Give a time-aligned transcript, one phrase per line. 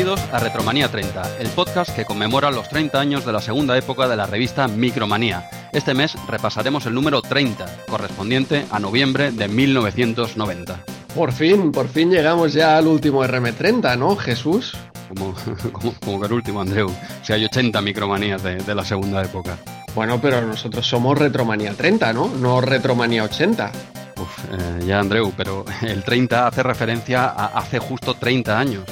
[0.00, 4.08] Bienvenidos a Retromanía 30, el podcast que conmemora los 30 años de la segunda época
[4.08, 5.50] de la revista Micromanía.
[5.74, 10.82] Este mes repasaremos el número 30, correspondiente a noviembre de 1990.
[11.14, 14.74] Por fin, por fin llegamos ya al último RM30, ¿no, Jesús?
[15.10, 15.34] Como,
[15.72, 16.90] como, como que el último, Andreu.
[17.22, 19.58] Si hay 80 micromanías de, de la segunda época.
[19.94, 22.26] Bueno, pero nosotros somos Retromanía 30, ¿no?
[22.26, 23.70] No Retromanía 80.
[24.16, 28.84] Uf, eh, ya, Andreu, pero el 30 hace referencia a hace justo 30 años.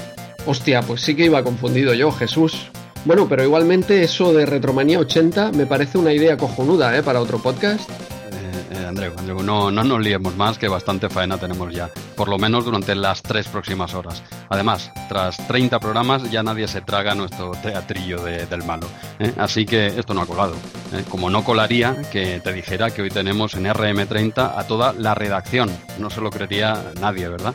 [0.51, 2.71] Hostia, pues sí que iba confundido yo, Jesús.
[3.05, 7.03] Bueno, pero igualmente eso de Retromanía 80 me parece una idea cojonuda, ¿eh?
[7.03, 7.89] Para otro podcast.
[7.91, 11.91] Eh, eh, Andreu, Andreu, no, no nos liemos más, que bastante faena tenemos ya.
[12.17, 14.23] Por lo menos durante las tres próximas horas.
[14.49, 18.87] Además, tras 30 programas ya nadie se traga nuestro teatrillo de- del malo.
[19.19, 19.33] ¿eh?
[19.37, 20.55] Así que esto no ha colado.
[20.95, 21.05] ¿eh?
[21.11, 25.69] Como no colaría que te dijera que hoy tenemos en RM30 a toda la redacción.
[25.99, 27.55] No se lo creería nadie, ¿verdad?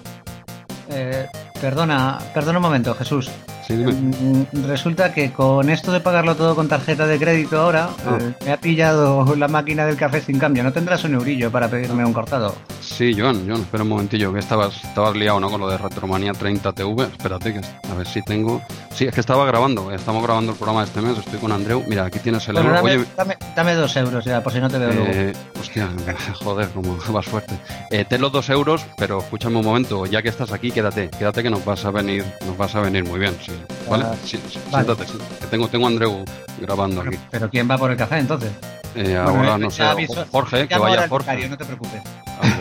[1.68, 3.32] Perdona, perdona un momento, Jesús.
[3.66, 3.94] Sí, dime.
[3.94, 8.18] Mm, Resulta que con esto de pagarlo todo con tarjeta de crédito ahora, Ah.
[8.20, 10.62] eh, me ha pillado la máquina del café sin cambio.
[10.66, 12.54] ¿No tendrás un eurillo para pedirme un cortado?
[12.82, 15.50] Sí, Joan, Joan, espera un momentillo, que estabas, estabas liado, ¿no?
[15.50, 17.04] Con lo de Retromanía 30 TV.
[17.04, 18.62] Espérate, que a ver si tengo.
[18.94, 21.82] Sí, es que estaba grabando, estamos grabando el programa de este mes, estoy con Andreu.
[21.88, 22.82] Mira, aquí tienes el Bueno, euro.
[22.82, 25.06] dame, Oye, dame- dame dos euros ya, por si no te veo luego.
[25.10, 25.88] eh, hostia,
[26.44, 27.56] joder, como vas fuerte.
[27.90, 31.42] Eh, ten los dos euros, pero escúchame un momento, ya que estás aquí, quédate, quédate
[31.42, 33.52] que nos vas a venir, nos vas a venir muy bien, sí.
[33.90, 34.06] ¿Vale?
[34.08, 34.86] Ah, Sí, sí, vale.
[34.86, 36.26] Siéntate, sí, que tengo, tengo a Andreu
[36.60, 37.20] grabando Pero, aquí.
[37.30, 38.52] pero ¿quién va por el café entonces?
[38.96, 41.26] Eh, Bueno, ahora eh, no sé, aviso- Jorge, que vaya Jorge.
[41.32, 42.02] becario, no te preocupes.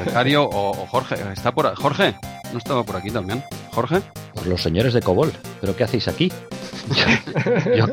[0.04, 1.16] becario o, o Jorge.
[1.32, 2.14] ¿Está por Jorge?
[2.52, 3.42] ¿No estaba por aquí también?
[3.72, 4.02] ¿Jorge?
[4.34, 6.30] Pues los señores de Cobol, ¿pero qué hacéis aquí?
[7.76, 7.86] Yo, yo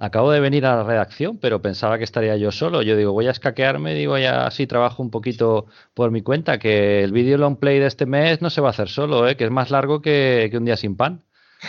[0.00, 2.82] acabo de venir a la redacción, pero pensaba que estaría yo solo.
[2.82, 7.04] Yo digo, voy a escaquearme, digo, ya así trabajo un poquito por mi cuenta, que
[7.04, 9.36] el vídeo long play de este mes no se va a hacer solo, ¿eh?
[9.36, 11.22] que es más largo que, que un día sin pan.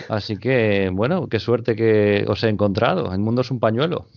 [0.07, 3.13] Así que, bueno, qué suerte que os he encontrado.
[3.13, 4.07] El mundo es un pañuelo.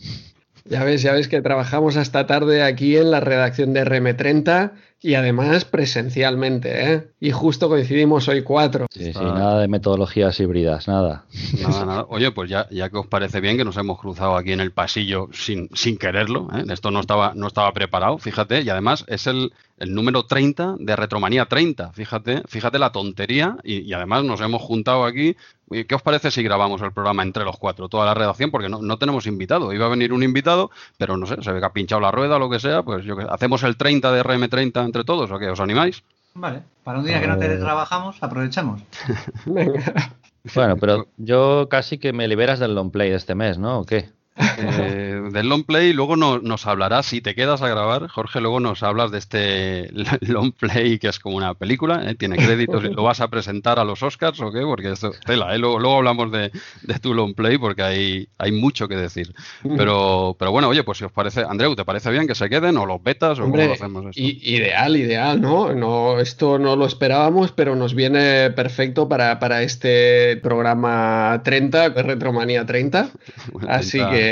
[0.66, 5.14] Ya ves, ya ves que trabajamos hasta tarde aquí en la redacción de RM30 y
[5.14, 7.08] además presencialmente, ¿eh?
[7.20, 8.86] Y justo coincidimos hoy cuatro.
[8.90, 11.26] Sí, sí, nada de metodologías híbridas, nada.
[11.60, 12.06] Nada, nada.
[12.08, 14.72] Oye, pues ya, ya que os parece bien que nos hemos cruzado aquí en el
[14.72, 16.64] pasillo sin, sin quererlo, ¿eh?
[16.70, 20.96] esto no estaba, no estaba preparado, fíjate, y además es el, el número 30 de
[20.96, 25.36] Retromanía 30, fíjate, fíjate la tontería, y, y además nos hemos juntado aquí.
[25.70, 28.50] ¿Qué os parece si grabamos el programa entre los cuatro, toda la redacción?
[28.50, 31.58] Porque no, no tenemos invitado, iba a venir un invitado, pero no sé, se ve
[31.58, 34.12] que ha pinchado la rueda o lo que sea, pues yo que- hacemos el 30
[34.12, 35.48] de RM30 entre todos, ¿o qué?
[35.48, 36.02] ¿Os animáis?
[36.34, 38.82] Vale, para un día que no te trabajamos, aprovechamos.
[39.46, 40.12] Venga.
[40.54, 43.80] Bueno, pero yo casi que me liberas del long play de este mes, ¿no?
[43.80, 44.10] ¿O qué?
[44.36, 48.58] Eh, del long play, luego no- nos hablarás, si te quedas a grabar, Jorge, luego
[48.60, 49.90] nos hablas de este
[50.22, 52.14] long play que es como una película, ¿eh?
[52.14, 54.60] tiene créditos, y ¿lo vas a presentar a los Oscars o qué?
[54.62, 55.58] Porque esto, tela, ¿eh?
[55.58, 56.50] luego, luego hablamos de,
[56.82, 59.32] de tu long play porque hay, hay mucho que decir.
[59.76, 62.76] Pero, pero bueno, oye, pues si os parece, Andreu, ¿te parece bien que se queden
[62.76, 64.20] o los betas o cómo lo hacemos esto?
[64.20, 65.72] ideal, ideal, ¿no?
[65.74, 72.64] no Esto no lo esperábamos, pero nos viene perfecto para, para este programa 30, Retromanía
[72.66, 73.08] 30.
[73.52, 74.23] Bueno, Así que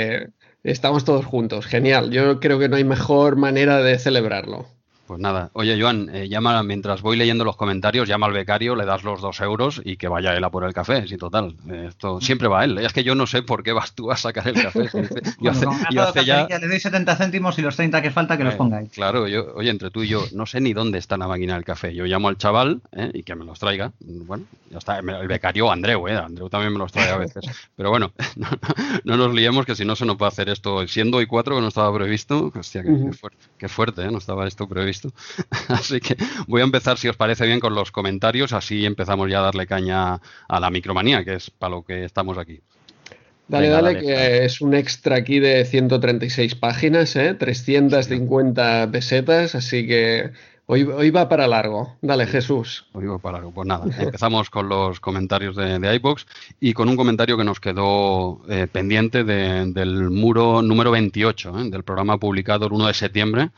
[0.63, 2.11] estamos todos juntos, genial.
[2.11, 4.67] Yo creo que no hay mejor manera de celebrarlo.
[5.13, 8.83] Pues nada, oye Joan, eh, llama mientras voy leyendo los comentarios, llama al becario, le
[8.83, 11.55] das los dos euros y que vaya él a por el café, sí, total.
[11.69, 12.79] eh, esto siempre va él.
[12.79, 14.89] Es que yo no sé por qué vas tú a sacar el café.
[15.39, 16.47] Yo hace, yo ya.
[16.47, 18.89] le doy 70 céntimos y los 30 que falta que los eh, pongáis.
[18.89, 21.63] Claro, yo, oye, entre tú y yo, no sé ni dónde está la máquina del
[21.63, 21.93] café.
[21.93, 23.91] Yo llamo al chaval eh, y que me los traiga.
[23.99, 24.97] Bueno, ya está.
[24.97, 27.45] El becario Andreu, eh, Andreu también me los trae a veces.
[27.77, 30.87] Pero bueno, no, no- no nos liemos que si no se nos puede hacer esto.
[30.87, 34.45] Siendo hoy cuatro que no estaba previsto, hostia, qué fuerte, qué fuerte, eh, no estaba
[34.45, 35.13] esto previsto.
[35.69, 36.17] Así que
[36.47, 38.51] voy a empezar, si os parece bien, con los comentarios.
[38.51, 40.19] Así empezamos ya a darle caña
[40.49, 42.59] a la micromanía, que es para lo que estamos aquí.
[43.47, 47.35] Dale, Venga, dale, dale, que es un extra aquí de 136 páginas, ¿eh?
[47.35, 50.31] 350 pesetas, así que
[50.65, 51.95] hoy, hoy va para largo.
[52.01, 52.85] Dale, Jesús.
[52.93, 53.51] Lo digo para algo.
[53.51, 56.25] Pues nada, empezamos con los comentarios de, de iBox
[56.59, 61.69] y con un comentario que nos quedó eh, pendiente de- del muro número 28 eh,
[61.69, 63.49] del programa publicado el 1 de septiembre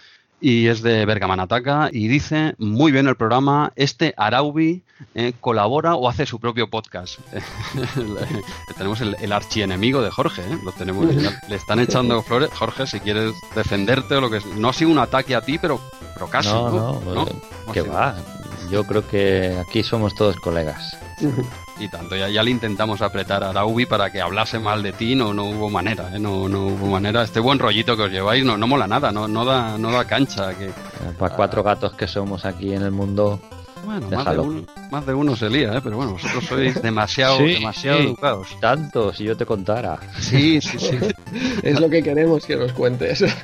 [0.41, 4.83] y es de Bergamanataka y dice muy bien el programa, este Araubi
[5.15, 7.19] eh, colabora o hace su propio podcast.
[8.77, 10.57] tenemos el, el archienemigo de Jorge, ¿eh?
[10.63, 12.49] lo tenemos, le están echando flores.
[12.51, 15.57] Jorge, si quieres defenderte o lo que es, no ha sido un ataque a ti,
[15.57, 15.79] pero,
[16.13, 16.49] pero casi.
[16.49, 17.27] no, No, no, ¿No?
[17.27, 17.35] eh,
[17.65, 18.15] ¿No ha que va.
[18.71, 20.97] Yo creo que aquí somos todos colegas.
[21.77, 25.13] Y tanto, ya, ya le intentamos apretar a Araubi para que hablase mal de ti,
[25.13, 26.19] no, no hubo manera, ¿eh?
[26.19, 27.23] no, no hubo manera.
[27.23, 30.05] Este buen rollito que os lleváis no, no mola nada, no, no, da, no da
[30.05, 30.53] cancha.
[30.57, 30.71] Que...
[31.19, 33.41] Para cuatro gatos que somos aquí en el mundo,
[33.85, 35.81] Bueno, más de, uno, más de, uno, se lía, ¿eh?
[35.83, 38.47] pero bueno, vosotros sois demasiado, demasiado educados.
[38.59, 39.99] Tanto, si yo te contara.
[40.19, 40.97] Sí, sí, sí.
[41.63, 43.23] es lo que queremos que nos cuentes.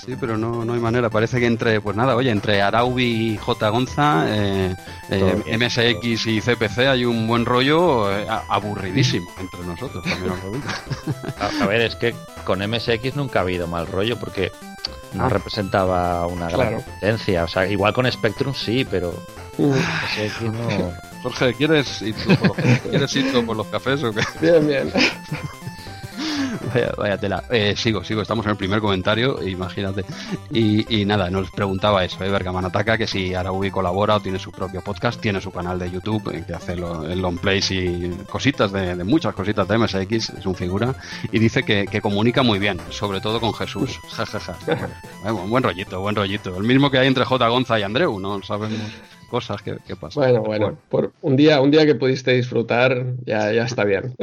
[0.00, 1.10] Sí, pero no, no hay manera.
[1.10, 3.68] Parece que entre, pues nada, oye, entre Araubi y J.
[3.68, 4.74] Gonza, eh,
[5.10, 10.02] eh, MSX y CPC hay un buen rollo eh, aburridísimo entre nosotros.
[10.02, 10.32] También
[11.38, 12.14] a, a ver, es que
[12.44, 14.50] con MSX nunca ha habido mal rollo porque
[15.12, 15.28] no ah.
[15.28, 17.44] representaba una gran competencia.
[17.44, 19.14] O sea, igual con Spectrum sí, pero
[19.60, 20.92] no.
[21.22, 24.22] Jorge, ¿quieres ir, tú por los, ¿quieres ir tú por los cafés o qué?
[24.40, 24.90] Bien, bien.
[26.96, 27.44] Vaya, tela.
[27.50, 30.04] Eh, sigo, sigo, estamos en el primer comentario, imagínate.
[30.52, 32.30] Y, nada, nos preguntaba eso, ¿eh?
[32.30, 35.90] Bergaman Ataca, que si Araui colabora o tiene su propio podcast, tiene su canal de
[35.90, 40.46] YouTube, eh, que hace el long plays y cositas de, muchas cositas de MSX, es
[40.46, 40.94] un figura,
[41.32, 43.98] y dice que, comunica muy bien, sobre todo con Jesús.
[44.10, 44.56] Ja, ja, ja.
[45.32, 46.56] buen rollito, buen rollito.
[46.56, 47.48] El mismo que hay entre J.
[47.48, 48.42] Gonza y Andreu, ¿no?
[48.42, 48.78] Sabemos
[49.30, 50.22] cosas que, pasan.
[50.22, 54.14] Bueno, bueno, por un día, un día que pudiste disfrutar, ya, ya está bien.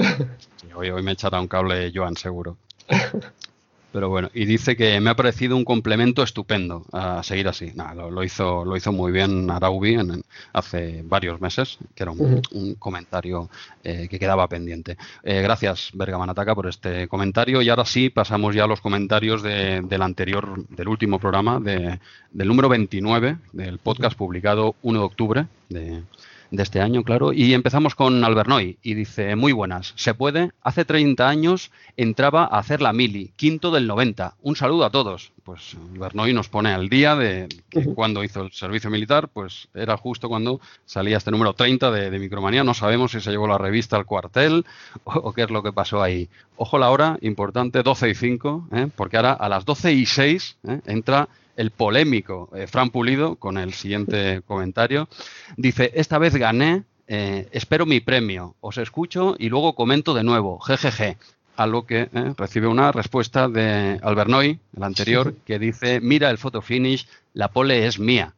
[0.76, 2.58] hoy, hoy me echará un cable Joan, seguro.
[3.98, 7.74] Pero bueno, y dice que me ha parecido un complemento estupendo a seguir así.
[7.96, 10.24] lo, hizo, lo hizo muy bien Araubi en,
[10.54, 13.50] hace varios meses, que era un, comentario
[13.84, 14.98] eh, que quedaba pendiente.
[15.24, 17.60] Eh, gracias, Bergamanataca, por este comentario.
[17.64, 22.00] Y ahora sí, pasamos ya a los comentarios del anterior, del último programa, de,
[22.32, 26.04] del número 29 del podcast publicado 1 de octubre de,
[26.52, 27.34] de este año, claro.
[27.34, 32.60] Y empezamos con Albernoy y dice, muy buenas, se puede, hace 30 años entraba a
[32.60, 34.36] hacer la mili, quinto del 90.
[34.42, 35.32] Un saludo a todos.
[35.48, 37.48] Pues Albernoy nos pone al día de
[37.96, 42.66] cuando hizo el servicio militar, pues era justo cuando salía este número 30 de, Micromanía.
[42.66, 44.66] No sabemos si se llevó la revista al cuartel
[45.06, 46.28] o, qué es lo que pasó ahí.
[46.58, 48.88] Ojo la hora, importante, 12 y 5, ¿eh?
[48.94, 50.82] porque ahora a las 12 y 6 ¿eh?
[50.86, 55.08] entra el polémico eh, Fran Pulido con el siguiente comentario.
[55.56, 60.60] Dice, esta vez gané, eh, espero mi premio, os escucho y luego comento de nuevo,
[60.60, 61.18] jejeje.
[61.58, 66.38] A lo que eh, recibe una respuesta de Albernoy, el anterior, que dice, mira el
[66.38, 68.34] photo finish, la pole es mía.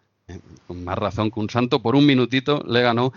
[0.67, 3.13] con más razón que un santo, por un minutito le ganó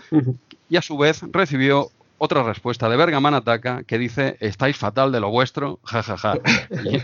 [0.69, 5.19] y a su vez recibió otra respuesta de Bergaman Ataca que dice, estáis fatal de
[5.19, 6.35] lo vuestro, jajaja.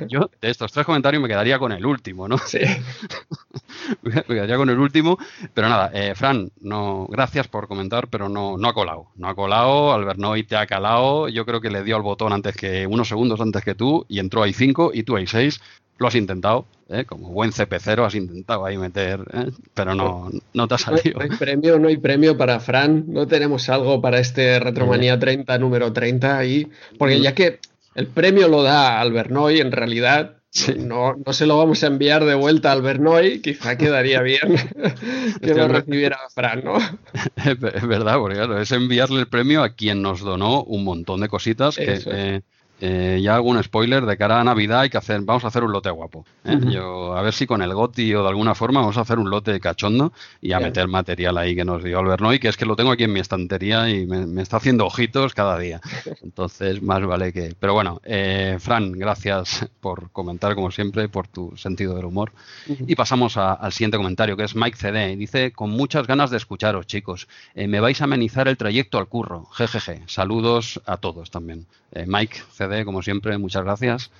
[0.08, 2.38] yo de estos tres comentarios me quedaría con el último, ¿no?
[2.38, 2.60] Sí.
[4.02, 5.18] me quedaría con el último,
[5.54, 9.08] pero nada, eh, Fran, no, gracias por comentar, pero no, no ha colado.
[9.16, 12.56] No ha colado, Albernoy te ha calado, yo creo que le dio al botón antes
[12.56, 15.60] que, unos segundos antes que tú, y entró ahí cinco y tú ahí seis.
[16.00, 17.06] Lo has intentado, ¿eh?
[17.06, 19.52] como buen CP0 has intentado ahí meter, ¿eh?
[19.74, 21.20] pero no, no te ha salido.
[21.20, 25.58] No hay, premio, no hay premio para Fran, no tenemos algo para este Retromanía 30,
[25.58, 26.68] número 30 ahí,
[26.98, 27.60] porque ya que
[27.96, 30.40] el premio lo da Albernoy, en realidad
[30.78, 34.56] No, no, se lo vamos a enviar de vuelta al Bernoy, quizá quedaría bien
[35.42, 36.78] que lo recibiera Fran, ¿no?
[37.46, 41.28] Es verdad, porque claro, es enviarle el premio a quien nos donó un montón de
[41.28, 42.42] cositas que, eh,
[42.80, 45.72] ya hago un spoiler de cara a Navidad hay que hacer, vamos a hacer un
[45.72, 46.26] lote guapo.
[46.46, 46.58] ¿eh?
[46.70, 49.30] Yo, a ver si con el GOTI o de alguna forma vamos a hacer un
[49.30, 52.76] lote cachondo y a meter material ahí que nos dio Albernoy, que es que lo
[52.76, 55.82] tengo aquí en mi estantería y me, está haciendo ojitos cada día.
[56.24, 57.54] Entonces, más vale que.
[57.60, 62.32] Pero bueno, eh, Fran, gracias por comentar como siempre, por tu sentido del humor.
[62.68, 65.16] Y pasamos al siguiente comentario, que es Mike CD.
[65.16, 67.28] Dice: Con muchas ganas de escucharos, chicos.
[67.56, 69.46] me vais a amenizar el trayecto al curro.
[69.52, 70.04] Jejeje.
[70.08, 71.66] Saludos a todos también.
[72.06, 74.12] Mike CD como siempre, muchas gracias.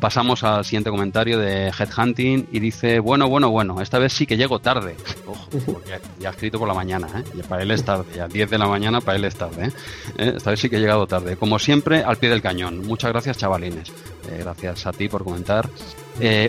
[0.00, 4.36] Pasamos al siguiente comentario de Headhunting y dice, bueno, bueno, bueno, esta vez sí que
[4.36, 4.96] llego tarde.
[5.26, 7.42] Ojo, porque ya ha escrito por la mañana, ¿eh?
[7.48, 9.66] para él es tarde, ya 10 de la mañana para él es tarde.
[9.66, 9.70] ¿eh?
[10.18, 10.32] ¿Eh?
[10.36, 11.36] Esta vez sí que he llegado tarde.
[11.36, 12.86] Como siempre, al pie del cañón.
[12.86, 13.90] Muchas gracias, chavalines.
[14.28, 15.68] Eh, gracias a ti por comentar.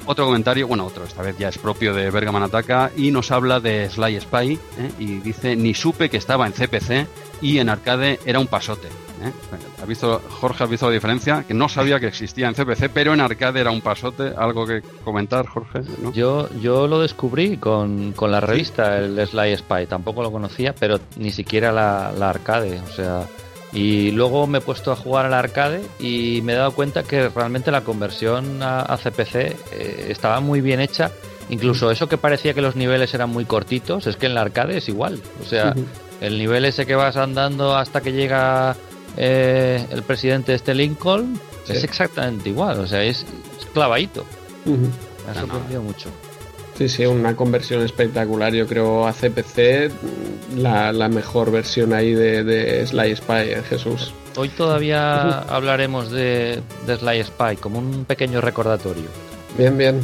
[0.05, 3.59] otro comentario, bueno, otro, esta vez ya es propio de Bergaman Ataca y nos habla
[3.59, 4.59] de Sly Spy
[4.99, 7.07] y dice, ni supe que estaba en CPC
[7.41, 8.87] y en arcade era un pasote.
[9.23, 9.31] ¿Eh?
[9.81, 11.43] ¿Has visto, Jorge, has visto la diferencia?
[11.47, 14.33] Que no sabía que existía en CPC, pero en arcade era un pasote.
[14.37, 15.81] ¿Algo que comentar, Jorge?
[16.13, 19.85] Yo, yo lo descubrí con, la revista, el Sly Spy.
[19.87, 22.79] Tampoco lo conocía, pero ni siquiera la, arcade.
[22.81, 23.25] O sea,
[23.73, 27.29] y luego me he puesto a jugar al arcade y me he dado cuenta que
[27.29, 31.11] realmente la conversión a, CPC eh, estaba muy bien hecha.
[31.49, 34.77] Incluso eso que parecía que los niveles eran muy cortitos, es que en la arcade
[34.77, 35.21] es igual.
[35.41, 35.73] O sea,
[36.19, 38.75] el nivel ese que vas andando hasta que llega
[39.17, 43.25] eh, el presidente este Lincoln es exactamente igual, o sea, es,
[43.73, 44.25] clavadito.
[44.65, 46.09] Me ha sorprendido mucho.
[46.77, 48.53] Sí, sí, una conversión espectacular.
[48.53, 49.91] Yo creo a CPC
[50.57, 54.13] la, mejor versión ahí de, Sly Spy, eh, Jesús.
[54.35, 59.05] Hoy todavía hablaremos de, Sly Spy como un pequeño recordatorio.
[59.57, 60.01] Bien, bien.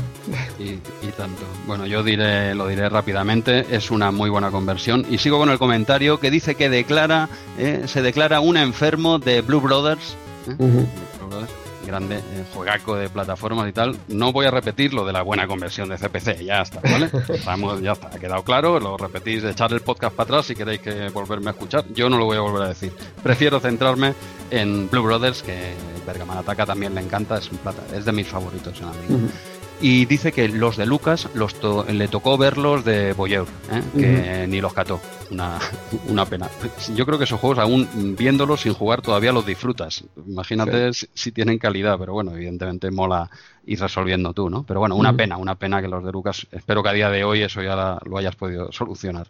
[0.57, 0.71] Y,
[1.05, 1.43] y tanto.
[1.67, 5.05] Bueno, yo diré, lo diré rápidamente, es una muy buena conversión.
[5.09, 7.29] Y sigo con el comentario que dice que declara,
[7.59, 10.15] eh, se declara un enfermo de Blue Brothers.
[10.47, 10.55] ¿eh?
[10.57, 10.87] Ujú.
[11.19, 11.51] Blue Brothers,
[11.85, 13.95] grande eh, juegaco de plataformas y tal.
[14.07, 17.11] No voy a repetir lo de la buena conversión de CPC, ya está, ¿vale?
[17.29, 20.81] Estamos, ya está, ha quedado claro, lo repetís, echar el podcast para atrás si queréis
[20.81, 21.85] que volverme a escuchar.
[21.93, 22.91] Yo no lo voy a volver a decir.
[23.21, 24.15] Prefiero centrarme
[24.49, 25.73] en Blue Brothers, que
[26.05, 29.15] Bergaman Ataca también le encanta, es, un plata, es de mis favoritos en Amiga.
[29.15, 29.27] Ujú.
[29.81, 33.81] Y dice que los de Lucas los to- le tocó verlos de Boyeur, ¿eh?
[33.99, 35.01] que ni los cató.
[35.31, 35.59] Una,
[36.07, 36.47] una pena.
[36.95, 40.05] Yo creo que esos juegos, aún viéndolos sin jugar, todavía los disfrutas.
[40.25, 43.29] Imagínate si, si tienen calidad, pero bueno, evidentemente mola
[43.65, 44.63] ir resolviendo tú, ¿no?
[44.63, 46.47] Pero bueno, una pena, una pena que los de Lucas.
[46.51, 49.27] Espero que a día de hoy eso ya la- lo hayas podido solucionar.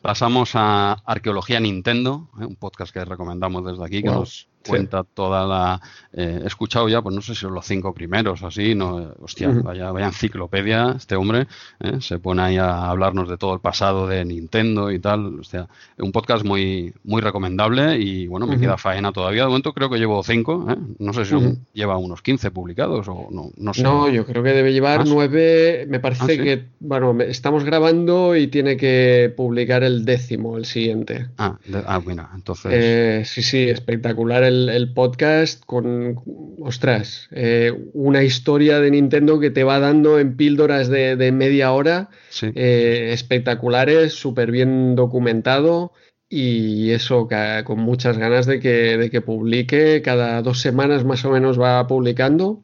[0.00, 2.44] Pasamos a Arqueología Nintendo, ¿eh?
[2.44, 4.70] un podcast que recomendamos desde aquí, que Wow, nos sí.
[4.70, 5.80] cuenta toda la...
[6.12, 9.12] eh, he escuchado ya, pues no sé si son los cinco primeros o así, no,
[9.20, 11.46] hostia, vaya, vaya enciclopedia este hombre,
[11.80, 11.98] ¿eh?
[12.00, 15.68] se pone ahí a hablarnos de todo el pasado de Nintendo y tal, o sea,
[15.98, 19.98] un podcast muy, muy recomendable y bueno, me queda faena todavía, de momento creo que
[19.98, 20.76] llevo cinco, ¿eh?
[20.98, 21.34] no sé si
[21.72, 23.82] lleva unos 15 publicados o no, no sé.
[23.82, 25.86] No, yo creo que debe llevar nueve.
[25.88, 26.38] Me parece ¿Ah, sí?
[26.38, 31.28] que, bueno, estamos grabando y tiene que publicar el décimo, el siguiente.
[31.38, 32.70] Ah, de- ah, mira, entonces...
[32.74, 36.16] Eh, sí, sí, espectacular el, el podcast con,
[36.60, 41.72] ostras, eh, una historia de Nintendo que te va dando en píldoras de, de media
[41.72, 42.50] hora, sí.
[42.54, 45.92] eh, espectaculares, súper bien documentado
[46.34, 47.28] y eso
[47.64, 50.00] con muchas ganas de que, de que publique.
[50.00, 52.62] Cada dos semanas más o menos va publicando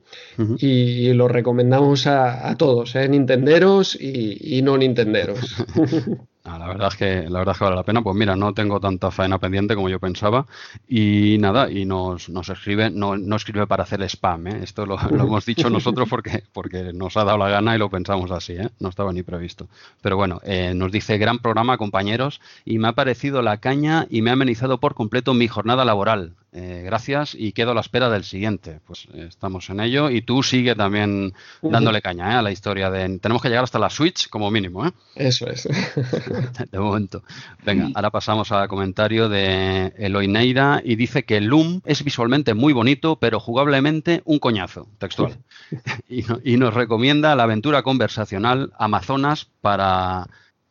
[0.59, 3.07] y lo recomendamos a, a todos, ¿eh?
[3.11, 5.57] Nintenderos y, y no Nintenderos.
[6.49, 8.03] Ah, la verdad es que la verdad es que vale la pena.
[8.03, 10.47] Pues mira, no tengo tanta faena pendiente como yo pensaba.
[10.89, 14.61] Y nada, y nos, nos escribe, no, no escribe para hacer spam, ¿eh?
[14.63, 17.91] Esto lo, lo hemos dicho nosotros porque, porque nos ha dado la gana y lo
[17.91, 18.71] pensamos así, ¿eh?
[18.81, 19.69] No estaba ni previsto.
[20.01, 24.23] Pero bueno, eh, nos dice gran programa, compañeros, y me ha parecido la caña y
[24.23, 26.35] me ha amenizado por completo mi jornada laboral.
[26.61, 28.81] Eh, gracias y quedo a la espera del siguiente.
[28.85, 32.35] Pues eh, estamos en ello y tú sigue también dándole caña ¿eh?
[32.35, 33.21] a la historia de...
[33.21, 34.91] Tenemos que llegar hasta la Switch como mínimo, ¿eh?
[35.15, 35.63] Eso es.
[36.73, 37.23] de momento.
[37.65, 42.73] Venga, ahora pasamos al comentario de Eloy Neira y dice que Loom es visualmente muy
[42.73, 45.39] bonito, pero jugablemente un coñazo, textual.
[46.09, 50.27] y, no- y nos recomienda la aventura conversacional Amazonas para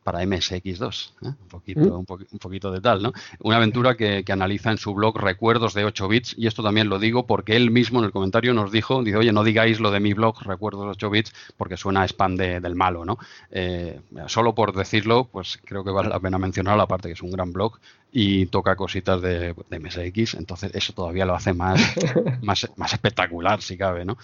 [0.08, 1.26] para MSX2, ¿eh?
[1.26, 1.98] un, poquito, Mm.
[1.98, 3.12] un, poqui- un poquito de tal, ¿no?
[3.40, 6.88] Una aventura que, que analiza en su blog Recuerdos de 8 bits, y esto también
[6.88, 9.90] lo digo porque él mismo en el comentario nos dijo, dice, oye, no digáis lo
[9.90, 13.18] de mi blog Recuerdos de 8 bits, porque suena a spam de- del malo, ¿no?
[13.50, 17.22] Eh, solo por decirlo, pues creo que vale la pena mencionar la parte que es
[17.22, 17.78] un gran blog
[18.10, 21.80] y toca cositas de, de MSX, entonces eso todavía lo hace más,
[22.42, 24.16] más, más espectacular, si cabe, ¿no?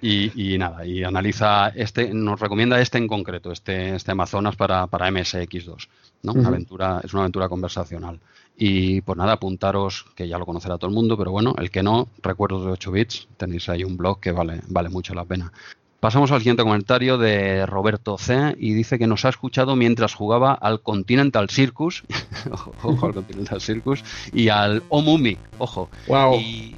[0.00, 4.86] Y, y nada, y analiza este, nos recomienda este en concreto, este, este Amazonas para,
[4.88, 5.88] para MSX2,
[6.22, 6.32] ¿no?
[6.32, 8.20] Una aventura, es una aventura conversacional.
[8.60, 11.84] Y pues nada, apuntaros, que ya lo conocerá todo el mundo, pero bueno, el que
[11.84, 15.52] no, recuerdos de 8 bits, tenéis ahí un blog que vale, vale mucho la pena.
[16.00, 18.54] Pasamos al siguiente comentario de Roberto C.
[18.56, 22.04] y dice que nos ha escuchado mientras jugaba al Continental Circus,
[22.52, 25.88] ojo, al Continental Circus, y al Omumi, ojo.
[26.06, 26.34] Wow.
[26.38, 26.76] Y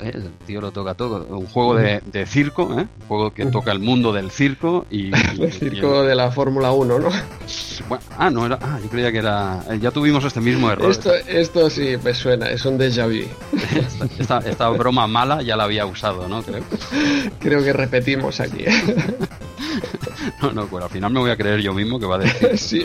[0.00, 2.88] eh, el tío lo toca todo, un juego de, de circo, ¿eh?
[3.02, 5.10] un juego que toca el mundo del circo y...
[5.10, 7.08] y- El circo de la Fórmula 1, ¿no?
[7.88, 8.58] bueno, ah, no era...
[8.60, 9.62] Ah, yo creía que era...
[9.70, 10.90] eh, Ya tuvimos este mismo error.
[10.90, 13.28] Esto, esto sí me suena, es un déjà vu.
[13.78, 16.42] Esta, esta- esta broma mala ya la había usado, ¿no?
[16.42, 16.64] Creo.
[17.38, 18.55] Creo que repetimos aquí.
[20.42, 22.58] No, no, bueno, al final me voy a creer yo mismo que va a decir
[22.58, 22.84] sí.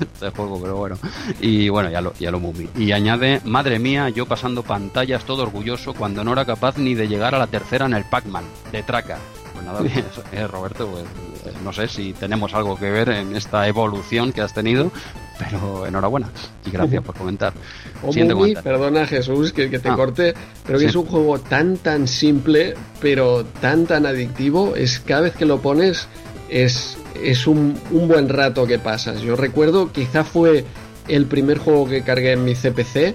[0.00, 0.98] este juego, pero bueno.
[1.40, 2.68] Y bueno, ya lo, ya lo moví.
[2.76, 7.08] Y añade, madre mía, yo pasando pantallas todo orgulloso cuando no era capaz ni de
[7.08, 9.18] llegar a la tercera en el Pac-Man, de traca.
[9.60, 11.04] Pues nada, bien, eh, Roberto, pues
[11.46, 14.90] eh, no sé si tenemos algo que ver en esta evolución que has tenido,
[15.38, 16.30] pero enhorabuena
[16.66, 17.52] y gracias por comentar.
[18.02, 18.62] Omumi, comentario.
[18.62, 19.96] perdona Jesús que, que te Ah.
[19.96, 20.34] corte,
[20.66, 20.90] pero que Sí.
[20.90, 25.60] es un juego tan tan simple, pero tan tan adictivo, es cada vez que lo
[25.60, 26.08] pones
[26.48, 29.20] es, es un, un buen rato que pasas.
[29.20, 30.64] Yo recuerdo, quizá fue
[31.06, 33.14] el primer juego que cargué en mi CPC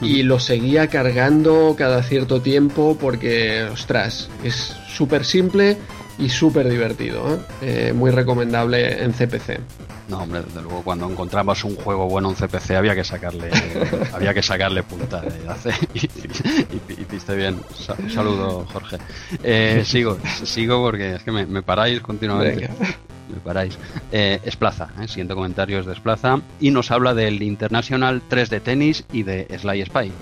[0.00, 5.76] y lo seguía cargando cada cierto tiempo porque, ostras, es súper simple
[6.18, 7.34] y súper divertido.
[7.34, 7.38] ¿eh?
[7.62, 9.60] Eh, muy recomendable en CPC.
[10.08, 13.48] No, hombre, desde luego cuando encontramos un juego bueno en CPC había que sacarle
[14.12, 17.58] había que sacarle punta y, hace- y, y- hiciste bien.
[17.74, 18.98] Sa- saludo, Jorge.
[19.42, 22.68] Eh, sigo, sigo porque es que me, me paráis continuamente.
[22.68, 22.96] Venga.
[23.34, 23.76] Me paráis.
[24.12, 25.08] Eh, Esplaza, ¿eh?
[25.08, 29.46] siguiente comentario es de Esplaza, y nos habla del International 3 de tenis y de
[29.58, 30.12] Sly Spy.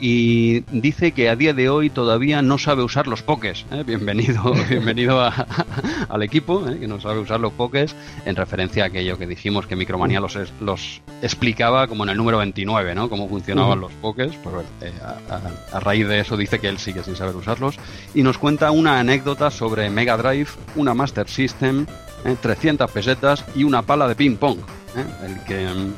[0.00, 3.64] Y dice que a día de hoy todavía no sabe usar los pokés.
[3.70, 3.82] ¿eh?
[3.86, 5.46] Bienvenido, bienvenido a-
[6.08, 6.78] al equipo, ¿eh?
[6.78, 7.94] que no sabe usar los pokés,
[8.24, 12.16] en referencia a aquello que dijimos que Micromanía los, es- los explicaba como en el
[12.16, 13.08] número 29, ¿no?
[13.08, 14.32] Cómo funcionaban los pokés.
[14.42, 17.76] Pues bueno, eh, a- a raíz de eso dice que él sigue sin saber usarlos.
[18.14, 21.86] Y nos cuenta una anécdota sobre Mega Drive, una Master System,
[22.24, 22.36] ¿eh?
[22.40, 24.58] 300 pesetas y una pala de ping pong.
[24.96, 25.04] ¿eh?
[25.26, 25.92] El que, mm,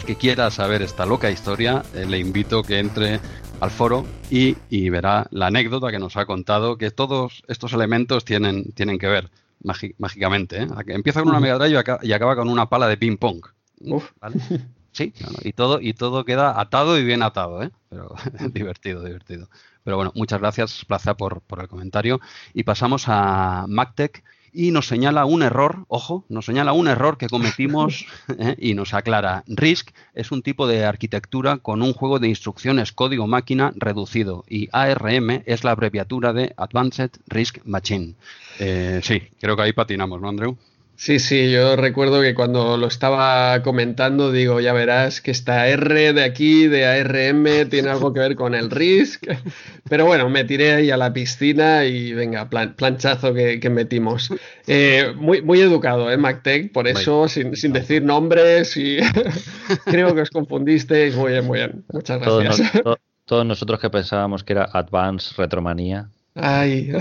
[0.00, 3.20] el que quiera saber esta loca historia, eh, le invito que entre
[3.60, 8.24] al foro y, y verá la anécdota que nos ha contado, que todos estos elementos
[8.24, 9.30] tienen, tienen que ver
[9.98, 10.62] mágicamente.
[10.62, 10.68] ¿eh?
[10.88, 13.40] Empieza con una Mega Drive y aca- y acaba con una pala de ping pong.
[13.80, 14.10] Uf.
[14.20, 14.36] ¿vale?
[14.92, 15.12] Sí,
[15.42, 17.70] y todo y todo queda atado y bien atado, ¿eh?
[17.88, 18.14] Pero
[18.52, 19.48] divertido, divertido.
[19.84, 22.20] Pero bueno, muchas gracias Plaza por, por el comentario
[22.54, 24.22] y pasamos a MacTech
[24.52, 28.06] y nos señala un error, ojo, nos señala un error que cometimos
[28.38, 28.56] ¿eh?
[28.58, 29.44] y nos aclara.
[29.46, 34.68] RISC es un tipo de arquitectura con un juego de instrucciones código máquina reducido y
[34.72, 38.14] ARM es la abreviatura de Advanced RISC Machine.
[38.58, 40.56] Eh, sí, creo que ahí patinamos, ¿no, Andreu?
[41.00, 46.12] Sí, sí, yo recuerdo que cuando lo estaba comentando, digo, ya verás que esta R
[46.12, 49.24] de aquí, de ARM, tiene algo que ver con el RISC.
[49.88, 54.28] Pero bueno, me tiré ahí a la piscina y venga, plan- planchazo que, que metimos.
[54.70, 56.72] Eh, muy, muy educado, ¿eh, MacTech?
[56.72, 58.98] Por eso, sin, sin decir nombres y
[59.86, 61.14] creo que os confundisteis.
[61.16, 61.84] Muy bien, muy bien.
[61.90, 62.74] Muchas Todos, gracias.
[62.74, 66.10] nos- to- todos nosotros que pensábamos que era Advanced Retromanía.
[66.40, 66.92] Ay.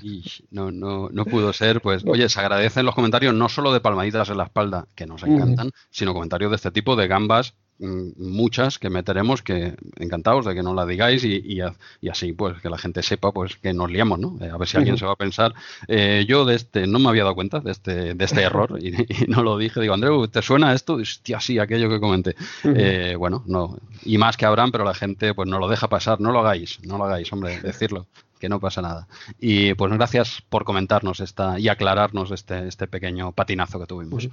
[0.00, 3.80] Y no, no, no pudo ser, pues oye, se agradecen los comentarios no solo de
[3.80, 8.10] palmaditas en la espalda, que nos encantan, sino comentarios de este tipo de gambas, mm,
[8.16, 12.32] muchas que meteremos, que encantados de que nos la digáis y, y a- y así
[12.32, 14.36] pues que la gente sepa pues que nos liamos, ¿no?
[14.40, 15.52] Eh, a ver si alguien se va a pensar,
[15.88, 18.88] eh, yo de este no me había dado cuenta de este, de este error y,
[19.24, 20.94] y no lo dije, digo, Andreu, ¿te suena esto?
[20.94, 22.36] Hostia, sí, aquello que comenté.
[22.64, 26.20] Eh, bueno, no, y más que habrán, pero la gente pues no lo deja pasar,
[26.20, 28.06] no lo hagáis, no lo hagáis, hombre, decirlo
[28.38, 29.08] que no pasa nada.
[29.38, 34.28] Y pues gracias por comentarnos esta y aclararnos este, este pequeño patinazo que tuvimos.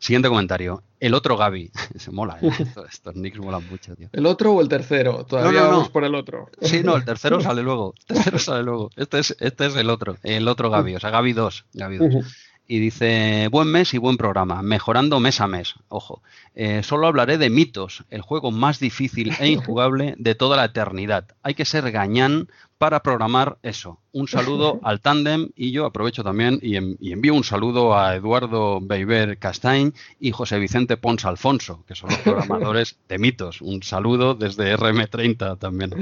[0.00, 0.82] Siguiente comentario.
[1.00, 1.70] El otro Gaby.
[1.96, 2.50] Se mola, ¿eh?
[2.60, 4.08] Esto- estos nicks molan mucho, tío.
[4.12, 5.24] ¿El otro o el tercero?
[5.24, 5.76] Todavía No, no, no.
[5.78, 6.48] vamos por el otro.
[6.62, 7.94] Sí, no, el tercero sale luego.
[8.08, 8.90] El tercero sale luego.
[8.96, 10.16] Este es, este es el otro.
[10.22, 10.94] El otro Gaby.
[10.94, 11.64] O sea, Gaby 2.
[11.74, 12.08] Gaby 2.
[12.14, 12.24] Ujú.
[12.70, 15.74] Y dice, buen mes y buen programa, mejorando mes a mes.
[15.88, 16.22] Ojo,
[16.54, 21.24] Eh, solo hablaré de mitos, el juego más difícil e injugable de toda la eternidad.
[21.42, 24.00] Hay que ser gañán para programar eso.
[24.12, 28.14] Un saludo al tándem y yo aprovecho también y, en- y envío un saludo a
[28.14, 33.60] Eduardo Beiber Castañ y José Vicente Pons Alfonso, que son los programadores de mitos.
[33.60, 35.92] Un saludo desde RM30 también.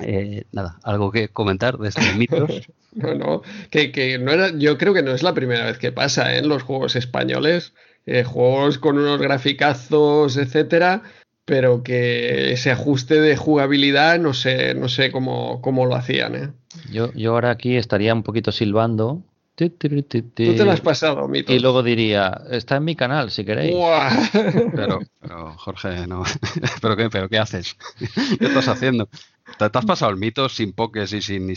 [0.00, 2.50] Eh, nada, ¿algo que comentar de estos mitos?
[2.96, 5.90] No, no, que, que no era, yo creo que no es la primera vez que
[5.90, 6.38] pasa ¿eh?
[6.38, 7.72] en los juegos españoles,
[8.06, 11.02] eh, juegos con unos graficazos, etcétera,
[11.44, 16.50] pero que ese ajuste de jugabilidad no sé, no sé cómo, cómo lo hacían, ¿eh?
[16.90, 19.22] Yo, yo ahora aquí estaría un poquito silbando.
[19.56, 20.46] Ti, ti, ti, ti, ti.
[20.46, 21.52] Tú te lo has pasado, Mito.
[21.52, 23.72] Y luego diría, está en mi canal si queréis.
[23.76, 24.10] ¡Buah!
[24.74, 26.24] Pero, pero Jorge, no.
[26.82, 27.76] ¿Pero qué, pero qué haces?
[28.40, 29.08] ¿Qué estás haciendo?
[29.56, 31.56] ¿Te, te has pasado el mito sin pokés y sin eh,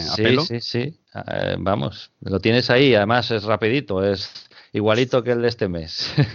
[0.00, 0.42] Sí, apelo?
[0.42, 1.00] sí, sí.
[1.14, 2.94] Eh, vamos, lo tienes ahí.
[2.94, 6.12] Además es rapidito, es igualito que el de este mes.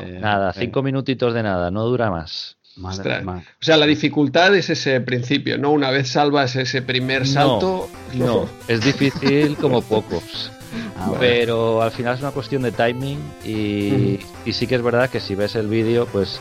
[0.00, 2.56] Eh, nada, eh, cinco minutitos de nada, no dura más.
[2.76, 3.24] madre-
[3.60, 5.70] O sea, la dificultad es ese principio, ¿no?
[5.72, 7.88] Una vez salvas ese primer salto.
[8.14, 10.52] No, es difícil como pocos.
[10.96, 11.14] ah.
[11.18, 15.18] Pero al final es una cuestión de timing y, y sí que es verdad que
[15.18, 16.40] si ves el vídeo, pues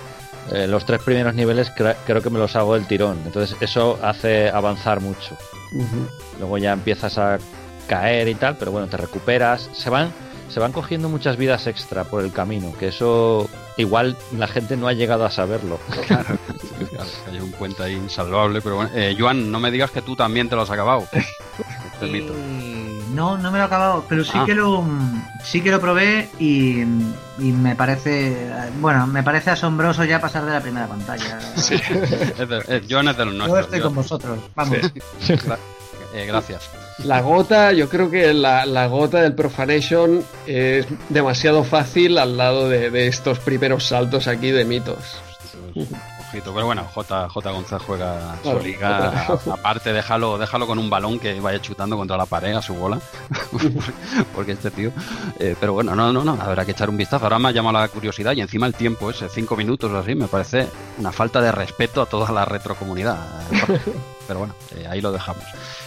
[0.51, 3.17] eh, los tres primeros niveles cre- creo que me los hago del tirón.
[3.25, 5.35] Entonces eso hace avanzar mucho.
[6.39, 7.39] Luego ya empiezas a
[7.87, 9.67] caer y tal, pero bueno, te recuperas.
[9.73, 10.11] Se van,
[10.49, 14.87] se van cogiendo muchas vidas extra por el camino, que eso igual la gente no
[14.87, 15.79] ha llegado a saberlo.
[16.07, 16.37] Claro,
[17.31, 18.91] hay un puente ahí insalvable, pero bueno.
[18.93, 21.07] Eh, Joan, no me digas que tú también te lo has acabado.
[21.99, 22.19] Este.
[22.19, 24.43] Eh, no, no me lo he acabado, pero sí Ah.
[24.45, 24.85] que lo
[25.43, 26.81] sí que lo probé y,
[27.39, 31.39] y me parece bueno, me parece asombroso ya pasar de la primera pantalla.
[31.57, 33.61] Es de- eh, Joan es de los Yo nuestros.
[33.65, 33.93] estoy Joan.
[33.93, 34.77] con vosotros, vamos.
[34.77, 35.57] Gra-
[36.13, 36.69] eh, gracias.
[37.03, 42.67] La gota, yo creo que la, la gota del Profanation es demasiado fácil al lado
[42.69, 44.97] de, de estos primeros saltos aquí de mitos.
[46.29, 49.27] Ojito, pero bueno, J, J González juega Claro, su liga.
[49.51, 52.99] Aparte, déjalo, déjalo con un balón que vaya chutando contra la pared a su bola.
[54.35, 54.91] Porque este tío.
[55.39, 56.33] eh, pero bueno, no, no, no.
[56.41, 57.25] Habrá que echar un vistazo.
[57.25, 60.15] Ahora me ha llamado la curiosidad y encima el tiempo ese, cinco minutos o así,
[60.15, 63.17] me parece una falta de respeto a toda la retrocomunidad.
[64.27, 65.43] Pero bueno, eh, ahí lo dejamos.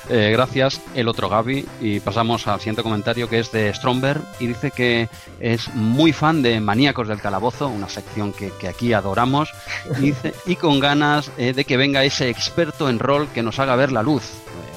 [0.09, 1.67] Eh, gracias, el otro Gaby.
[1.81, 6.43] Y pasamos al siguiente comentario que es de Stromberg y dice que es muy fan
[6.43, 9.53] de Maníacos del Calabozo, una sección que, aquí adoramos.
[9.99, 13.59] Y, dice, y con ganas eh, de que venga ese experto en rol que nos
[13.59, 14.25] haga ver la luz.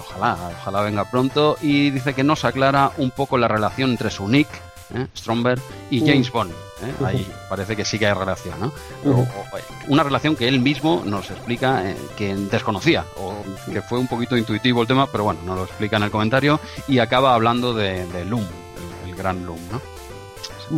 [0.02, 1.58] ojalá, ojalá venga pronto.
[1.62, 4.48] Y dice que nos aclara un poco la relación entre su nick,
[5.16, 6.54] Stromberg, y James Bond.
[6.84, 6.94] ¿Eh?
[7.04, 8.74] Ahí parece que sí que hay relación, ¿no?
[9.88, 14.38] una relación que él mismo nos explica eh, que desconocía, o que fue un poquito
[14.38, 18.06] intuitivo el tema, pero bueno, nos lo explica en el comentario y acaba hablando de,
[18.26, 18.46] Loom,
[19.06, 19.94] el, gran Loom, ¿no?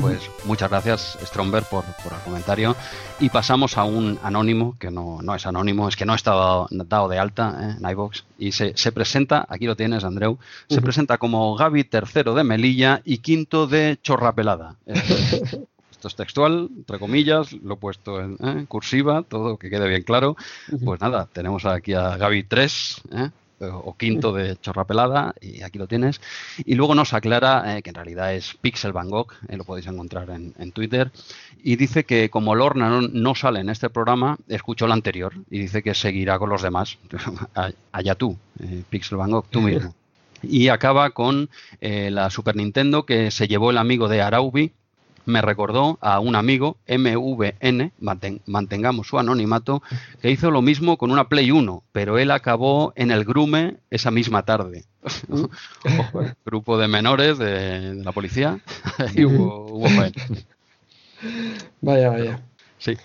[0.02, 2.76] Pues muchas gracias, Stromberg, por, el comentario.
[3.20, 7.08] Y pasamos a un anónimo, que no, no es anónimo, es que no estado dado
[7.08, 7.76] de alta ¿eh?
[7.80, 8.26] en iVox.
[8.38, 10.38] Y se, presenta, aquí lo tienes, Andreu,
[10.68, 14.76] se presenta como Gaby tercero de Melilla y quinto de Chorrapelada.
[16.08, 18.65] es textual, entre comillas, lo he puesto en ¿eh?
[18.68, 20.36] cursiva, todo que quede bien claro.
[20.84, 23.30] Pues nada, tenemos aquí a Gaby 3, ¿eh?
[23.60, 26.22] o quinto de Chorrapelada, y aquí lo tienes.
[26.65, 30.30] Y luego nos aclara eh, que en realidad es Pixel Van Gogh, lo podéis encontrar
[30.30, 31.12] en, Twitter,
[31.63, 35.82] y dice que como Lorna no, sale en este programa, escuchó el anterior y dice
[35.82, 36.98] que seguirá con los demás.
[37.91, 38.38] Allá tú,
[38.89, 39.94] Pixel Van Gogh, tú mismo.
[40.48, 44.74] Y acaba con la Super Nintendo que se llevó el amigo de Araubi,
[45.25, 47.91] me recordó a un amigo, MVN,
[48.45, 49.81] mantengamos su anonimato,
[50.21, 54.11] que hizo lo mismo con una Play 1, pero él acabó en el grume esa
[54.11, 54.85] misma tarde.
[56.45, 58.59] grupo de menores de, la policía
[59.15, 59.81] y hubo,
[61.81, 62.41] Vaya, vaya.
[62.77, 62.95] Sí,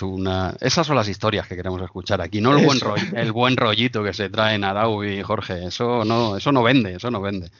[0.00, 0.56] una...
[0.60, 2.80] esas son las historias que queremos escuchar aquí, no el buen,
[3.14, 6.94] el buen rollito que se trae en Arau y Jorge, eso no, eso no vende,
[6.94, 7.50] eso no vende.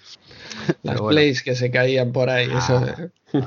[0.82, 2.48] Las plays que se caían por ahí.
[2.52, 2.96] Ah,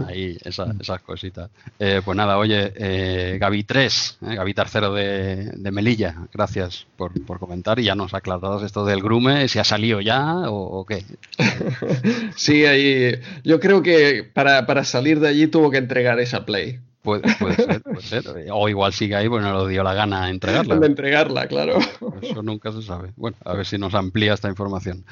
[0.07, 1.49] ahí, esas cositas.
[1.79, 7.79] Eh, pues nada, oye, eh, Gaby 3, eh, Gaby tercero de, Melilla, gracias por, comentar.
[7.79, 11.03] Y ya nos aclarado esto del grume, si ha salido ya o, qué.
[12.35, 13.19] sí, ahí.
[13.43, 16.79] Yo creo que para, para salir de allí tuvo que entregar esa play.
[17.05, 18.23] Puede, ser, puede ser.
[18.51, 20.79] O igual sigue ahí, pues no le dio la gana entregarla.
[20.79, 21.77] De entregarla, claro.
[22.19, 23.11] Eso nunca se sabe.
[23.15, 25.05] Bueno, a ver si nos amplía esta información.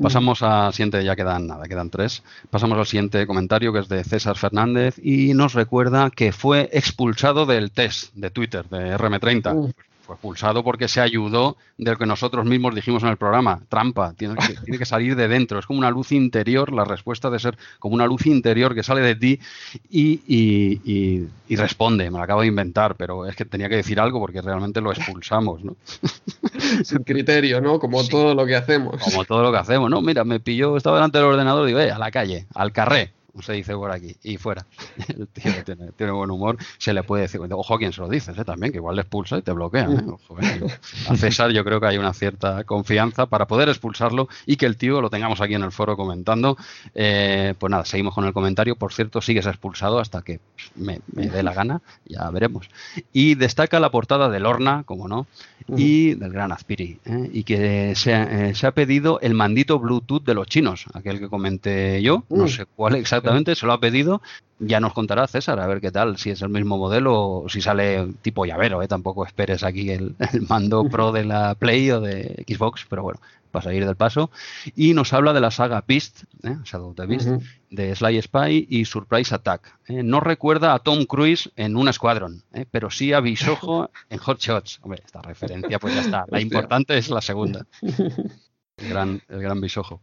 [0.00, 2.22] Pasamos al siguiente, ya quedan nada, quedan tres.
[2.50, 7.46] Pasamos al siguiente comentario que es de César Fernández y nos recuerda que fue expulsado
[7.46, 9.74] del test de Twitter de RM30
[10.06, 13.60] fue expulsado porque se ayudó de lo que nosotros mismos dijimos en el programa.
[13.68, 15.58] Trampa, tiene que, tiene que, salir de dentro.
[15.58, 19.00] Es como una luz interior, la respuesta de ser como una luz interior que sale
[19.00, 19.40] de ti
[19.90, 22.10] y, responde.
[22.10, 24.92] Me lo acabo de inventar, pero es que tenía que decir algo porque realmente lo
[24.92, 25.76] expulsamos, ¿no?
[26.84, 27.78] Sin criterio, ¿no?
[27.78, 29.02] Como todo lo que hacemos.
[29.02, 30.00] Como todo lo que hacemos, ¿no?
[30.00, 33.12] Mira, me pilló, estaba delante del ordenador y digo, eh, a la calle, al carré
[33.42, 34.66] se dice por aquí, y fuera.
[35.08, 35.52] El tío
[35.96, 38.44] tiene, buen humor, se le puede decir, ojo a quien se lo dices, ¿eh?
[38.44, 39.84] también, que igual le expulsa y te bloquea.
[39.84, 40.04] ¿eh?
[40.42, 40.78] ¿eh?
[41.08, 44.76] A César yo creo que hay una cierta confianza para poder expulsarlo y que el
[44.76, 46.56] tío lo tengamos aquí en el foro comentando.
[46.92, 48.76] pues nada, seguimos con el comentario.
[48.76, 50.40] Por cierto, sigues expulsado hasta que
[50.74, 52.68] me, dé la gana, ya veremos.
[53.12, 55.26] Y destaca la portada de Lorna, como no,
[55.68, 56.98] y del gran Azpiri,
[57.32, 62.02] y que se, se, ha pedido el mandito Bluetooth de los chinos, aquel que comenté
[62.02, 64.22] yo, no sé cuál exactamente se lo ha pedido.
[64.58, 67.60] Ya nos contará César a ver qué tal, si es el mismo modelo o si
[67.60, 68.82] sale tipo llavero.
[68.82, 68.88] ¿eh?
[68.88, 70.14] Tampoco esperes aquí el,
[70.48, 74.30] mando pro de la Play o de Xbox, pero bueno, para salir del paso.
[74.74, 76.56] Y nos habla de la saga Beast, ¿eh?
[76.64, 77.28] Shadow of the Beast,
[77.70, 79.78] de Sly Spy y Surprise Attack.
[79.88, 80.02] ¿eh?
[80.02, 82.66] No recuerda a Tom Cruise en un escuadrón, ¿eh?
[82.70, 84.80] pero sí a Bisojo en Hot Shots.
[84.82, 86.24] Hombre, esta referencia pues ya está.
[86.28, 87.66] La importante es la segunda.
[88.78, 90.02] El gran, el gran Bisojo.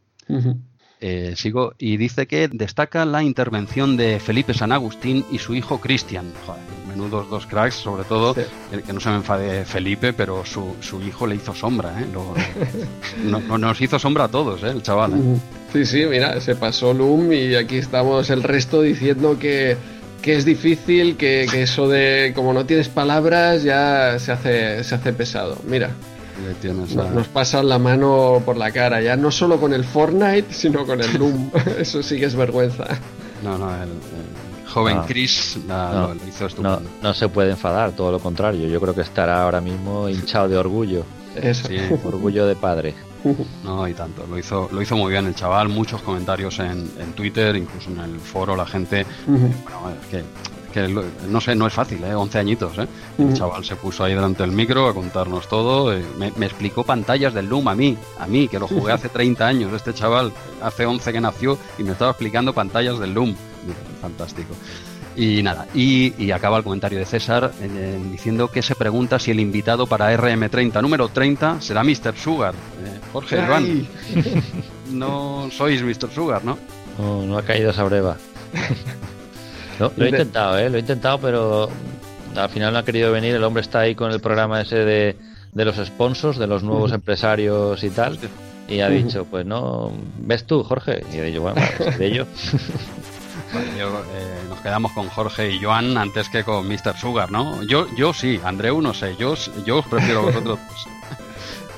[1.02, 5.82] Eh, sigo, y dice que destaca la intervención de Felipe San Agustín y su hijo
[5.82, 6.32] Cristian.
[6.88, 11.28] menudos dos cracks, sobre todo, que no se me enfade Felipe, pero su, su hijo
[11.28, 12.06] le hizo sombra, ¿eh?
[13.60, 14.70] nos hizo sombra a todos, ¿eh?
[14.70, 15.14] el chaval.
[15.14, 15.40] ¿eh?
[15.74, 19.76] Sí, sí, mira, se pasó Loom y aquí estamos el resto diciendo que,
[20.22, 24.96] que es difícil, que, que, eso de como no tienes palabras ya se hace, se
[24.96, 25.58] hace pesado.
[25.68, 25.90] Mira.
[27.14, 31.02] Nos pasan la mano por la cara, ya no solo con el Fortnite, sino con
[31.02, 31.52] el Loom.
[31.78, 32.86] Eso sí que es vergüenza.
[33.44, 33.90] No, no, el,
[34.68, 36.82] joven Chris lo, hizo estupendo.
[37.02, 38.68] No, se puede enfadar, todo lo contrario.
[38.68, 41.06] Yo creo que estará ahora mismo hinchado de orgullo.
[41.36, 41.68] Eso.
[41.68, 41.78] Sí.
[42.06, 42.94] Orgullo de padre.
[43.64, 44.26] No, y tanto.
[44.28, 45.70] Lo hizo, lo hizo muy bien el chaval.
[45.70, 49.06] Muchos comentarios en, en Twitter, incluso en el foro, la gente.
[49.26, 50.24] Bueno, es que
[50.74, 50.88] que
[51.30, 52.14] no sé, no es fácil, ¿eh?
[52.14, 52.88] 11 añitos, ¿eh?
[53.18, 57.34] El chaval se puso ahí delante del micro a contarnos todo, eh, me, explicó pantallas
[57.34, 60.86] del Loom a mí, a mí, que lo jugué hace 30 años, este chaval, hace
[60.86, 63.36] 11 que nació y me estaba explicando pantallas del Loom.
[64.02, 64.54] Fantástico.
[65.16, 69.40] Y nada, y, acaba el comentario de César eh, diciendo que se pregunta si el
[69.40, 72.18] invitado para RM30 número 30 será Mr.
[72.18, 72.56] Sugar.
[72.84, 73.88] Eh, Jorge, Iván,
[74.92, 76.10] no sois Mr.
[76.12, 76.58] Sugar, ¿no?
[76.98, 78.18] No, no ha caído esa breva.
[79.80, 80.70] lo he intentado, ¿eh?
[80.70, 81.70] Lo he intentado, pero
[82.36, 83.36] al final no ha querido venir.
[83.36, 85.16] El hombre está ahí con el programa ese de,
[85.52, 88.20] de los sponsors, de los nuevos empresarios y tal.
[88.68, 91.04] Y ha dicho, pues no, ves tú, Jorge.
[91.14, 91.62] Y he dicho, bueno,
[91.98, 92.26] de ello.
[93.56, 96.98] Eh, nos quedamos con Jorge y Joan antes que con Mr.
[97.00, 97.62] Sugar, ¿no?
[97.64, 100.60] Yo, yo sí, Andreu no sé, yo, yo os prefiero a vosotros.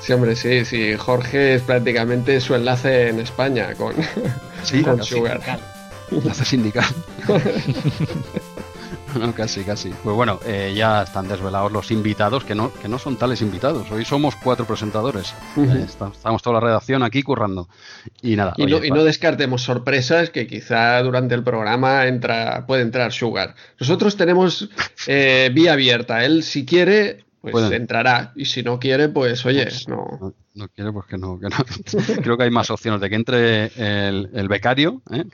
[0.01, 0.95] Sí, hombre, sí, sí.
[0.97, 3.95] Jorge es prácticamente su enlace en España con,
[4.83, 5.41] con Sugar.
[6.11, 6.85] Enlace sindical.
[9.19, 9.89] no, casi, casi.
[10.03, 13.89] Pues bueno, eh, ya están desvelados los invitados, que no, que no son tales invitados.
[13.91, 15.33] Hoy somos cuatro presentadores.
[15.57, 17.67] Eh, estamos, toda la redacción aquí currando.
[18.21, 18.53] Y nada.
[18.57, 23.55] Y, no, descartemos sorpresas que quizá durante el programa entra, puede entrar Sugar.
[23.79, 24.69] Nosotros tenemos
[25.07, 26.23] eh, vía abierta.
[26.25, 28.31] Él, si quiere, pues entrará.
[28.35, 31.57] Y si no quiere, pues oye, pues, no no quiere, pues que no, que no.
[32.23, 33.65] Creo que hay más opciones de que entre
[34.07, 35.01] el, becario.
[35.11, 35.25] ¿eh?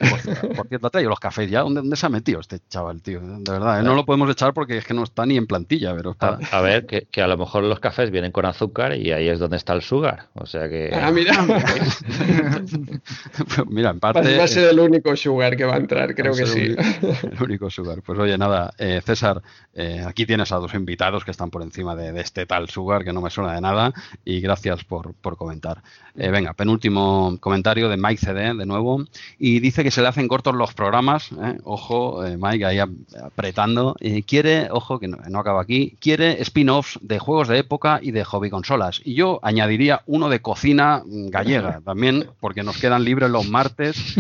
[0.56, 1.62] por, cierto, ha traído los cafés ya.
[1.62, 3.22] ¿Dónde, se ha metido este chaval, tío?
[3.22, 3.84] De verdad, ¿eh?
[3.84, 5.96] no lo podemos echar porque es que no está ni en plantilla.
[5.96, 9.40] Pero a, ver, que, a lo mejor los cafés vienen con azúcar y ahí es
[9.40, 10.28] donde está el sugar.
[10.34, 10.92] O sea que.
[10.94, 11.34] Ah, mira.
[13.68, 14.38] mira, en parte.
[14.38, 16.76] Va a ser el único sugar que va a entrar, creo que sí.
[17.32, 18.02] El único sugar.
[18.02, 19.42] Pues oye, nada, eh, César,
[19.74, 23.14] eh, aquí tienes a dos invitados que están por encima de este tal sugar que
[23.14, 23.94] no me suena de nada.
[24.26, 25.82] Y gracias por por, comentar.
[26.16, 29.04] Eh, venga, penúltimo comentario de Mike CD, de nuevo,
[29.40, 33.96] y dice que se le hacen cortos los programas, eh, ojo, eh, Mike ahí apretando,
[34.26, 38.50] quiere, ojo, que no, acaba aquí, quiere spin-offs de juegos de época y de hobby
[38.50, 39.02] consolas.
[39.04, 44.16] Y yo añadiría uno de cocina gallega también, porque nos quedan libres los martes,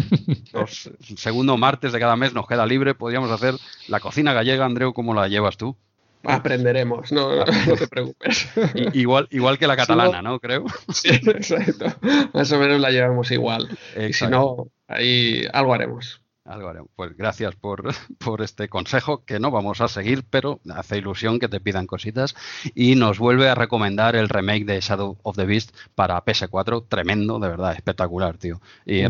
[0.54, 3.56] los segundo martes de cada mes nos queda libre, podríamos hacer
[3.88, 5.76] la cocina gallega, Andreu, ¿cómo la llevas tú?
[6.24, 8.48] Aprenderemos, no, te preocupes.
[8.94, 10.40] Igual, igual que la catalana, ¿no?
[10.40, 10.66] Creo.
[10.94, 11.86] Sí, exacto.
[12.34, 13.68] Más o menos la llevamos igual.
[13.98, 16.22] Y si no, ahí algo haremos.
[16.46, 16.90] Algo haremos.
[16.96, 21.48] Pues gracias por, por, este consejo que no vamos a seguir, pero hace ilusión que
[21.48, 22.36] te pidan cositas.
[22.74, 26.88] Y nos vuelve a recomendar el remake de Shadow of the Beast para PS4.
[26.88, 28.60] Tremendo, de verdad, espectacular, tío.
[28.86, 29.04] Y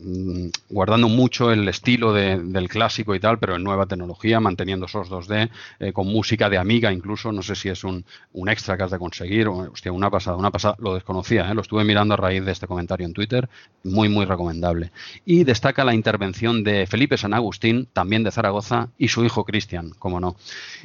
[0.00, 5.08] Mm, guardando mucho el estilo del clásico y tal, pero en nueva tecnología, manteniendo esos
[5.08, 8.04] 2D, eh, con música de amiga incluso, no sé si es un,
[8.46, 11.82] extra que has de conseguir, hostia, una pasada, una pasada, lo desconocía, eh, lo estuve
[11.84, 13.48] mirando a raíz de este comentario en Twitter,
[13.82, 14.92] muy, muy recomendable.
[15.24, 19.90] Y destaca la intervención de Felipe San Agustín, también de Zaragoza, y su hijo Cristian,
[19.98, 20.36] como no.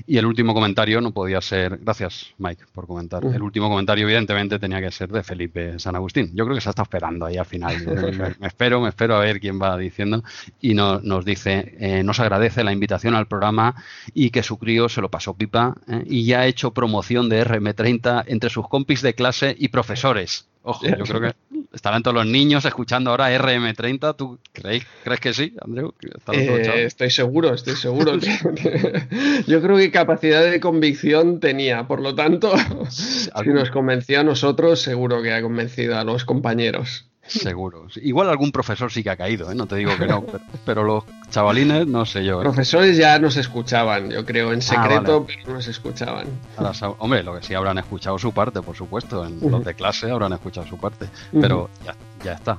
[0.07, 4.57] Y el último comentario no podía ser, gracias Mike por comentar, el último comentario evidentemente
[4.57, 6.31] tenía que ser de Felipe San Agustín.
[6.33, 7.75] Yo creo que se está esperando ahí al final,
[8.39, 10.23] me espero, me espero pero a ver quién va diciendo.
[10.61, 13.75] Y nos dice, eh, nos agradece la invitación al programa
[14.13, 17.45] y que su crío se lo pasó pipa eh, y ya ha hecho promoción de
[17.45, 20.47] RM30 entre sus compis de clase y profesores.
[20.65, 21.33] Ojo, yo creo que
[21.73, 24.15] estarán todos los niños escuchando ahora RM30.
[24.15, 25.93] ¿Tú crees, crees que sí, Andreu?
[26.31, 28.17] Eh, estoy seguro, estoy seguro.
[29.47, 31.85] yo creo que capacidad de convicción tenía.
[31.85, 32.53] Por lo tanto,
[32.89, 37.09] si nos convenció a nosotros, seguro que ha convencido a los compañeros.
[37.25, 37.87] Seguro.
[37.95, 39.55] Igual algún profesor sí que ha caído, ¿eh?
[39.55, 40.25] no te digo que no,
[40.65, 42.41] pero, los chavalines no sé yo.
[42.41, 42.43] ¿eh?
[42.43, 46.27] Profesores ya nos escuchaban, yo creo, en ah, secreto, pero no nos escuchaban.
[46.99, 49.25] hombre, lo que sí habrán escuchado su parte, por supuesto.
[49.25, 52.57] En los de clase habrán escuchado su parte, pero ya, ya está.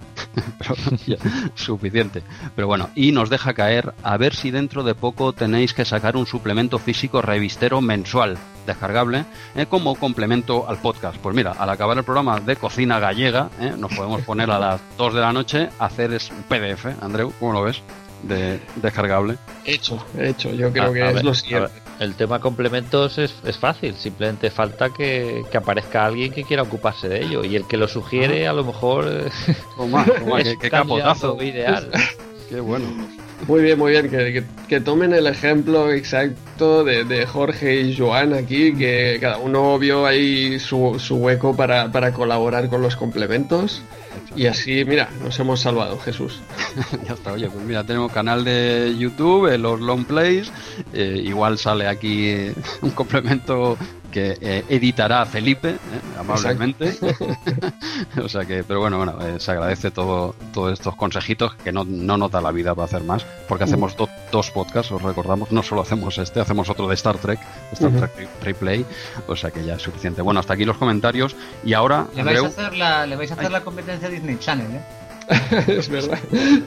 [1.55, 2.23] suficiente.
[2.57, 6.17] Pero bueno, y nos deja caer a ver si dentro de poco tenéis que sacar
[6.17, 9.25] un suplemento físico revistero mensual descargable
[9.55, 11.17] eh, como complemento al podcast.
[11.19, 14.81] Pues mira, al acabar el programa de cocina gallega, eh, nos podemos poner a las
[14.97, 16.87] 2 de la noche a hacer es un PDF.
[17.03, 17.83] Andreu, ¿cómo lo ves?
[18.23, 19.37] De descargable.
[19.65, 20.51] Hecho, hecho.
[20.51, 21.71] Yo creo que es lo siguiente.
[22.01, 27.45] el tema complementos es, fácil, simplemente falta que, aparezca alguien que quiera ocuparse de ello
[27.45, 29.31] y el que lo sugiere a lo mejor
[29.77, 31.91] toma, toma, qué, qué capotazo ideal.
[32.49, 32.87] qué bueno.
[33.47, 34.09] Muy bien, muy bien.
[34.69, 40.59] Que, tomen el ejemplo exacto de, Jorge y Joan aquí, que cada uno vio ahí
[40.59, 43.83] su, hueco para, colaborar con los complementos.
[44.37, 46.41] Y así, mira, nos hemos salvado, Jesús.
[47.07, 50.51] ya está, oye, pues mira, tenemos canal de YouTube, los long plays.
[50.93, 52.35] Eh, igual sale aquí
[52.83, 53.77] un complemento
[54.15, 55.79] que eh, editará Felipe, eh,
[56.17, 56.97] amablemente.
[58.23, 61.83] o sea que, pero bueno, bueno, eh, se agradece todo, todos estos consejitos que no,
[61.83, 65.65] no nos da la vida para hacer más, porque hacemos dos podcasts, os recordamos, no
[65.65, 67.41] solo hacemos este, hacemos otro de Star Trek,
[67.73, 68.87] Star Trek Replay,
[69.27, 70.23] o sea que ya es suficiente.
[70.23, 72.07] Bueno, hasta aquí los comentarios y ahora...
[72.15, 74.81] Le vais a hacer la, le vais a hacer la competencia Disney Channel, ¿eh?
[75.67, 76.19] es verdad.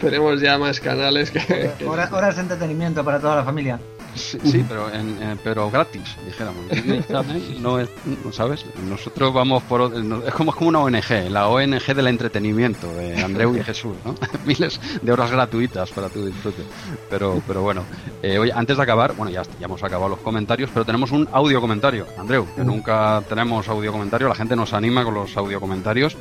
[0.01, 1.71] Tenemos ya más canales que.
[1.85, 3.79] Horas, de entretenimiento para toda la familia.
[4.17, 6.67] Sí, sí, pero, en, eh, pero gratis, dijéramos.
[6.71, 7.89] Disney Channel no es,
[8.23, 12.91] no sabes, nosotros vamos por es como, es como una ONG, la ONG del entretenimiento
[12.93, 14.15] de Andreu y Jesús, ¿no?
[14.45, 16.63] Miles de horas gratuitas para tu disfrute.
[17.09, 17.83] Pero, pero bueno,
[18.21, 21.27] eh, oye, antes de acabar, bueno, ya, ya hemos acabado los comentarios, pero tenemos un
[21.31, 25.59] audio comentario, Andreu, que nunca tenemos audio comentario, la gente nos anima con los audio
[25.59, 26.17] comentarios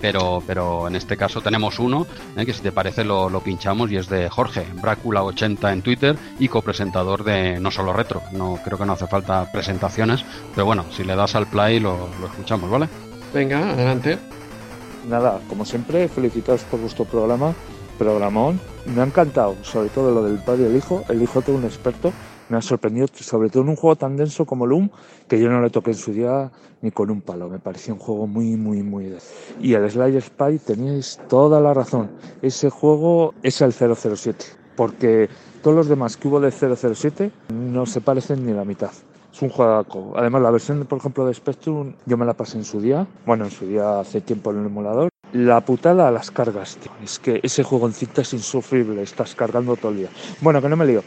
[0.00, 3.90] Pero, pero en este caso tenemos uno eh, que si te parece lo, lo pinchamos
[3.90, 8.22] y es de Jorge, Brácula80 en Twitter y copresentador de No Solo Retro.
[8.32, 12.08] No creo que no hace falta presentaciones, pero bueno, si le das al play lo,
[12.20, 12.88] lo escuchamos, ¿vale?
[13.32, 14.18] Venga, adelante.
[15.08, 17.54] Nada, como siempre, felicitados por vuestro programa,
[17.98, 18.60] programón.
[18.86, 21.64] Me ha encantado, sobre todo lo del padre y el hijo, el hijo de un
[21.64, 22.12] experto.
[22.48, 24.90] Me ha sorprendido, sobre todo en un juego tan denso como Loom,
[25.28, 26.50] que yo no le toqué en su día
[26.82, 27.48] ni con un palo.
[27.48, 29.26] Me pareció un juego muy, muy, muy denso.
[29.60, 32.10] Y el Slayer Spy, teníais toda la razón.
[32.42, 34.44] Ese juego es el 007,
[34.76, 35.28] porque
[35.62, 38.90] todos los demás que hubo de 007 no se parecen ni la mitad.
[39.32, 40.12] Es un juego.
[40.14, 43.06] Además, la versión, por ejemplo, de Spectrum, yo me la pasé en su día.
[43.26, 45.08] Bueno, en su día hace tiempo en el emulador.
[45.32, 46.92] La putada a las cargas, tío.
[47.02, 49.02] Es que ese juego en cinta es insufrible.
[49.02, 50.08] Estás cargando todo el día.
[50.40, 51.02] Bueno, que no me lío.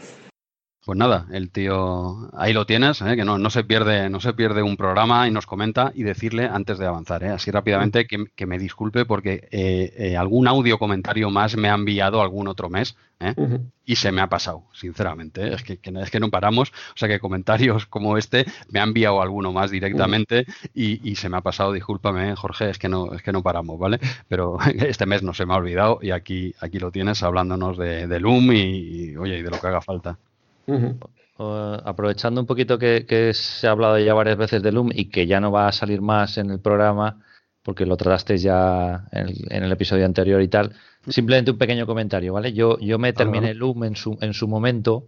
[0.87, 3.17] Pues nada, el tío ahí lo tienes, ¿eh?
[3.17, 6.45] que no, no se pierde, no se pierde un programa y nos comenta y decirle
[6.45, 7.27] antes de avanzar, ¿eh?
[7.27, 11.73] así rápidamente que, que me disculpe porque eh, eh, algún audio comentario más me ha
[11.73, 13.33] enviado algún otro mes ¿eh?
[13.35, 13.69] Ujú.
[13.83, 15.53] y se me ha pasado, sinceramente.
[15.53, 16.69] Es que, es que no paramos.
[16.69, 21.27] O sea que comentarios como este me ha enviado alguno más directamente y, y se
[21.27, 21.73] me ha pasado.
[21.73, 23.99] Discúlpame, Jorge, es que no, es que no paramos, ¿vale?
[24.29, 28.07] Pero este mes no se me ha olvidado y aquí, aquí lo tienes hablándonos de,
[28.07, 30.17] de Loom y, y, oye, y de lo que haga falta.
[31.39, 35.27] Aprovechando un poquito que, que se ha hablado ya varias veces de Loom y que
[35.27, 37.21] ya no va a salir más en el programa,
[37.63, 40.73] porque lo trataste ya en el, en el episodio anterior y tal,
[41.07, 42.53] simplemente un pequeño comentario, ¿vale?
[42.53, 45.05] Yo, yo me terminé Loom en su, en su momento,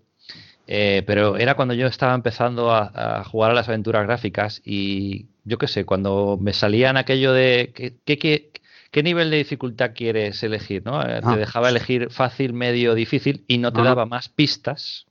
[0.67, 5.25] eh, pero era cuando yo estaba empezando a, a jugar a las aventuras gráficas y
[5.45, 8.51] yo qué sé, cuando me salían aquello de ¿qué, qué, qué-
[8.91, 10.83] qué nivel de dificultad quieres elegir?
[10.85, 11.01] ¿no?
[11.01, 11.33] Eh, Ah.
[11.33, 15.05] Te dejaba elegir fácil, medio, difícil y no te daba más pistas.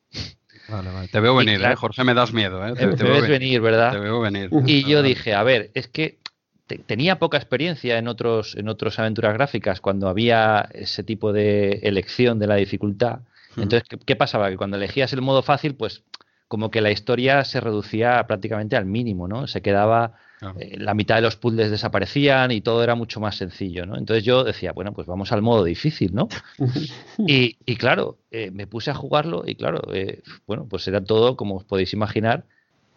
[0.68, 1.09] Vale, vale.
[1.09, 1.76] Te veo venir, claro- ¿eh?
[1.76, 2.74] Jorge, me das miedo, ¿eh?
[2.74, 3.92] Me ves venir, ¿verdad?
[3.92, 4.50] Te veo venir.
[4.66, 6.18] Y yo dije, a ver, es que
[6.66, 11.81] te- tenía poca experiencia en otros, en otros aventuras gráficas cuando había ese tipo de
[11.83, 13.20] elección de la dificultad.
[13.52, 13.62] Ujú.
[13.62, 14.50] Entonces, ¿qué, qué pasaba?
[14.50, 16.02] Que cuando elegías el modo fácil, pues
[16.48, 19.46] como que la historia se reducía prácticamente al mínimo, ¿no?
[19.46, 20.59] Se quedaba, Claro.
[20.61, 23.96] eh, la mitad de los puzzles desaparecían y todo era mucho más sencillo, ¿no?
[23.96, 26.29] Entonces yo decía, bueno, pues vamos al modo difícil, ¿no?
[27.27, 31.37] Y, y claro, eh, me puse a jugarlo y claro, eh, bueno, pues era todo,
[31.37, 32.44] como os podéis imaginar,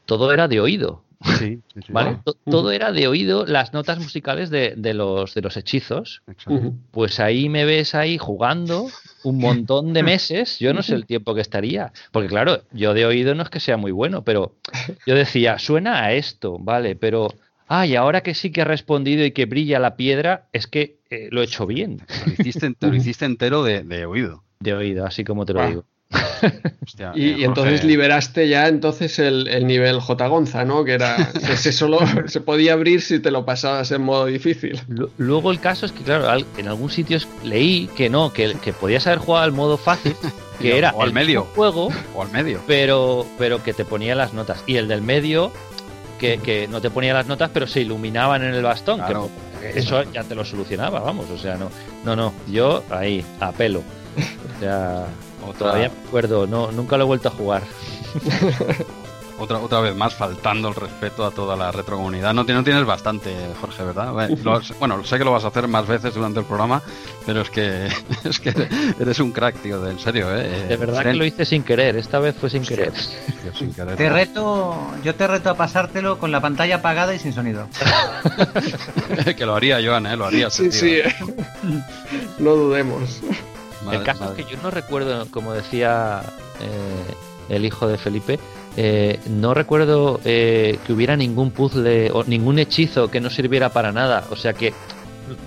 [0.05, 1.03] todo era de oído.
[1.37, 1.93] Sí, sí, sí.
[1.93, 2.17] ¿Vale?
[2.25, 6.21] To- Todo era de oído, las notas musicales de, de los, de los hechizos.
[6.91, 8.87] Pues ahí me ves ahí jugando
[9.23, 10.57] un montón de meses.
[10.59, 11.91] Yo no sé el tiempo que estaría.
[12.11, 14.55] Porque claro, yo de oído no es que sea muy bueno, pero
[15.05, 16.95] yo decía, suena a esto, ¿vale?
[16.95, 17.27] Pero,
[17.67, 20.97] ah, y ahora que sí que ha respondido y que brilla la piedra, es que
[21.09, 24.43] eh, lo he hecho bien Te lo hiciste, te lo hiciste entero de, de oído.
[24.59, 25.85] de oído, así como te lo digo.
[26.85, 30.27] Hostia, Y, eh, y entonces liberaste ya entonces el, el nivel J.
[30.27, 30.83] Gonza, ¿no?
[30.83, 31.15] Que era
[31.49, 34.79] ese solo se podía abrir si te lo pasabas en modo difícil.
[34.87, 38.73] Lu- Luego el caso es que, claro, en algún sitio leí que no, que, que
[38.73, 40.15] podías haber jugado al modo fácil,
[40.59, 41.43] que O era al el medio.
[41.55, 42.59] juego, O al medio.
[42.67, 44.63] pero, pero que te ponía las notas.
[44.67, 45.51] Y el del medio,
[46.19, 48.99] que, que no te ponía las notas, pero se iluminaban en el bastón.
[48.99, 49.29] que Claro.
[49.75, 51.29] eso ya te lo solucionaba, vamos.
[51.29, 51.69] O sea, no,
[52.03, 52.33] no, no.
[52.51, 53.79] Yo ahí, a pelo.
[53.79, 55.05] O sea,
[55.43, 57.63] Otra, todavía me acuerdo, no, nunca lo he vuelto a jugar.
[59.39, 62.31] otra, otra vez más faltando el respeto a toda la retrocomunidad.
[62.33, 64.11] No, no tienes bastante, Jorge, ¿verdad?
[64.13, 66.81] Bueno, lo- bueno, sé que lo vas a hacer más veces durante el programa,
[67.25, 67.87] pero es que
[68.23, 68.53] es que
[68.99, 70.67] eres un crack, tío, de- en serio, ¿eh?
[70.67, 72.91] De verdad que lo hice sin querer, esta vez fue sin querer.
[72.91, 73.95] Tío, sin querer.
[73.95, 77.67] Te reto, yo te reto a pasártelo con la pantalla apagada y sin sonido.
[79.35, 80.15] que lo haría Joan, ¿eh?
[80.15, 80.49] Lo haría.
[80.51, 80.99] Sí, sí.
[82.37, 83.21] No dudemos.
[83.91, 86.21] El caso es que yo no recuerdo, como decía
[86.59, 87.13] eh,
[87.55, 88.39] el hijo de Felipe,
[88.77, 93.91] eh, no recuerdo eh, que hubiera ningún puzzle o ningún hechizo que no sirviera para
[93.91, 94.25] nada.
[94.29, 94.73] O sea que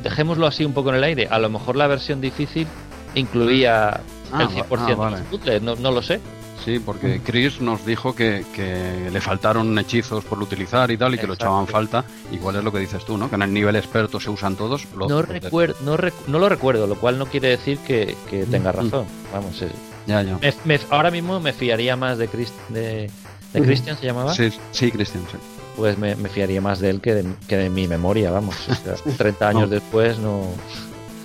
[0.03, 1.28] dejémoslo así un poco en el aire.
[1.30, 2.66] A lo mejor la versión difícil
[3.14, 4.01] incluía
[4.32, 6.20] Ah, el va- 100% ah, de los puzzles, no, no lo sé.
[6.64, 11.18] Sí, porque Chris nos dijo que, que le faltaron hechizos por utilizar y tal, y
[11.18, 11.44] que lo Exacto.
[11.52, 12.04] echaban falta.
[12.32, 13.28] Igual es lo que dices tú, ¿no?
[13.28, 14.86] Que en el nivel experto se usan todos.
[14.96, 18.44] Los, No, recuer- no, rec- no lo recuerdo, lo cual no quiere decir que, que
[18.46, 18.76] tenga Mm.
[18.76, 19.06] razón.
[19.32, 19.68] Vamos, eh,
[20.06, 20.38] Ya, ya.
[20.38, 23.10] me- me- ahora mismo me fiaría más de, Chris- de,
[23.52, 23.60] de.
[23.62, 24.32] Christian, ¿se llamaba?
[24.34, 25.36] Sí, sí, Cristian, sí.
[25.76, 28.56] pues me, me fiaría más de él que de, que de mi memoria, vamos.
[28.70, 29.68] O sea, 30 años No.
[29.68, 30.46] después no...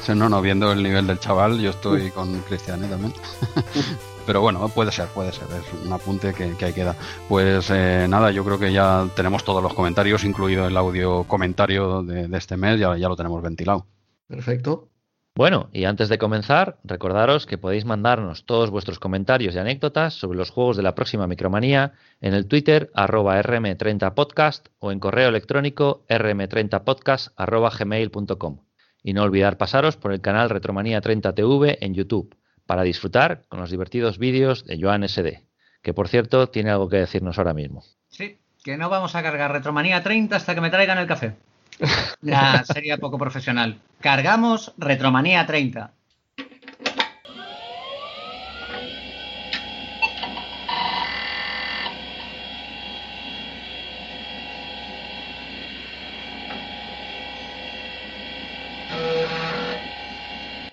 [0.05, 2.87] Sí, no, no, viendo el nivel del chaval, yo estoy con Cristian ¿eh?
[2.89, 3.13] también.
[4.30, 6.95] pero bueno, puede ser, puede ser, es un apunte que, que ahí queda.
[7.27, 12.03] Pues eh, nada, yo creo que ya tenemos todos los comentarios, incluido el audio comentario
[12.03, 13.88] de, de este mes, ya, ya lo tenemos ventilado.
[14.27, 14.88] Perfecto.
[15.34, 20.38] Bueno, y antes de comenzar, recordaros que podéis mandarnos todos vuestros comentarios y anécdotas sobre
[20.38, 26.05] los juegos de la próxima Micromanía en el Twitter arroba rm30podcast o en correo electrónico
[26.07, 28.59] rm30podcast arroba gmail.com.
[29.01, 32.38] Y no olvidar pasaros por el canal Retromanía 30 TV en YouTube
[32.70, 35.41] para disfrutar con los divertidos vídeos de Joan SD,
[35.82, 37.84] que por cierto tiene algo que decirnos ahora mismo.
[38.09, 41.34] Sí, que no vamos a cargar Retromanía 30 hasta que me traigan el café.
[42.22, 43.80] Ya sería poco profesional.
[44.01, 45.93] Cargamos Retromanía 30.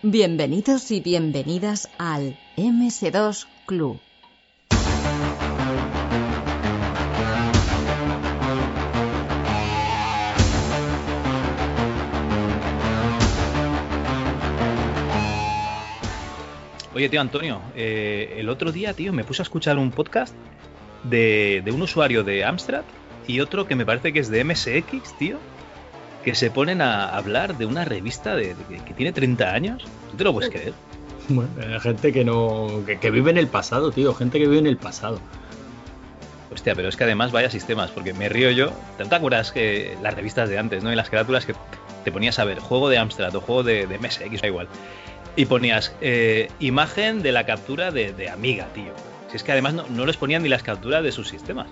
[0.09, 3.99] Bienvenidos y bienvenidas al MS2 Club.
[16.95, 20.37] Oye, tío Antonio, eh, el otro día, tío, me puse a escuchar un podcast
[21.03, 22.85] de, de un usuario de Amstrad
[23.27, 25.41] y otro que me parece que es de MSX, tío,
[26.27, 29.85] que se ponen a hablar de una revista de, de- que tiene 30 años.
[30.11, 30.75] ¿Tú te lo puedes creer?
[31.29, 32.83] Bueno, eh, gente que no.
[32.85, 34.13] Que, que vive en el pasado, tío.
[34.13, 35.19] Gente que vive en el pasado.
[36.53, 38.71] Hostia, pero es que además vaya sistemas, porque me río yo.
[38.99, 40.93] ¿Te te acuerdas que las revistas de antes, ¿no?
[40.93, 41.55] Y las carátulas que
[42.05, 44.69] te ponías a ver juego de Amstrad o juego de, de MSX, da igual.
[45.37, 48.93] Y ponías eh, imagen de la captura de, de Amiga, tío.
[49.31, 51.67] Si es que además no, no les ponían ni las capturas de sus sistemas.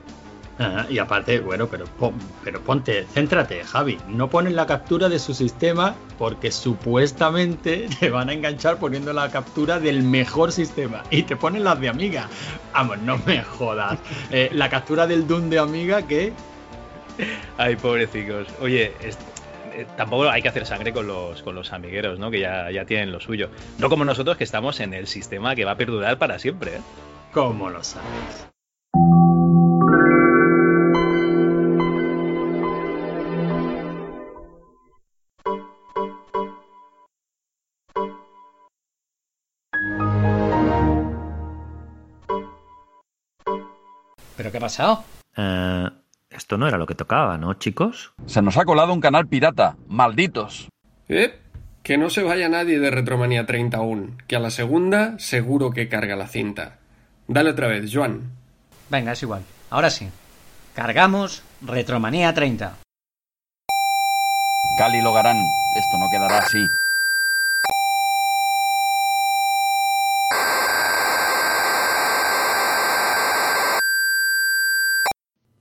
[0.89, 3.99] Y aparte, bueno, pero, pon- pero ponte, céntrate, Javi.
[4.09, 9.31] No ponen la captura de su sistema porque supuestamente te van a enganchar poniendo la
[9.31, 11.03] captura del mejor sistema.
[11.11, 12.29] Y te ponen las de Amiga.
[12.73, 13.99] Vamos, no me jodas.
[14.31, 16.33] Eh, la captura del Doom de Amiga que.
[17.59, 18.47] Ay, pobrecicos.
[18.61, 22.31] Oye, eh, tampoco hay que hacer sangre con los, con los amigueros, ¿no?
[22.31, 23.49] Que ya, ya tienen lo suyo.
[23.79, 26.81] No como nosotros que estamos en el sistema que va a perdurar para siempre, ¿eh?
[27.33, 28.47] ¿Cómo lo sabes?
[44.55, 45.05] Qué ha pasado?
[45.37, 45.91] Eh,
[46.31, 48.15] esto no era lo que tocaba, ¿no, chicos?
[48.27, 49.77] Se nos ha colado un canal pirata.
[49.89, 50.69] Malditos.
[51.09, 51.41] Eh,
[51.83, 55.89] que no se vaya nadie de Retromanía 30 aún, que a la segunda seguro que
[55.89, 56.79] carga la cinta.
[57.27, 58.31] Dale otra vez, Joan.
[58.91, 59.43] Venga, es igual.
[59.71, 60.09] Ahora sí.
[60.73, 62.77] Cargamos Retromanía 30.
[64.79, 65.37] Cali Logarán.
[65.77, 66.65] Esto no quedará así.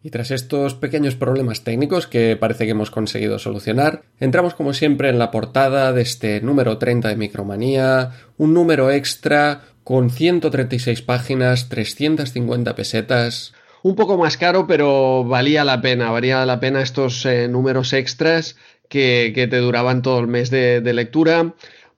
[0.05, 5.07] Y tras estos pequeños problemas técnicos que parece que hemos conseguido solucionar, entramos como siempre
[5.07, 11.69] en la portada de este número 30 de Micromanía, un número extra con 136 páginas,
[11.69, 13.53] 350 pesetas.
[13.81, 18.57] Un poco más caro, pero valía la pena, valía la pena estos eh, números extras
[18.89, 21.53] que, te duraban todo el mes de lectura.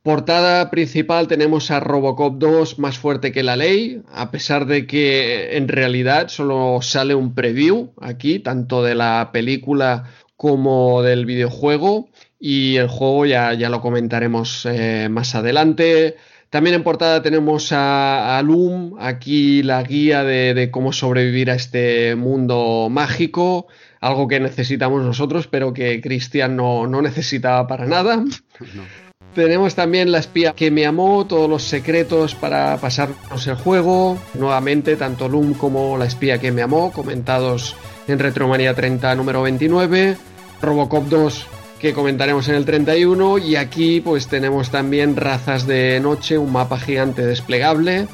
[0.05, 5.57] Portada principal tenemos a Robocop 2 más fuerte que la ley, a pesar de que
[5.57, 10.03] en realidad solo sale un preview aquí, tanto de la película
[10.37, 16.17] como del videojuego, y el juego ya, ya lo comentaremos eh, más adelante.
[16.51, 22.89] También en portada tenemos a, Loom, aquí la guía de, cómo sobrevivir a este mundo
[22.91, 23.65] mágico,
[24.01, 28.23] algo que necesitamos nosotros, pero que Cristian no, no necesitaba para nada.
[29.35, 34.17] Tenemos también la espía que me amó, todos los secretos para pasarnos el juego.
[34.33, 37.75] Nuevamente, tanto Loom como la espía que me amó, comentados
[38.07, 40.15] en Retromanía 30 número 29.
[40.61, 41.47] Robocop 2
[41.79, 46.79] que comentaremos en el 31 y aquí pues tenemos también Razas de Noche, un mapa
[46.79, 48.07] gigante desplegable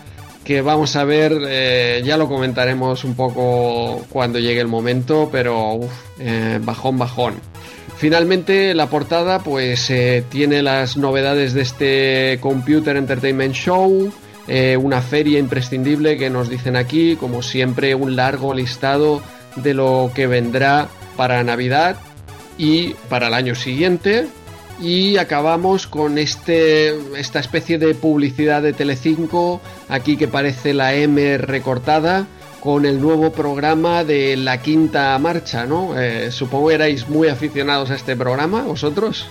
[0.44, 5.74] que vamos a ver, eh, ya lo comentaremos un poco cuando llegue el momento, pero
[5.74, 7.51] uf, eh, bajón, bajón.
[8.02, 14.12] Finalmente la portada pues eh, tiene las novedades de este Computer Entertainment Show,
[14.48, 19.22] eh, una feria imprescindible que nos dicen aquí, como siempre un largo listado
[19.56, 21.96] de lo que vendrá para Navidad
[22.58, 24.26] y para el año siguiente.
[24.82, 31.38] Y acabamos con este, esta especie de publicidad de Telecinco, aquí que parece la M
[31.38, 32.26] recortada,
[32.62, 36.00] con el nuevo programa de la quinta marcha, ¿no?
[36.00, 39.26] Eh, supongo que erais muy aficionados a este programa, vosotros.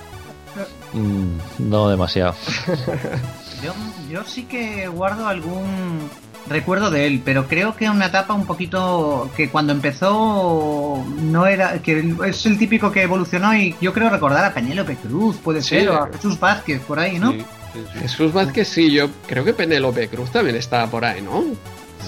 [0.92, 1.36] Mm,
[1.70, 2.34] no demasiado.
[3.62, 3.74] Yo,
[4.10, 6.08] yo sí que guardo algún
[6.48, 11.80] recuerdo de él, pero creo que una etapa un poquito que cuando empezó no era
[11.82, 15.68] que es el típico que evolucionó y yo creo recordar a Penélope Cruz, puede Sí.
[15.80, 17.32] ser, o a Jesús Vázquez por ahí, ¿no?
[17.32, 17.98] Sí, sí, sí.
[18.00, 21.44] Jesús Vázquez, sí, yo creo que Penélope Cruz también estaba por ahí, ¿no?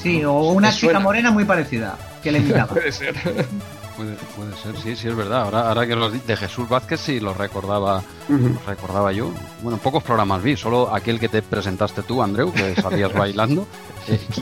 [0.03, 1.00] Sí, o una chica suena.
[1.00, 2.66] morena muy parecida que le imitaba.
[2.74, 3.14] Puede ser.
[3.96, 5.42] Puede, puede ser, sí, sí, es verdad.
[5.42, 9.30] Ahora, ahora que di- de Jesús Vázquez sí lo recordaba, lo recordaba yo.
[9.61, 13.66] Bueno, pocos programas vi, solo aquel que te presentaste tú, Andreu, que salías bailando,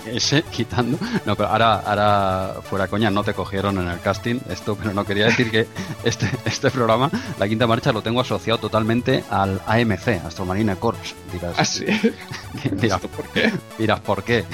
[0.07, 0.99] ese quitando.
[1.27, 5.05] No, pero ahora, ahora fuera coña, no te cogieron en el casting esto, pero no
[5.05, 5.67] quería decir que
[6.05, 11.15] este, este programa, la quinta marcha, lo tengo asociado totalmente al AMC, Astromarine Corps.
[11.33, 11.85] Dirás, Ah, sí.
[12.73, 13.53] dirás, ¿Por qué?
[13.79, 14.45] Dirás, ¿por qué?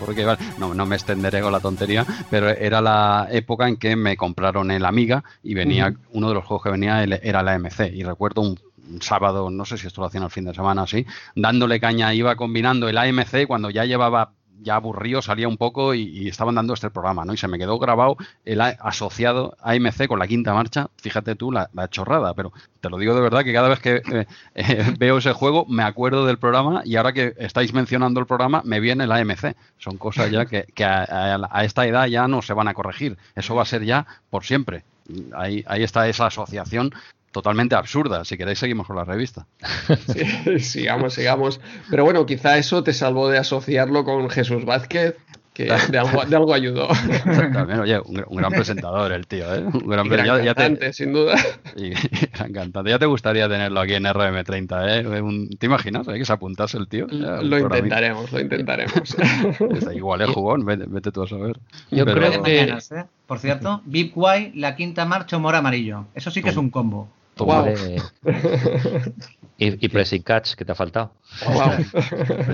[0.00, 3.96] Porque vale, no, no me extenderé con la tontería, pero era la época en que
[3.96, 7.54] me compraron el Amiga y venía, uno de los juegos que venía el- era la
[7.58, 7.90] MC.
[7.94, 8.58] Y recuerdo un,
[8.90, 11.04] un sábado, no sé si esto lo hacían el fin de semana así,
[11.34, 14.32] dándole caña, iba combinando el AMC cuando ya llevaba
[14.62, 17.32] ya aburrido, salía un poco y, estaban dando este programa, ¿no?
[17.34, 21.68] Y se me quedó grabado el asociado AMC con la quinta marcha, fíjate tú la,
[21.88, 25.32] chorrada, pero te lo digo de verdad que cada vez que eh, eh, veo ese
[25.32, 29.12] juego me acuerdo del programa y ahora que estáis mencionando el programa me viene el
[29.12, 29.54] AMC.
[29.78, 33.54] Son cosas ya que, a- a esta edad ya no se van a corregir, eso
[33.54, 34.84] va a ser ya por siempre.
[35.34, 36.92] Ahí, ahí está esa asociación
[37.36, 38.24] totalmente absurda.
[38.24, 39.46] Si queréis seguimos con la revista.
[40.10, 41.60] Sí, sigamos, sigamos.
[41.90, 45.16] Pero bueno, quizá eso te salvó de asociarlo con Jesús Vázquez,
[45.52, 46.88] que de algo, de algo ayudó.
[47.52, 49.60] También, oye, un, un gran presentador el tío, ¿eh?
[49.64, 51.34] Un gran, Y gran ya- ya te- sin duda.
[51.76, 52.90] Y, y gran cantante.
[52.90, 55.20] Ya te gustaría tenerlo aquí en RM30, ¿eh?
[55.22, 57.06] Un- ¿Te imaginas eh, que se apuntase el tío?
[57.08, 58.94] Ya, un Lo intentaremos, lo intentaremos.
[59.74, 61.58] Está igual es jugón, vete, vete tú a saber.
[61.90, 63.04] Yo Pero- creo que- mañanas, ¿eh?
[63.26, 66.04] Por cierto, Big Guay, la quinta marcha, humor amarillo.
[66.14, 67.08] Eso sí que es un combo.
[67.38, 67.74] Hombre,
[69.58, 71.12] y, y Pressing Catch, que te ha faltado.
[71.46, 71.70] Wow.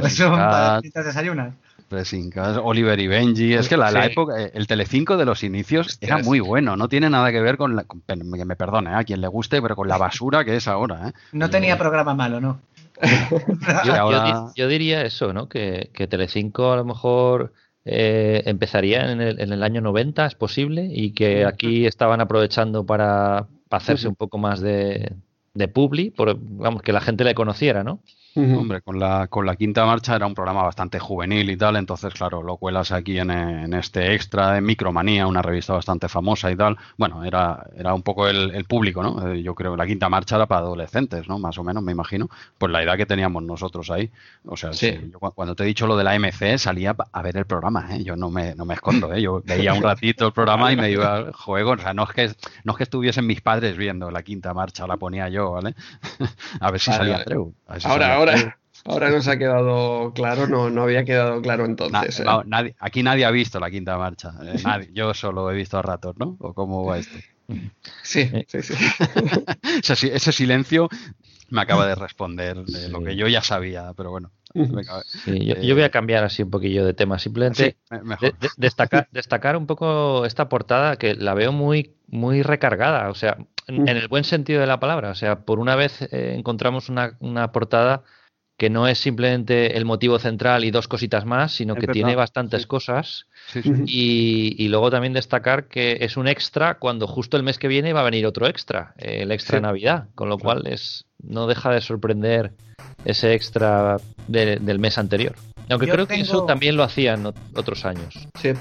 [0.05, 1.55] Eso Cat, para citas desayunas.
[1.89, 3.55] Pressing Catch, Oliver y Benji.
[3.55, 6.11] Es que la, la época, eh, el Telecinco de los inicios Hostias.
[6.11, 6.77] era muy bueno.
[6.77, 8.95] No tiene nada que ver con, la, con- que me perdone ¿eh?
[8.95, 11.09] a quien le guste, pero con la basura que es ahora.
[11.09, 11.13] ¿eh?
[11.33, 12.61] No tenía programa malo, ¿no?
[13.85, 15.49] Yo, yo diría eso, ¿no?
[15.49, 17.53] Que, que Telecinco a lo mejor
[17.85, 22.87] eh, empezaría en el, en el año 90, es posible, y que aquí estaban aprovechando
[22.87, 25.15] para, para hacerse un poco más de,
[25.55, 28.03] de publi, por, vamos, que la gente le conociera, ¿no?
[28.35, 32.15] Hombre, con la, con la quinta marcha era un programa bastante juvenil y tal, entonces,
[32.15, 36.57] claro, lo cuelas aquí en, en este extra de Micromanía, una revista bastante famosa y
[36.57, 36.79] tal.
[36.97, 39.33] Bueno, era, era un poco el, el público, ¿no?
[39.33, 41.39] Eh, Yo creo que la quinta marcha era para adolescentes, ¿no?
[41.39, 42.31] Más o menos, me imagino.
[42.57, 44.11] Pues la edad que teníamos nosotros ahí.
[44.47, 44.99] O sea, Sí.
[45.13, 47.87] yo cu- cuando te he dicho lo de la MC, salía a ver el programa,
[47.95, 48.03] ¿eh?
[48.03, 49.21] Yo no me, no me escondo, ¿eh?
[49.21, 51.73] Yo veía un ratito el programa y me iba al juego.
[51.73, 52.31] O sea, no es que,
[52.65, 55.75] no es que estuviesen mis padres viendo la quinta marcha, la ponía yo, ¿vale?
[56.61, 57.23] a ver si Vale, salía vale.
[57.25, 57.55] Andreu.
[57.67, 61.41] a ver si Ahora, salía ahora, ahora nos ha quedado claro, no, no había quedado
[61.43, 62.21] claro Na- entonces.
[62.21, 62.25] ¿eh?
[62.47, 64.33] nadie- aquí nadie ha visto la quinta marcha.
[64.43, 64.91] eh, nadie.
[64.93, 66.37] Yo solo he visto a ratos, ¿no?
[66.41, 67.19] ¿O cómo va esto?
[68.03, 68.75] Sí, sí, sí.
[69.83, 70.89] ese, si- ese silencio
[71.51, 74.31] me acaba de responder de lo que yo ya sabía, pero bueno.
[75.25, 78.03] Sí, yo, Eh, yo voy a cambiar así un poquillo de tema, simplemente sí, me-
[78.03, 78.33] mejor.
[78.33, 83.15] de- de- destacar, destacar un poco esta portada que la veo muy, muy recargada, o
[83.15, 83.37] sea,
[83.67, 85.11] en, en el buen sentido de la palabra.
[85.11, 88.03] O sea, por una vez eh, encontramos una, una portada
[88.59, 91.93] que no es simplemente el motivo central y dos cositas más, sino Es que verdad,
[91.95, 92.69] tiene bastantes sí.
[92.69, 93.27] cosas.
[93.49, 93.71] Sí, sí.
[93.87, 97.93] Y, y luego también destacar que es un extra cuando justo el mes que viene
[97.93, 99.59] va a venir otro extra, eh, el extra.
[99.61, 102.53] Navidad, con lo cual es no deja de sorprender
[103.05, 103.97] ese extra
[104.29, 105.35] de- del mes anterior.
[105.71, 108.29] Aunque Yo creo que eso también lo hacían ot- otros años.
[108.41, 108.53] Sí.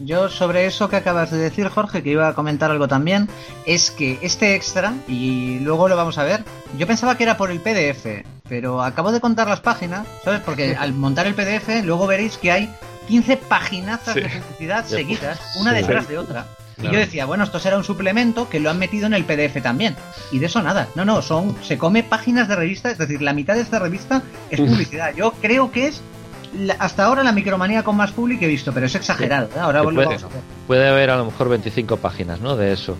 [0.00, 3.28] Yo sobre eso que acabas de decir, Jorge, que iba a comentar algo también,
[3.66, 6.44] es que este extra, y luego lo vamos a ver,
[6.76, 10.40] yo pensaba que era por el PDF, pero acabo de contar las páginas, ¿sabes?
[10.44, 12.70] Porque al montar el PDF, luego veréis que hay
[13.08, 14.20] 15 paginazas Sí.
[14.20, 15.78] de publicidad seguidas, una sí.
[15.78, 16.46] detrás de otra.
[16.80, 19.60] Y yo decía, bueno, esto será un suplemento que lo han metido en el PDF
[19.60, 19.96] también.
[20.30, 20.86] Y de eso nada.
[20.94, 24.22] No, no, son se come páginas de revista, es decir, la mitad de esta revista
[24.48, 25.12] es publicidad.
[25.12, 26.00] Yo creo que es
[26.54, 29.46] la- hasta ahora la micromanía con más public que he visto, pero es exagerado.
[29.56, 29.60] ¿eh?
[29.60, 30.40] Ahora puede- vamos a ver.
[30.66, 32.56] Puede haber a lo mejor 25 páginas, ¿no?
[32.56, 32.96] De eso.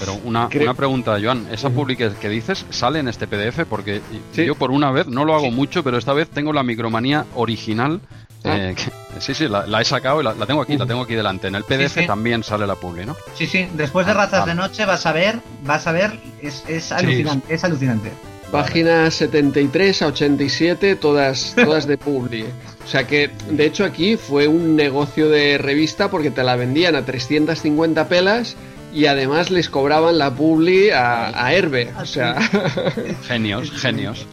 [0.00, 1.48] Pero una, una pregunta, Joan.
[1.52, 3.66] ¿Esa publi que, dices sale en este PDF?
[3.66, 4.00] Porque
[4.32, 4.46] Sí.
[4.46, 8.00] yo por una vez, no lo hago mucho, pero esta vez tengo la micromanía original.
[8.44, 8.56] Ah.
[8.58, 11.02] eh, que- sí, sí, la, la he sacado y la, la tengo aquí, la tengo
[11.02, 11.48] aquí delante.
[11.48, 12.06] En el PDF Sí, sí.
[12.06, 13.16] también sale la publi, ¿no?
[13.34, 16.62] Sí, sí, después de Ah, Razas de Noche vas a ver, vas a ver, es,
[16.68, 18.12] es alucinante, es alucinante.
[18.50, 22.44] Páginas 73 a 87, todas, todas de Publi.
[22.84, 26.94] O sea que, de hecho, aquí fue un negocio de revista porque te la vendían
[26.94, 28.56] a 350 pelas
[28.94, 31.92] y además les cobraban la publi a, a Herbe.
[32.00, 32.36] O sea,
[33.26, 34.24] Genios, genios.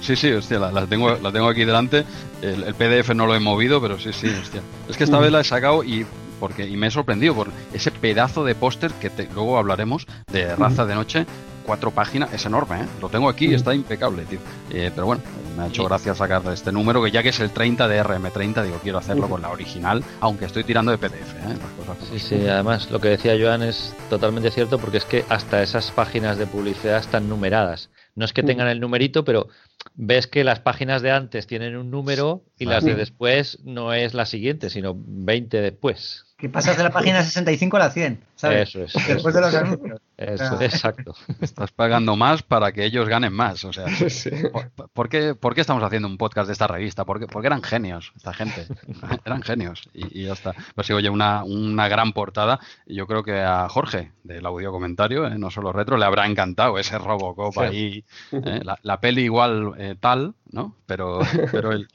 [0.00, 2.04] Sí, sí, hostia, la, la tengo, la tengo aquí delante.
[2.40, 4.62] El, el PDF no lo he movido, pero sí, sí, hostia.
[4.88, 6.06] Es que esta vez la he sacado y
[6.38, 10.54] porque y me he sorprendido por ese pedazo de póster que te- luego hablaremos de
[10.56, 11.26] raza de noche.
[11.64, 12.86] Cuatro páginas, es enorme, ¿eh?
[13.00, 14.40] Lo tengo aquí, está impecable, tío.
[14.70, 15.22] Eh, pero bueno,
[15.56, 18.64] me ha hecho gracia sacar este número, que ya que es el 30 de RM30,
[18.64, 21.56] digo, quiero hacerlo con la original, aunque estoy tirando de PDF, ¿eh?
[21.58, 25.24] Las cosas Sí, sí, además lo que decía Joan es totalmente cierto porque es que
[25.28, 27.90] hasta esas páginas de publicidad están numeradas.
[28.14, 29.48] No es que tengan el numerito, pero
[29.94, 34.14] ves que las páginas de antes tienen un número y las de después no es
[34.14, 36.24] la siguiente, sino 20 después.
[36.36, 38.74] Que pasas de la página 65 a la 100, ¿sabes?
[38.74, 39.06] Eso es.
[39.06, 40.00] Después de los anuncios.
[40.16, 41.14] Eso, exacto.
[41.40, 43.64] Estás pagando más para que ellos ganen más.
[43.64, 44.30] O sea, sí.
[44.52, 47.04] ¿por, por qué, por qué estamos haciendo un podcast de esta revista?
[47.04, 48.66] Porque, porque eran genios, esta gente.
[49.24, 49.88] Eran genios.
[49.94, 50.54] Y, y ya está.
[50.74, 52.60] Pues sí, oye, una, una gran portada.
[52.86, 56.26] Y Yo creo que a Jorge, del audio comentario, eh, no solo retro, le habrá
[56.26, 57.60] encantado ese Robocop Sí.
[57.60, 58.04] ahí.
[58.32, 60.76] eh, la, la peli igual eh, tal, ¿no?
[60.86, 61.20] Pero,
[61.52, 61.88] pero el,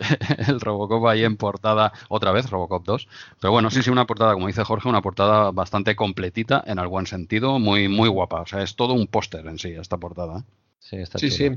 [0.48, 3.08] el Robocop ahí en portada, otra vez, Robocop 2.
[3.40, 5.96] Pero bueno, sí, sí, una portada, como dice Jorge, una portada bastante
[6.36, 8.42] completita, en el buen sentido, muy, muy guapa.
[8.42, 10.44] O sea, es todo un póster en sí, esta portada.
[10.80, 11.52] Sí, está Sí.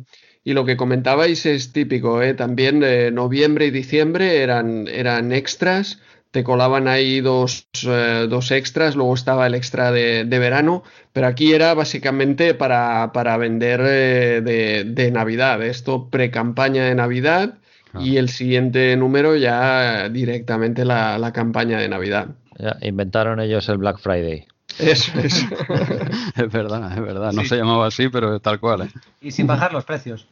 [0.45, 2.33] Y lo que comentabais es típico, ¿eh?
[2.35, 5.99] También eh, noviembre y diciembre eran, eran extras.
[6.31, 11.27] Te colaban ahí dos, eh, dos extras, luego estaba el extra de, de verano, pero
[11.27, 15.63] aquí era básicamente para, para vender eh, de, de Navidad.
[15.63, 17.59] Esto pre-campaña de Navidad
[17.99, 22.29] y el siguiente número ya directamente la, la campaña de Navidad.
[22.59, 24.47] Ya, inventaron ellos el Black Friday.
[24.79, 25.45] Eso es.
[26.37, 27.33] Es verdad, es verdad.
[27.33, 27.49] No Sí.
[27.49, 28.83] se llamaba así, pero tal cual.
[28.83, 28.89] ¿eh?
[29.21, 30.27] Y sin bajar los precios.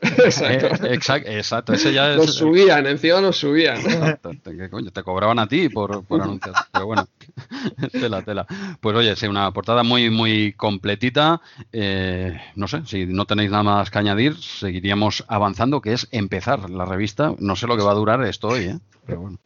[0.00, 0.66] Exacto.
[0.86, 2.16] Eh, exact- exacto, ese ya es.
[2.16, 3.76] Los subían, encima los subían.
[3.78, 4.90] Exacto, ¿qué coño?
[4.90, 6.54] Te cobraban a ti por, por anunciar.
[6.72, 7.06] Pero bueno,
[7.92, 8.46] tela, tela.
[8.80, 11.40] Pues oye, sí, una portada muy, muy completita.
[11.72, 16.68] Eh, no sé, si no tenéis nada más que añadir, seguiríamos avanzando, que es empezar
[16.70, 17.34] la revista.
[17.38, 18.78] No sé lo que va a durar esto hoy, ¿eh?
[19.06, 19.38] Pero bueno.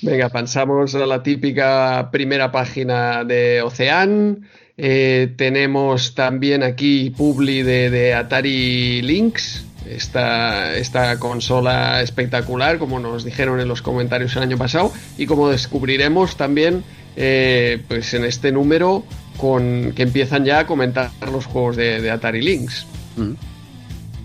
[0.00, 4.48] Venga, pasamos a la típica primera página de Ocean.
[4.78, 13.24] Eh, tenemos también aquí Publi de, de Atari Lynx, esta, esta consola espectacular, como nos
[13.24, 16.82] dijeron en los comentarios el año pasado, y como descubriremos también
[17.16, 19.04] eh, pues en este número
[19.36, 22.86] con que empiezan ya a comentar los juegos de, de Atari Lynx.
[23.16, 23.32] Mm.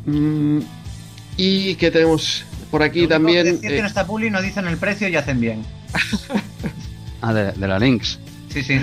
[0.09, 0.61] Mm,
[1.35, 3.47] y que tenemos por aquí Lo único que también...
[3.63, 5.63] eh, no dicen el precio y hacen bien.
[7.21, 8.19] Ah, de, de la Lynx.
[8.53, 8.79] Sí, sí.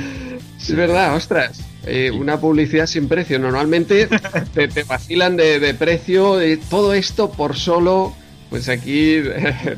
[0.60, 1.60] Es verdad, ostras.
[1.86, 3.38] Eh, Una publicidad sin precio.
[3.38, 4.08] Normalmente
[4.52, 8.12] te, te vacilan de, de precio de todo esto por solo.
[8.50, 9.18] Pues aquí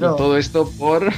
[0.00, 0.14] No.
[0.14, 1.12] todo esto por.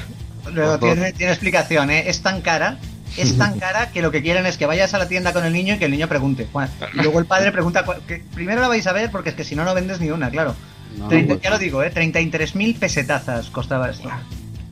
[0.52, 2.04] Luego tiene, tiene explicación, ¿eh?
[2.08, 2.78] Es tan cara,
[3.16, 5.52] es tan cara que lo que quieren es que vayas a la tienda con el
[5.52, 6.48] niño y que el niño pregunte.
[6.52, 9.44] Bueno, y luego el padre pregunta, que primero la vais a ver porque es que
[9.44, 10.56] si no, no vendes ni una, claro.
[10.96, 11.92] No, ya lo digo, ¿eh?
[11.94, 14.10] 33.000 pesetazas costaba esto.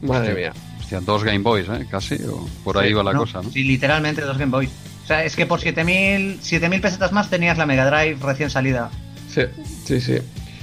[0.03, 0.53] Madre mía.
[0.81, 1.87] hostia, dos Game Boys, ¿eh?
[1.91, 2.17] Casi.
[2.25, 3.51] o por ahí va la No, cosa, ¿no?
[3.51, 4.67] Sí, literalmente dos Game Boy.
[4.67, 8.91] O sea, es que por 7.000 7.000 pesetas más tenías la Mega Drive recién salida.
[9.29, 9.43] Sí,
[9.85, 10.19] sí, sí.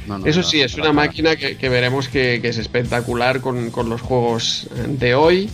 [0.07, 3.71] No, no, Eso sí, es una máquina que, que veremos que, que es espectacular con,
[3.71, 5.49] con los juegos de hoy.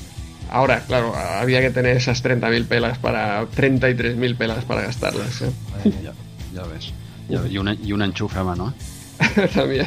[0.49, 3.43] Ahora, claro, había que tener esas 30.000 pelas para.
[3.43, 5.43] 33.000 pelas para gastarlas.
[5.43, 5.51] ¿eh?
[6.03, 6.13] Ya,
[6.53, 6.91] ya ves.
[7.29, 8.81] Ya ves, y, una, y un enchufe a mano, ¿eh?
[9.53, 9.85] También.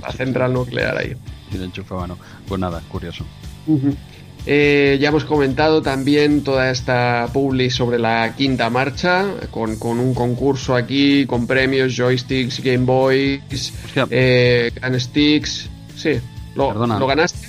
[0.00, 1.14] La central nuclear ahí.
[1.52, 2.18] Y un enchufe a mano.
[2.48, 3.24] Pues nada, curioso.
[4.48, 10.14] Eh, ya hemos comentado también toda esta publi sobre la quinta marcha, con, con un
[10.14, 13.72] concurso aquí, con premios, joysticks, Game Boys,
[14.10, 15.68] eh, Gun Sticks.
[15.96, 16.20] Sí,
[16.54, 16.98] ¿lo, Perdona.
[17.00, 17.48] ¿lo ganaste?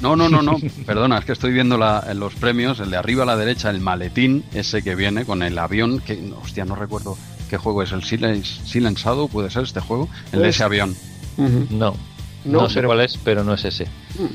[0.00, 0.56] No, no, no, no.
[0.86, 3.80] Perdona, es que estoy viendo la- los premios, el de arriba a la derecha, el
[3.80, 7.16] maletín, ese que viene con el avión, que, hostia, no recuerdo
[7.48, 10.94] qué juego es, el Silence, Silence Shadow, puede ser este juego, el de ese avión.
[11.70, 11.94] No,
[12.44, 13.86] No, no, sé pero- cuál es, pero no es ese.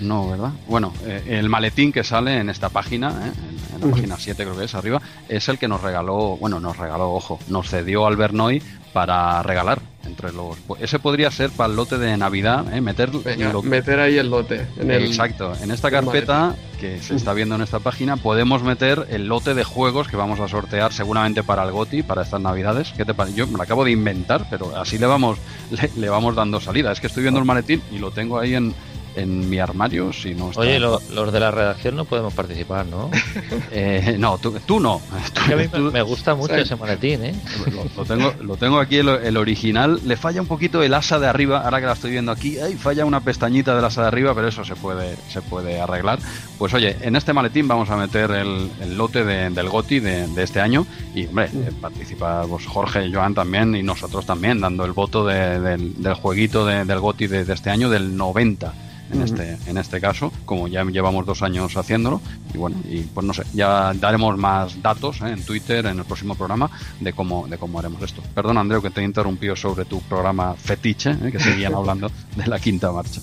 [0.02, 0.52] No, ¿verdad?
[0.68, 3.32] Bueno, eh, el maletín que sale en esta página, ¿eh?
[3.76, 6.60] en, en la página 7 creo que es arriba, es el que nos regaló, bueno,
[6.60, 8.62] nos regaló, ojo, nos cedió Albernoy
[8.94, 10.58] para regalar entre los...
[10.80, 12.82] Ese podría ser para el lote de Navidad, ¿eh?
[12.82, 14.68] meter Venga, lo- meter ahí el lote.
[14.78, 15.54] En el, Exacto.
[15.62, 19.64] En esta carpeta que se está viendo en esta página podemos meter el lote de
[19.64, 22.94] juegos que vamos a sortear seguramente para el GOTI, para estas navidades.
[22.96, 23.38] ¿Qué te parece?
[23.38, 25.38] Yo me lo acabo de inventar, pero así le vamos,
[25.72, 26.92] le, le vamos dando salida.
[26.92, 28.74] Es que estoy viendo el maletín y lo tengo ahí en,
[29.16, 30.62] en mi armario si no está.
[30.62, 33.10] Oye, lo- los de la redacción no podemos participar, ¿no?
[33.72, 35.02] Eh, no, tú, tú no.
[35.56, 37.36] Me, Tú- me gusta mucho ese maletín, ¿eh?
[37.72, 40.00] Lo, lo tengo, lo tengo aquí, el, el original.
[40.06, 42.58] Le falla un poquito el asa de arriba, ahora que la estoy viendo aquí.
[42.60, 46.20] Ay, falla una pestañita del asa de arriba, pero eso se puede, se puede arreglar.
[46.58, 50.28] Pues oye, en este maletín vamos a meter el, el lote de- del GOTI de,
[50.28, 50.86] de este año.
[51.16, 55.26] Y hombre, eh, participa pues, Jorge y Joan también, y nosotros también, dando el voto
[55.26, 58.74] de- del, del jueguito de- del GOTI de, de este año, del 90.
[59.14, 62.20] En este, en este caso, como ya llevamos dos años haciéndolo,
[62.54, 65.30] y bueno, y pues no sé, ya daremos más datos ¿eh?
[65.30, 68.22] en Twitter en el próximo programa de cómo, de cómo haremos esto.
[68.34, 71.30] Perdón, Andreu, que te he interrumpido sobre tu programa fetiche, ¿eh?
[71.32, 73.22] que seguían hablando de la quinta marcha.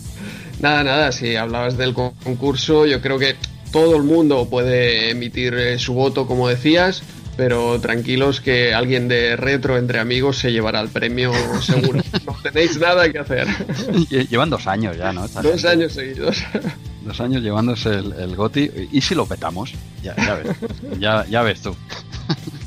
[0.61, 3.37] Nada, nada, si hablabas del con- concurso, yo creo que
[3.73, 7.03] todo el mundo puede emitir eh, su voto, como decías,
[7.41, 11.33] pero tranquilos que alguien de retro entre amigos se llevará el premio
[11.63, 12.03] seguro.
[12.27, 13.47] No tenéis nada que hacer.
[14.11, 15.25] Lle- Llevan dos años ya, ¿no?
[15.25, 15.69] Esta Dos gente.
[15.69, 16.37] años seguidos.
[17.01, 18.89] Dos años llevándose el, el GOTI.
[18.93, 19.73] ¿Y si lo petamos?
[20.03, 20.57] Ya, ya ves.
[20.99, 21.75] Ya, ya ves tú.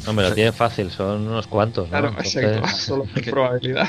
[0.06, 1.90] No, me lo tiene fácil, son unos cuantos, ¿no?
[1.92, 2.68] Claro, Entonces, exacto.
[2.78, 3.88] Solo por probabilidad.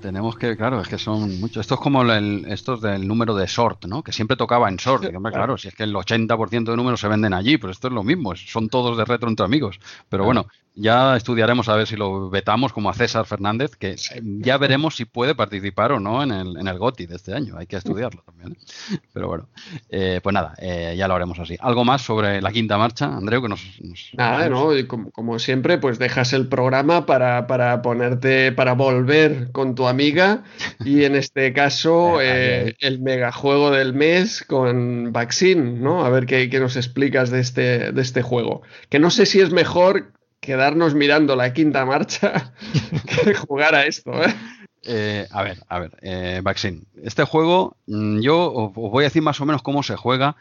[0.00, 1.62] Tenemos que, claro, es que son muchos.
[1.62, 4.02] Esto es como el, estos del número de sort, ¿no?
[4.02, 7.34] Que siempre tocaba en hombre, claro, si es que el 80% de números se venden
[7.34, 8.36] allí, pues esto es lo mismo.
[8.36, 9.80] Son todos de retro entre amigos.
[10.08, 10.46] Pero bueno,
[10.80, 15.04] ya estudiaremos a ver si lo vetamos como a César Fernández, que ya veremos si
[15.04, 17.56] puede participar o no en el, en el GOTI de este año.
[17.58, 18.52] Hay que estudiarlo también.
[18.92, 18.98] ¿eh?
[19.12, 19.48] Pero bueno,
[19.90, 21.56] eh, pues nada, eh, ya lo haremos así.
[21.60, 23.42] ¿Algo más sobre la quinta marcha, Andreu?
[23.42, 24.76] Que nos, nos- Nada, ¿no?
[24.76, 29.88] Y como, como siempre, pues dejas el programa para, para ponerte, para volver con tu
[29.88, 30.44] amiga.
[30.84, 36.04] Y en este caso, el megajuego del mes con Vaccine, ¿no?
[36.04, 38.62] A ver qué, qué nos explicas de este, de este juego.
[38.88, 40.12] Que no sé si es mejor
[40.48, 42.54] quedarnos mirando la quinta marcha
[43.24, 44.34] que jugar a esto, ¿eh?
[44.82, 46.84] Eh, a ver, a ver, eh, Vaccine.
[47.02, 50.36] Este juego, mm, yo os os voy a decir más o menos cómo se juega,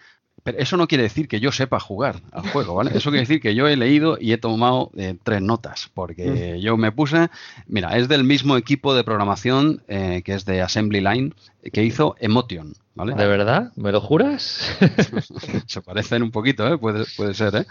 [0.48, 2.91] pero eso no quiere decir que yo sepa jugar al juego, ¿vale?
[2.95, 6.78] Eso quiere decir que yo he leído y he tomado eh, tres notas, porque yo
[6.78, 7.28] me puse,
[7.68, 11.34] mira, es del mismo equipo de programación eh, que es de Assembly Line,
[11.74, 13.14] que hizo Emotion, ¿vale?
[13.16, 13.74] ¿De verdad?
[13.76, 14.74] ¿Me lo juras?
[15.68, 16.78] Se parecen un poquito, ¿eh?
[16.78, 17.66] Puede, puede ser, ¿eh?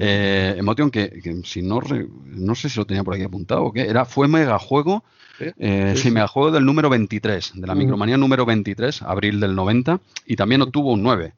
[0.00, 1.80] Eh, Emotion, que, que si no,
[2.24, 5.04] no sé si lo tenía por aquí apuntado o qué, era, fue megajuego,
[5.38, 7.82] Sí, eh, sí, sí, megajuego del número 23, de la Ujú.
[7.82, 11.34] micromanía número 23, abril del 90, y también obtuvo un 9.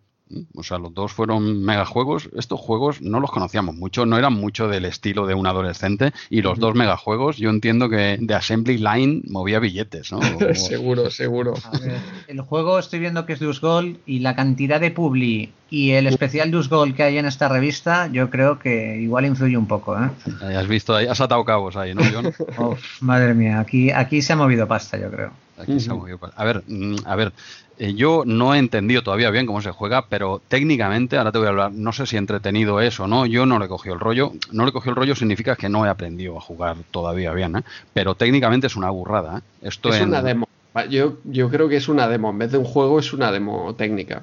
[0.54, 2.28] O sea, los dos fueron megajuegos.
[2.36, 6.12] Estos juegos no los conocíamos mucho, no eran mucho del estilo de un adolescente.
[6.30, 10.20] Y los dos megajuegos, yo entiendo que de Assembly Line movía billetes, ¿no?
[10.54, 11.54] Seguro, seguro.
[11.64, 15.52] A ver, el juego estoy viendo que es Deuce Gold y la cantidad de publi
[15.70, 19.66] y el especial Gold que hay en esta revista, yo creo que igual influye un
[19.66, 20.10] poco, ¿eh?
[20.56, 22.32] Has visto, has atado cabos ahí, ¿no, John?
[22.58, 25.30] Uf, madre mía, aquí, aquí se ha movido pasta, yo creo.
[25.58, 27.32] Aquí se ha movido pa- A ver, mm, a ver,
[27.78, 31.50] yo no he entendido todavía bien cómo se juega, pero técnicamente, ahora te voy a
[31.50, 34.32] hablar, no sé si entretenido es o no, yo no le he cogido el rollo.
[34.52, 37.56] No le he cogido el rollo significa que no he aprendido a jugar todavía bien,
[37.56, 37.62] ¿eh?
[37.94, 39.40] Pero técnicamente es una burrada, ¿eh?
[39.62, 40.48] Esto Es en- una demo.
[40.90, 42.30] Yo, yo creo que es una demo.
[42.30, 44.22] En vez de un juego, es una demo técnica.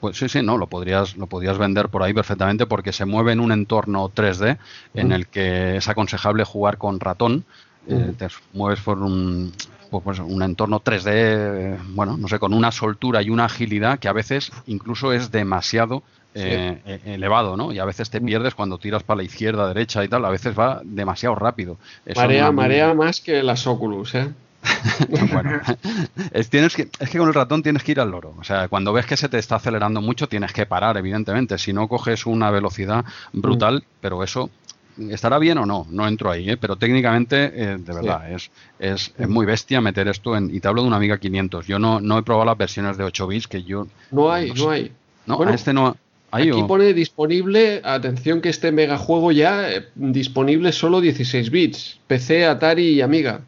[0.00, 3.32] Pues sí, sí, no, lo podrías, lo podrías vender por ahí perfectamente porque se mueve
[3.32, 4.58] en un entorno 3D
[4.94, 7.44] en el que es aconsejable jugar con ratón.
[7.88, 9.52] Eh, te mueves por un,
[9.92, 13.98] pues, pues, un entorno 3D, eh, bueno, no sé, con una soltura y una agilidad
[14.00, 16.02] que a veces incluso es demasiado
[16.34, 17.72] eh, e- elevado, ¿no?
[17.72, 18.24] Y a veces te Mm.
[18.24, 21.76] pierdes cuando tiras para la izquierda, derecha y tal, a veces va demasiado rápido.
[22.06, 24.28] Eso Marea, no- marea más que las Oculus, ¿eh?
[25.32, 25.60] bueno,
[26.32, 28.34] es, tienes que, es que con el ratón tienes que ir al loro.
[28.38, 31.58] O sea, cuando ves que se te está acelerando mucho, tienes que parar, evidentemente.
[31.58, 33.84] Si no coges una velocidad brutal, Mm.
[34.00, 34.48] pero eso
[35.10, 36.56] estará bien o no, no entro ahí, ¿eh?
[36.56, 40.54] pero técnicamente, eh, de verdad, es, es, es muy bestia meter esto en.
[40.54, 41.66] Y te hablo de una Amiga 500.
[41.66, 43.86] Yo no, no he probado las versiones de 8 bits que yo.
[44.10, 44.62] No hay, No sé.
[44.64, 44.92] no hay.
[45.26, 45.96] No, Bueno, a este no.
[46.30, 52.00] ¿hay Aquí o- pone disponible, atención que este megajuego ya eh, disponible solo 16 bits,
[52.06, 53.40] PC, Atari y Amiga.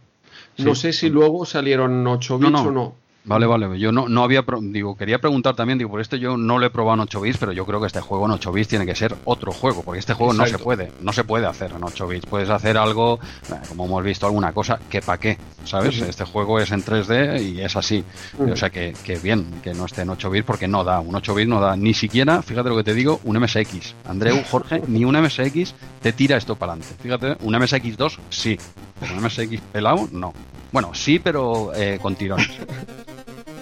[0.59, 0.83] No Sí.
[0.83, 2.69] sé si luego salieron 8 No, bits no.
[2.69, 2.95] o no.
[3.27, 3.79] Vale, vale.
[3.79, 4.45] Yo no, no había.
[4.61, 5.79] Digo, quería preguntar también.
[5.79, 7.87] Digo, por este yo no lo he probado en 8 bits, pero yo creo que
[7.87, 10.59] este juego en 8 bits tiene que ser otro juego, porque este juego no se
[10.59, 10.93] puede.
[11.01, 12.27] No se puede hacer en 8 bits.
[12.27, 13.19] Puedes hacer algo,
[13.51, 16.01] eh, como hemos visto, alguna cosa que pa' qué, ¿sabes?
[16.03, 18.05] Este juego es en 3D y es así.
[18.39, 21.01] O sea que, que bien que no esté en 8 bits, porque no da.
[21.01, 23.95] Un 8 bits no da ni siquiera, fíjate lo que te digo, un MSX.
[24.05, 26.95] Andreu, Jorge, ni un MSX te tira esto para adelante.
[27.03, 28.59] Fíjate, un MSX2 sí,
[29.01, 30.35] pero un MSX pelado no.
[30.73, 32.51] Bueno, sí, pero eh, con tirones.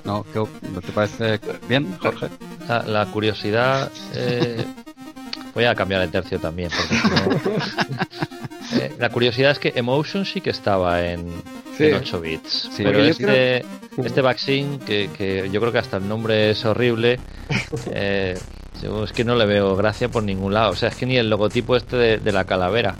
[0.04, 0.24] ¿No?
[0.32, 0.42] ¿Qué
[0.84, 2.28] ¿Te parece bien, Jorge?
[2.68, 3.90] La, la curiosidad.
[4.14, 4.64] eh,
[5.54, 6.70] voy a cambiar el tercio también.
[6.70, 6.94] Porque
[7.54, 7.56] no-
[8.80, 11.26] Eh, la curiosidad es que Emotion sí que estaba en,
[11.76, 11.84] Sí.
[11.84, 12.70] en 8 bits.
[12.74, 13.64] Sí, Pero porque yo este,
[14.02, 17.20] este vaccine, que, que yo creo que hasta el nombre es horrible,
[17.92, 18.38] eh,
[19.04, 20.70] es que no le veo gracia por ningún lado.
[20.70, 22.94] O sea, es que ni el logotipo este de, de la calavera.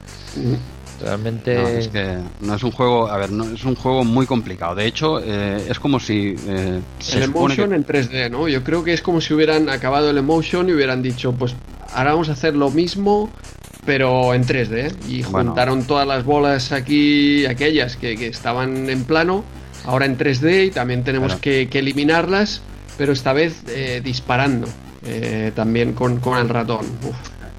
[1.02, 1.54] Realmente.
[1.54, 4.74] No, es que no es un juego, a ver, no es un juego muy complicado.
[4.74, 8.48] De hecho, eh, es como si eh, se el que- Emotion en 3D, ¿no?
[8.48, 11.54] Yo creo que es como si hubieran acabado el Emotion y hubieran dicho, pues
[11.92, 13.30] ahora vamos a hacer lo mismo,
[13.84, 14.94] pero en 3D.
[15.08, 15.50] Y Bueno.
[15.50, 19.44] juntaron todas las bolas aquí, aquellas que, que estaban en plano,
[19.84, 22.62] ahora en 3D y también tenemos que, que eliminarlas,
[22.96, 24.68] pero esta vez eh, disparando.
[25.04, 26.86] eh, también con, con el ratón.
[27.02, 27.16] Uf.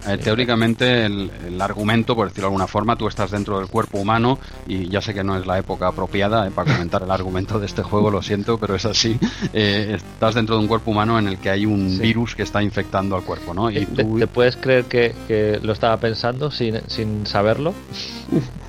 [0.08, 4.00] Eh, teóricamente el, el argumento, por decirlo de alguna forma, tú estás dentro del cuerpo
[4.00, 4.38] humano
[4.68, 7.66] y ya sé que no es la época apropiada eh, para comentar el argumento de
[7.66, 9.18] este juego, lo siento, pero es así.
[9.54, 12.00] Eh, estás dentro de un cuerpo humano en el que hay un Sí.
[12.02, 13.70] virus que está infectando al cuerpo, ¿no?
[13.70, 17.74] Y ¿Te, tú, te puedes creer que, que lo estaba pensando sin, sin saberlo?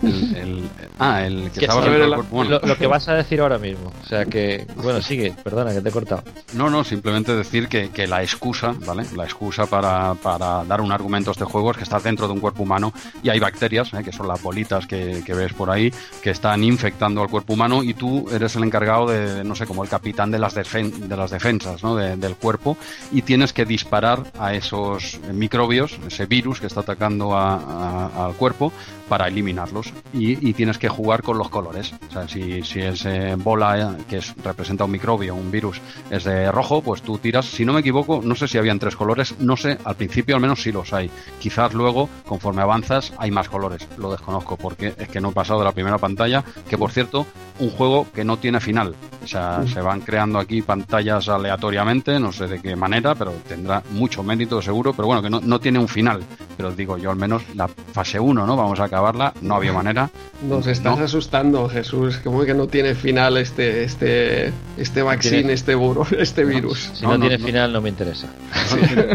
[0.02, 0.68] el, el-
[0.98, 2.50] ah, el que saber dentro del cuerpo humano.
[2.62, 3.92] Lo, lo que vas a decir ahora mismo.
[4.02, 6.22] O sea que, bueno, sigue, perdona que te he cortado.
[6.54, 9.04] No, no, simplemente decir que, que la excusa, ¿vale?
[9.16, 12.32] La excusa para, para dar un argumento a este juego es que estás dentro de
[12.34, 14.02] un cuerpo humano y hay bacterias, ¿eh?
[14.04, 17.94] que son las bolitas que, ves por ahí, que están infectando al cuerpo humano y
[17.94, 21.30] tú eres el encargado de, no sé, como el capitán de las, defen- de las
[21.30, 22.76] defensas de- del cuerpo
[23.12, 28.72] y tienes que disparar a esos microbios, ese virus que está atacando al cuerpo
[29.08, 31.92] para eliminarlos y, tienes que jugar con los colores.
[32.28, 36.50] Si, si es eh, bola eh, que es- representa un microbio, un virus, es de
[36.52, 39.56] rojo, pues tú tiras, si no me equivoco, no sé si habían tres colores, no
[39.56, 41.10] sé, al principio al menos sí los hay.
[41.38, 45.58] Quizás luego, conforme avanzas, hay más colores, lo desconozco porque es que no he pasado
[45.58, 47.26] de la primera pantalla, que por cierto,
[47.58, 48.94] un juego que no tiene final.
[49.22, 53.82] O sea, se van creando aquí pantallas aleatoriamente, no sé de qué manera, pero tendrá
[53.90, 56.22] mucho mérito seguro, pero bueno, que no, no tiene un final.
[56.56, 58.56] Pero digo, yo al menos la fase 1, ¿no?
[58.56, 60.08] Vamos a acabarla, no había manera.
[60.48, 61.04] Nos estás No.
[61.04, 62.18] asustando, Jesús.
[62.18, 66.90] Como que no tiene final este, este, este vaccine, Tiene- este, buro, este virus.
[66.94, 67.44] Si No, no, no, tiene no.
[67.46, 68.28] final, no me interesa.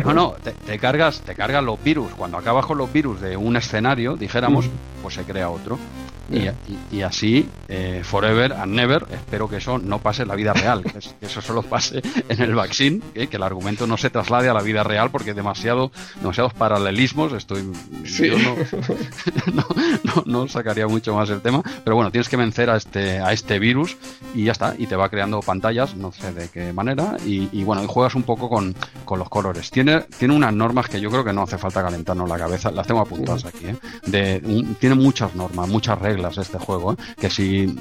[0.04, 2.12] No, no, te, te cargas, te cargas los virus.
[2.14, 4.70] Cuando acabas con los virus de un escenario, dijéramos,
[5.02, 5.80] pues se crea otro.
[6.32, 10.36] Y, y- y así, eh, forever and never, espero que eso no pase en la
[10.36, 13.28] vida real, que, es- que eso solo pase en el vaccine, ¿eh?
[13.28, 17.64] que el argumento no se traslade a la vida real porque demasiado, demasiados paralelismos, estoy
[18.06, 18.28] Sí.
[18.28, 18.56] yo no,
[19.54, 19.66] no,
[20.04, 23.32] no- no sacaría mucho más el tema, pero bueno, tienes que vencer a este, a
[23.34, 23.98] este virus
[24.36, 27.64] y ya está, y te va creando pantallas, no sé de qué manera, y, y
[27.64, 28.76] bueno, y juegas un poco con,
[29.06, 29.72] con los colores.
[29.72, 32.86] Tiene, tiene unas normas que yo creo que no hace falta calentarnos la cabeza, las
[32.86, 33.76] tengo apuntadas aquí, ¿eh?
[34.06, 34.40] de,
[34.80, 36.96] tiene muchas normas, muchas reglas este juego, ¿eh?
[37.20, 37.76] que si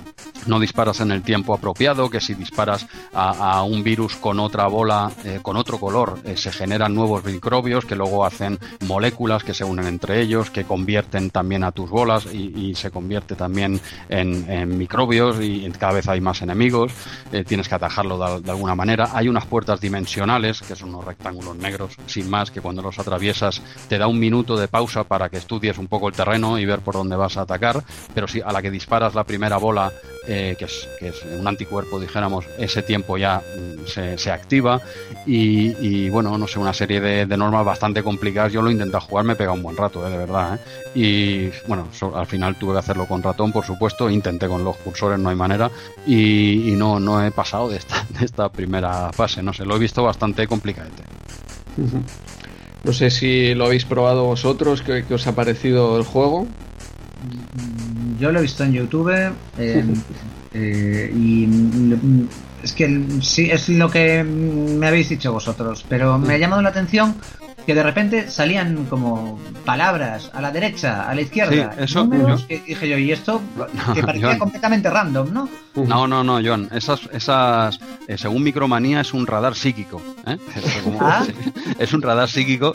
[0.47, 5.11] no disparas en el tiempo apropiado, que si disparas a, un virus con otra bola,
[5.24, 9.64] eh, con otro color, eh, se generan nuevos microbios que luego hacen moléculas que se
[9.64, 15.41] unen entre ellos, que convierten también a tus bolas y, se convierte también en, microbios
[15.41, 16.93] y cada vez hay más enemigos,
[17.47, 19.11] tienes que atajarlo de, de alguna manera.
[19.14, 23.62] Hay unas puertas dimensionales, que son unos rectángulos negros, sin más, que cuando los atraviesas
[23.89, 26.80] te da un minuto de pausa para que estudies un poco el terreno y ver
[26.80, 27.82] por dónde vas a atacar,
[28.14, 29.92] pero si a la que disparas la primera bola,
[30.26, 34.80] eh, que, es, que es un anticuerpo, dijéramos, ese tiempo ya mm, se, se activa
[35.26, 38.52] y, y, bueno, no sé, una serie de, de normas bastante complicadas.
[38.52, 40.56] Yo lo he intentado jugar, me pega un buen rato, eh, de verdad.
[40.56, 40.58] ¿eh?
[40.94, 44.76] Y bueno, so- al final tuve que hacerlo con ratón, por supuesto, intenté con los
[44.76, 45.70] cursores, no hay manera,
[46.06, 49.76] y, y no, no he pasado de esta, de esta primera fase, no sé, lo
[49.76, 51.02] he visto bastante complicadete.
[52.84, 56.46] No sé si lo habéis probado vosotros, qué, qué os ha parecido el juego.
[58.18, 59.10] Yo lo he visto en YouTube
[59.58, 59.84] eh,
[60.52, 61.48] eh, y
[62.62, 66.70] es que sí es lo que me habéis dicho vosotros, pero me ha llamado la
[66.70, 67.14] atención
[67.68, 72.40] que de repente salían como palabras a la derecha, a la izquierda, Sí, eso- números,
[72.40, 73.42] yo- que dije yo, y esto
[73.94, 75.48] que parecía completamente random, ¿no?
[75.74, 76.68] No, no, no, John.
[76.72, 80.00] Esas, esas eh, según Micromanía, es un radar psíquico.
[80.26, 80.38] ¿eh?
[80.82, 81.24] Como- Ah.
[81.78, 82.74] es un radar psíquico.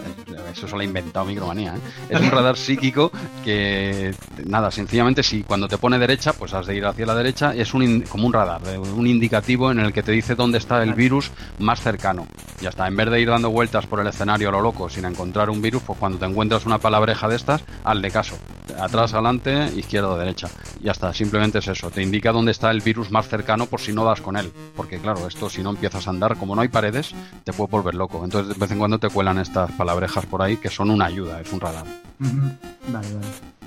[0.54, 1.74] Eso se lo ha inventado Micromanía.
[1.76, 1.80] ¿eh?
[2.10, 3.12] Es un radar psíquico
[3.44, 4.14] que,
[4.46, 7.54] nada, sencillamente, si cuando te pone derecha, pues has de ir hacia la derecha.
[7.56, 10.82] Es un, como un radar, eh, un indicativo en el que te dice dónde está
[10.84, 12.28] el virus más cercano.
[12.62, 12.88] Ya está.
[12.88, 15.62] En vez de ir dando vueltas por el escenario a lo loco sin encontrar un
[15.62, 18.38] virus, pues cuando te encuentras una palabreja de estas, hazle caso.
[18.80, 20.50] Atrás, adelante, izquierda o derecha.
[20.82, 21.92] Ya está, simplemente es eso.
[21.92, 24.52] Te indica dónde está el virus más cercano por si no das con él.
[24.76, 27.14] Porque claro, esto si no empiezas a andar, como no hay paredes,
[27.44, 28.24] te puede volver loco.
[28.24, 31.42] Entonces de vez en cuando te cuelan estas palabrejas por ahí que son una ayuda,
[31.42, 31.86] es un radar.
[32.20, 33.08] Vale,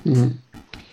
[0.04, 0.45] vale.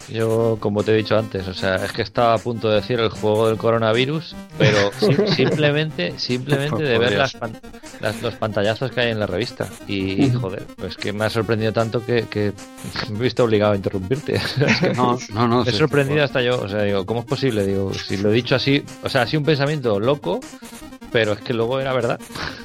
[0.10, 2.99] Yo, como te he dicho antes, o sea, es que estaba a punto de decir
[2.99, 7.60] el juego del coronavirus, pero sim- simplemente, simplemente de ver las, pan-
[8.01, 9.68] las- los pantallazos que hay en la revista.
[9.88, 12.51] Y, joder, pues que me ha sorprendido tanto que, que
[13.12, 14.36] me he visto obligado a interrumpirte.
[14.64, 15.64] Es que No, no, no.
[15.64, 16.60] me he sorprendido hasta yo.
[16.62, 17.66] O sea, digo, ¿cómo es posible?
[17.66, 20.39] Digo, si lo he dicho así, o sea, así un pensamiento loco,
[21.14, 22.20] pero es que luego era verdad.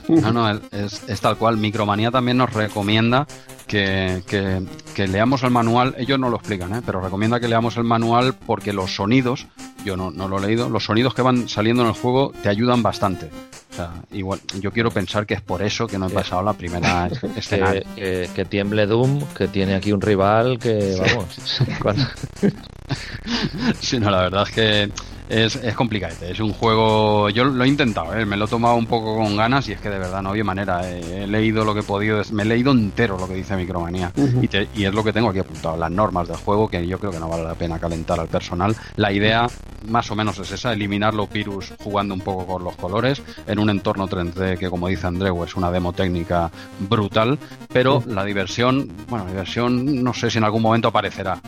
[0.08, 1.58] No, no, es, es tal cual.
[1.58, 3.26] Micromanía también nos recomienda
[3.68, 4.62] que, que-
[4.94, 5.94] que leamos el manual.
[5.98, 6.80] Ellos no lo explican, ¿eh?
[6.84, 9.46] pero recomienda que leamos el manual porque los sonidos,
[9.84, 12.48] yo no, no lo he leído, los sonidos que van saliendo en el juego te
[12.48, 13.30] ayudan bastante.
[13.70, 16.54] O sea, igual, yo quiero pensar que es por eso que no he pasado la
[16.54, 17.72] primera escena.
[17.72, 21.38] Que, que- que tiemble Doom, que tiene aquí un rival que, vamos,
[21.82, 22.06] cuando-
[23.80, 24.90] Sí, no, la verdad es que
[25.28, 26.30] es, es complicadete.
[26.30, 27.28] Es un juego.
[27.30, 28.24] Yo lo he intentado, ¿eh?
[28.24, 30.44] me lo he tomado un poco con ganas y es que de verdad no había
[30.44, 30.80] manera.
[30.90, 34.12] eh, He leído lo que he podido, me he leído entero lo que dice Micromanía
[34.16, 34.42] Ujú.
[34.42, 35.76] y, te- y es lo que tengo aquí apuntado.
[35.76, 38.74] Las normas del juego que yo creo que no vale la pena calentar al personal.
[38.96, 39.46] La idea
[39.88, 43.58] más o menos es esa: eliminar los virus jugando un poco con los colores en
[43.58, 46.50] un entorno 3D que, como dice Andreu, es una demo técnica
[46.80, 47.38] brutal.
[47.72, 51.38] Pero la diversión, bueno, la diversión no sé si en algún momento aparecerá.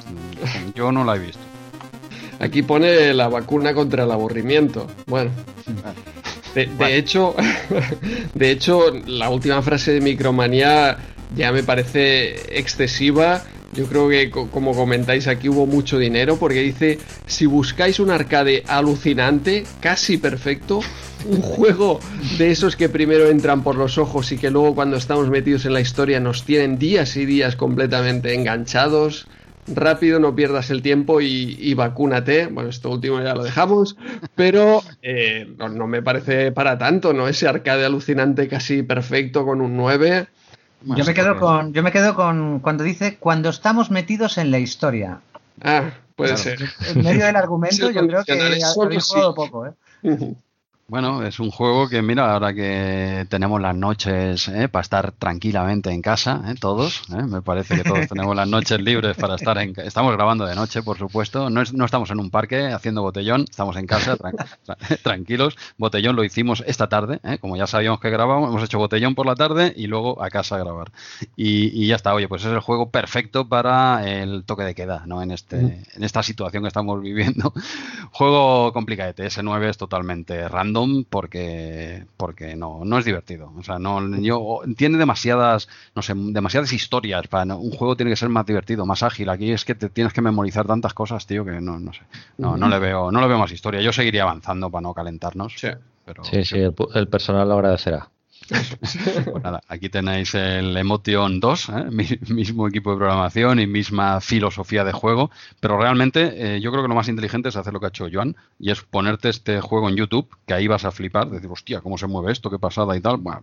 [0.74, 1.38] Yo no la he visto.
[2.40, 4.86] Aquí pone la vacuna contra el aburrimiento.
[5.06, 5.30] Bueno.
[6.54, 7.36] De, de hecho,
[8.34, 10.96] de hecho, la última frase de Micromanía
[11.36, 13.44] ya me parece excesiva.
[13.72, 18.10] Yo creo que, co- como comentáis aquí, hubo mucho dinero porque dice, si buscáis un
[18.10, 20.80] arcade alucinante, casi perfecto,
[21.26, 22.00] un juego
[22.36, 25.74] de esos que primero entran por los ojos y que luego cuando estamos metidos en
[25.74, 29.28] la historia nos tienen días y días completamente enganchados,
[29.74, 32.46] rápido, no pierdas el tiempo y, y vacúnate.
[32.46, 33.96] Bueno, esto último ya lo dejamos,
[34.34, 37.28] pero eh, no, no me parece para tanto, ¿no?
[37.28, 40.26] Ese arcade alucinante casi perfecto con un 9.
[40.82, 44.58] Yo me quedo con, yo me quedo con cuando dice cuando estamos metidos en la
[44.58, 45.20] historia.
[45.62, 46.42] Ah, puede Claro.
[46.42, 46.70] ser.
[46.88, 49.14] En medio del argumento, yo creo que habéis sí.
[49.34, 49.72] poco, ¿eh?
[50.92, 54.68] Bueno, es un juego que, mira, ahora que tenemos las noches ¿eh?
[54.68, 56.56] para estar tranquilamente en casa, ¿eh?
[56.58, 57.22] todos, ¿eh?
[57.22, 60.56] me parece que todos tenemos las noches libres para estar en ca- Estamos grabando de
[60.56, 64.16] noche, por supuesto, no, es- no estamos en un parque haciendo botellón, estamos en casa,
[64.16, 64.34] tran-
[64.66, 65.56] tra- tranquilos.
[65.78, 67.38] Botellón lo hicimos esta tarde, ¿eh?
[67.38, 70.56] como ya sabíamos que grabábamos, hemos hecho botellón por la tarde y luego a casa
[70.56, 70.90] a grabar.
[71.36, 75.04] Y, y ya está, oye, pues es el juego perfecto para el toque de queda,
[75.06, 75.22] ¿no?
[75.22, 75.56] En, este,
[75.94, 77.52] en esta situación que estamos viviendo.
[78.10, 83.52] Juego complicadete, S9 es totalmente random porque, porque no, no es divertido.
[83.56, 87.26] O sea, no, yo, tiene demasiadas, no sé, demasiadas historias.
[87.28, 89.28] Para, no- un juego tiene que ser más divertido, más ágil.
[89.30, 92.00] Aquí es que te tienes que memorizar tantas cosas, tío, que no, no sé.
[92.38, 93.80] No, no le veo, no le veo más historia.
[93.80, 95.54] Yo seguiría avanzando para no calentarnos.
[95.56, 95.68] Sí.
[96.04, 98.08] Pero, Sí, sí, el, pu- el personal lo agradecerá.
[98.80, 101.84] pues nada, aquí tenéis el Emotion 2, ¿eh?
[101.90, 105.30] Mi- mismo equipo de programación y misma filosofía de juego,
[105.60, 108.06] pero realmente eh, yo creo que lo más inteligente es hacer lo que ha hecho
[108.12, 111.80] Joan y es ponerte este juego en YouTube, que ahí vas a flipar, decir, hostia,
[111.80, 112.50] ¿cómo se mueve esto?
[112.50, 113.18] ¿Qué pasada y tal?
[113.18, 113.42] Bueno,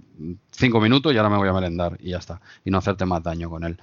[0.52, 3.24] cinco minutos y ahora me voy a merendar y ya está, y no hacerte más
[3.24, 3.78] daño con él.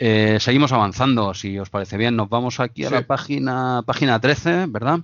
[0.00, 2.94] Eh, seguimos avanzando, si os parece bien, nos vamos aquí a Sí.
[2.94, 5.00] la página, página 13, ¿verdad?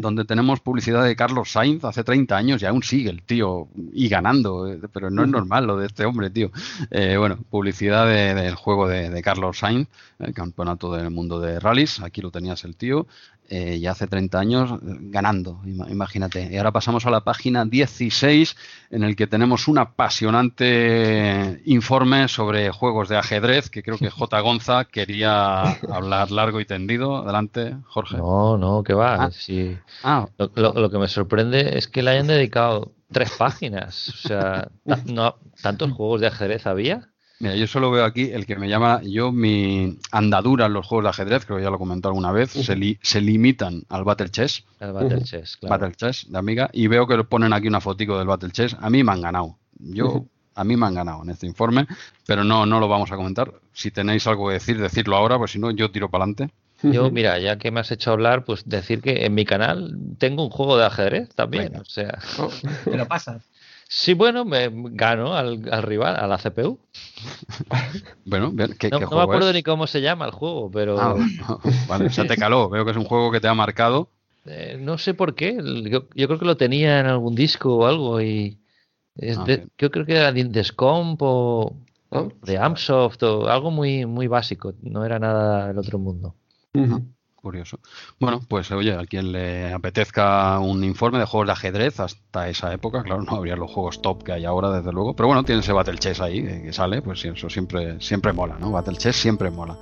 [0.00, 4.08] Donde tenemos publicidad de Carlos Sainz hace 30 años y aún sigue el tío y
[4.08, 6.50] ganando, eh, pero no es normal lo de este hombre, tío.
[6.90, 11.60] Eh, bueno, publicidad de- del juego de, de Carlos Sainz, el campeonato del mundo de
[11.60, 13.06] rallies, aquí lo tenías el tío,
[13.50, 16.48] eh, y hace 30 años eh, ganando, ima- imagínate.
[16.50, 18.56] Y ahora pasamos a la página 16
[18.90, 24.40] en el que tenemos un apasionante informe sobre juegos de ajedrez que creo que J.
[24.40, 27.16] Gonza quería hablar largo y tendido.
[27.18, 28.16] Adelante, Jorge.
[28.16, 29.24] No, no, que va.
[29.24, 29.30] Ah.
[29.32, 29.76] sí.
[30.02, 34.08] Ah, Lo, lo- lo que me sorprende es que le hayan dedicado tres páginas.
[34.08, 34.68] O sea,
[35.06, 37.09] no, ¿tantos juegos de ajedrez había?
[37.40, 41.04] Mira, yo solo veo aquí el que me llama, yo mi andadura en los juegos
[41.04, 44.04] de ajedrez, creo que ya lo he comentado alguna vez, se, li- se limitan al
[44.04, 45.78] Battle Chess, El Battle Chess, claro.
[45.80, 48.76] Battle Chess de Amiga, y veo que ponen aquí una fotico del Battle Chess.
[48.78, 49.56] A mí me han ganado.
[49.78, 51.86] Yo, a mí me han ganado en este informe,
[52.26, 53.50] pero no, no lo vamos a comentar.
[53.72, 56.52] Si tenéis algo que decir, decirlo ahora, pues si no, yo tiro para adelante.
[56.82, 60.42] Yo, mira, ya que me has hecho hablar, pues decir que en mi canal tengo
[60.44, 61.64] un juego de ajedrez también.
[61.68, 61.80] Venga.
[61.80, 62.50] O sea, Oh,
[62.84, 63.42] Te lo pasas.
[63.90, 66.78] Sí, bueno, me gano al, al rival, a la CPU.
[68.24, 69.54] Bueno, ¿qué, No, qué no me acuerdo es?
[69.54, 71.14] ni cómo se llama el juego, pero Ah,
[71.88, 72.68] vale, o sea, te caló.
[72.68, 74.08] Veo que es un juego que te ha marcado.
[74.46, 75.56] eh, no sé por qué.
[75.90, 78.58] Yo, yo creo que lo tenía en algún disco o algo y
[79.16, 81.72] es Ah, de- yo creo que era de Descomp o
[82.10, 84.74] oh, de Amsoft o algo muy muy básico.
[84.82, 86.34] No era nada del otro mundo.
[86.74, 87.04] ujú.
[87.42, 87.78] Curioso.
[88.18, 92.72] Bueno, pues oye, a quien le apetezca un informe de juegos de ajedrez hasta esa
[92.72, 95.62] época, claro, no habría los juegos top que hay ahora, desde luego, pero bueno, tiene
[95.62, 98.70] ese Battle Chess ahí que, que sale, pues eso siempre, siempre mola, ¿no?
[98.70, 99.76] Battle Chess siempre mola.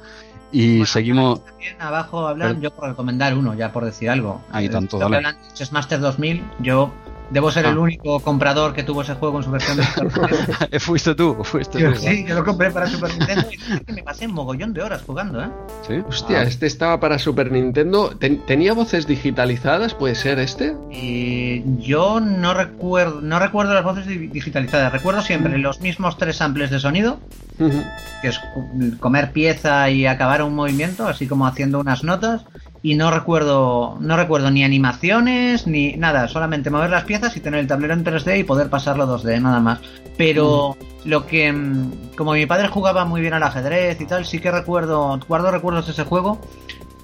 [0.52, 1.44] Y Bueno, seguimos.
[1.44, 4.40] También abajo hablan, Pero- yo por recomendar uno, ya por decir algo.
[4.50, 5.36] Ahí Eh, tanto, que dale.
[5.52, 6.90] Chess Master 2000, yo
[7.30, 7.70] debo ser Ah.
[7.70, 10.80] el único comprador que tuvo ese juego en su versión de Super Nintendo.
[10.80, 11.36] ¿Fuiste tú?
[11.44, 11.98] ¿Fuiste Yo tú?
[12.00, 13.46] sí, yo lo compré para Super Nintendo
[13.86, 15.48] y me pasé un mogollón de horas jugando, ¿eh?
[15.86, 15.94] ¿Sí?
[16.08, 18.10] Hostia, Ah, este estaba para Super Nintendo.
[18.18, 19.94] Ten- ¿Tenía voces digitalizadas?
[19.94, 20.74] ¿Puede ser este?
[20.90, 26.36] Y yo no recuerdo, no recuerdo las voces di- digitalizadas, recuerdo siempre los mismos tres
[26.36, 27.18] samples de sonido,
[27.58, 32.42] que es cu- comer pieza y acabar un movimiento, así como haciendo unas notas,
[32.82, 37.60] y no recuerdo, no recuerdo ni animaciones ni nada, solamente mover las piezas y tener
[37.60, 39.80] el tablero en 3D y poder pasarlo a 2D, nada más.
[40.16, 44.40] Pero lo que, mm, como mi padre jugaba muy bien al ajedrez y tal, sí
[44.40, 46.40] que recuerdo, guardo recuerdos de ese juego,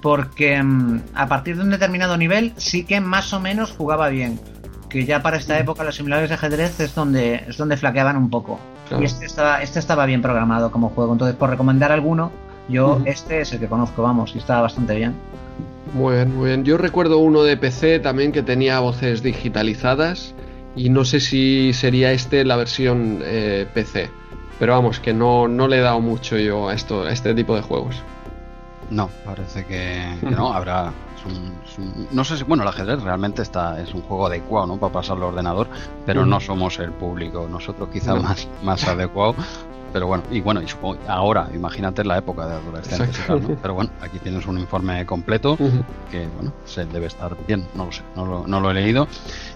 [0.00, 4.38] porque mm, a partir de un determinado nivel sí que más o menos jugaba bien.
[4.88, 8.30] Que ya para esta época los simuladores de ajedrez es donde, es donde flaqueaban un
[8.30, 8.60] poco.
[8.88, 9.02] Claro.
[9.02, 11.12] Y este estaba, este estaba bien programado como juego.
[11.14, 12.30] Entonces, por recomendar alguno,
[12.68, 15.14] yo este es el que conozco, vamos, y estaba bastante bien.
[15.92, 16.64] Muy bien, muy bien.
[16.64, 20.34] Yo recuerdo uno de PC también que tenía voces digitalizadas
[20.74, 24.10] y no sé si sería este la versión eh, PC.
[24.58, 27.54] Pero vamos, que no, no le he dado mucho yo a, esto, a este tipo
[27.54, 27.96] de juegos.
[28.90, 30.52] No, parece que, que no.
[30.52, 30.92] Habrá.
[31.18, 32.44] es un- es un- no sé si.
[32.44, 34.78] Bueno, el ajedrez realmente está es un juego adecuado, ¿no?
[34.78, 35.68] Para pasarlo al ordenador,
[36.06, 37.46] pero no somos el público.
[37.50, 38.22] Nosotros quizá No.
[38.22, 39.34] más, más adecuado.
[39.94, 43.56] Pero bueno, y bueno, y supongo, ahora, imagínate la época de adolescentes tal, ¿no?
[43.62, 45.56] Pero bueno, aquí tienes un informe completo
[46.10, 49.06] que bueno, se debe estar bien, no lo sé, no lo, no lo he leído.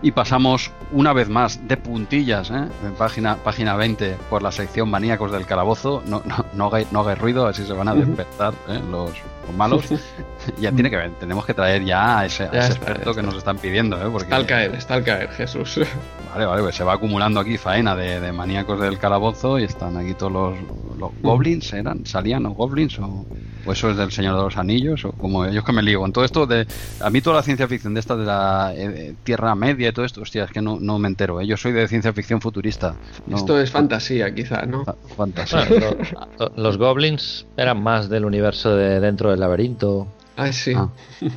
[0.01, 2.69] Y pasamos una vez más de puntillas, ¿eh?
[2.85, 6.05] en página, página 20, por la sección maníacos del calabozo.
[6.07, 8.81] No, no, no, hagáis, no hagáis ruido, así se van a despertar ¿eh?
[8.89, 9.11] los,
[9.45, 9.87] los malos.
[10.61, 12.91] ya tiene que ver, tenemos que traer ya a ese, a Ya ese está, ya
[12.93, 13.97] experto que nos están pidiendo.
[13.97, 14.09] ¿eh?
[14.11, 15.81] Porque, Está al caer, está al caer, Jesús.
[16.35, 19.97] Vale, vale, pues se va acumulando aquí faena de, de maníacos del calabozo y están
[19.97, 20.59] aquí todos los,
[20.99, 22.05] los goblins, ¿eran?
[22.05, 22.99] ¿Salían los goblins?
[22.99, 23.27] O,
[23.65, 25.07] o eso es del Señor de los Anillos?
[25.07, 26.67] O como ellos que me lío con todo esto de...
[27.01, 30.05] A mí toda la ciencia ficción de esta de la eh, Tierra Media y todo
[30.05, 31.41] esto, hostia, es que no, no me entero.
[31.41, 31.47] ¿eh?
[31.47, 32.95] Yo soy de ciencia ficción futurista.
[33.27, 34.85] no- Esto es fantasía, quizá, ¿no?
[34.85, 35.65] fa- fantasía.
[35.67, 35.97] Bueno,
[36.39, 40.07] lo- los goblins eran más del universo de dentro del laberinto.
[40.39, 40.73] Ah, sí.
[40.75, 40.89] Ah.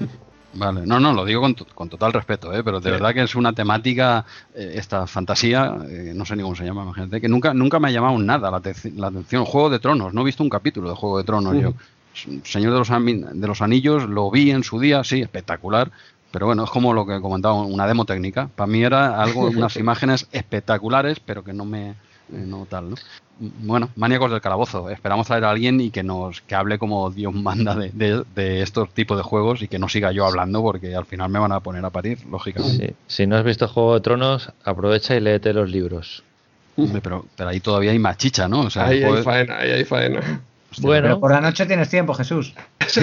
[0.53, 2.61] Vale, no, no, lo digo con, con total respeto, ¿eh?
[2.61, 2.91] pero de Sí.
[2.91, 6.83] verdad que es una temática, eh, esta fantasía, eh, no sé ni cómo se llama,
[6.83, 8.61] imagínate, que nunca, nunca me ha llamado nada la,
[8.95, 9.45] la atención.
[9.45, 11.73] Juego de Tronos, no he visto un capítulo de Juego de Tronos yo.
[12.43, 15.89] Señor de los, de los Anillos, lo vi en su día, sí, espectacular,
[16.31, 18.49] pero bueno, es como lo que comentaba, una demo técnica.
[18.53, 21.95] Para mí era algo, unas imágenes espectaculares, pero que no me,
[22.31, 22.95] no tal, ¿no?
[23.39, 24.89] Bueno, maníacos del calabozo.
[24.91, 28.61] Esperamos traer a alguien y que nos que hable como Dios manda de, de- de
[28.61, 31.51] estos tipos de juegos y que no siga yo hablando porque al final me van
[31.51, 32.87] a poner a parir, lógicamente.
[32.89, 32.93] Sí.
[33.07, 36.23] Si no has visto Juego de Tronos, aprovecha y léete los libros.
[36.77, 38.61] Hombre, Pero, pero ahí todavía hay machicha, ¿no?
[38.61, 40.19] O sea, ahí hay faena, ahí hay faena.
[40.71, 42.53] hostia, Bueno, Pero por la noche tienes tiempo, Jesús.
[42.79, 42.97] es-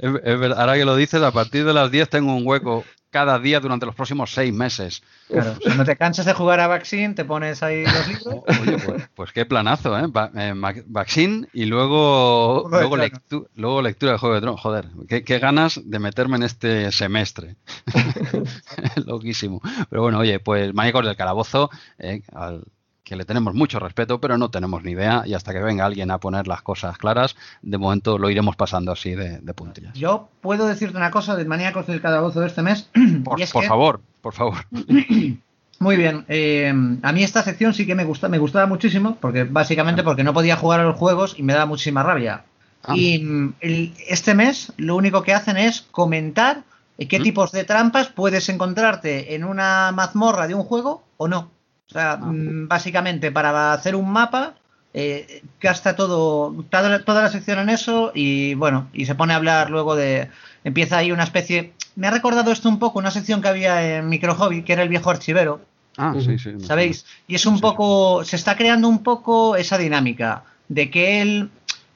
[0.00, 3.38] es verdad, ahora que lo dices, a partir de las 10 tengo un hueco cada
[3.38, 5.02] día durante los próximos seis meses.
[5.28, 8.42] Claro, si no te cansas de jugar a Vaccine, te pones ahí los libros.
[8.62, 10.06] Oye, pues, pues qué planazo, ¿eh?
[10.08, 10.54] Va- eh,
[10.86, 13.12] Vaccine y luego, luego, Tronos.
[13.12, 14.60] lectu- luego lectura de Juego de Tronos.
[14.60, 17.56] Joder, qué, qué ganas de meterme en este semestre.
[19.06, 19.60] Loquísimo.
[19.90, 22.64] Pero bueno, oye, pues Maníacos del Calabozo, eh, al
[23.12, 25.22] que le tenemos mucho respeto, pero no tenemos ni idea.
[25.26, 28.90] Y hasta que venga alguien a poner las cosas claras, de momento lo iremos pasando
[28.90, 29.92] así de, de puntillas.
[29.92, 32.88] Yo puedo decirte una cosa de Maníacos del Calabozo de este mes.
[33.24, 34.54] Por, y es por que- favor, por favor.
[35.78, 36.24] Muy bien.
[36.28, 40.24] eh, a mí esta sección sí que me gusta, me gustaba muchísimo, porque básicamente porque
[40.24, 42.44] no podía jugar a los juegos y me daba muchísima rabia.
[42.84, 42.94] Ah.
[42.96, 46.62] Y mm, el- este mes lo único que hacen es comentar
[46.98, 47.22] eh, qué ¿Mm?
[47.22, 51.50] tipos de trampas puedes encontrarte en una mazmorra de un juego o no.
[51.92, 52.16] O sea, Ah.
[52.26, 54.54] mm, básicamente para hacer un mapa
[54.94, 59.32] eh, gasta todo toda, la- toda la sección en eso y bueno, y se pone
[59.32, 60.28] a hablar luego de
[60.64, 64.08] empieza ahí una especie me ha recordado esto un poco una sección que había en
[64.10, 65.60] Micro Hobby que era el viejo archivero
[65.98, 66.52] Ah, sí, sí.
[66.60, 67.04] ¿Sabéis?
[67.28, 71.50] Y es un poco, se está creando un poco esa dinámica de que él,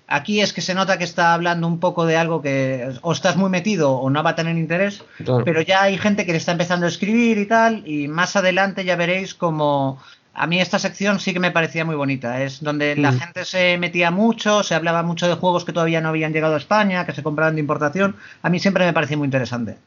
[0.09, 3.37] aquí es que se nota que está hablando un poco de algo que o estás
[3.37, 5.45] muy metido o no va a tener interés, Claro.
[5.45, 8.85] pero ya hay gente que le está empezando a escribir y tal, y más adelante
[8.85, 10.01] ya veréis como...
[10.39, 13.19] A mí esta sección sí que me parecía muy bonita, es donde la Mm.
[13.21, 16.59] gente se metía mucho, se hablaba mucho de juegos que todavía no habían llegado a
[16.59, 19.79] España, que se compraban de importación, a mí siempre me parecía muy interesante.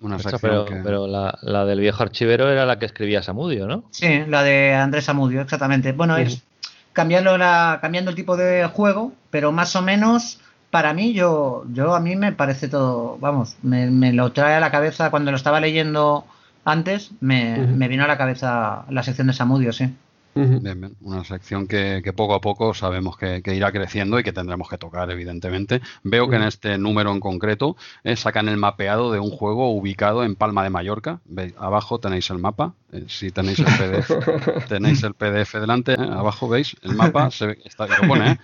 [0.00, 3.84] Una pero, que- pero la, la del viejo archivero era la que escribía Samudio, ¿no?
[3.90, 5.92] Sí, la de Andrés Amudio, exactamente.
[5.92, 6.42] Bueno, es
[6.92, 10.40] cambiando la, cambiando el tipo de juego, pero más o menos
[10.70, 14.60] para mí yo, yo a mí me parece todo, vamos, me, me lo trae a
[14.60, 16.24] la cabeza cuando lo estaba leyendo
[16.64, 19.94] antes, me, me vino a la cabeza la sección de Samudio, sí.
[20.32, 20.96] Bien, bien.
[21.00, 24.68] Una sección que, que poco a poco sabemos que, que irá creciendo y que tendremos
[24.70, 25.82] que tocar, evidentemente.
[26.04, 30.22] Veo que en este número en concreto eh, sacan el mapeado de un juego ubicado
[30.24, 31.20] en Palma de Mallorca.
[31.24, 31.52] ¿Veis?
[31.58, 32.74] Abajo tenéis el mapa.
[32.92, 34.10] eh, si tenéis el PDF,
[34.68, 35.92] tenéis el PDF delante.
[35.94, 37.30] eh, abajo veis el mapa.
[37.32, 38.38] Se ve, está, lo pone, ¿eh?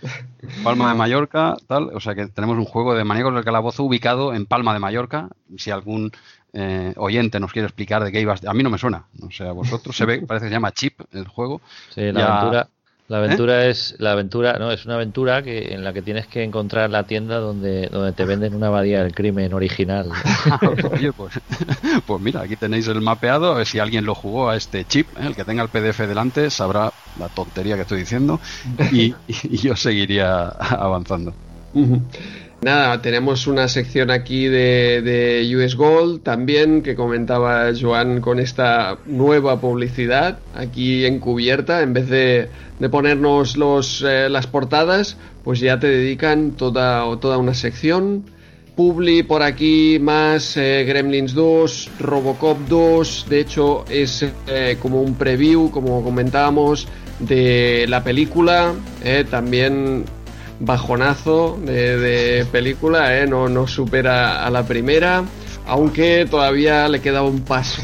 [0.65, 1.91] Palma de Mallorca, tal.
[1.95, 5.29] O sea que tenemos un juego de Maníacos del Calabozo ubicado en Palma de Mallorca.
[5.57, 6.11] Si algún
[6.57, 9.05] eh, oyente nos quiere explicar de qué ibas, a mí no me suena.
[9.23, 11.61] O sea, vosotros se ve, parece que se llama Chip el juego.
[11.95, 12.69] Sí, la Ya- aventura,
[13.09, 16.43] la aventura es la aventura, no, es una aventura que en la que tienes que
[16.43, 20.11] encontrar la tienda donde, donde te venden una abadía del crimen original.
[20.93, 21.39] Oye, pues,
[22.05, 23.53] pues mira, aquí tenéis el mapeado.
[23.53, 25.07] A ver si alguien lo jugó a este chip.
[25.19, 25.27] ¿eh?
[25.27, 28.41] El que tenga el PDF delante sabrá la tontería que estoy diciendo
[28.93, 31.33] y, y yo seguiría avanzando.
[31.75, 32.01] Ujú.
[32.63, 38.97] Nada, tenemos una sección aquí de, de US Gold también que comentaba Joan con esta
[39.05, 41.83] nueva publicidad aquí encubierta.
[41.83, 47.37] En vez de, de ponernos los, eh, las portadas, pues ya te dedican toda, toda
[47.37, 48.25] una sección.
[48.75, 53.27] Publi por aquí, más eh, Gremlins 2, Robocop 2.
[53.29, 56.89] De hecho, es eh, como un preview, como comentábamos,
[57.21, 58.75] de la película.
[59.31, 60.05] también
[60.61, 63.27] bajonazo de, de película, ¿eh?
[63.27, 65.25] no, no supera a la primera,
[65.67, 67.83] aunque todavía le queda un paso.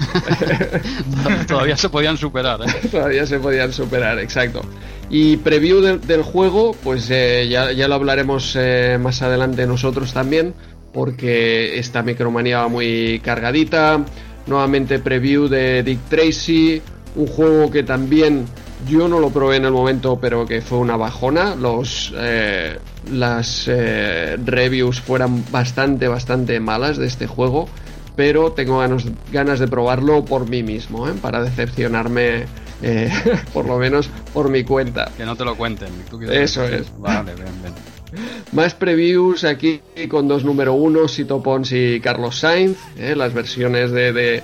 [1.46, 2.60] Todavía se podían superar.
[2.62, 2.88] ¿eh?
[2.90, 4.62] todavía se podían superar, exacto.
[5.10, 10.12] Y preview del- del juego, pues eh, ya, ya lo hablaremos eh, más adelante nosotros
[10.14, 10.54] también,
[10.92, 14.04] porque esta micromanía va muy cargadita.
[14.46, 16.80] Nuevamente preview de Dick Tracy,
[17.14, 18.46] un juego que también
[18.86, 21.54] yo no lo probé en el momento, pero que fue una bajona.
[21.54, 22.78] Los, eh,
[23.10, 27.68] las eh, reviews fueran bastante, bastante malas de este juego,
[28.16, 31.12] pero tengo ganas, ganas de probarlo por mí mismo, ¿eh?
[31.20, 32.44] para decepcionarme,
[32.82, 33.10] eh,
[33.52, 35.10] por lo menos por mi cuenta.
[35.16, 35.90] Que no te lo cuenten.
[36.10, 36.92] ¿Tú Eso es.
[36.98, 37.74] Vale, bien, bien.
[38.52, 43.14] Más previews aquí con dos número uno, Sito Pons y Carlos Sainz, ¿eh?
[43.16, 44.42] las versiones de, de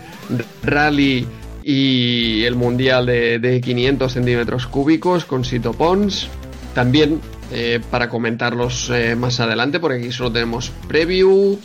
[0.62, 1.26] Rally
[1.70, 6.26] y el Mundial de, de 500 centímetros cúbicos con Sito Pons.
[6.74, 7.20] También
[7.52, 11.58] eh, para comentarlos eh, más adelante, porque aquí solo tenemos preview.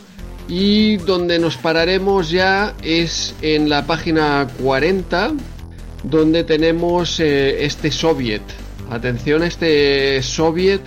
[0.46, 5.32] Y donde nos pararemos ya es en la página 40,
[6.02, 8.42] donde tenemos eh, este Soviet.
[8.90, 10.82] Atención a este Soviet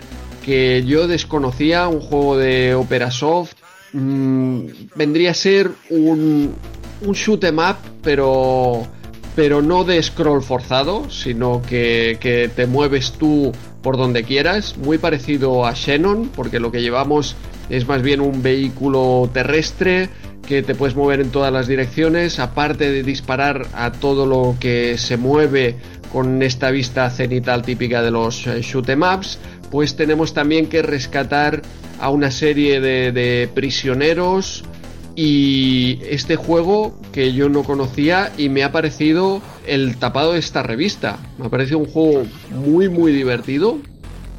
[0.46, 3.56] que yo desconocía, un juego de Operasoft.
[3.94, 4.60] mm,
[4.94, 6.54] vendría a ser un,
[7.02, 8.88] un shoot 'em up, pero,
[9.38, 13.52] pero no de scroll forzado, sino que, que te mueves tú
[13.84, 14.76] por donde quieras.
[14.78, 17.36] Muy parecido a Shannon, porque lo que llevamos
[17.70, 20.10] es más bien un vehículo terrestre
[20.48, 24.98] que te puedes mover en todas las direcciones, aparte de disparar a todo lo que
[24.98, 25.76] se mueve
[26.12, 29.38] con esta vista cenital típica de los eh, shoot 'em ups,
[29.70, 31.62] pues tenemos también que rescatar
[32.00, 34.64] a una serie de prisioneros
[35.20, 40.62] y este juego que yo no conocía y me ha parecido el tapado de esta
[40.62, 41.18] revista.
[41.40, 43.80] Me ha parecido un juego muy muy divertido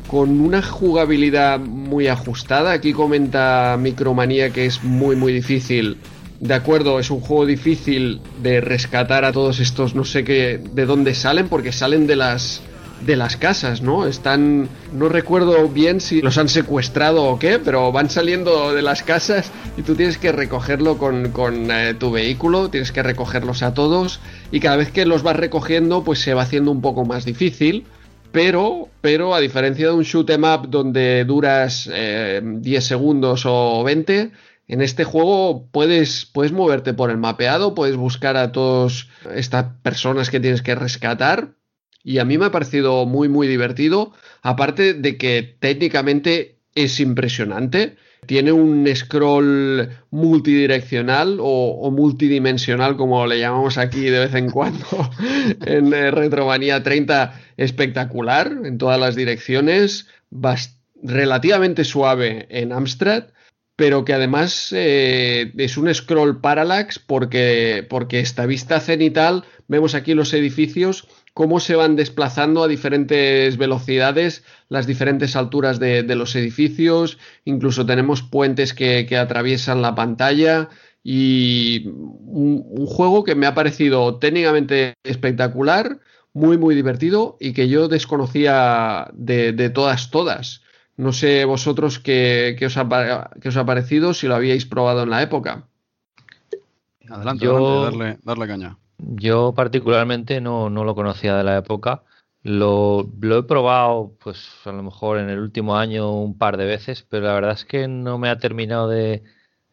[0.06, 2.70] con una jugabilidad muy ajustada.
[2.70, 5.98] Aquí comenta Micromanía que es muy muy difícil.
[6.38, 10.86] De acuerdo, es un juego difícil de rescatar a todos estos, no sé qué, de
[10.86, 12.62] dónde salen, porque salen de las
[13.04, 14.06] de las casas, ¿no?
[14.06, 19.02] Están, no recuerdo bien si los han secuestrado o qué, pero van saliendo de las
[19.02, 23.74] casas y tú tienes que recogerlo con, con eh, tu vehículo, tienes que recogerlos a
[23.74, 24.20] todos
[24.50, 27.86] y cada vez que los vas recogiendo pues se va haciendo un poco más difícil.
[28.30, 33.82] Pero, pero a diferencia de un shoot 'em up donde duras eh, 10 segundos o
[33.84, 34.32] 20,
[34.68, 40.28] en este juego puedes, puedes moverte por el mapeado, puedes buscar a todas estas personas
[40.28, 41.54] que tienes que rescatar.
[42.02, 44.12] Y a mí me ha parecido muy, muy divertido.
[44.42, 47.96] Aparte de que técnicamente es impresionante.
[48.26, 54.86] Tiene un scroll multidireccional o, multidimensional, como le llamamos aquí de vez en cuando
[55.66, 60.06] en eh, Retromanía 30, espectacular en todas las direcciones,
[61.02, 63.24] relativamente suave en Amstrad,
[63.76, 70.14] pero que además eh, es un scroll parallax porque, porque esta vista cenital, vemos aquí
[70.14, 71.06] los edificios,
[71.38, 77.86] cómo se van desplazando a diferentes velocidades, las diferentes alturas de, de los edificios, incluso
[77.86, 80.68] tenemos puentes que, que atraviesan la pantalla
[81.04, 86.00] y un, un juego que me ha parecido técnicamente espectacular,
[86.32, 90.62] muy muy divertido y que yo desconocía de, de todas todas.
[90.96, 95.04] No sé vosotros qué, qué os ha, qué os ha parecido, si lo habíais probado
[95.04, 95.68] en la época.
[97.08, 98.76] Adelante, Yo- adelante, darle, darle caña.
[98.98, 102.02] Yo particularmente no, no lo conocía de la época.
[102.42, 106.64] Lo, lo he probado, pues a lo mejor en el último año un par de
[106.66, 109.22] veces, pero la verdad es que no me ha terminado de...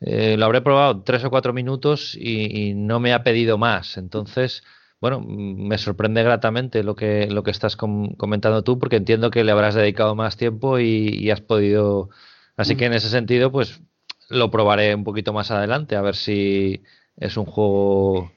[0.02, 3.98] eh, lo habré probado tres o cuatro minutos y, no me ha pedido más.
[3.98, 4.64] Entonces,
[5.02, 9.44] bueno, me sorprende gratamente lo que, lo que estás com- comentando tú, porque entiendo que
[9.44, 12.10] le habrás dedicado más tiempo y has podido.
[12.58, 13.82] Así que en ese sentido, pues
[14.30, 16.84] lo probaré un poquito más adelante, a ver si
[17.18, 18.32] es un juego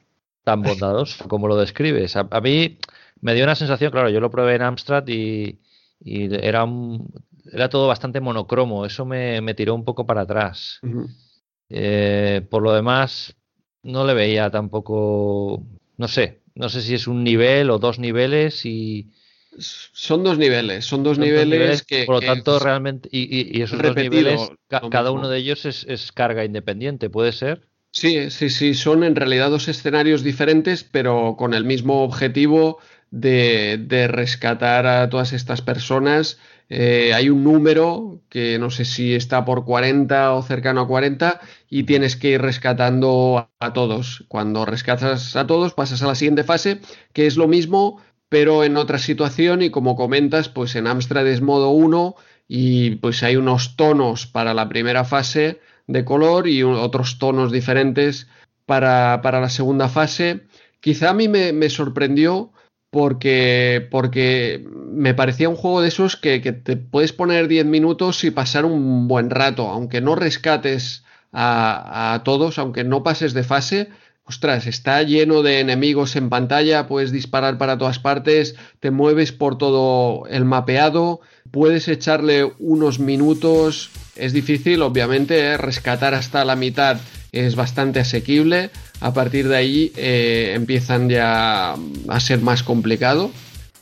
[0.48, 2.16] tan bondadoso como lo describes.
[2.16, 2.78] A, a mí
[3.20, 5.58] me dio una sensación, claro, yo lo probé en Amstrad y,
[6.00, 7.12] y era, un-
[7.52, 10.78] era todo bastante monocromo, eso me, me tiró un poco para atrás.
[11.68, 13.36] Eh, por lo demás,
[13.82, 15.62] no le veía tampoco,
[15.98, 19.10] no sé, no sé si es un nivel o dos niveles y
[19.58, 23.58] Son dos niveles, son dos son niveles que, por lo que tanto realmente y, y-
[23.58, 27.68] y esos dos niveles, ca- cada uno de ellos es, es carga independiente, puede ser.
[28.00, 32.78] Sí, sí, sí, son en realidad dos escenarios diferentes, pero con el mismo objetivo
[33.10, 36.38] de, de rescatar a todas estas personas.
[36.68, 41.40] Eh, hay un número que no sé si está por 40 o cercano a 40
[41.68, 44.24] y tienes que ir rescatando a, todos.
[44.28, 46.80] Cuando rescatas a todos pasas a la siguiente fase,
[47.12, 51.40] que es lo mismo, pero en otra situación y como comentas, pues en Amstrad es
[51.40, 52.14] modo 1
[52.46, 55.58] y pues hay unos tonos para la primera fase
[55.88, 58.28] de color y otros tonos diferentes
[58.66, 60.42] para, para la segunda fase.
[60.80, 62.52] Quizá a mí me, me sorprendió
[62.90, 68.22] porque, porque me parecía un juego de esos que, que te puedes poner 10 minutos
[68.24, 73.42] y pasar un buen rato, aunque no rescates a, a todos, aunque no pases de
[73.42, 73.88] fase.
[74.24, 79.56] Ostras, está lleno de enemigos en pantalla, puedes disparar para todas partes, te mueves por
[79.56, 81.20] todo el mapeado,
[81.50, 85.56] puedes echarle unos minutos, es difícil, obviamente, ¿eh?
[85.56, 86.98] rescatar hasta la mitad
[87.32, 88.70] es bastante asequible,
[89.00, 91.74] a partir de ahí eh, empiezan ya
[92.08, 93.30] a ser más complicado,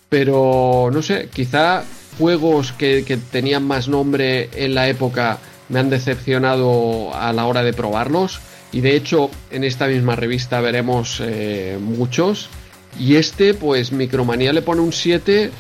[0.09, 1.85] pero no sé, quizá
[2.19, 5.39] juegos que, tenían más nombre en la época
[5.69, 8.41] me han decepcionado a la hora de probarlos.
[8.73, 12.49] Y de hecho, en esta misma revista veremos eh, muchos.
[12.99, 15.51] Y este, pues Micromanía le pone un 7.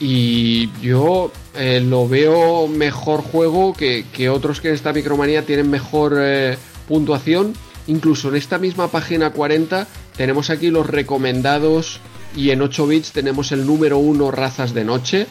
[0.00, 5.70] Y yo eh, lo veo mejor juego que, que otros que en esta Micromanía tienen
[5.70, 6.56] mejor eh,
[6.86, 7.54] puntuación.
[7.86, 12.00] Incluso en esta misma página 40 tenemos aquí los recomendados.
[12.36, 15.26] Y en 8 bits tenemos el número 1 Razas de Noche.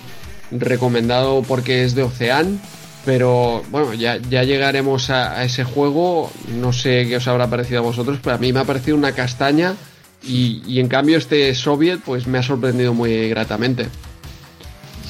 [0.52, 2.60] Recomendado porque es de Ocean.
[3.06, 6.30] Pero bueno, ya, ya llegaremos a, a ese juego.
[6.60, 9.14] No sé qué os habrá parecido a vosotros, pero a mí me ha parecido una
[9.14, 9.76] castaña.
[10.24, 13.88] Y, y en cambio este Soviet pues me ha sorprendido muy gratamente.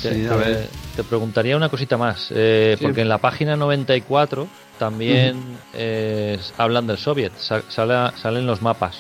[0.02, 2.84] Te, Sí, te- te preguntaría una cosita más, eh, Sí.
[2.86, 4.48] porque en la página 94
[4.78, 5.42] también
[5.74, 8.96] eh, hablan del Soviet, sa- sale- salen los mapas.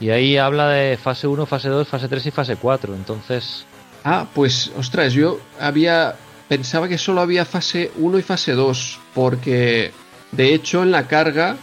[0.00, 2.94] Y ahí habla de fase 1, fase 2, fase 3 y fase 4.
[2.94, 3.64] Entonces,
[4.08, 6.14] Ah, pues ostras, yo había
[6.48, 9.90] pensaba que solo había fase 1 y fase 2, porque
[10.30, 11.56] de hecho en la carga,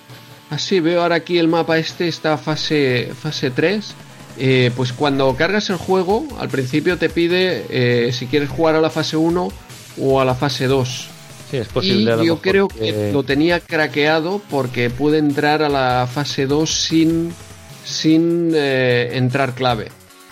[0.50, 3.96] así veo ahora aquí el mapa este está fase fase 3.
[4.38, 8.82] Eh, pues cuando cargas el juego, al principio te pide eh, si quieres jugar a
[8.82, 9.50] la fase 1
[10.00, 11.08] o a la fase 2.
[11.52, 12.16] sí, es posible.
[12.22, 17.34] y yo creo que lo tenía craqueado porque pude entrar a la fase 2 sin,
[17.86, 19.90] sin eh, entrar clave.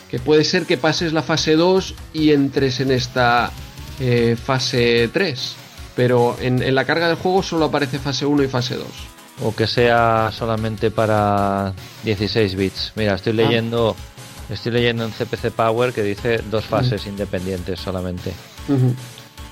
[0.09, 3.51] Que puede ser que pases la fase 2 y entres en esta
[3.99, 5.55] eh, fase 3.
[5.95, 8.85] Pero en, en la carga del juego solo aparece fase 1 y fase 2.
[9.43, 12.91] O que sea solamente para 16 bits.
[12.95, 13.15] Mira, Ah.
[13.15, 13.95] estoy leyendo,
[14.49, 18.33] estoy leyendo en CPC Power que dice dos fases independientes solamente.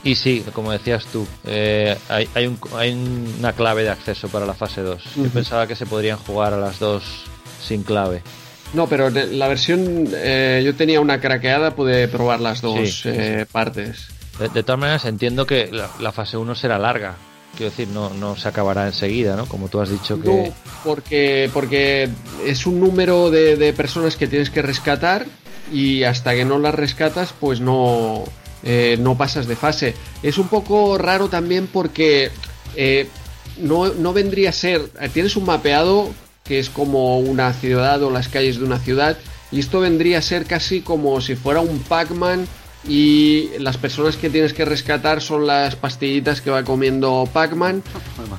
[0.03, 2.93] Y sí, como decías tú, eh, hay, hay, un- hay
[3.39, 5.01] una clave de acceso para la fase 2.
[5.15, 7.03] Yo pensaba que se podrían jugar a las dos
[7.61, 8.21] sin clave.
[8.73, 13.09] No, pero la versión eh, yo tenía una craqueada, pude probar las dos Sí, sí,
[13.11, 14.07] eh, partes.
[14.39, 17.15] De, de todas maneras, entiendo que la, la fase 1 será larga.
[17.59, 19.45] Quiero decir, no, no se acabará enseguida, ¿no?
[19.45, 20.29] Como tú has dicho que...
[20.29, 20.53] No,
[20.85, 22.07] porque, porque
[22.45, 25.25] es un número de, de personas que tienes que rescatar
[25.69, 28.23] y hasta que no las rescatas, pues no,
[28.63, 29.93] eh, no pasas de fase.
[30.23, 32.31] Es un poco raro también porque
[32.77, 33.09] eh,
[33.57, 34.89] no, no vendría a ser.
[35.01, 36.09] eh, Tienes un mapeado
[36.45, 39.17] que es como una ciudad o las calles de una ciudad,
[39.51, 42.47] y esto vendría a ser casi como si fuera un Pac-Man
[42.87, 47.83] y las personas que tienes que rescatar son las pastillitas que va comiendo Pac-Man,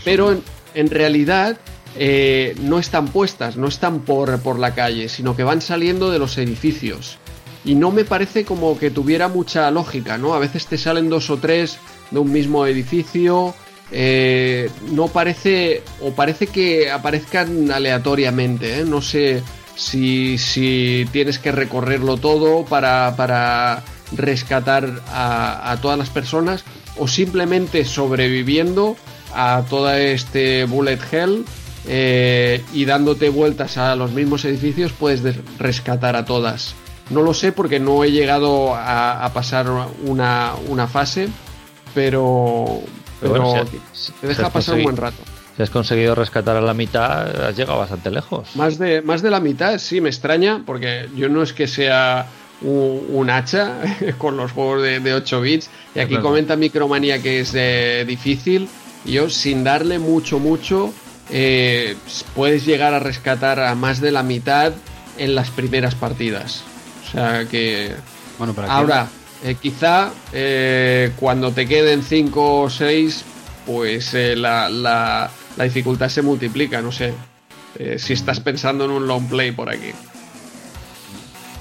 [0.05, 0.43] pero en,
[0.75, 1.59] en realidad
[1.97, 6.19] eh, no están puestas, no están por, por la calle, sino que van saliendo de
[6.19, 7.19] los edificios.
[7.65, 10.33] Y no me parece como que tuviera mucha lógica, ¿no?
[10.33, 11.79] A veces te salen dos o tres
[12.11, 13.55] de un mismo edificio.
[13.93, 15.83] eh, no parece.
[16.01, 18.85] O parece que aparezcan aleatoriamente, ¿eh?
[18.87, 19.43] No sé
[19.75, 26.65] si, si tienes que recorrerlo todo para, para rescatar a, a todas las personas
[26.97, 28.97] o simplemente sobreviviendo
[29.35, 31.45] a todo este bullet hell
[31.87, 36.75] eh, y dándote vueltas a los mismos edificios puedes des- rescatar a todas.
[37.11, 39.67] No lo sé porque no he llegado a, a pasar
[40.05, 41.29] una, una fase,
[41.95, 42.81] pero,
[43.21, 45.17] Pero pero bueno, si- te deja pasar un buen rato.
[45.57, 48.55] Si has conseguido rescatar a la mitad, has llegado bastante lejos.
[48.57, 52.27] Más de, más de la mitad, sí, me extraña, porque yo no es que sea
[52.63, 53.75] un, un hacha
[54.19, 55.71] con los juegos de, de 8 bits.
[55.95, 58.69] Y aquí comenta Micromanía que es eh, difícil.
[59.05, 60.93] Y yo, sin darle mucho, mucho,
[61.31, 61.97] eh,
[62.35, 64.73] puedes llegar a rescatar a más de la mitad
[65.17, 66.63] en las primeras partidas.
[67.09, 67.93] O sea que.
[68.39, 69.09] Bueno, Ahora,
[69.45, 73.25] eh, quizá eh, cuando te queden 5 o 6,
[73.67, 77.13] pues la, la- la dificultad se multiplica, no sé.
[77.99, 79.93] Si estás pensando en un long play por aquí.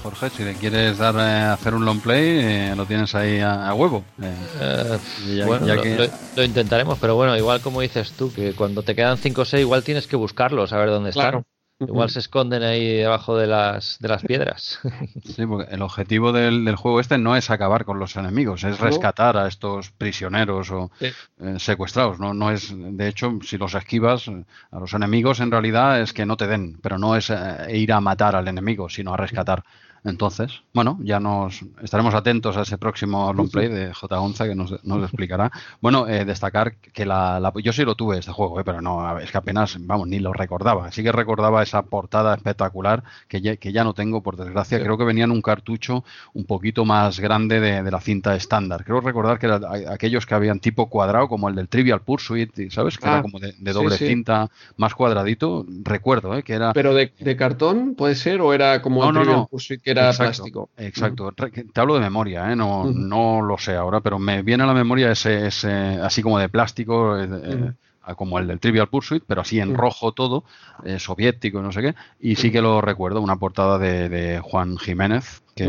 [0.02, 3.68] Jorge, si le quieres dar eh, hacer un long play, eh, lo tienes ahí a,
[3.68, 4.02] a huevo.
[4.22, 4.98] Eh, Eh,
[5.36, 8.52] Ya- bueno, ya lo, que- lo- lo intentaremos, pero bueno, igual como dices tú, que
[8.54, 11.38] cuando te quedan 5 o 6, igual tienes que buscarlos, a ver dónde Claro.
[11.40, 11.49] están.
[11.80, 14.78] Igual se esconden ahí debajo de las, de las piedras.
[15.24, 18.78] Sí, porque el objetivo del, del juego este no es acabar con los enemigos, es
[18.80, 21.06] rescatar a estos prisioneros o Sí.
[21.40, 22.18] eh, secuestrados.
[22.20, 26.12] No, no es, de hecho, si los esquivas eh, a los enemigos, en realidad es
[26.12, 29.16] que no te den, pero no es eh, ir a matar al enemigo, sino a
[29.16, 29.64] rescatar.
[30.04, 34.82] Entonces, bueno, ya nos estaremos atentos a ese próximo long play de J11 que nos,
[34.84, 35.50] nos explicará.
[35.80, 39.18] Bueno, eh, destacar que la, la- yo sí lo tuve este juego, eh, pero no,
[39.18, 40.90] es que apenas, vamos, ni lo recordaba.
[40.90, 44.78] Sí que recordaba esa portada espectacular que ya, que ya no tengo, por desgracia.
[44.78, 44.84] Sí.
[44.84, 46.02] Creo que venía en un cartucho
[46.32, 48.84] un poquito más grande de, de la cinta estándar.
[48.84, 52.70] Creo recordar que eran a- aquellos que habían tipo cuadrado, como el del Trivial Pursuit,
[52.70, 52.96] ¿sabes?
[52.96, 54.06] Que Ah, era como de, de sí, doble sí.
[54.06, 54.48] cinta,
[54.78, 55.66] más cuadradito.
[55.84, 56.42] Recuerdo, ¿eh?
[56.42, 56.72] Que era...
[56.72, 58.40] Pero de, de cartón, ¿puede ser?
[58.40, 59.46] ¿O era como No, el no, Trivial no.
[59.46, 60.68] Pursuit, que era Exacto, plástico?
[60.76, 61.32] Exacto.
[61.72, 62.56] Te hablo de memoria, ¿eh?
[62.56, 66.38] no, no lo sé ahora, pero me viene a la memoria ese, ese así como
[66.38, 67.72] de plástico, eh, eh,
[68.16, 70.44] como el del Trivial Pursuit, pero así en rojo todo,
[70.84, 71.94] eh, soviético y no sé qué.
[72.18, 75.66] Y sí que lo recuerdo, una portada de, de Juan Jiménez, que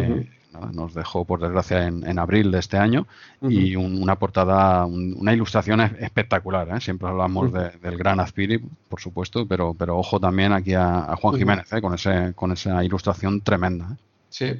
[0.51, 3.05] nada, nos dejó por desgracia en, en abril de este año,
[3.41, 6.67] y un- una portada, un- una ilustración es- espectacular.
[6.75, 6.81] ¿eh?
[6.81, 11.15] Siempre hablamos de- del gran Azpiri, por supuesto, pero, pero ojo también aquí a, a
[11.15, 11.35] Juan.
[11.37, 11.81] Jiménez, ¿eh?
[11.81, 13.97] con, ese, con esa ilustración tremenda.
[14.31, 14.53] Sí.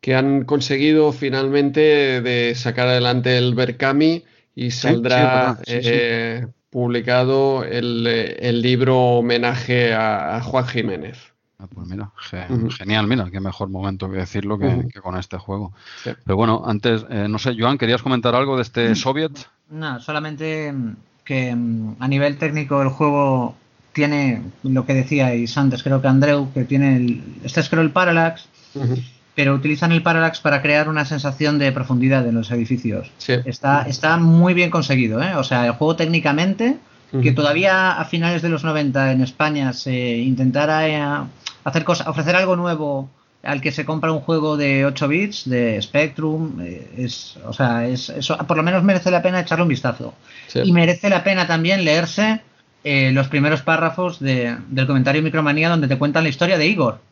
[0.00, 4.24] Que han conseguido finalmente de sacar adelante el Berkami
[4.56, 5.88] y saldrá verdad, sí, sí.
[5.92, 11.18] eh, publicado el, eh, el libro homenaje a, a Juan Jiménez.
[11.60, 12.46] Ah, pues mira, ge-
[12.76, 15.72] genial, mira, qué mejor momento que decirlo que, con este juego.
[16.04, 16.10] Sí.
[16.24, 19.32] Pero bueno, antes, eh, no sé, Joan, ¿querías comentar algo de este soviet?
[19.68, 23.56] No, solamente mm, que mm, a nivel técnico el juego
[23.92, 27.90] tiene lo que decíais antes, creo que Andreu, que tiene el, este es creo el
[27.90, 28.94] parallax, Ujú.
[29.38, 33.08] Pero utilizan el parallax para crear una sensación de profundidad en los edificios.
[33.18, 33.34] Sí.
[33.44, 35.36] Está, está muy bien conseguido, ¿eh?
[35.36, 36.76] O sea, el juego técnicamente,
[37.22, 41.24] que todavía a finales de los 90 en España se intentara eh,
[41.62, 43.08] hacer cosa, ofrecer algo nuevo
[43.44, 47.86] al que se compra un juego de 8 bits, de Spectrum, eh, es, o sea,
[47.86, 50.14] es, eso por lo menos merece la pena echarle un vistazo.
[50.48, 50.62] Sí.
[50.64, 52.40] Y merece la pena también leerse
[52.82, 57.06] eh, los primeros párrafos de- del comentario Micromanía donde te cuentan la historia de Igor.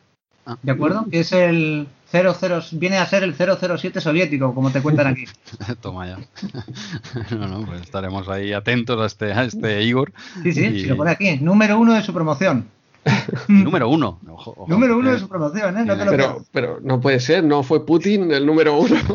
[0.49, 0.57] Ah.
[0.63, 1.05] ¿De acuerdo?
[1.11, 5.25] Que es el 00, viene a ser el 007 soviético, como te cuentan aquí.
[5.81, 6.17] Toma ya.
[7.37, 10.13] no, no, pues estaremos ahí atentos a este, a este Igor.
[10.43, 11.37] Sí, sí, Y- se lo pone aquí.
[11.41, 12.69] Número uno de su promoción.
[13.47, 14.19] Número uno.
[14.29, 15.85] Ojo, ojo, Número uno eh, de su promoción, ¿eh?
[15.85, 18.95] No te lo Pero, pero no puede ser, no fue Putin el número uno.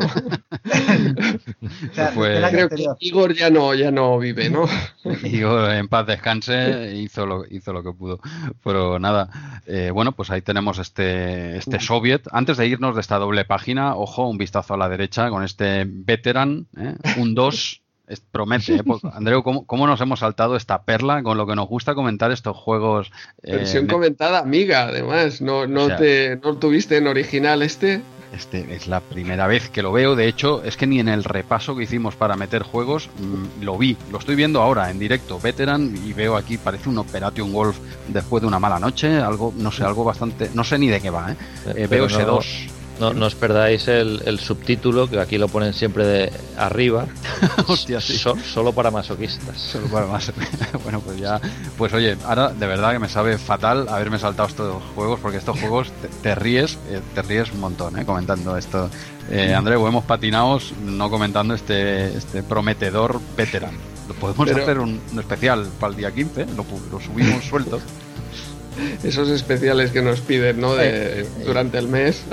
[1.91, 2.85] O sea, fue- Creo que.
[2.99, 4.65] Igor ya no, ya no vive, ¿no?
[5.23, 8.19] Igor en paz descanse, hizo lo, hizo lo que pudo.
[8.63, 12.27] Pero nada, eh, bueno, pues ahí tenemos este, este soviet.
[12.31, 15.85] Antes de irnos de esta doble página, ojo, un vistazo a la derecha con este
[15.87, 16.95] veteran, ¿eh?
[17.17, 17.81] un 2.
[18.13, 18.83] Es- Promete, ¿eh?
[18.83, 22.31] Pues, Andreu, ¿cómo, ¿cómo nos hemos saltado esta perla con lo que nos gusta comentar
[22.31, 23.11] estos juegos?
[23.43, 25.41] eh, Versión ne- comentada amiga, además.
[25.41, 28.01] No, no, O sea- te, no tuviste en original este.
[28.33, 30.15] Este es la primera vez que lo veo.
[30.15, 33.77] De hecho, es que ni en el repaso que hicimos para meter juegos mm, lo
[33.77, 33.95] vi.
[34.11, 37.77] Lo estoy viendo ahora en directo, Veteran, y veo aquí, parece un Operation Wolf
[38.07, 39.17] después de una mala noche.
[39.19, 40.49] Algo, no sé, algo bastante.
[40.55, 41.35] No sé ni de qué va, ¿eh?
[41.67, 42.67] Eh, Pero veo ese no- 2.
[43.03, 47.05] No, no os perdáis el, el subtítulo, que aquí lo ponen siempre de arriba.
[47.67, 48.17] Hostia, sí.
[48.17, 49.57] So- solo para masoquistas.
[49.57, 50.31] Solo para más.
[50.83, 51.41] bueno, pues ya.
[51.77, 55.59] Pues oye, ahora de verdad que me sabe fatal haberme saltado estos juegos, porque estos
[55.59, 58.05] juegos te, te ríes, eh, te ríes un montón, ¿eh?
[58.05, 58.89] Comentando esto.
[59.29, 63.71] Eh, Andreu, hemos patinado no comentando este, este prometedor veteran.
[64.07, 67.43] Lo podemos Pero- hacer un, un especial para el día 15, lo, pu- lo subimos
[67.43, 67.81] suelto.
[69.03, 70.73] Esos especiales que nos piden, ¿no?
[70.75, 72.23] De, durante el mes.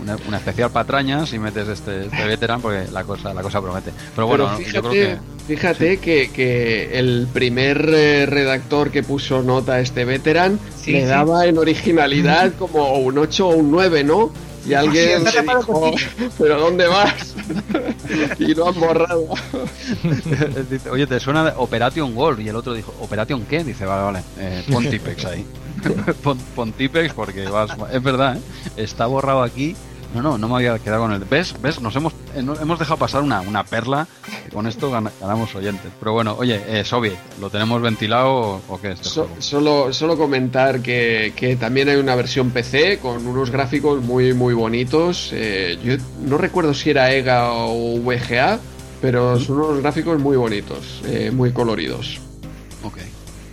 [0.00, 3.92] Una, una especial patrañas y metes este, este veteran porque la cosa, la cosa promete.
[4.14, 5.18] Pero bueno, fíjate, yo creo que.
[5.46, 11.00] Fíjate que, que, el primer eh, redactor que puso nota a este veteran Sí, le
[11.02, 11.06] sí.
[11.06, 14.30] daba en originalidad como un 8 o un 9, ¿no?
[14.66, 15.94] Y alguien le dijo,
[16.38, 17.34] ¿pero dónde vas?
[18.38, 19.28] y lo han borrado.
[20.68, 22.40] Dice, Oye, ¿te suena de Operation World?
[22.40, 23.64] Y el otro dijo, ¿Operation qué?
[23.64, 25.46] Dice, vale, vale, eh, pon Tipex ahí.
[26.22, 27.70] pon, pon Tipex porque vas...
[27.92, 28.40] Es verdad, ¿eh?
[28.76, 29.74] Está borrado aquí.
[30.14, 31.20] No, no, no me había quedado con el...
[31.24, 31.54] ¿Ves?
[31.60, 31.82] ¿Ves?
[31.82, 34.06] Nos hemos, eh, hemos dejado pasar una, una perla.
[34.46, 35.92] que con esto gana- ganamos oyentes.
[35.98, 38.92] Pero bueno, oye, eh, Soviet, ¿lo tenemos ventilado o, o qué?
[38.92, 44.02] Este So- solo, solo comentar que, que también hay una versión PC con unos gráficos
[44.02, 45.28] muy muy bonitos.
[45.34, 45.96] Eh, yo
[46.26, 48.58] no recuerdo si era EGA o VGA,
[49.02, 52.18] pero son unos gráficos muy bonitos, eh, muy coloridos.
[52.82, 52.96] Ok.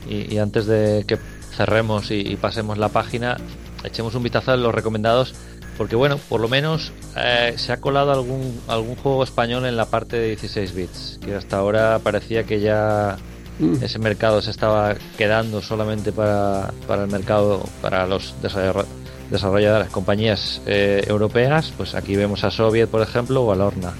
[0.10, 1.18] Y, y antes de que
[1.56, 3.38] cerremos y, y pasemos la página,
[3.84, 5.34] echemos un vistazo a los recomendados,
[5.78, 9.86] porque bueno, por lo menos eh, se ha colado algún, algún juego español en la
[9.86, 13.18] parte de 16 bits, que hasta ahora parecía que ya
[13.58, 13.82] Mm.
[13.82, 18.84] ese mercado se estaba quedando solamente para, para el mercado, para los desarroll-
[19.32, 23.94] desarrolladoras, compañías eh, europeas, pues aquí vemos a Soviet, por ejemplo, o a Lorna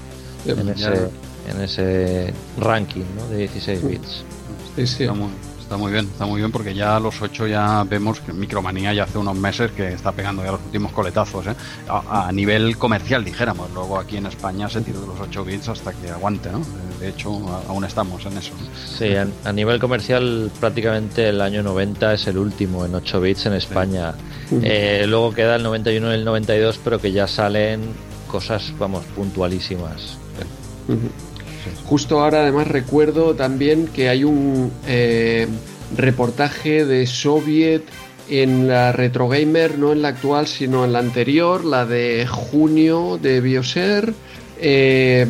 [0.44, 1.08] en ese,
[1.50, 3.28] en ese ranking ¿no?
[3.28, 4.24] de 16 bits.
[4.76, 5.08] Sí, sí.
[5.08, 5.30] Muy,
[5.66, 8.94] está muy bien, está muy bien porque ya a los 8 ya vemos que Micromanía
[8.94, 11.54] ya hace unos meses que está pegando ya los últimos coletazos, ¿eh?
[11.88, 15.68] a, a nivel comercial dijéramos, luego aquí en España se tiró de los 8 bits
[15.68, 16.60] hasta que aguante, ¿no?
[17.00, 18.52] De hecho a- aún estamos en eso.
[18.96, 23.46] Sí, a, a nivel comercial prácticamente el año 90 es el último en 8 bits
[23.46, 24.14] en España.
[24.62, 27.80] Eh, luego queda el 91 y el 92, pero que ya salen
[28.28, 30.16] cosas, vamos, puntualísimas.
[31.84, 35.46] Justo ahora además recuerdo también que hay un eh,
[35.96, 37.82] reportaje de Soviet
[38.28, 43.18] en la Retro Gamer, no en la actual, sino en la anterior, la de junio
[43.20, 44.14] de Bioser,
[44.58, 45.26] eh,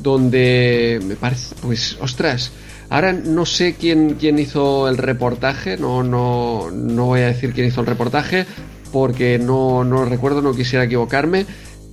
[0.00, 2.52] donde me parece, pues, ostras,
[2.88, 7.66] ahora no sé quién, quién hizo el reportaje, no, no, no voy a decir quién
[7.66, 8.46] hizo el reportaje,
[8.92, 11.46] porque no, no recuerdo, no quisiera equivocarme,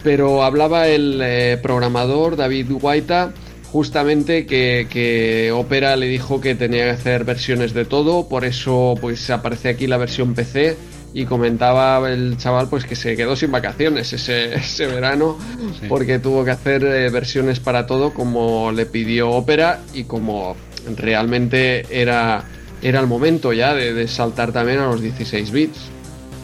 [0.04, 3.34] pero hablaba el eh, programador David Guaita
[3.72, 8.96] justamente que, que Opera le dijo que tenía que hacer versiones de todo, por eso
[9.00, 10.78] pues aparece aquí la versión PC
[11.14, 15.38] y comentaba el chaval pues que se quedó sin vacaciones ese, ese verano
[15.80, 15.86] Sí.
[15.90, 20.56] porque tuvo que hacer eh, versiones para todo como le pidió Opera y como
[20.96, 22.44] realmente era,
[22.82, 25.80] era el momento ya de, de saltar también a los 16 bits.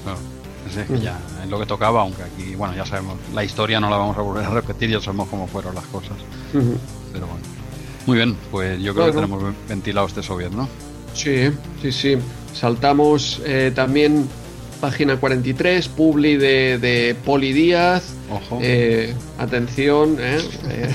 [0.04, 0.20] Claro.
[0.74, 3.90] Sí, que ya es lo que tocaba, aunque aquí, bueno, ya sabemos, la historia no
[3.90, 6.18] la vamos a volver a repetir, ya sabemos cómo fueron las cosas.
[7.14, 7.42] Pero bueno.
[8.06, 10.68] Muy bien, pues yo creo que tenemos ventilado este soviet, ¿no?
[11.14, 11.50] Sí,
[11.82, 12.18] sí, sí.
[12.54, 14.28] Saltamos eh, también
[14.82, 18.16] página 43, Publi de, de Poli Díaz.
[18.30, 18.60] Ojo.
[18.62, 20.42] Eh, atención, ¿eh?
[20.70, 20.90] Eh,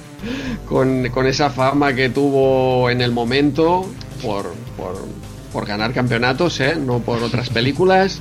[0.68, 3.86] con, con esa fama que tuvo en el momento
[4.20, 5.06] por, por,
[5.52, 6.74] por ganar campeonatos, ¿eh?
[6.76, 8.20] no por otras películas.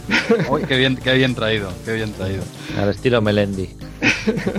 [0.50, 2.42] Uy, qué bien, qué bien traído, qué bien traído.
[2.78, 3.70] Al estilo Melendi.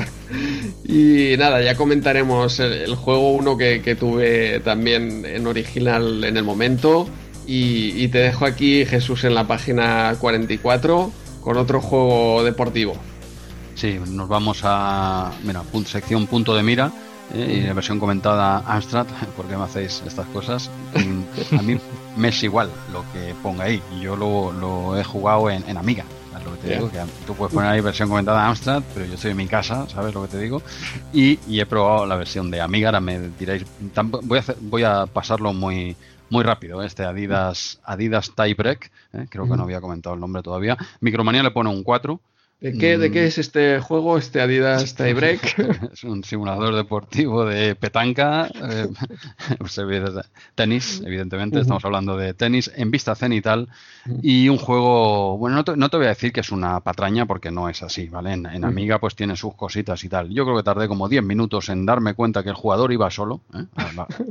[0.91, 6.43] Y nada, ya comentaremos el, juego uno que, que tuve también en original en el
[6.43, 7.07] momento.
[7.47, 11.11] Y, te dejo aquí, Jesús, en la página 44
[11.41, 12.93] con otro juego deportivo.
[13.75, 16.91] Sí, nos vamos a, mira, pun- sección punto de mira
[17.33, 20.69] eh, y la versión comentada Amstrad, ¿por qué me hacéis estas cosas?
[20.93, 21.77] Mm, A mí
[22.15, 26.03] me es igual lo que ponga ahí, yo lo, lo he jugado en, en Amiga.
[26.43, 26.75] ¿Sabes lo que te Ya.
[26.77, 26.91] digo?
[26.91, 30.13] Que tú puedes poner ahí versión comentada Amstrad, pero yo estoy en mi casa, ¿sabes
[30.13, 30.61] lo que te digo?
[31.13, 33.65] Y, y he probado la versión de Amiga, ahora me diréis,
[34.23, 35.95] voy a, hacer- voy a pasarlo muy
[36.29, 36.85] muy rápido, ¿eh?
[36.87, 39.25] este Adidas Adidas Tiebreak, ¿eh?
[39.29, 40.77] creo que no había comentado el nombre todavía.
[41.01, 42.21] Micromanía le pone un 4,
[42.61, 43.11] ¿De qué, ¿De Mm.
[43.11, 45.41] qué es este juego, este Adidas Tiebreak?
[45.93, 48.87] es un simulador deportivo de petanca, eh,
[49.57, 53.67] pues, evidente- tenis, evidentemente, estamos hablando de tenis en vista cenital
[54.21, 57.25] y un juego, bueno, no te, no te voy a decir que es una patraña
[57.25, 58.33] porque no es así, ¿vale?
[58.33, 58.63] En.
[58.63, 60.29] Amiga pues tiene sus cositas y tal.
[60.29, 63.41] Yo creo que tardé como 10 minutos en darme cuenta que el jugador iba solo,
[63.55, 63.65] ¿eh?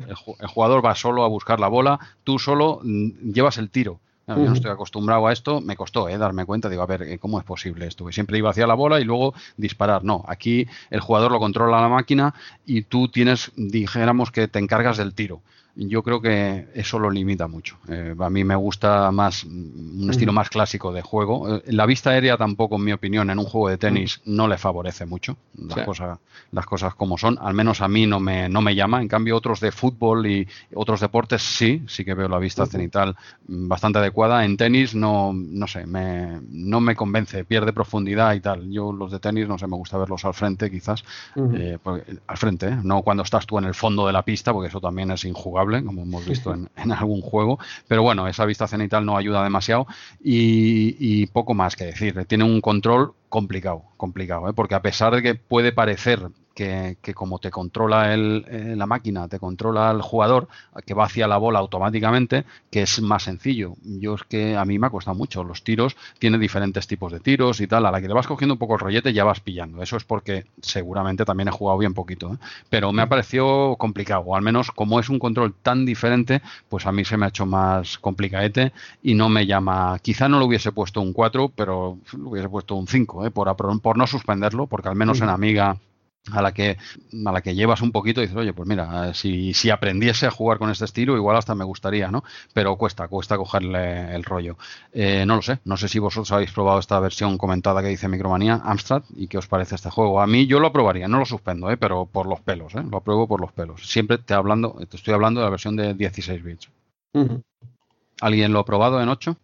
[0.08, 3.70] El, ju- el jugador va solo a buscar la bola, tú solo mm, llevas el
[3.70, 3.98] tiro.
[4.30, 7.02] Claro, Yo no estoy acostumbrado a esto, me costó eh, darme cuenta, digo, a ver,
[7.02, 8.06] eh, ¿cómo es posible esto?
[8.06, 10.04] Que siempre iba hacia la bola y luego disparar.
[10.04, 12.32] No, aquí el jugador lo controla la máquina
[12.64, 15.42] y tú tienes, dijéramos que te encargas del tiro.
[15.88, 17.78] Yo creo que eso lo limita mucho.
[17.88, 21.56] Eh, a mí me gusta más un estilo más clásico de juego.
[21.56, 24.58] Eh, la vista aérea tampoco, en mi opinión, en un juego de tenis no le
[24.58, 25.36] favorece mucho.
[25.54, 25.84] Las, Sí.
[25.84, 26.18] cosas,
[26.52, 27.38] las cosas como son.
[27.40, 29.00] Al menos a mí no me, no me llama.
[29.00, 33.16] En cambio, otros de fútbol y otros deportes sí, sí que veo la vista cenital
[33.48, 34.44] mm, bastante adecuada.
[34.44, 38.70] En tenis no, no sé, me, no me convence, pierde profundidad y tal.
[38.70, 41.04] Yo los de tenis, no sé, me gusta verlos al frente quizás.
[41.54, 42.78] Eh, porque- al frente, ¿eh?
[42.82, 45.69] no cuando estás tú en el fondo de la pista, porque eso también es injugable,
[45.84, 47.58] como hemos visto en, algún juego.
[47.88, 49.86] Pero bueno, esa vista cenital no ayuda demasiado
[50.22, 52.24] y, y poco más que decir.
[52.26, 54.52] Tiene un control complicado, complicado, ¿eh?
[54.52, 58.86] porque a pesar de que puede parecer que, que como te controla el, eh, la
[58.86, 60.48] máquina, te controla el jugador,
[60.84, 63.74] que va hacia la bola automáticamente, que es más sencillo.
[63.82, 65.44] Yo es que a mí me ha costado mucho.
[65.44, 67.86] Los tiros tiene diferentes tipos de tiros y tal.
[67.86, 69.82] A la que le vas cogiendo un poco el rollete ya vas pillando.
[69.82, 72.34] Eso es porque seguramente también he jugado bien poquito.
[72.34, 72.36] ¿eh?
[72.68, 74.22] Pero me ha parecido complicado.
[74.26, 77.28] O al menos como es un control tan diferente, pues a mí se me ha
[77.28, 78.72] hecho más complicadete
[79.02, 79.98] y no me llama.
[80.00, 83.30] Quizá no lo hubiese puesto un 4, pero lo hubiese puesto un 5, ¿eh?
[83.30, 85.76] por, por no suspenderlo, porque al menos en Amiga
[86.32, 86.76] a la que
[87.26, 90.30] a la que llevas un poquito y dices, oye, pues mira, si, si aprendiese a
[90.30, 92.22] jugar con este estilo, igual hasta me gustaría, ¿no?
[92.52, 94.56] Pero cuesta, cuesta cogerle el rollo.
[94.92, 98.08] Eh, no lo sé, no sé si vosotros habéis probado esta versión comentada que dice
[98.08, 100.20] Micromanía, Amstrad, y qué os parece este juego.
[100.20, 101.76] A mí yo lo aprobaría, no lo suspendo, ¿eh?
[101.76, 102.82] pero por los pelos, ¿eh?
[102.88, 103.88] lo apruebo por los pelos.
[103.88, 106.70] Siempre te, hablando, te estoy hablando de la versión de 16 bits.
[108.20, 109.36] ¿Alguien lo ha probado en 8?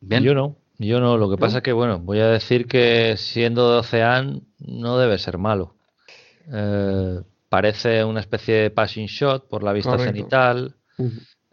[0.00, 0.22] Bien.
[0.22, 1.16] Yo no, yo no.
[1.16, 5.18] Lo que pasa es que, bueno, voy a decir que siendo de Ocean no debe
[5.18, 5.74] ser malo.
[6.52, 10.12] Eh, parece una especie de passing shot por la vista Correcto.
[10.12, 10.76] cenital.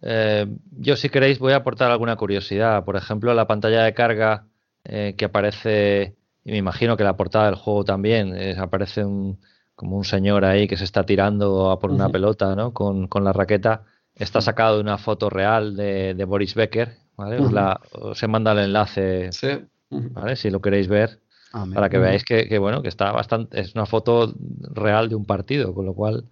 [0.01, 0.47] Eh,
[0.77, 2.83] yo, si queréis, voy a aportar alguna curiosidad.
[2.85, 4.45] Por ejemplo, la pantalla de carga
[4.83, 9.39] eh, que aparece, y me imagino que la portada del juego también, aparece un,
[9.75, 12.73] como un señor ahí que se está tirando a por una pelota ¿no?
[12.73, 13.83] con, con la raqueta.
[14.13, 17.04] Está sacado de una foto real de, de Boris Becker.
[17.17, 17.39] ¿Vale?
[17.39, 19.47] Os, la- os he mandado el enlace, Sí.
[19.89, 20.35] ¿vale?
[20.35, 21.19] si lo queréis ver,
[21.53, 24.33] Ah, para que veáis que, que, bueno, que está bastante, es una foto
[24.73, 26.25] real de un partido, con lo cual,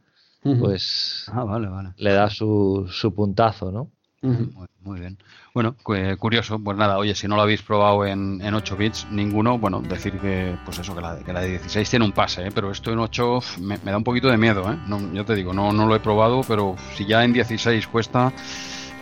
[0.60, 1.90] pues Ah, vale, vale.
[1.98, 3.90] le da su, su puntazo, ¿no?
[4.22, 5.18] Muy, muy bien.
[5.54, 6.58] Bueno, cu- curioso.
[6.58, 10.18] Pues nada, oye, si no lo habéis probado en, en 8 bits, ninguno, bueno, decir
[10.20, 12.52] que, pues eso, que la, que la de 16 tiene un pase, ¿eh?
[12.56, 14.78] pero esto en 8 uf, me, me da un poquito de miedo, ¿eh?
[14.88, 18.32] No, yo te digo, no, no lo he probado, pero si ya en 16 cuesta,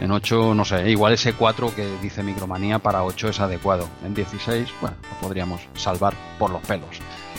[0.02, 3.88] en 8, no sé, igual ese 4 que dice Micromanía para 8 es adecuado.
[4.06, 6.90] En 16, bueno, lo podríamos salvar por los pelos.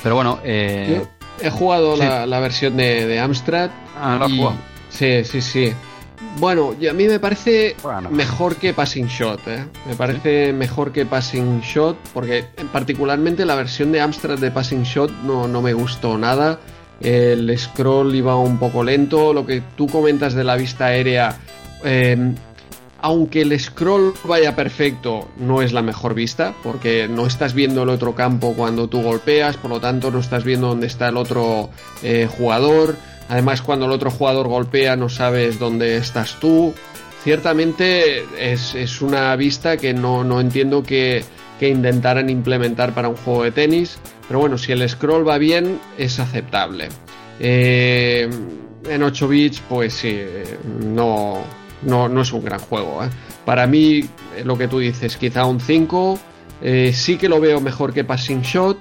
[0.02, 2.02] Pero bueno, eh, Yo he jugado sí.
[2.02, 3.70] la, la versión de, de Amstrad.
[4.00, 4.56] ah, has jugado.
[4.88, 5.72] Sí, sí, sí.
[6.38, 8.08] Bueno, y a mí me parece Bueno.
[8.10, 9.64] mejor que Passing Shot, ¿eh?
[9.86, 14.84] Me parece mejor que Passing Shot, porque eh, particularmente la versión de Amstrad de Passing
[14.84, 16.60] Shot no, no me gustó nada.
[17.00, 19.32] El scroll iba un poco lento.
[19.34, 21.36] Lo que tú comentas de la vista aérea,
[21.84, 22.32] eh,
[23.02, 27.88] aunque el scroll vaya perfecto, no es la mejor vista, porque no estás viendo el
[27.88, 31.68] otro campo cuando tú golpeas, por lo tanto no estás viendo dónde está el otro
[32.02, 32.96] eh, jugador.
[33.28, 36.72] Además, cuando el otro jugador golpea, no sabes dónde estás tú.
[37.24, 41.24] Ciertamente es, es una vista que no, no entiendo que,
[41.58, 43.98] que intentaran implementar para un juego de tenis.
[44.28, 46.88] Pero bueno, si el scroll va bien, es aceptable.
[47.40, 48.28] Eh,
[48.88, 50.44] en 8 bits, pues sí, eh,
[50.84, 51.38] no,
[51.82, 53.04] no, no es un gran juego.
[53.04, 53.08] ¿eh?
[53.44, 54.00] Para mí,
[54.36, 56.18] eh, lo que tú dices, quizá un 5.
[56.62, 58.78] eh, sí que lo veo mejor que Passing Shot.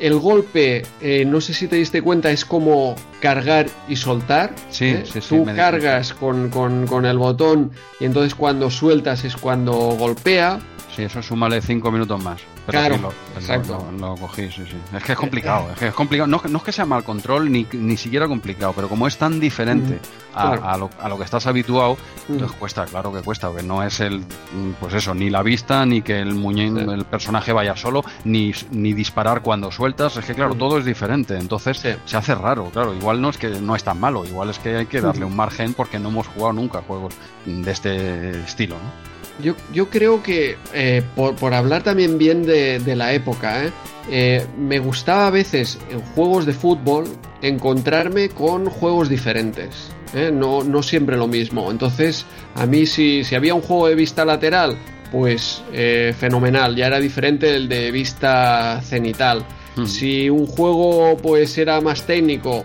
[0.00, 4.52] El golpe, eh, no sé si te diste cuenta, es como cargar y soltar.
[4.70, 7.70] Sí, sí, sí, Tú cargas con, con- con el botón
[8.00, 10.58] y entonces cuando sueltas es cuando golpea.
[10.94, 12.40] Sí, eso súmale 5 minutos más.
[12.66, 13.10] Pero Claro, sí, lo,
[13.40, 13.86] exacto.
[13.98, 14.76] Lo, lo cogí, sí, sí.
[14.96, 16.28] Es que es complicado, es que es complicado.
[16.28, 19.40] No, no es que sea mal control, ni, ni siquiera complicado, pero como es tan
[19.40, 19.98] diferente
[20.34, 20.64] a, claro.
[20.68, 21.96] a lo, a lo que estás habituado,
[22.28, 22.38] Mm.
[22.38, 25.84] pues cuesta, claro que cuesta, porque no es el, mm, pues eso, ni la vista,
[25.84, 26.86] ni que el muñeco, Sí.
[26.90, 30.16] el personaje vaya solo, ni, ni disparar cuando sueltas.
[30.16, 30.58] Es que claro, Mm.
[30.58, 31.36] todo es diferente.
[31.36, 31.88] Entonces Sí.
[32.06, 32.94] se hace raro, claro.
[32.94, 35.36] Igual no es que no es tan malo, igual es que hay que darle un
[35.36, 37.14] margen porque no hemos jugado nunca juegos
[37.44, 39.13] de este estilo, ¿no?
[39.42, 43.72] Yo, yo creo que, eh, por, por hablar también bien de, de la época, ¿eh?
[44.10, 47.06] Eh, me gustaba a veces en juegos de fútbol
[47.40, 49.90] encontrarme con juegos diferentes.
[50.14, 50.30] ¿eh?
[50.32, 51.70] No, no siempre lo mismo.
[51.70, 54.76] Entonces, a mí si, si había un juego de vista lateral,
[55.10, 59.44] pues eh, fenomenal, ya era diferente el de vista cenital.
[59.76, 59.86] Hmm.
[59.86, 62.64] Si un juego pues era más técnico,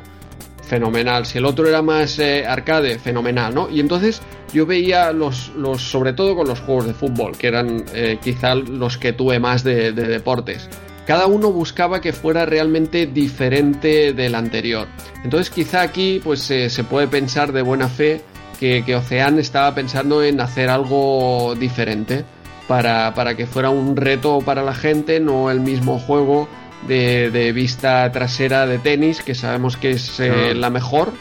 [0.64, 1.26] fenomenal.
[1.26, 3.70] Si el otro era más eh, arcade, fenomenal, ¿no?
[3.70, 4.22] Y entonces
[4.54, 8.56] yo veía los, los, sobre todo con los juegos de fútbol, que eran eh, quizá
[8.56, 10.70] los que tuve más de, de deportes.
[11.06, 14.88] Cada uno buscaba que fuera realmente diferente del anterior.
[15.24, 18.22] Entonces quizá aquí pues eh, se puede pensar de buena fe
[18.60, 22.26] que, que Ocean estaba pensando en hacer algo diferente
[22.68, 26.48] para, para que fuera un reto para la gente, no el mismo juego
[26.88, 31.12] de, de vista trasera de tenis, que sabemos que es eh, la mejor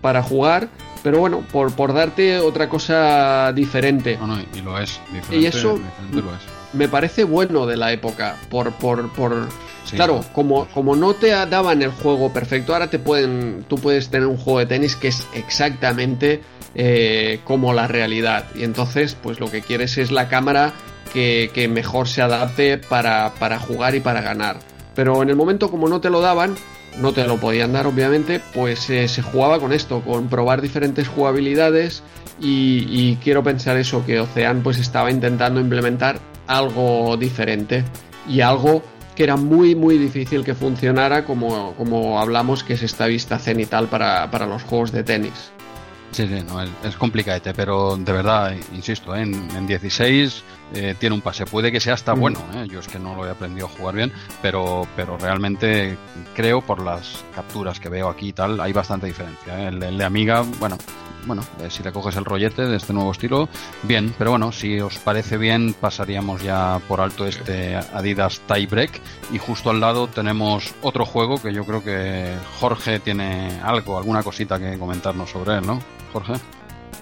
[0.00, 0.68] para jugar.
[1.02, 4.16] Pero bueno, por, por darte otra cosa diferente.
[4.18, 5.00] No, no, y lo es.
[5.12, 6.40] Diferente, Y eso- diferente lo es.
[6.74, 8.36] me parece bueno de la época.
[8.50, 9.48] Por, por, por
[9.84, 9.96] Sí.
[9.96, 13.64] claro, como, como no te daban el juego perfecto, ahora te pueden.
[13.66, 16.42] Tú puedes tener un juego de tenis que es exactamente
[16.74, 18.44] eh, como la realidad.
[18.54, 20.72] Y entonces, pues lo que quieres es la cámara
[21.12, 24.58] que, que mejor se adapte para, para jugar y para ganar.
[24.94, 26.54] Pero en el momento como no te lo daban,
[26.98, 31.08] no te lo podían dar obviamente, pues eh, se jugaba con esto, con probar diferentes
[31.08, 32.02] jugabilidades
[32.40, 37.84] y, quiero pensar eso, que Ocean pues estaba intentando implementar algo diferente
[38.28, 38.82] y algo
[39.14, 43.88] que era muy muy difícil que funcionara como, como hablamos que es esta vista cenital
[43.88, 45.52] para, para los juegos de tenis.
[46.12, 49.22] Sí, sí, no, es, es complicadete, pero de verdad, insisto, ¿eh?
[49.22, 50.42] en, en 16
[50.74, 51.44] eh, tiene un pase.
[51.46, 52.20] Puede que sea hasta Mm.
[52.20, 52.66] bueno, ¿eh?
[52.70, 55.96] yo es que no lo he aprendido a jugar bien, pero, pero realmente
[56.34, 59.58] creo por las capturas que veo aquí y tal, hay bastante diferencia.
[59.64, 59.68] ¿eh?
[59.68, 60.76] El, el de Amiga, bueno,
[61.26, 63.48] bueno, eh, si le coges el rollete de este nuevo estilo,
[63.82, 69.00] bien, pero bueno, si os parece bien, pasaríamos ya por alto este Adidas Tiebreak
[69.32, 74.22] y justo al lado tenemos otro juego que yo creo que Jorge tiene algo, alguna
[74.22, 75.80] cosita que comentarnos sobre él, ¿no?
[76.12, 76.32] Jorge.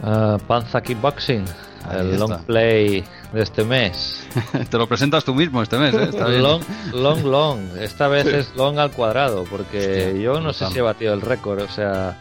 [0.02, 1.44] Ah, Panza Kickboxing,
[1.90, 2.44] Ahí el long está.
[2.44, 4.26] play de este mes.
[4.70, 6.08] Te lo presentas tú mismo este mes, ¿eh?
[6.10, 6.42] Está bien.
[6.42, 6.62] long,
[6.92, 7.60] long, long.
[7.80, 11.20] Esta vez es long al cuadrado, porque Hostia, yo no sé si he batido el
[11.20, 11.62] récord.
[11.62, 12.16] O sea,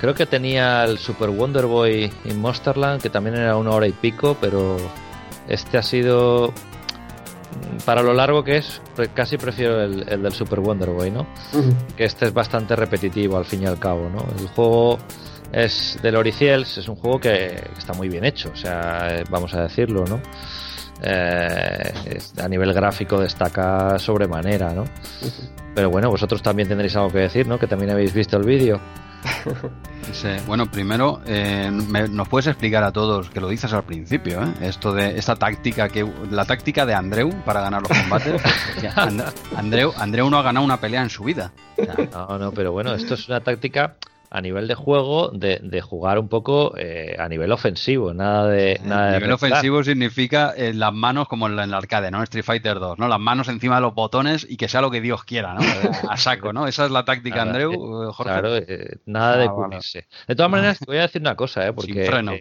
[0.00, 3.92] creo que tenía el Super Wonder Boy in Monsterland, que también era una hora y
[3.92, 4.76] pico, pero
[5.48, 6.52] este ha sido.
[7.84, 8.80] Para lo largo que es,
[9.14, 11.26] casi prefiero el, el del Super Wonder Boy, ¿no?
[11.96, 14.24] que este es bastante repetitivo al fin y al cabo, ¿no?
[14.38, 14.98] El juego
[15.52, 19.62] es del Oriciels, es un juego que, está muy bien hecho, o sea, vamos a
[19.62, 20.20] decirlo, ¿no?
[21.02, 24.84] Eh, a nivel gráfico destaca sobremanera, ¿no?
[25.74, 27.58] Pero bueno, vosotros también tendréis algo que decir, ¿no?
[27.58, 28.80] Que también habéis visto el vídeo.
[30.12, 34.42] Sí, Bueno, primero, eh, me- nos puedes explicar a todos, que lo dices al principio,
[34.42, 34.52] ¿eh?
[34.62, 38.42] esto de esta táctica, que la táctica de Andreu para ganar los combates.
[38.74, 39.22] Hostia, And-
[39.56, 41.52] Andreu, Andreu no ha ganado una pelea en su vida.
[41.78, 43.94] O sea, No, no, pero bueno, esto es una táctica
[44.32, 48.80] a nivel de juego de, de jugar un poco eh, a nivel ofensivo, nada de
[48.84, 52.10] nada a de nivel ofensivo significa eh, las manos como en, la- en el arcade,
[52.12, 52.18] ¿no?
[52.18, 53.08] En Street Fighter 2, ¿no?
[53.08, 55.62] Las manos encima de los botones y que sea lo que Dios quiera, ¿no?
[55.62, 56.66] Eh, A saco, ¿no?
[56.68, 58.32] Esa es la táctica, Andreu, eh, eh, Jorge.
[58.32, 59.64] Claro, eh, nada de Ah, vale.
[59.66, 60.06] cubrirse.
[60.28, 61.72] De todas maneras, te voy a decir una cosa, ¿eh?
[61.72, 62.32] porque Sin freno.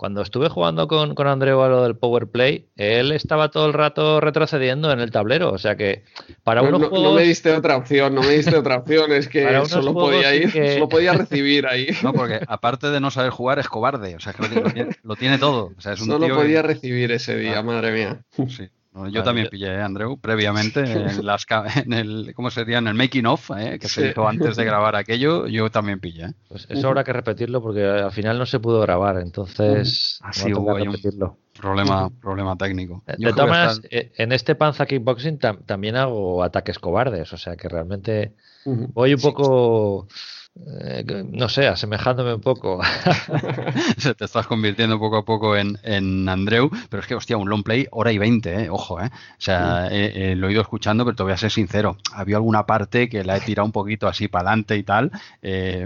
[0.00, 3.74] Cuando estuve jugando con, con Andreu a lo del Power Play, él estaba todo el
[3.74, 5.52] rato retrocediendo en el tablero.
[5.52, 6.04] O sea que
[6.42, 7.14] para No, unos no- no juegos.
[7.16, 10.72] me diste otra opción, no me diste otra opción, es que solo podía ir, que-
[10.72, 11.88] solo podía recibir ahí.
[12.02, 14.16] No, porque aparte de no saber jugar, es cobarde.
[14.16, 15.72] O sea, que lo tiene, lo tiene- todo.
[15.76, 17.62] O sea, es un Solo tío que- podía recibir ese día, Ah.
[17.62, 18.22] madre mía.
[18.48, 18.70] Sí.
[18.92, 20.80] No, yo Vale, también yo- pillé, ¿eh, Andreu, previamente
[21.20, 21.46] en, las,
[21.84, 22.78] en el, ¿cómo sería?
[22.78, 23.78] En el making of, ¿eh?
[23.78, 26.24] que se hizo antes de grabar aquello, yo también pillé.
[26.24, 26.32] ¿eh?
[26.48, 29.18] Pues eso habrá que repetirlo porque al final no se pudo grabar.
[29.18, 30.18] Entonces.
[30.22, 31.36] Ah, va a sí, tocar hubo ahí un- repetirlo.
[31.60, 33.02] Problema, problema técnico.
[33.06, 37.32] De- Yo De todas maneras, eh, en este Panza Kickboxing tam- también hago ataques cobardes.
[37.32, 38.32] O sea que realmente
[38.64, 40.08] voy un poco.
[40.56, 42.80] Eh, no sé, asemejándome un poco.
[43.98, 47.48] se te estás convirtiendo poco a poco en, en Andreu, pero es que, hostia, un
[47.48, 48.70] long play, hora y veinte, ¿eh?
[48.70, 49.06] ojo, ¿eh?
[49.12, 52.36] O sea, eh, eh, lo he ido escuchando, pero te voy a ser sincero, había
[52.36, 55.10] alguna parte que la he tirado un poquito así para adelante y tal,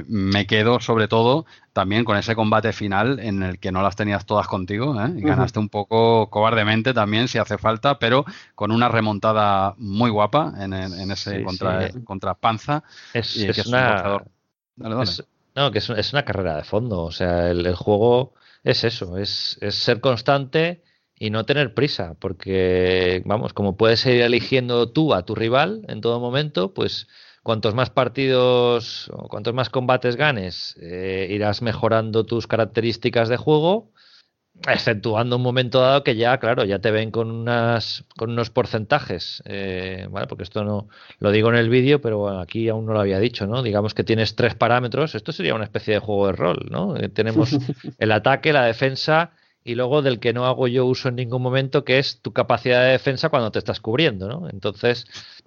[0.09, 4.27] me quedo sobre todo también con ese combate final en el que no las tenías
[4.27, 5.13] todas contigo, ¿eh?
[5.17, 8.25] y ganaste un poco cobardemente también si hace falta, pero
[8.55, 11.99] con una remontada muy guapa en, en- en ese Sí, contra, sí.
[12.05, 14.25] contra Panza, Es, y es que es un una, boxeador.
[14.77, 17.03] No, que es, es una carrera de fondo.
[17.03, 18.35] O sea, el, juego
[18.65, 20.83] es eso, es, es ser constante
[21.17, 26.01] y no tener prisa, porque, vamos, como puedes ir eligiendo tú a tu rival en
[26.01, 27.07] todo momento, pues
[27.45, 33.93] cuantos más partidos o cuantos más combates ganes, eh, irás mejorando tus características de juego,
[34.67, 39.43] exceptuando un momento dado que ya, claro, ya te ven con unas con unos porcentajes,
[39.47, 40.27] eh, ¿vale?
[40.27, 43.47] Porque esto no lo digo en el vídeo, pero aquí aún no lo había dicho,
[43.47, 43.63] ¿no?
[43.63, 46.97] Digamos que tienes tres parámetros, esto sería una especie de juego de rol, ¿no?
[46.97, 47.51] Eh, tenemos
[47.99, 49.33] el ataque, la defensa
[49.65, 52.85] y luego del que no hago yo uso en ningún momento, que es tu capacidad
[52.85, 54.49] de defensa cuando te estás cubriendo, ¿no?
[54.51, 55.07] Entonces,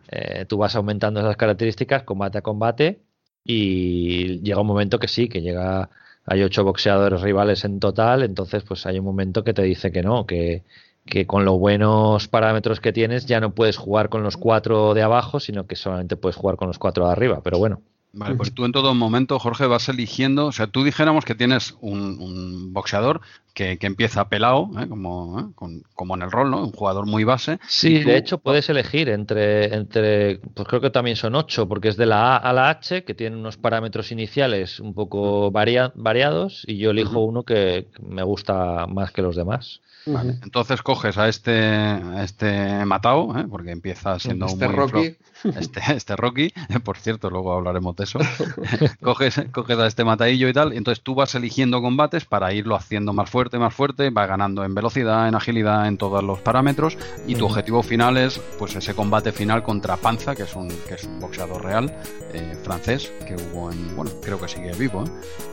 [0.09, 3.01] eh, tú vas aumentando esas características combate a combate
[3.43, 5.89] y llega un momento que sí, que llega,
[6.27, 10.03] hay ocho boxeadores rivales en total, entonces pues hay un momento que te dice que
[10.03, 10.63] no, que,
[11.05, 15.01] que con los buenos parámetros que tienes ya no puedes jugar con los cuatro de
[15.01, 17.81] abajo, sino que solamente puedes jugar con los cuatro de arriba, pero bueno.
[18.13, 21.75] Vale, pues tú en todo momento, Jorge, vas eligiendo, o sea, tú dijéramos que tienes
[21.81, 23.21] un, un boxeador
[23.57, 24.87] que, que empieza pelado, ¿eh?
[24.87, 25.43] como, ¿eh?
[25.55, 26.63] con- como en el rol, ¿no?
[26.63, 27.57] Un jugador muy base.
[27.67, 31.87] Sí, tú- de hecho puedes elegir entre, entre, pues creo que también son ocho, porque
[31.87, 35.91] es de la A a la H, que tiene unos parámetros iniciales un poco varia-
[35.95, 39.81] variados, y yo elijo uno que me gusta más que los demás.
[40.05, 43.45] Vale, entonces coges a este, a este Matao, ¿eh?
[43.49, 45.17] porque empieza siendo Este muy Rocky.
[45.59, 46.53] este, este Rocky,
[46.85, 48.19] por cierto, luego hablaremos de eso.
[49.01, 52.75] coges, coges a este Mataillo y tal, y entonces tú vas eligiendo combates para irlo
[52.75, 56.97] haciendo más fuerte, más fuerte, va ganando en velocidad, en agilidad, en todos los parámetros,
[57.25, 60.95] y tu objetivo final es pues ese combate final contra Panza, que es un, que
[60.95, 61.93] es un boxeador real
[62.33, 65.09] eh, francés, que hubo en, bueno, creo que sigue vivo, ¿eh?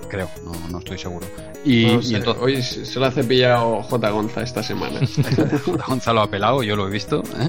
[0.08, 1.26] creo, no, no estoy seguro.
[1.64, 4.10] Y, No y sé, entonces Hoy se se lo ha cepillado J.
[4.10, 5.00] Gonza esta semana.
[5.88, 7.22] Gonzalo ha pelado, yo lo he visto.
[7.38, 7.48] ¿eh?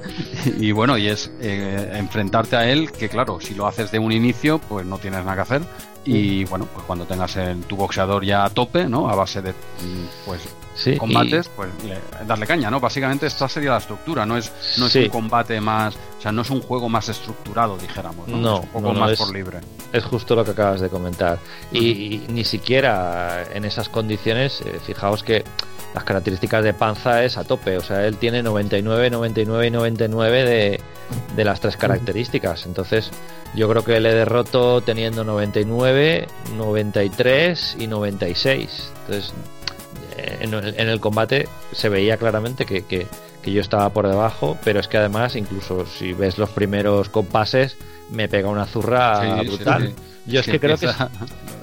[0.59, 4.11] Y bueno, y es eh, enfrentarte a él, que claro, si lo haces de un
[4.11, 5.61] inicio, pues no tienes nada que hacer.
[6.05, 9.09] Y bueno, pues cuando tengas el, tu boxeador ya a tope, ¿no?
[9.09, 10.41] A base de mm, pues
[10.75, 12.81] Sí, combates, pues le- darle caña, ¿no?
[12.81, 16.41] Básicamente esta sería la estructura, no es, no es un combate más, o sea, no
[16.41, 18.37] es un juego más estructurado, dijéramos, ¿no?
[18.37, 19.59] No, es un poco no, no, más es- por libre.
[19.93, 21.39] Es justo lo que acabas de comentar.
[21.71, 21.79] Y,
[22.15, 25.45] y ni siquiera en esas condiciones, eh, fijaos que
[25.95, 27.77] las características de Panza es a tope.
[27.77, 30.79] O sea, él tiene 99, 99 y 99 de,
[31.35, 32.65] de las tres características.
[32.65, 33.09] Entonces,
[33.55, 36.27] yo creo que le derroto teniendo 99,
[36.57, 38.91] 93 y 96.
[39.07, 39.33] Entonces,
[40.17, 43.07] en el, combate se veía claramente que-
[43.45, 47.77] que yo estaba por debajo, pero es que además, incluso si ves los primeros compases,
[48.11, 49.87] me pega una zurra Sí, brutal.
[49.95, 50.03] sí.
[50.27, 50.89] Yo es que creo que,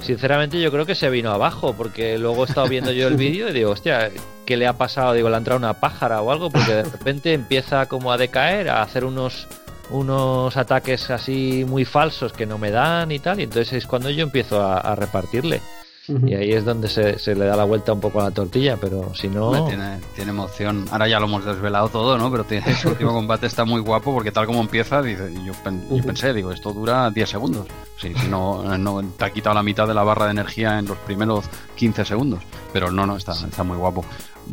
[0.00, 3.48] sinceramente, yo creo que se vino abajo, porque luego he estado viendo yo el vídeo
[3.48, 4.10] y digo, hostia,
[4.46, 5.12] ¿qué le ha pasado?
[5.14, 8.70] Digo, le ha entrado una pájara o algo, porque de repente empieza como a decaer,
[8.70, 9.48] a hacer unos
[9.90, 14.08] unos ataques así muy falsos que no me dan y tal, y entonces es cuando
[14.08, 15.60] yo empiezo a, a repartirle.
[16.08, 18.76] Y ahí es donde se, se le da la vuelta un poco a la tortilla,
[18.80, 19.48] pero si no...
[19.50, 20.84] Hombre, tiene, tiene emoción.
[20.90, 22.30] Ahora ya lo hemos desvelado todo, ¿no?
[22.30, 25.86] Pero tiene, su último combate está muy guapo porque tal como empieza, dice, yo, pen-
[25.90, 27.66] yo pensé, digo, esto dura 10 segundos.
[28.00, 30.86] Sí, si no, no te ha quitado la mitad de la barra de energía en
[30.86, 31.44] los primeros
[31.76, 32.42] 15 segundos.
[32.72, 34.04] Pero no, no, está, está muy guapo.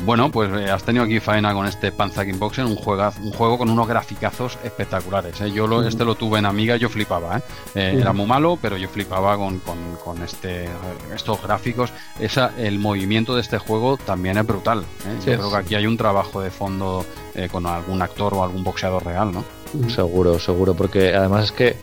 [0.06, 3.58] Bueno, pues eh, has tenido aquí faena con este Panzer Kickboxing, un, juega, un juego
[3.58, 5.42] con unos graficazos espectaculares.
[5.42, 5.52] ¿eh?
[5.52, 7.38] Yo lo, este lo tuve en Amiga, yo flipaba.
[7.40, 7.42] ¿eh?
[7.74, 10.70] Eh, Era muy malo, pero yo flipaba con, con, con este,
[11.16, 11.92] estos gráficos.
[12.20, 14.80] Esa, el movimiento de este juego también es brutal.
[14.82, 15.18] ¿eh?
[15.24, 17.06] Sí, yo creo que aquí hay un trabajo de fondo
[17.36, 19.44] eh, con algún actor o algún boxeador real, ¿no?
[19.90, 21.78] Seguro, seguro, porque además es que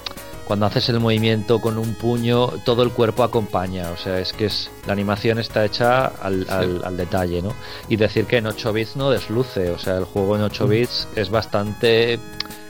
[0.45, 4.47] cuando haces el movimiento con un puño, todo el cuerpo acompaña, o sea, es que
[4.47, 7.53] es la animación está hecha al, al- al detalle, ¿no?
[7.89, 11.09] Y decir que en 8 bits no desluce, o sea, el juego en 8 bits
[11.17, 12.19] es bastante...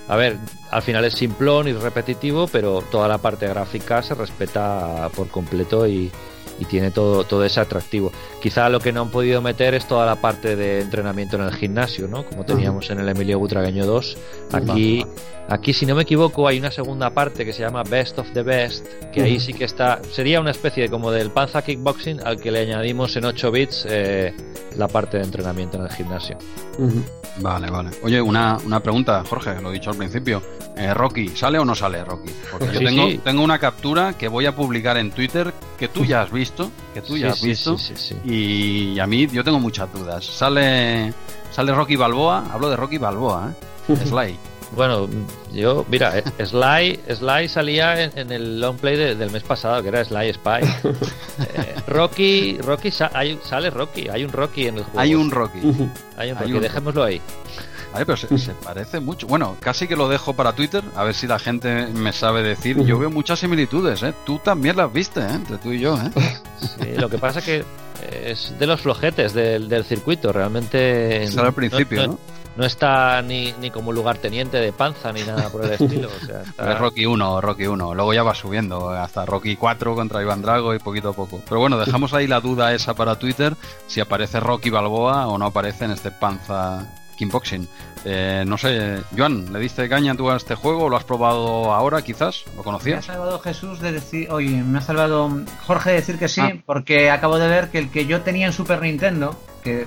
[0.08, 0.38] A ver,
[0.70, 5.86] al final es simplón y repetitivo, pero toda la parte gráfica se respeta por completo
[5.86, 6.10] y,
[6.58, 8.12] y tiene todo, todo ese atractivo.
[8.42, 11.52] Quizá lo que no han podido meter es toda la parte de entrenamiento en el
[11.54, 12.24] gimnasio, ¿no?
[12.24, 14.16] Como teníamos en el Emilio Butragueño 2.
[14.52, 15.04] Aquí,
[15.48, 18.42] aquí, si no me equivoco, hay una segunda parte que se llama Best of the
[18.42, 22.40] Best, que ahí sí que está, sería una especie de como del Panza Kickboxing al
[22.40, 24.34] que le añadimos en 8 bits eh,
[24.76, 26.38] la parte de entrenamiento en el gimnasio.
[27.38, 27.90] Vale, vale.
[28.02, 30.42] Oye, una, una pregunta, Jorge, lo he dicho al principio.
[30.76, 32.30] Eh, Rocky, ¿sale o no sale Rocky?
[32.50, 33.20] Porque yo Sí, tengo, sí.
[33.22, 36.45] tengo una captura que voy a publicar en Twitter que tú ya has visto,
[36.94, 37.78] que tú ya Sí, has visto.
[37.78, 38.94] sí, sí, sí.
[38.94, 40.24] Y a mí yo tengo muchas dudas.
[40.24, 41.12] Sale
[41.52, 43.52] sale Rocky Balboa, hablo de Rocky Balboa,
[43.88, 43.96] ¿eh?
[44.06, 44.36] Sly.
[44.74, 45.08] Bueno,
[45.52, 49.80] yo, mira, eh, Sly, Sly salía en, en el long play de- del mes pasado,
[49.80, 50.60] que era Sly Spy.
[51.54, 54.98] Eh, Rocky, Rocky sa- hay- sale Rocky, hay un Rocky en el juego.
[55.00, 55.58] Hay un Rocky.
[55.60, 57.20] Hay un hay Rocky, un- dejémoslo ahí.
[57.96, 59.26] Vale, pero se, se parece mucho.
[59.26, 62.82] Bueno, casi que lo dejo para Twitter, a ver si la gente me sabe decir.
[62.84, 64.12] Yo veo muchas similitudes, ¿eh?
[64.24, 65.30] Tú también las viste, ¿eh?
[65.30, 66.10] Entre tú y yo, ¿eh?
[66.80, 67.64] Sí, lo que pasa que
[68.24, 71.26] es de los flojetes del, del circuito, realmente.
[71.38, 72.18] Al principio, ¿no?
[72.56, 76.08] no está ni, ni como lugarteniente de panza ni nada por el estilo.
[76.08, 77.94] O sea, está- Es Rocky 1, Rocky 1.
[77.94, 81.40] Luego ya va subiendo hasta Rocky 4 contra Iván Drago y poquito a poco.
[81.48, 83.54] Pero bueno, dejamos ahí la duda esa para Twitter,
[83.86, 86.86] si aparece Rocky Balboa o no aparece en este Panza
[87.16, 87.68] Kickboxing.
[88.04, 90.88] Eh, no sé, Joan, ¿le diste caña tú a este juego?
[90.88, 92.44] ¿Lo has probado ahora quizás?
[92.48, 93.04] ¿Lo Me ha conocías?
[93.04, 95.28] salvado Jesús de decir, oye, me ha salvado
[95.66, 96.52] Jorge de decir que sí, Ah.
[96.64, 99.34] porque acabo de ver que el que yo tenía en Super Nintendo,
[99.64, 99.86] que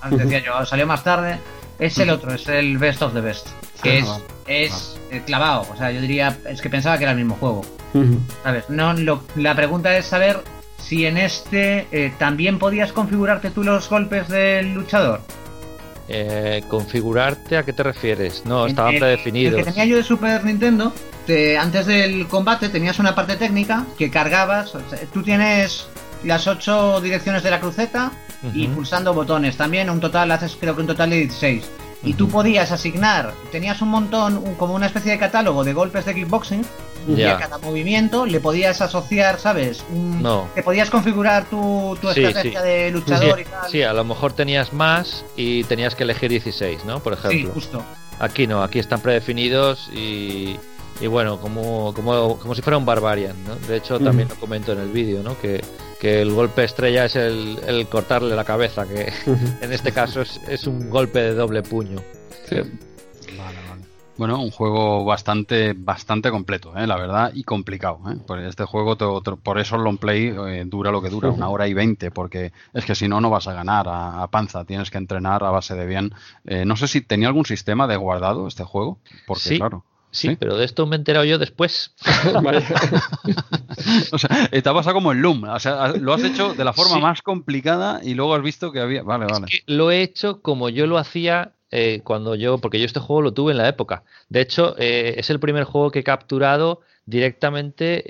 [0.00, 1.38] antes decía yo, salió más tarde,
[1.78, 3.48] es el otro, es el Best of the Best,
[3.82, 7.12] que Ah, es, es eh, clavado, o sea, yo diría, es que pensaba que era
[7.12, 7.62] el mismo juego,
[8.42, 8.68] ¿sabes?
[8.68, 10.40] No, lo- la pregunta es saber
[10.78, 15.20] si en este eh, también podías configurarte tú los golpes del luchador.
[16.12, 18.42] Eh, configurarte, ¿a qué te refieres?
[18.44, 19.58] No, estaban El- predefinidos.
[19.60, 20.92] El que tenía yo de Super Nintendo
[21.24, 24.74] te- antes del combate tenías una parte técnica que cargabas.
[24.74, 25.86] o sea, tú tienes
[26.24, 28.10] las ocho direcciones de la cruceta
[28.54, 29.56] y pulsando botones.
[29.56, 31.70] También un total, haces creo que un total de 16.
[32.02, 36.06] Y tú podías asignar, tenías un montón, un- como una especie de catálogo de golpes
[36.06, 36.64] de kickboxing.
[37.08, 37.36] Y Ya.
[37.36, 39.82] a cada movimiento le podías asociar, ¿sabes?
[39.90, 40.48] Un- No.
[40.54, 42.66] Te podías configurar tu, tu Sí, estrategia sí.
[42.66, 43.70] de luchador sí, y tal.
[43.70, 47.00] sí, a lo mejor tenías más y tenías que elegir 16, ¿no?
[47.00, 47.52] Por Sí, ejemplo.
[47.54, 47.82] justo.
[48.18, 50.56] Aquí no, aquí están predefinidos y,
[51.00, 53.56] y bueno, como, como, como si fuera un Barbarian, ¿no?
[53.66, 55.38] De hecho, también lo comento en el vídeo, ¿no?
[55.40, 55.64] Que,
[55.98, 59.10] que el golpe estrella es el, el cortarle la cabeza, que
[59.62, 62.00] en este caso es, es un golpe de doble puño.
[63.38, 63.59] Vale.
[64.20, 66.86] Bueno, un juego bastante, bastante completo, ¿eh?
[66.86, 68.00] la verdad, y complicado.
[68.12, 68.16] ¿eh?
[68.26, 71.48] Por este juego, te- por eso el long play eh, dura lo que dura, una
[71.48, 74.66] hora y veinte, porque es que si no, no vas a ganar a, a panza,
[74.66, 76.12] tienes que entrenar a base de bien.
[76.66, 79.56] No sé si tenía algún sistema de guardado este juego, porque Sí.
[79.56, 79.86] claro.
[80.12, 81.94] Sí, pero de esto me he enterado yo después.
[84.12, 86.72] O sea, te ha pasado como el Loom, o sea, lo has hecho de la
[86.74, 87.00] forma Sí.
[87.00, 89.02] más complicada y luego has visto que había.
[89.02, 89.46] Vale, vale.
[89.46, 93.22] que lo he hecho como yo lo hacía eh, cuando yo, porque yo este juego
[93.22, 94.02] lo tuve en la época.
[94.28, 98.02] De hecho, eh, es el primer juego que he capturado directamente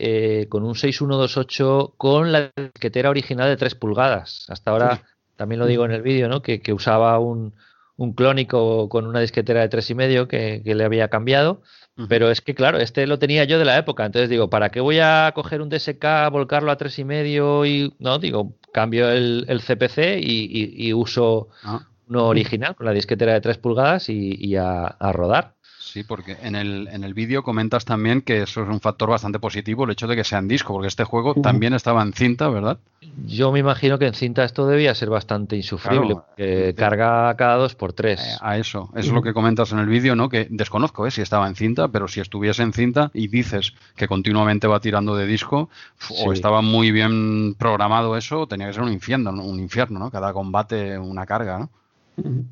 [0.43, 4.47] eh, con un 6128 con la disquetera original de 3 pulgadas.
[4.49, 5.03] Hasta ahora,
[5.37, 6.43] también lo digo en el vídeo, ¿no?
[6.43, 7.55] que, que usaba un,
[7.97, 11.63] un clónico con una disquetera de 3,5 que, que le había cambiado.
[12.09, 14.07] Pero es que, claro, este lo tenía yo de la época.
[14.07, 17.93] Entonces digo, ¿para qué voy a coger un DSK, volcarlo a 3,5 y.
[17.99, 21.87] No, digo, cambio el, el CPC y, y- y uso Ah.
[22.11, 25.55] Uno original con la disquetera de 3 pulgadas y, y a, a rodar.
[25.79, 29.41] Sí, porque en el, en el vídeo comentas también que eso es un factor bastante
[29.41, 32.49] positivo, el hecho de que sea en disco, porque este juego también estaba en cinta,
[32.49, 32.79] ¿verdad?
[33.27, 36.25] Yo me imagino que en cinta esto debía ser bastante insufrible, Claro.
[36.29, 39.81] porque carga cada 2 por 3 Eh, a eso, eso es lo que comentas en
[39.81, 40.29] el vídeo, ¿no?
[40.29, 41.11] Que desconozco ¿eh?
[41.11, 45.17] si estaba en cinta, pero si estuviese en cinta y dices que continuamente va tirando
[45.17, 45.71] de disco,
[46.25, 49.43] o estaba muy bien programado eso, tenía que ser un infierno, ¿no?
[49.45, 50.11] un infierno, ¿no?
[50.13, 51.71] Cada combate una carga, ¿no?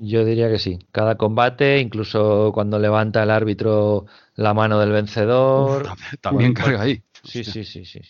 [0.00, 0.78] Yo diría que sí.
[0.92, 5.84] Cada combate, incluso cuando levanta el árbitro la mano del vencedor.
[5.84, 7.02] Uf, también Bueno, carga ahí.
[7.24, 8.00] Sí, sí, sí, sí.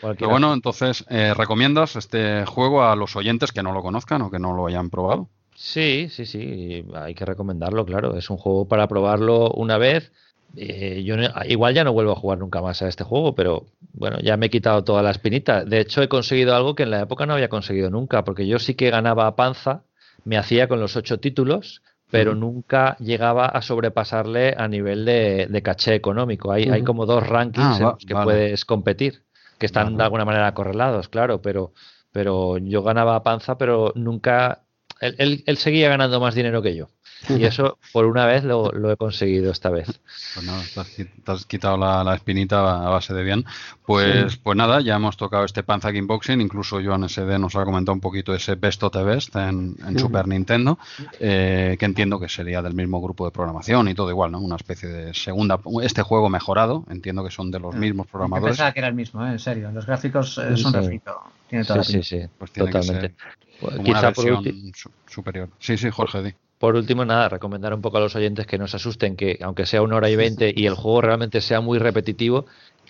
[0.00, 4.30] Pero bueno, entonces, eh, ¿recomiendas este juego a los oyentes que no lo conozcan o
[4.30, 5.28] que no lo hayan probado?
[5.56, 8.16] Sí, sí, sí, hay que recomendarlo, claro.
[8.16, 10.12] Es un juego para probarlo una vez.
[10.56, 13.66] Eh, yo no- igual ya no vuelvo a jugar nunca más a este juego, pero
[13.92, 15.64] bueno, ya me he quitado toda la espinita.
[15.64, 18.58] De hecho, he conseguido algo que en la época no había conseguido nunca, porque yo
[18.58, 19.82] sí que ganaba a panza,
[20.28, 25.62] me hacía con los ocho títulos, pero nunca llegaba a sobrepasarle a nivel de, de
[25.62, 26.52] caché económico.
[26.52, 28.24] Hay, hay como dos rankings Ah, en los que vale.
[28.24, 29.22] puedes competir,
[29.58, 29.96] que están Vale.
[29.96, 31.72] de alguna manera correlados, claro, pero,
[32.12, 34.62] pero yo ganaba panza, pero nunca
[35.00, 36.88] él, él- él seguía ganando más dinero que yo.
[37.28, 39.86] Y eso, por una vez, lo, lo he conseguido esta vez.
[40.34, 43.44] Pues nada, te has, qui- te has quitado la, la espinita a base de bien.
[43.84, 47.94] Pues, pues nada, ya hemos tocado este Panza Kickboxing, incluso Joan SD nos ha comentado
[47.94, 50.78] un poquito ese Best of the Best en, en Super Nintendo,
[51.20, 54.38] eh, que entiendo que sería del mismo grupo de programación y todo igual, ¿no?
[54.40, 58.52] Una especie de segunda, este juego mejorado, entiendo que son de los mismos Yo programadores.
[58.56, 59.32] pensaba que era el mismo, ¿eh?
[59.32, 59.70] en serio.
[59.72, 60.78] Los gráficos eh, son Sí.
[60.78, 61.18] refrito.
[61.48, 63.08] Tiene toda Sí, la sí, sí, Pues tiene que totalmente.
[63.08, 63.16] ser
[63.60, 65.48] Como una Quizá por, versión ulti- su- superior.
[65.58, 66.34] Sí, sí, Jorge, di.
[66.58, 69.66] Por último, nada, recomendar un poco a los oyentes que no se asusten, que aunque
[69.66, 72.46] sea una hora y veinte y el juego realmente sea muy repetitivo,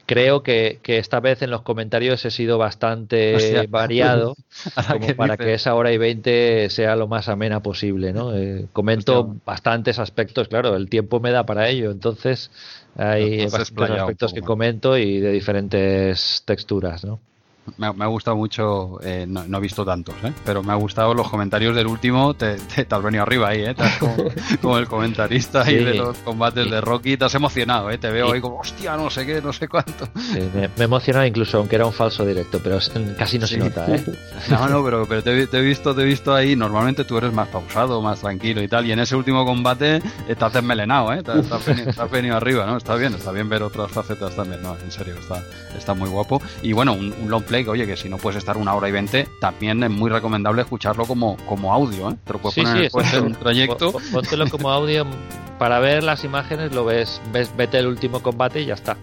[0.07, 4.35] creo que, que esta vez en los comentarios he sido bastante variado
[4.91, 8.35] como que para que esa hora y veinte sea lo más amena posible, ¿no?
[8.35, 12.51] Eh, comento bastantes aspectos, claro, el tiempo me da para ello, entonces
[12.97, 17.21] hay bastantes un aspectos que comento y de diferentes texturas, ¿no?
[17.77, 20.33] Me, ha- me ha gustado mucho, eh, no, no he visto tantos, ¿eh?
[20.45, 23.63] pero me ha gustado los comentarios del último, te, te- te has venido arriba ahí,
[23.65, 23.75] ¿eh?
[23.75, 24.17] Te has como,
[24.63, 25.75] como el comentarista Sí.
[25.77, 27.99] de los combates de Rocky, te has emocionado, ¿eh?
[27.99, 28.33] te veo Sí.
[28.35, 30.07] ahí como, hostia, no sé qué, no sé cuánto.
[30.17, 32.79] Sí, me, me emociona incluso, aunque era un falso directo, pero
[33.19, 33.55] casi no Sí.
[33.55, 34.05] se nota, ¿eh?
[34.51, 37.19] No, no, pero, pero te, he te he visto, te he visto ahí, normalmente tú
[37.19, 39.97] eres más pausado, más tranquilo y tal, y en ese último combate
[40.29, 41.23] eh, te has desmelenado, ¿eh?
[41.23, 42.77] te, te has venido, has venido arriba, ¿no?
[42.77, 45.43] Está bien, está bien ver otras facetas también, no, en serio, está,
[45.77, 46.41] está muy guapo.
[46.63, 48.89] Y bueno, un, un long play, que oye, que si no puedes estar una hora
[48.89, 52.17] y veinte, también es muy recomendable escucharlo como, como audio, ¿eh?
[52.25, 53.93] Te lo puedes Sí, poner sí, en un trayecto.
[53.93, 55.07] Pó- Póntelo como audio
[55.59, 58.97] para ver las imágenes, lo ves, ves, vete el último combate y ya está.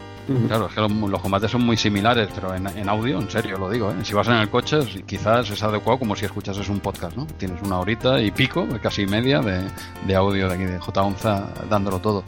[0.48, 3.60] Claro, es que los, los combates son muy similares, pero en, en audio, en serio
[3.60, 3.96] lo digo, ¿eh?
[4.04, 7.28] si vas en el coche, quizás es adecuado como si escuchases un podcast, ¿no?
[7.38, 9.62] Tienes una horita y pico, casi media, de,
[10.08, 11.04] de audio de aquí de J.
[11.04, 12.24] Onza dándolo todo.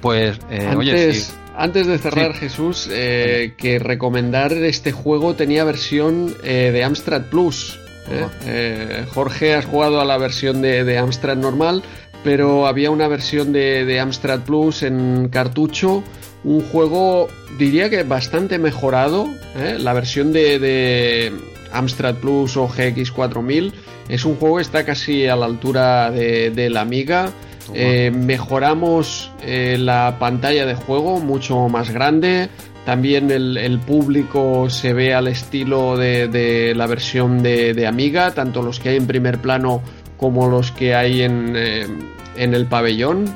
[0.00, 2.40] Pues, eh, antes, oye, sí, antes de cerrar, Sí.
[2.40, 7.78] Jesús, eh, que recomendar este juego tenía versión eh, de Amstrad Plus.
[9.14, 11.84] Jorge, has jugado a la versión de, de Amstrad normal,
[12.24, 16.02] pero había una versión de, de Amstrad Plus en cartucho
[16.44, 17.28] un juego,
[17.58, 19.28] diría que bastante mejorado.
[19.56, 19.76] ¿eh?
[19.78, 21.32] La versión de, de,
[21.72, 23.72] Amstrad Plus o GX4000
[24.08, 27.30] es un juego que está casi a la altura de, de la Amiga.
[27.74, 32.48] Eh, mejoramos eh, la pantalla de juego, mucho más grande.
[32.84, 38.90] También el, público se ve al estilo de, la versión de, Amiga, tanto los que
[38.90, 39.82] hay en primer plano
[40.16, 41.86] como los que hay en, eh,
[42.36, 43.26] el pabellón.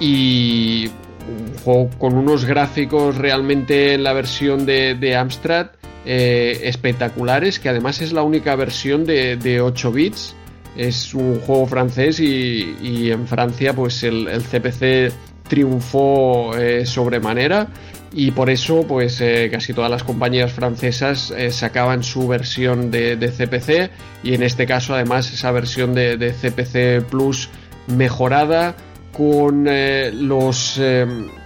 [0.00, 5.68] Y un juego con unos gráficos realmente en la versión de, Amstrad
[6.04, 10.34] espectaculares, que además es la única versión de 8 bits.
[10.78, 15.12] Es un juego francés y, y en Francia pues el, CPC
[15.48, 17.68] triunfó eh, sobremanera
[18.12, 23.16] y por eso pues eh, casi todas las compañías francesas eh, sacaban su versión de,
[23.16, 23.90] CPC
[24.22, 27.50] y en este caso además esa versión de, CPC Plus
[27.86, 28.74] mejorada
[29.12, 30.80] con eh, los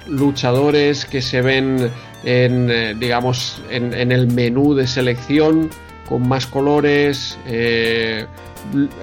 [0.06, 1.90] luchadores que se ven
[2.24, 5.70] en digamos en, el menú de selección
[6.08, 7.38] con más colores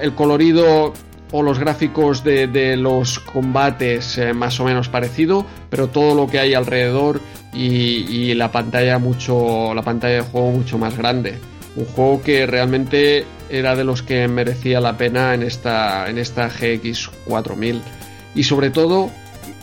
[0.01, 0.93] el colorido
[1.31, 6.27] o los gráficos de, de los combates eh, más o menos parecido, pero todo lo
[6.27, 7.21] que hay alrededor
[7.53, 11.37] y, y, la pantalla mucho, la pantalla de juego mucho más grande.
[11.75, 16.49] Un juego que realmente era de los que merecía la pena en esta, en esta
[16.49, 17.81] GX 4000
[18.35, 19.09] y sobre todo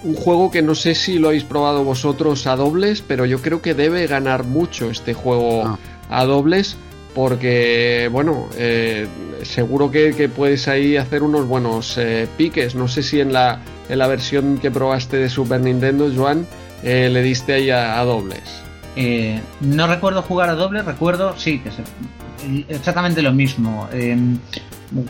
[0.02, 3.62] un juego que no sé si lo habéis probado vosotros a dobles, pero yo creo
[3.62, 5.78] que debe ganar mucho este juego ah.
[6.10, 6.76] a dobles
[7.16, 9.08] porque, bueno, eh,
[9.40, 12.74] seguro que, que, puedes ahí hacer unos buenos eh, piques.
[12.74, 16.46] No sé si en la, en la versión que probaste de Super Nintendo, Joan,
[16.82, 18.42] eh, le diste ahí a, a dobles.
[18.96, 21.76] Eh, no recuerdo jugar a dobles, recuerdo, sí, que es
[22.68, 23.88] exactamente lo mismo.
[23.94, 24.38] un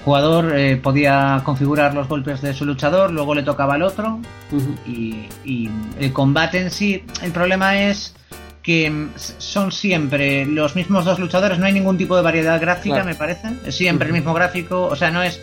[0.04, 0.54] jugador
[0.84, 4.20] podía configurar los golpes de su luchador, luego le tocaba al otro.
[4.52, 4.76] Uh -huh.
[4.86, 8.14] y, y el combate en sí, el problema es
[8.66, 13.08] que son siempre los mismos dos luchadores, no hay ningún tipo de variedad gráfica, claro.
[13.08, 13.48] me parece.
[13.64, 14.14] Es siempre uh -huh.
[14.16, 15.40] el mismo gráfico, o sea, no es.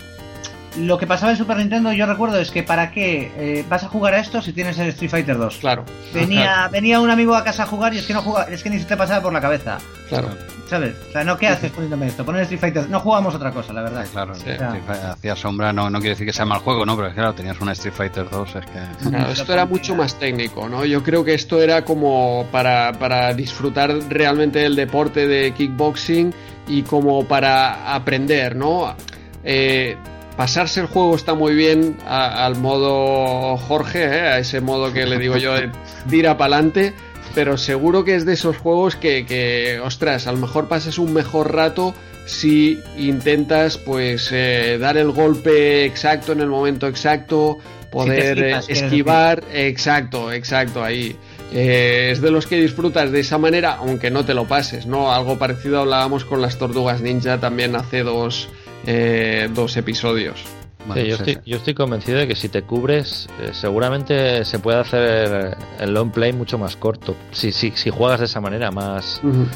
[0.78, 3.88] Lo que pasaba en Super Nintendo, yo recuerdo, es que para qué eh, vas a
[3.88, 5.58] jugar a esto si tienes el Street Fighter 2.
[5.58, 5.86] Claro.
[6.14, 6.72] Venía, claro.
[6.72, 8.80] venía un amigo a casa a jugar y es que no jugaba, es que ni
[8.80, 9.78] se te pasaba por la cabeza.
[10.10, 10.30] Claro.
[10.70, 10.96] ¿Sabes?
[11.10, 12.26] O sea, no, ¿qué haces poniéndome esto?
[12.26, 12.90] Poner Street Fighter.
[12.90, 14.06] No jugamos otra cosa, la verdad.
[14.12, 14.50] Claro, sí.
[14.50, 16.96] o sea, hacía sombra, no, no quiere decir que sea mal juego, ¿no?
[16.96, 19.10] Pero claro, tenías un Street Fighter 2, es que.
[19.10, 20.86] Claro, esto era mucho más técnico, ¿no?
[20.86, 26.34] Yo creo que esto era como para, para disfrutar realmente del deporte de kickboxing
[26.68, 28.96] y como para aprender, ¿no?
[29.44, 29.98] Eh,
[30.38, 34.22] pasarse el juego está muy bien a, al modo Jorge, ¿eh?
[34.22, 35.72] a ese modo que le digo yo de
[36.10, 36.94] tira para adelante,
[37.34, 41.14] pero seguro que es de esos juegos que, que, ostras, a lo mejor pases un
[41.14, 41.94] mejor rato
[42.26, 47.58] si intentas pues eh, dar el golpe exacto en el momento exacto,
[47.92, 51.16] poder si flipas, esquivar, exacto, exacto, ahí.
[51.52, 55.12] Eh, es de los que disfrutas de esa manera, aunque no te lo pases, ¿no?
[55.12, 58.50] Algo parecido hablábamos con las tortugas ninja también hace dos,
[58.88, 60.44] eh, dos episodios.
[60.86, 64.60] Bueno, sí, yo, estoy, yo, estoy, convencido de que si te cubres, eh, seguramente se
[64.60, 67.16] puede hacer el long play mucho más corto.
[67.32, 69.48] Si, si, si juegas de esa manera, más, uh -huh.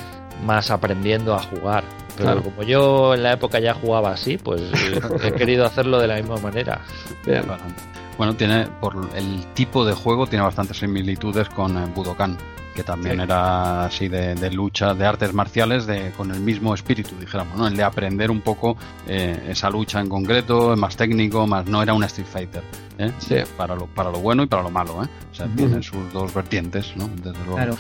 [0.45, 1.83] más aprendiendo a jugar.
[2.15, 2.43] Pero claro.
[2.43, 4.61] como yo en la época ya jugaba así, pues
[5.23, 6.81] he querido hacerlo de la misma manera.
[7.25, 7.43] Bien.
[8.17, 12.35] Bueno, tiene por el tipo de juego tiene bastantes similitudes con eh, Budokan,
[12.77, 13.21] que también sí.
[13.23, 17.67] era así de, de, lucha, de artes marciales, de, con el mismo espíritu, dijéramos, ¿no?
[17.67, 18.77] El de aprender un poco
[19.07, 22.61] eh, esa lucha en concreto, más técnico, más no era un Street Fighter,
[22.99, 23.11] ¿eh?
[23.17, 23.37] sí.
[23.57, 25.07] para, lo, para lo bueno y para lo malo, ¿eh?
[25.31, 25.55] O sea, uh -huh.
[25.55, 27.07] tiene sus dos vertientes, ¿no?
[27.07, 27.55] Desde luego.
[27.55, 27.77] Claro.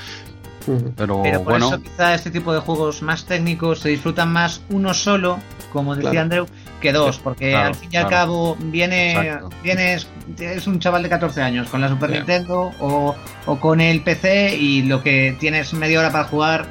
[0.65, 4.61] Pero, Pero, por bueno, eso quizá este tipo de juegos más técnicos se disfrutan más
[4.69, 5.37] uno solo,
[5.71, 6.23] como decía claro.
[6.23, 6.45] Andrew,
[6.81, 8.25] que dos, porque claro, al fin y al claro.
[8.25, 10.07] cabo viene, vienes,
[10.39, 12.09] es un chaval de 14 años con la Super.
[12.09, 16.65] Nintendo o, o, con el PC y lo que tienes media hora para jugar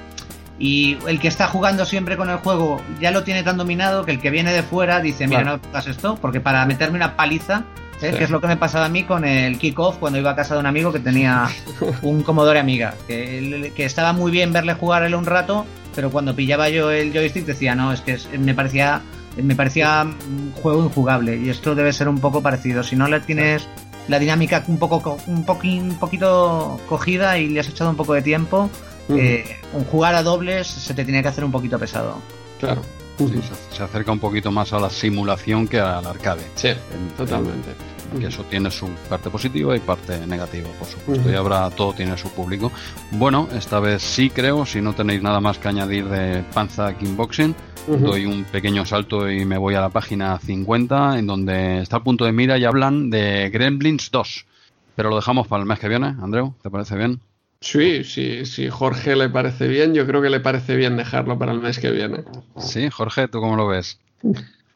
[0.59, 4.13] y el que está jugando siempre con el juego ya lo tiene tan dominado que
[4.13, 7.65] el que viene de fuera dice, mira, no hagas esto, porque para meterme una paliza
[8.01, 8.11] ¿eh?
[8.13, 8.19] Sí.
[8.19, 10.55] que es lo que me pasaba a mí con el kickoff cuando iba a casa
[10.55, 11.49] de un amigo que tenía
[12.03, 16.35] un Commodore Amiga, que, que estaba muy bien verle jugar él un rato, pero cuando
[16.35, 19.03] pillaba yo el joystick decía, no, es que me parecía
[19.43, 22.83] me parecía un juego injugable y esto debe ser un poco parecido.
[22.83, 23.69] Si no le tienes
[24.09, 28.15] la dinámica un poco un, poquín, un poquito cogida y le has echado un poco
[28.15, 28.71] de tiempo,
[29.09, 29.19] uh -huh.
[29.19, 32.19] eh, un jugar a dobles se te tiene que hacer un poquito pesado.
[32.59, 32.83] Claro.
[33.19, 33.41] Sí,
[33.73, 36.43] se acerca un poquito más a la simulación que al arcade.
[36.55, 36.69] Sí,
[37.17, 37.71] totalmente.
[38.19, 41.25] Que eso tiene su parte positiva y parte negativa, por supuesto.
[41.25, 41.33] Uh -huh.
[41.33, 42.71] Y ahora todo tiene su público.
[43.13, 47.55] Bueno, esta vez sí creo, si no tenéis nada más que añadir de Panza Kickboxing,
[47.87, 47.99] uh -huh.
[47.99, 52.03] doy un pequeño salto y me voy a la página 50, en donde está el
[52.03, 54.47] punto de mira y hablan de Gremlins 2.
[54.95, 57.21] Pero lo dejamos para el mes que viene, Andreu, ¿te parece bien?
[57.61, 61.53] Sí, sí, sí, Jorge le parece bien, yo creo que le parece bien dejarlo para
[61.53, 62.25] el mes que viene.
[62.59, 63.99] Sí, Jorge, ¿tú cómo lo ves?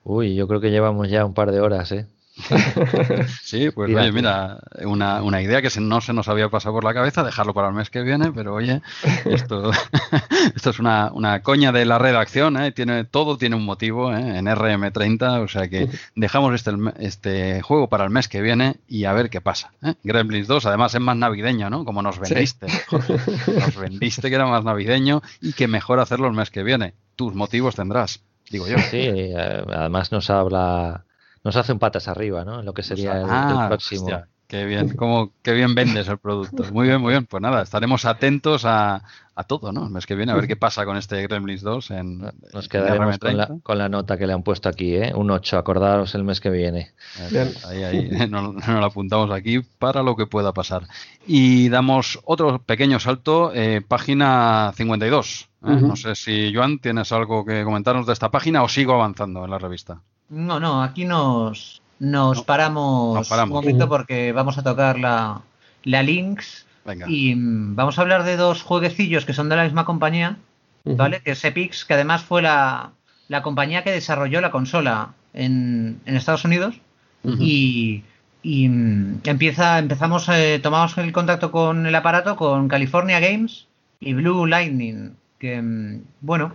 [0.05, 2.07] Uy, yo creo que llevamos ya un par de horas, ¿eh?
[3.43, 6.95] Sí, pues oye, mira, una, una idea que no se nos había pasado por la
[6.95, 8.83] cabeza, dejarlo para el mes que viene, pero oye,
[9.25, 9.71] esto,
[10.55, 12.73] esto es una, una coña de la redacción, ¿eh?
[12.73, 14.39] tiene, todo tiene un motivo ¿eh?
[14.39, 19.05] en RM30, o sea que dejamos este, este juego para el mes que viene y
[19.05, 19.73] a ver qué pasa.
[19.83, 19.95] ¿eh?
[20.05, 21.85] Gremlins 2, además es más navideño, ¿no?
[21.85, 26.51] Como nos vendiste, nos vendiste que era más navideño y que mejor hacerlo el mes
[26.51, 26.95] que viene.
[27.17, 28.79] Tus motivos tendrás, digo yo.
[28.79, 31.05] Sí, eh, además nos habla,
[31.45, 32.61] nos hace un patas arriba, ¿no?
[32.61, 34.03] En lo que sería el, el Ah, próximo.
[34.03, 36.65] hostia, qué bien, cómo, qué bien vendes el producto.
[36.73, 37.27] Muy bien, muy bien.
[37.27, 39.03] Pues nada, estaremos atentos a,
[39.35, 39.85] a todo, ¿no?
[39.85, 42.69] El mes que viene, a ver qué pasa con este Gremlins 2 en, Nos en
[42.69, 43.62] quedaremos con la, RM30.
[43.62, 45.12] con la nota que le han puesto aquí, ¿eh?
[45.15, 46.93] Un 8, acordaros el mes que viene.
[47.31, 47.51] Bien.
[47.69, 50.83] Ahí, ahí, nos, nos lo apuntamos aquí para lo que pueda pasar.
[51.27, 55.49] Y damos otro pequeño salto, eh, página 52.
[55.65, 55.77] ¿eh?
[55.81, 59.51] No sé si, Joan, tienes algo que comentarnos de esta página o sigo avanzando en
[59.53, 60.03] la revista.
[60.31, 63.59] No, no, aquí nos, nos, paramos, nos paramos.
[63.59, 65.43] un momento porque vamos a tocar la,
[65.82, 67.07] la Lynx Venga.
[67.09, 70.39] y mm, vamos a hablar de dos jueguecillos que son de la misma compañía,
[70.85, 71.20] ¿vale?
[71.20, 72.93] Que es Epix, que además fue la,
[73.28, 76.77] la compañía que desarrolló la consola en, en Estados Unidos
[77.24, 78.05] y,
[78.43, 83.66] y, mm, empieza, empezamos, eh, tomamos el contacto con el aparato con California Games
[83.98, 86.52] y Blue Lightning, que mm, bueno,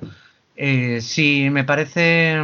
[0.55, 2.37] eh, si me parece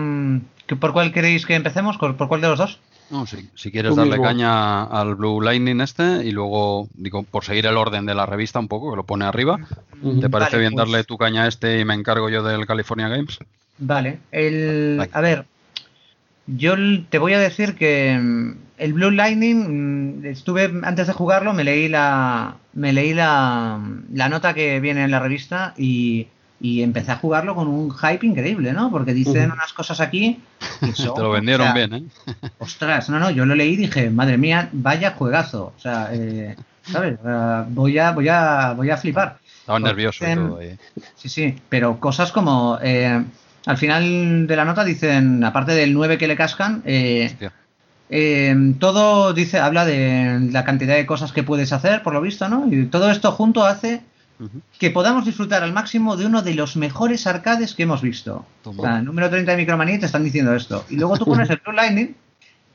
[0.75, 2.79] por cuál queréis que empecemos, ¿Por cuál de los dos?
[3.11, 4.25] No, si, si quieres Tú darle mismo.
[4.25, 8.59] caña al Blue Lightning este y luego, digo, por seguir el orden de la revista
[8.59, 9.59] un poco, que lo pone arriba,
[10.21, 12.65] ¿te parece Vale, bien pues- darle tu caña a este y me encargo yo del
[12.65, 13.37] California Games?
[13.79, 15.45] Vale, el, a ver,
[16.47, 16.75] yo
[17.09, 21.63] te voy a decir que mm, el Blue Lightning, mm, estuve antes de jugarlo, me
[21.63, 23.79] leí la, me leí la,
[24.13, 26.27] la nota que viene en la revista y,
[26.61, 28.91] y empecé a jugarlo con un hype increíble, ¿no?
[28.91, 30.39] Porque dicen unas cosas aquí.
[30.79, 32.49] que son, Te lo vendieron o sea, bien, ¿eh?
[32.59, 35.73] Ostras, no, no, yo lo leí y dije, madre mía, vaya juegazo.
[35.75, 37.17] O sea, eh, ¿sabes?
[37.25, 39.39] Eh, voy a, voy a, voy a flipar.
[39.59, 40.57] Estaba Porque nervioso y todo.
[40.57, 40.77] ahí.
[41.15, 43.23] Sí, sí, pero cosas como eh,
[43.65, 47.35] al final de la nota dicen, aparte del 9 que le cascan, eh,
[48.09, 52.49] eh, todo dice, habla de la cantidad de cosas que puedes hacer, por lo visto,
[52.49, 52.67] ¿no?
[52.71, 54.01] Y todo esto junto hace
[54.79, 58.45] Que podamos disfrutar al máximo de uno de los mejores arcades que hemos visto.
[58.63, 58.79] Toma.
[58.81, 60.83] O sea, número 30 de Micromanía te están diciendo esto.
[60.89, 62.15] Y luego tú pones el Blue Lightning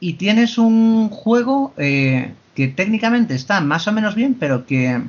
[0.01, 5.01] y tienes un juego eh, que técnicamente está más o menos bien, pero que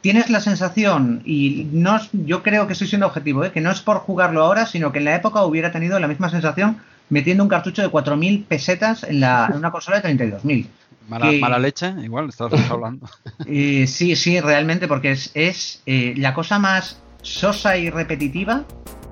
[0.00, 3.52] tienes la sensación, y no es- yo creo que estoy siendo objetivo, ¿eh?
[3.52, 6.30] que no es por jugarlo ahora, sino que en la época hubiera tenido la misma
[6.30, 6.78] sensación
[7.10, 10.66] metiendo un cartucho de 4.000 pesetas en, la, en una consola de 32.000.
[11.10, 13.06] Mala, que- mala leche, igual, estabas hablando.
[13.46, 18.64] Eh, sí, sí, realmente, porque es, es eh, la cosa más sosa y repetitiva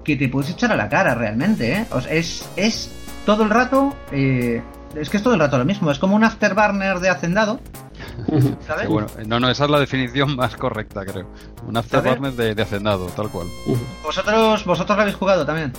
[0.05, 1.73] que te puedes echar a la cara realmente.
[1.73, 1.87] ¿eh?
[1.91, 2.91] O sea, es, es
[3.27, 4.62] todo el rato, eh,
[4.97, 7.61] es que es todo el rato lo mismo, es como un afterburner de hacendado.
[8.66, 8.83] ¿sabes?
[8.87, 11.29] Sí, bueno, no, no, esa es la definición más correcta, creo.
[11.66, 13.49] Un afterburner de, de hacendado, tal cual.
[14.05, 15.73] ¿Vosotros, vosotros lo habéis jugado también.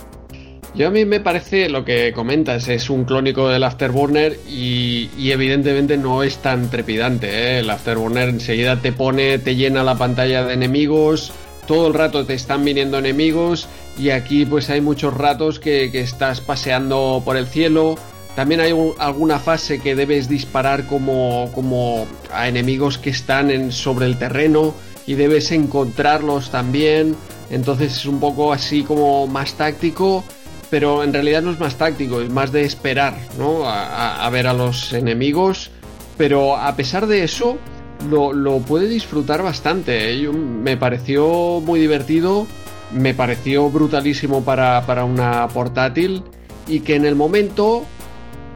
[0.74, 5.96] Yo a mí me parece lo que comentas, es un clónico del Afterburner y, evidentemente
[5.96, 7.28] no es tan trepidante.
[7.28, 7.58] ¿eh?
[7.58, 11.32] El Afterburner enseguida te pone, te llena la pantalla de enemigos,
[11.66, 13.68] todo el rato te están viniendo enemigos
[13.98, 17.96] y aquí pues hay muchos ratos que, estás paseando por el cielo.
[18.36, 24.06] También hay un- alguna fase que debes disparar como, como a enemigos que están sobre
[24.06, 24.72] el terreno
[25.06, 27.16] y debes encontrarlos también.
[27.50, 30.24] Entonces es un poco así como más táctico
[30.70, 33.66] pero en realidad no es más táctico, es más de esperar, ¿no?
[33.68, 35.70] A, a- ver a los enemigos,
[36.16, 37.58] pero a pesar de eso,
[38.08, 40.12] lo, lo puede disfrutar bastante.
[40.14, 40.28] ¿eh?
[40.28, 42.46] Me pareció muy divertido,
[42.92, 46.22] me pareció brutalísimo para, para una portátil,
[46.68, 47.84] y que en el momento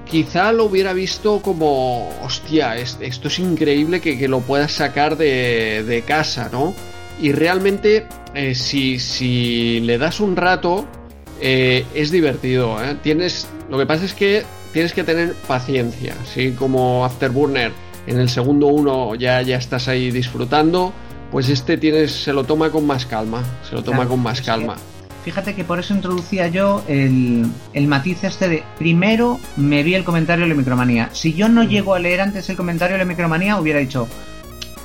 [0.09, 5.17] quizá lo hubiera visto como, hostia, es- esto es increíble que, que lo puedas sacar
[5.17, 6.75] de, de casa, ¿no?
[7.21, 10.87] Y realmente, eh, si, si le das un rato,
[11.45, 12.83] eh, es divertido.
[12.83, 12.97] ¿eh?
[13.03, 14.43] Tienes, lo que pasa es que
[14.73, 17.71] tienes que tener paciencia, así como Afterburner.
[18.07, 20.93] En el segundo uno ya, ya estás ahí disfrutando,
[21.31, 24.41] pues este tienes, se lo toma con más calma, se lo toma Claro, con más
[24.41, 24.77] que- calma.
[25.25, 30.05] Fíjate que por eso introducía yo el, el matiz este de primero me vi el
[30.05, 31.09] comentario de la micromanía.
[31.13, 34.07] Si yo no llego a leer antes el comentario de la micromanía, hubiera dicho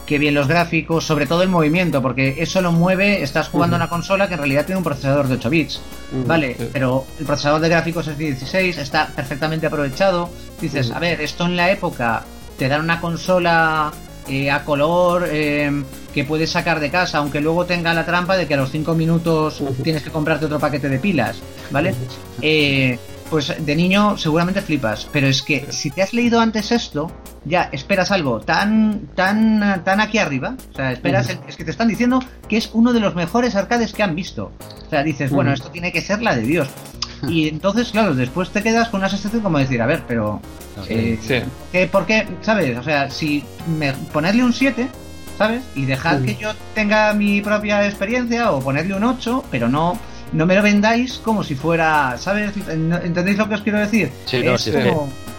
[0.09, 3.83] que bien los gráficos, sobre todo el movimiento, porque eso lo mueve, estás jugando Ujú.
[3.83, 5.81] una consola que en realidad tiene un procesador de 8 bits.
[6.25, 10.31] Vale, pero el procesador de gráficos es 16, está perfectamente aprovechado.
[10.59, 12.23] Dices, a ver, esto en la época
[12.57, 13.91] te dan una consola
[14.27, 18.47] eh, a color, eh, que puedes sacar de casa, aunque luego tenga la trampa de
[18.47, 21.37] que a los 5 minutos tienes que comprarte otro paquete de pilas,
[21.69, 21.93] ¿vale?
[22.41, 22.97] Eh,
[23.29, 27.11] pues de niño seguramente flipas, pero es que si te has leído antes esto,
[27.45, 31.87] ya esperas algo tan tan tan aquí arriba, o sea, esperas es que te están
[31.87, 34.51] diciendo que es uno de los mejores arcades que han visto.
[34.85, 36.67] O sea, dices, bueno, esto tiene que ser la de Dios.
[37.27, 40.41] Y entonces, claro, después te quedas con una sensación como decir, a ver, pero
[40.87, 41.35] eh, Sí.
[41.71, 42.27] ¿qué- ¿por qué?
[42.41, 42.77] ¿Sabes?
[42.77, 43.43] O sea, si
[43.77, 44.87] me, ponerle un 7,
[45.37, 45.61] ¿sabes?
[45.75, 49.97] Y dejad que yo tenga mi propia experiencia o ponerle un 8, pero no
[50.33, 52.51] no me lo vendáis como si fuera, ¿sabes?
[52.67, 54.11] ¿Entendéis lo que os quiero decir?
[54.25, 54.93] Sí, no, Es es que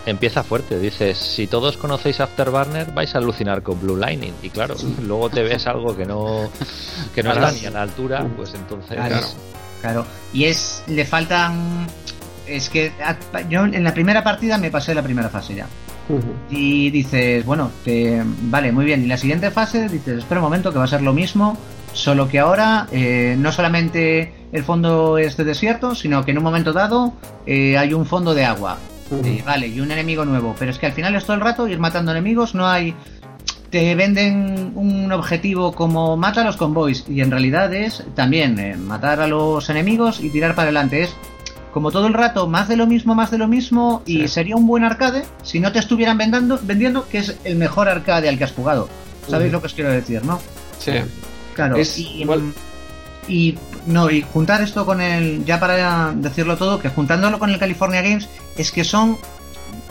[0.07, 0.79] empieza fuerte.
[0.79, 4.33] Dices, si todos conocéis Afterburner, vais a alucinar con Blue Lightning.
[4.43, 4.75] Y claro,
[5.07, 6.51] luego te ves algo que no,
[7.15, 7.49] que no Claro.
[7.49, 8.97] está ni a la altura, pues entonces.
[8.97, 9.21] Claro,
[9.81, 10.07] claro.
[10.33, 11.87] Y es, le faltan,
[12.47, 12.93] es que
[13.49, 15.67] yo en la primera partida me pasé la primera fase ya.
[16.51, 19.05] Y dices, bueno, te- vale, muy bien.
[19.05, 21.57] Y la siguiente fase dices, espera un momento, que va a ser lo mismo,
[21.93, 26.45] solo que ahora eh, no solamente el fondo es de desierto, sino que en un
[26.45, 27.13] momento dado
[27.47, 28.79] eh, hay un fondo de agua.
[29.25, 30.55] Eh, vale, y un enemigo nuevo.
[30.59, 32.95] Pero es que al final es todo el rato ir matando enemigos, no hay...
[33.71, 38.77] Te venden un objetivo como mata a los convoys y en realidad es también eh,
[38.77, 41.03] matar a los enemigos y tirar para adelante.
[41.05, 41.15] Es
[41.73, 44.67] como todo el rato más de lo mismo, más de lo mismo y sería un
[44.67, 48.45] buen arcade si no te estuvieran vendando, vendiendo que es el mejor arcade al que
[48.45, 48.89] has jugado.
[49.29, 50.41] ¿Sabéis lo que os quiero decir, no?
[50.81, 50.95] Sí.
[51.67, 51.77] Claro.
[51.77, 52.53] Es y, igual-
[53.29, 53.57] y
[53.87, 58.03] no, y juntar esto con el, ya para decirlo todo, que juntándolo con el California
[58.03, 59.19] Games es que son,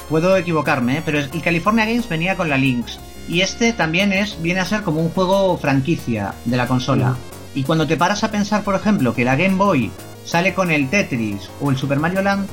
[0.09, 1.01] puedo equivocarme, ¿eh?
[1.05, 4.65] pero es- el California Games venía con la Lynx y este también es, viene a
[4.65, 7.15] ser como un juego franquicia de la consola.
[7.55, 9.91] Y cuando te paras a pensar, por ejemplo, que la Game Boy
[10.25, 12.47] sale con el Tetris o el Super Mario Land,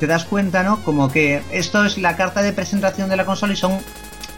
[0.00, 0.80] te das cuenta, ¿no?
[0.84, 3.78] Como que esto es la carta de presentación de la consola y son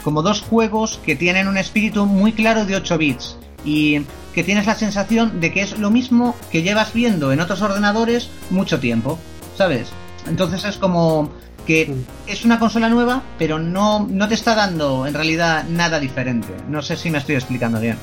[0.03, 4.65] como dos juegos que tienen un espíritu muy claro de 8 bits y que tienes
[4.65, 9.19] la sensación de que es lo mismo que llevas viendo en otros ordenadores mucho tiempo,
[9.57, 9.89] ¿sabes?
[10.27, 11.31] Entonces es como
[11.65, 11.93] que
[12.25, 16.47] es una consola nueva, pero no, no te está dando en realidad nada diferente.
[16.67, 17.97] No sé si me estoy explicando bien.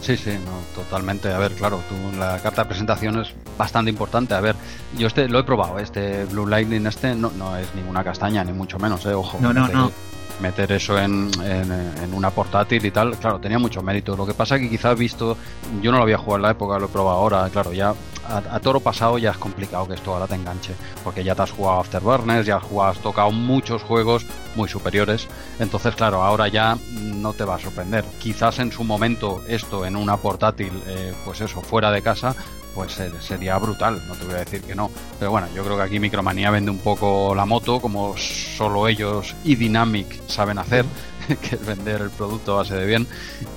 [0.00, 1.30] Sí, sí, no, totalmente.
[1.32, 4.34] A ver, claro, tú, la carta de presentación es bastante importante.
[4.34, 4.56] A ver,
[4.96, 8.52] yo este lo he probado, este Blue Lightning este no, no es ninguna castaña, ni
[8.52, 9.38] mucho menos, eh, ojo.
[9.40, 9.92] No, no, meter, no.
[10.40, 14.16] Meter eso en, en, una portátil y tal, claro, tenía mucho mérito.
[14.16, 15.36] Lo que pasa que quizás visto,
[15.80, 17.94] yo no lo había jugado en la época, lo he probado ahora, claro, ya
[18.28, 21.42] a, a toro pasado ya es complicado que esto ahora te enganche, porque ya te
[21.42, 26.48] has jugado Afterburners, ya has, jugado, has tocado muchos juegos muy superiores, entonces claro, ahora
[26.48, 28.04] ya no te va a sorprender.
[28.18, 32.34] Quizás en su momento esto en una portátil, eh, pues eso, fuera de casa,
[32.74, 34.90] pues eh, sería brutal, no te voy a decir que no.
[35.18, 39.34] Pero bueno, yo creo que aquí Micromanía vende un poco la moto, como solo ellos
[39.44, 40.84] y Dynamic saben hacer,
[41.40, 43.06] que es vender el producto a base de bien.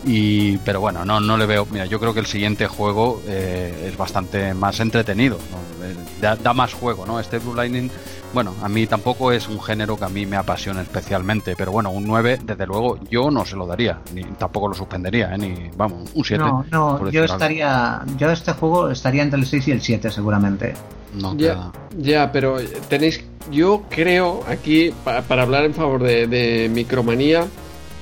[0.05, 1.67] Y, pero bueno, no, no le veo.
[1.71, 5.85] Mira, yo creo que el siguiente juego eh, es bastante más entretenido, ¿no?
[5.85, 7.19] Eh, da, da más juego, ¿no?
[7.19, 7.89] Este Blue Lightning,
[8.33, 11.91] bueno, a mí tampoco es un género que a mí me apasione especialmente, pero bueno,
[11.91, 15.37] un 9, desde luego, yo no se lo daría, ni tampoco lo suspendería, ¿eh?
[15.37, 16.43] ni, vamos, un 7.
[16.43, 17.33] No, no, yo decir algo.
[17.33, 18.01] estaría.
[18.17, 20.73] Yo este juego estaría entre el 6 y el 7, seguramente.
[21.13, 22.57] No, Ya, ya, pero
[22.89, 23.21] tenéis,
[23.51, 27.45] yo creo aquí, pa- para hablar en favor de, de Micromanía,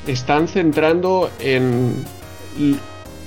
[0.07, 1.93] están centrando en,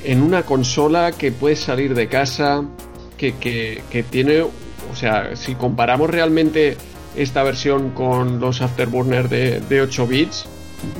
[0.05, 2.62] en una consola que puede salir de casa,
[3.16, 6.77] que, que, que tiene, o sea, si comparamos realmente
[7.16, 10.47] esta versión con los Afterburner de, de 8 bits,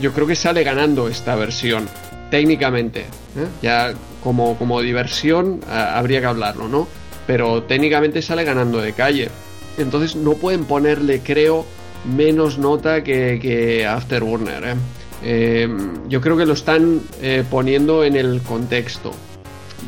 [0.01, 1.89] yo creo que sale ganando esta versión,
[2.31, 3.01] técnicamente.
[3.01, 3.47] ¿eh?
[3.63, 3.93] Ya
[4.23, 6.89] como, como diversión a- habría que hablarlo, ¿no?
[7.27, 9.31] Pero técnicamente sale ganando de calle.
[9.79, 11.67] Entonces no pueden ponerle, creo,
[12.05, 14.65] menos nota que, que Afterburner.
[14.65, 14.75] ¿eh?
[15.23, 15.69] Eh,
[16.09, 19.13] yo creo que lo están eh, poniendo en el contexto.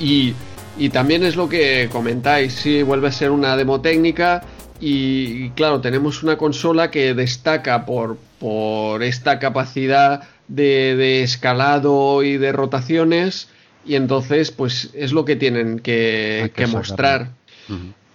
[0.01, 0.35] Y,
[0.79, 4.43] y también es lo que comentáis, sí, vuelve a ser una demo técnica
[4.81, 12.53] y, claro, tenemos una consola que destaca por, por esta capacidad de escalado y de
[12.53, 13.49] rotaciones
[13.87, 16.79] y entonces pues es lo que tienen que, que que sacarlo.
[16.79, 17.29] mostrar.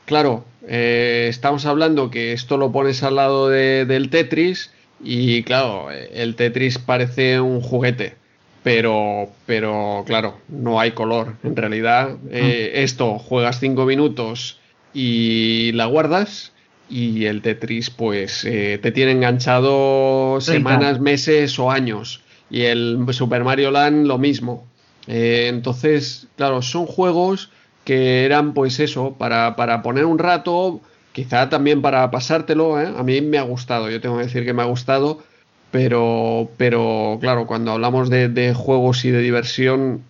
[0.06, 4.72] Claro, eh, estamos hablando que esto lo pones al lado de- del Tetris
[5.03, 8.15] y claro, el Tetris parece un juguete,
[8.64, 11.35] pero, pero claro, no hay color.
[11.43, 14.60] En realidad, eh, esto juegas 5 minutos
[14.93, 16.52] y la guardas
[16.89, 22.22] y el Tetris pues eh, te tiene enganchado semanas, meses o años.
[22.49, 24.68] Y el Super Mario Land lo mismo.
[25.11, 27.51] Eh, entonces, claro, son juegos
[27.83, 30.79] que eran pues eso, para, para poner un rato,
[31.11, 32.93] quizá también para pasártelo, ¿eh?
[32.95, 35.21] a mí me ha gustado, yo tengo que decir que me ha gustado,
[35.69, 40.01] pero, pero claro, cuando hablamos de, juegos y de diversión,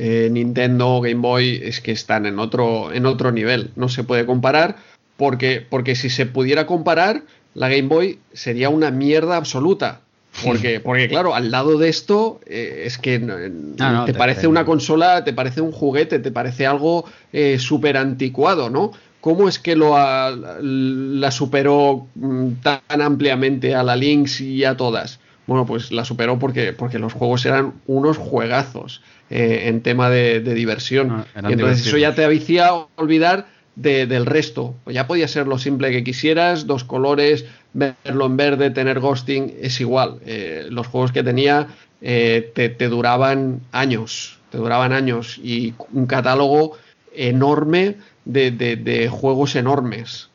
[0.00, 3.70] eh, Nintendo, Game Boy, es que están en otro, en otro nivel.
[3.76, 4.76] No se puede comparar
[5.16, 7.22] porque, porque si se pudiera comparar,
[7.54, 10.00] la Game Boy sería una mierda absoluta.
[10.44, 13.34] Porque, porque claro, al lado de esto eh, es que no,
[13.78, 17.04] Ah, no, te, te- parece te- una consola, te parece un juguete, te parece algo
[17.32, 18.92] eh, súper anticuado, ¿no?
[19.20, 24.76] ¿Cómo es que lo ha- la superó mm, tan ampliamente a la Lynx y a
[24.76, 25.20] todas?
[25.46, 30.40] Bueno, pues la superó porque, porque los juegos eran unos juegazos eh, en tema de,
[30.40, 31.10] de diversión.
[31.10, 33.46] Ah, y entonces eso ya te hacía olvidar
[33.76, 34.74] de- del resto.
[34.86, 39.80] Ya podía ser lo simple que quisieras, dos colores, verlo en verde, tener ghosting, es
[39.80, 40.18] igual.
[40.26, 41.68] Eh, los juegos que tenía
[42.00, 46.76] eh, te, duraban años, te duraban años y un catálogo
[47.14, 50.28] enorme de, de- juegos enormes.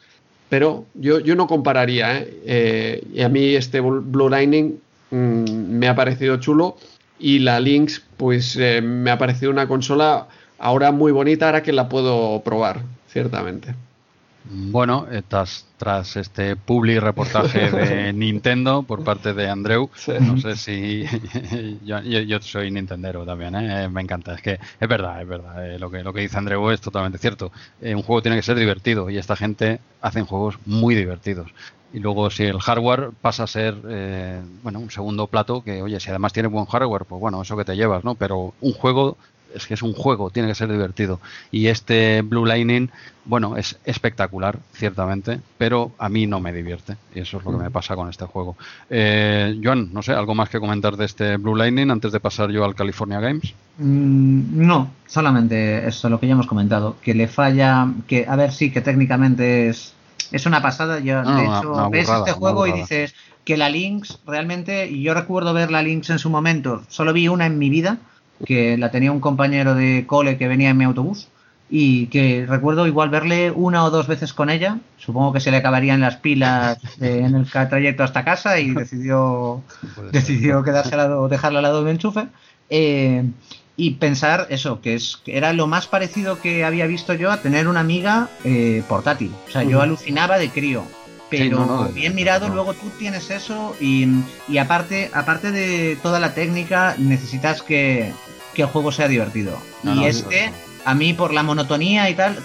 [0.50, 2.34] Pero yo, yo no compararía, ¿eh?
[2.46, 4.80] Eh, y a mí este Bl- Blue Lightning
[5.12, 6.78] mm, me ha parecido chulo
[7.20, 10.28] y la Lynx pues me ha parecido una consola
[10.60, 12.82] ahora muy bonita, ahora que la puedo probar,
[13.22, 13.74] ciertamente.
[14.50, 19.90] Bueno, tras, tras este public reportaje de Nintendo por parte de Andreu,
[20.22, 21.04] no sé si
[21.84, 23.84] yo, yo- yo soy Nintendero también, ¿eh?
[23.86, 26.38] Eh, me encanta, es que es verdad, es verdad, eh, lo que lo que dice
[26.38, 27.52] Andreu es totalmente cierto.
[27.82, 31.52] Eh, un juego tiene que ser divertido y esta gente hacen juegos muy divertidos.
[31.92, 33.76] Y luego si el hardware pasa a ser
[34.64, 37.66] bueno un segundo plato, que oye, si además tiene buen hardware, pues bueno, eso que
[37.66, 38.16] te llevas, ¿no?
[38.16, 39.18] Pero un juego
[39.58, 41.20] es que es un juego, tiene que ser divertido.
[41.52, 42.90] Y este Blue Lightning,
[43.26, 46.96] bueno, es espectacular, ciertamente, pero a mí no me divierte.
[47.14, 48.56] Y eso es lo que me pasa con este juego.
[48.90, 52.50] Eh, Joan, no sé, ¿algo más que comentar de este Blue Lightning antes de pasar
[52.52, 53.54] yo al California Games?
[53.80, 58.52] Mm, no, solamente eso, lo que ya hemos comentado, que le falla, que a ver,
[58.52, 59.94] sí, que técnicamente es,
[60.32, 61.00] es una pasada.
[61.00, 63.14] Yo, No, de hecho, una ves burrada, este juego y dices
[63.48, 67.30] que la Lynx realmente, y yo recuerdo ver la Lynx en su momento, solo vi
[67.30, 67.98] una en mi vida,
[68.46, 71.28] que la tenía un compañero de cole que venía en mi autobús.
[71.70, 74.78] Y que recuerdo igual verle una o dos veces con ella.
[74.98, 79.62] Supongo que se le acabarían las pilas en el trayecto hasta casa y decidió
[80.14, 82.28] decidió quedarse al lado, dejarla al lado del enchufe.
[82.70, 83.24] Eh,
[83.76, 87.42] y pensar eso, que es que era lo más parecido que había visto yo a
[87.42, 89.32] tener una amiga eh, portátil.
[89.48, 90.84] O sea, yo alucinaba de crío.
[91.30, 92.56] Pero no, no, de- bien mirado, no.
[92.56, 94.08] luego tú tienes eso y,
[94.48, 98.14] y aparte, aparte de toda la técnica, necesitas que,
[98.58, 99.58] que el juego sea divertido.
[99.84, 100.52] No, y no, este,
[100.84, 102.40] a mí por la monotonía y tal,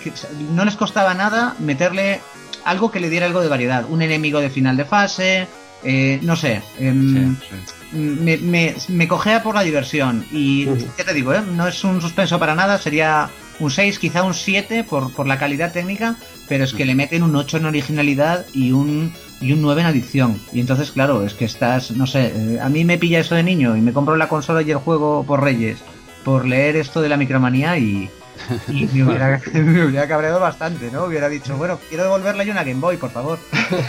[0.54, 2.20] no les costaba nada meterle
[2.66, 3.86] algo que le diera algo de variedad.
[3.88, 5.48] Un enemigo de final de fase,
[5.82, 6.62] eh, no sé.
[6.78, 7.96] em, Sí, sí.
[7.96, 10.26] me, me, me cogea por la diversión.
[10.30, 10.86] Y Ujú.
[10.98, 11.40] ya te digo, ¿eh?
[11.40, 15.38] no es un suspenso para nada, sería un 6, quizá un 7 por, por la
[15.38, 16.16] calidad técnica,
[16.46, 19.86] pero es que le meten un 8 en originalidad y un, y un 9 en
[19.86, 20.38] adicción.
[20.52, 23.42] Y entonces, claro, es que estás, no sé, eh, a mí me pilla eso de
[23.42, 25.78] niño y me compro la consola y el juego por Reyes,
[26.24, 28.10] por leer esto de la micromanía y.
[28.68, 31.04] Y me hubiera, me hubiera cabreado bastante, ¿no?
[31.04, 33.38] Hubiera dicho, bueno, quiero devolverle yo una Game Boy, por favor.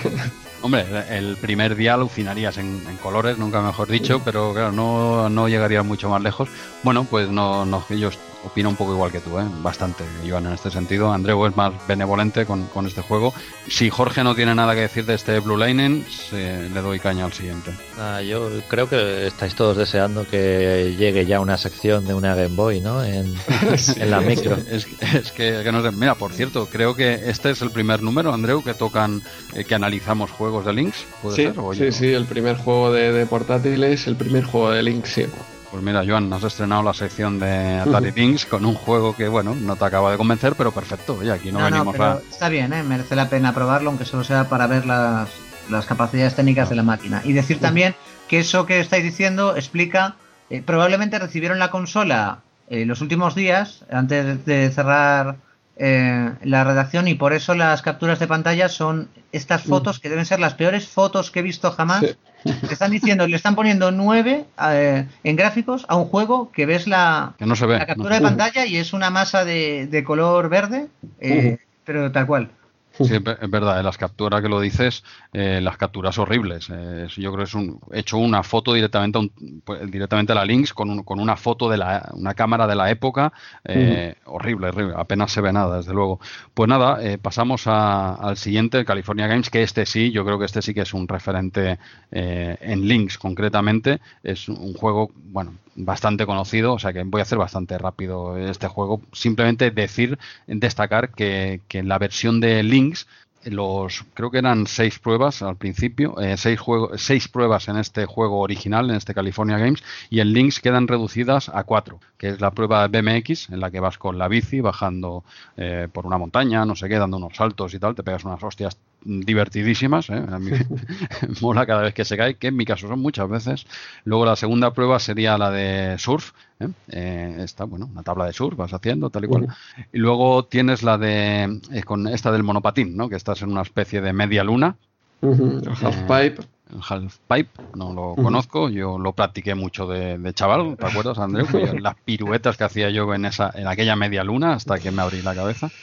[0.61, 5.49] Hombre, el primer día alucinarías en, en colores, nunca mejor dicho, pero claro, no, no
[5.49, 6.47] llegarías mucho más lejos.
[6.83, 8.09] Bueno, pues no, no yo
[8.43, 9.45] opino un poco igual que tú, ¿eh?
[9.61, 11.11] bastante, Iván, en este sentido.
[11.13, 13.33] Andreu es más benevolente con, con este juego.
[13.67, 17.25] Si Jorge no tiene nada que decir de este Blue Lightning, se- le doy caña
[17.25, 17.71] al siguiente.
[17.97, 22.55] Ah, yo creo que estáis todos deseando que llegue ya una sección de una Game
[22.55, 23.03] Boy, ¿no?
[23.03, 23.33] En,
[23.97, 24.57] en la micro.
[24.69, 25.91] Es, es que, que no sé.
[25.91, 29.21] Mira, por cierto, creo que este es el primer número, Andreu, que tocan,
[29.53, 31.05] eh, que analizamos juegos de Lynx.
[31.21, 31.53] ¿Puede Sí, ser?
[31.59, 35.25] O sí, sí, el primer juego de, de portátiles, el primer juego de Link, sí.
[35.73, 39.55] Pues mira, Joan, has estrenado la sección de Atari Lynx con un juego que, bueno,
[39.55, 41.17] no te acaba de convencer, pero perfecto.
[41.19, 42.21] Oye, aquí no, No, no, venimos pero a.
[42.29, 42.83] está bien, ¿eh?
[42.83, 45.29] merece la pena probarlo, aunque solo sea para ver las,
[45.71, 47.23] las capacidades técnicas de la máquina.
[47.25, 47.95] Y decir también
[48.27, 50.15] que eso que estáis diciendo explica,
[50.51, 55.37] eh, probablemente recibieron la consola eh, los últimos días, antes de cerrar
[55.77, 60.27] eh, la redacción, y por eso las capturas de pantalla son estas fotos que deben
[60.27, 62.01] ser las peores fotos que he visto jamás.
[62.01, 62.15] Sí.
[62.43, 66.87] Te están diciendo, le están poniendo 9 eh, en gráficos a un juego que ves
[66.87, 67.73] la, Que no se ve.
[67.73, 67.87] la ¿no?
[67.87, 70.87] captura de pantalla y es una masa de, de color verde,
[71.19, 72.49] eh, pero tal cual.
[72.95, 75.03] Sí, es ver- es verdad, en las capturas que lo dices,
[75.33, 76.67] eh, las capturas horribles.
[76.71, 80.31] eh, yo creo que es un, he hecho una foto directamente a, un- pues, directamente
[80.31, 83.33] a la Lynx con, un- con una foto de la, una cámara de la época.
[83.65, 86.19] eh, Horrible, horrible, apenas se ve nada, desde luego.
[86.53, 90.37] Pues nada, eh, pasamos a- al siguiente, el California Games, que este sí, yo creo
[90.37, 91.79] que este sí que es un referente
[92.11, 93.99] eh, en Lynx concretamente.
[94.23, 98.67] Es un juego, bueno, bastante conocido, o sea que voy a hacer bastante rápido este
[98.67, 99.01] juego.
[99.11, 103.07] Simplemente decir, destacar que, que la versión de Lynx
[103.45, 108.05] los creo que eran seis pruebas al principio, eh, seis, juego, seis pruebas en este
[108.05, 112.41] juego original, en este California Games, y en Links quedan reducidas a cuatro, que es
[112.41, 115.23] la prueba BMX, en la que vas con la bici bajando
[115.57, 118.43] eh, por una montaña, no sé qué, dando unos saltos y tal, te pegas unas
[118.43, 120.15] hostias divertidísimas, ¿eh?
[120.29, 120.51] a mí
[121.41, 123.65] mola cada vez que se cae, que en mi caso son muchas veces.
[124.05, 126.67] Luego la segunda prueba sería la de surf, ¿eh?
[126.87, 129.45] Eh, esta, bueno, una tabla de surf vas haciendo, tal y cual.
[129.91, 133.09] Y luego tienes la de, eh, con esta del monopatín, ¿no?
[133.09, 134.77] Que estás en una especie de media luna.
[135.21, 136.43] Ujú, el halfpipe.
[136.69, 141.47] El halfpipe, no lo conozco, yo lo practiqué mucho de, de chaval, ¿te acuerdas, Andreu?
[141.53, 145.01] Yo- las piruetas que hacía yo en esa, en aquella media luna hasta que me
[145.01, 145.73] abrí la cabeza.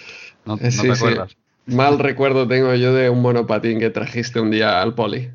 [0.45, 1.15] ¿No, no sí, te sí.
[1.67, 5.31] Mal recuerdo tengo yo de un monopatín que trajiste un día al poli.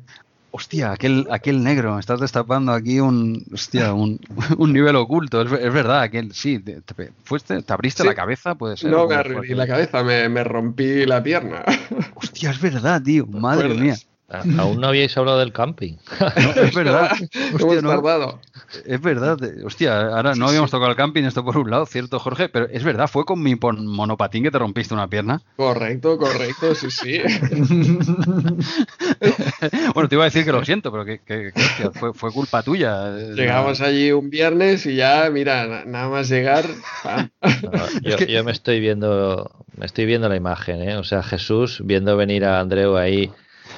[0.50, 4.18] Hostia, aquel, aquel negro, me estás destapando aquí un, hostia, un,
[4.58, 5.42] un nivel oculto.
[5.42, 8.08] Es, ver- es verdad, aquel, sí, te, te- fuiste, te abriste Sí.
[8.08, 8.90] la cabeza, puede ser.
[8.90, 11.62] No ¿Cómo me la cabeza, me, me rompí la pierna.
[12.14, 13.82] Hostia, es verdad, tío, madre acuerdas?
[13.82, 13.96] mía.
[14.28, 15.94] A- Aún no habíais hablado del camping.
[16.42, 18.40] No, es verdad, hostia, Hemos no, tardado.
[18.84, 19.38] es verdad.
[19.64, 22.82] Hostia, ahora no habíamos tocado el camping, esto por un lado, cierto, Jorge, pero es
[22.82, 25.40] verdad, fue con mi monopatín que te rompiste una pierna.
[25.56, 27.20] Correcto, correcto, sí, sí.
[29.94, 32.32] Bueno, te iba a decir que lo siento, pero que, que- que, hostia, fue, fue
[32.32, 33.16] culpa tuya.
[33.18, 36.64] eh, Llegamos allí un viernes y ya, mira, na- nada más llegar.
[37.04, 37.30] pam.
[37.62, 37.72] No,
[38.02, 40.96] yo, yo me estoy viendo, me estoy viendo la imagen, ¿eh?
[40.96, 43.30] O sea, Jesús viendo venir a Andreu ahí.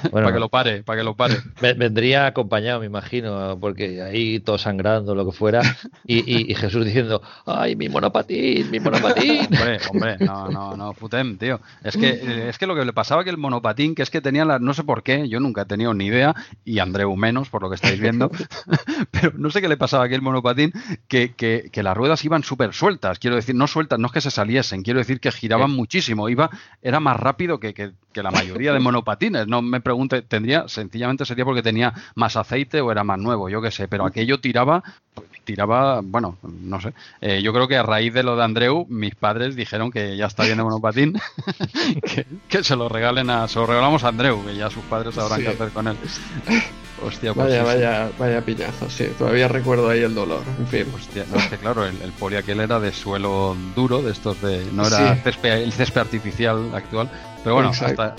[0.12, 1.36] Bueno, para que lo pare, para que lo pare.
[1.60, 5.60] ve- vendría acompañado, me imagino, porque ahí todo sangrando, lo que fuera,
[6.06, 9.40] y, y- y Jesús diciendo, ¡ay, mi monopatín, mi monopatín!
[9.50, 11.60] Hombre, hombre, no, no, no, Futem, tío.
[11.82, 14.20] Es que, eh, es que lo que le pasaba que el monopatín, que es que
[14.20, 16.34] tenía la, no sé por qué, yo nunca he tenido ni idea,
[16.64, 18.30] y Andreu menos, por lo que estáis viendo,
[19.10, 20.72] pero no sé qué le pasaba a aquel monopatín,
[21.08, 24.20] que, que, que las ruedas iban súper sueltas, quiero decir, no sueltas, no es que
[24.20, 26.50] se saliesen, quiero decir que giraban muchísimo, iba,
[26.82, 31.24] era más rápido que, que, que la mayoría de monopatines, no me pregunte, tendría, sencillamente
[31.24, 34.82] sería porque tenía más aceite o era más nuevo, yo qué sé, pero aquello tiraba,
[35.44, 39.14] tiraba, bueno, no sé, eh, yo creo que a raíz de lo de Andreu, mis
[39.14, 41.18] padres dijeron que ya está bien de monopatín,
[42.02, 45.14] que, que se lo regalen a, se lo regalamos a Andreu, que ya sus padres
[45.14, 45.44] sabrán Sí.
[45.44, 45.96] qué hacer con él.
[47.00, 47.76] Hostia, pues Vaya, sí, sí.
[47.76, 49.06] vaya, vaya piñazo, sí.
[49.16, 50.42] Todavía recuerdo ahí el dolor.
[50.58, 50.84] En fin.
[50.92, 54.42] Hostia, no, es que claro, el, el poli aquel era de suelo duro, de estos
[54.42, 54.66] de.
[54.72, 55.20] No era Sí.
[55.24, 57.08] césped- el césped artificial actual.
[57.44, 58.14] Pero bueno, hasta, hasta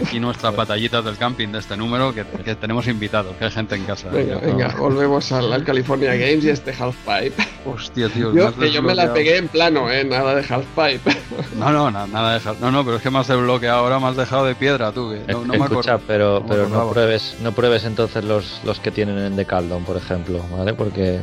[0.00, 3.74] aquí nuestras batallitas del camping de este número, que, que tenemos invitados, que hay gente
[3.76, 4.08] en casa.
[4.10, 7.46] Venga, venga, volvemos al, al California Games y este halfpipe.
[7.64, 8.34] Hostia, tío.
[8.34, 10.04] Yo, que yo me la pegué en plano, ¿eh?
[10.04, 11.16] Nada de halfpipe.
[11.56, 12.56] No, no, na- nada de dejar.
[12.60, 15.10] No, no, pero es que me has desbloqueado ahora, me has dejado de piedra tú.
[15.26, 16.04] Que no, no me Escucha, acuerdo.
[16.06, 19.96] pero, no pero no pruebes, no pruebes entonces los, los que tienen en Decaldon, por
[19.96, 20.74] ejemplo, ¿vale?
[20.74, 21.20] Porque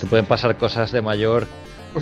[0.00, 1.46] te pueden pasar cosas de mayor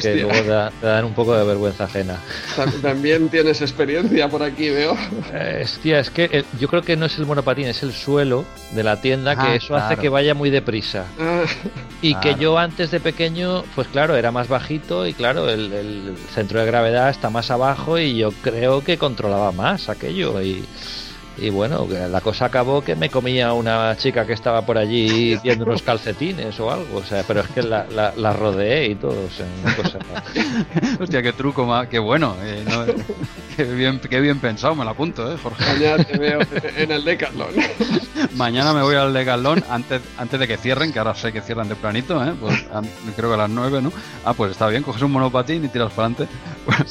[0.00, 0.22] que Hostia.
[0.26, 2.18] luego da- te dan un poco de vergüenza ajena.
[2.56, 4.96] Tam- También tienes experiencia por aquí, veo.
[5.32, 8.44] Eh, Hostia, es que eh, yo creo que no es el monopatín, es el suelo
[8.72, 11.04] de la tienda, que Ah, eso hace que vaya muy deprisa.
[11.18, 11.44] Ah,
[12.02, 16.14] Y que yo antes de pequeño, pues claro, era más bajito y claro, el, el
[16.34, 20.40] centro de gravedad está más abajo y yo creo que controlaba más aquello.
[20.42, 20.64] Y,
[21.36, 25.64] y bueno, la cosa acabó que me comía una chica que estaba por allí viendo
[25.64, 26.98] unos calcetines o algo.
[26.98, 29.24] O sea, pero es que la, la, la rodeé y todo.
[29.26, 29.98] O sea, una cosa.
[31.00, 31.88] Hostia, qué truco más.
[31.88, 32.36] Qué bueno.
[32.42, 32.84] eh, no-
[33.56, 35.64] qué, bien, qué bien pensado, me lo apunto, ¿eh, Jorge?
[35.64, 36.38] mañana te veo
[36.76, 37.48] en el Decathlon.
[38.36, 41.68] Mañana me voy al Decathlon antes, antes de que cierren, que ahora sé que cierran
[41.68, 42.32] tempranito, ¿eh?
[42.40, 42.64] Pues,
[43.16, 43.92] creo que a las 9, ¿no?
[44.24, 46.34] Ah, pues está bien, coges un monopatín y tiras para adelante.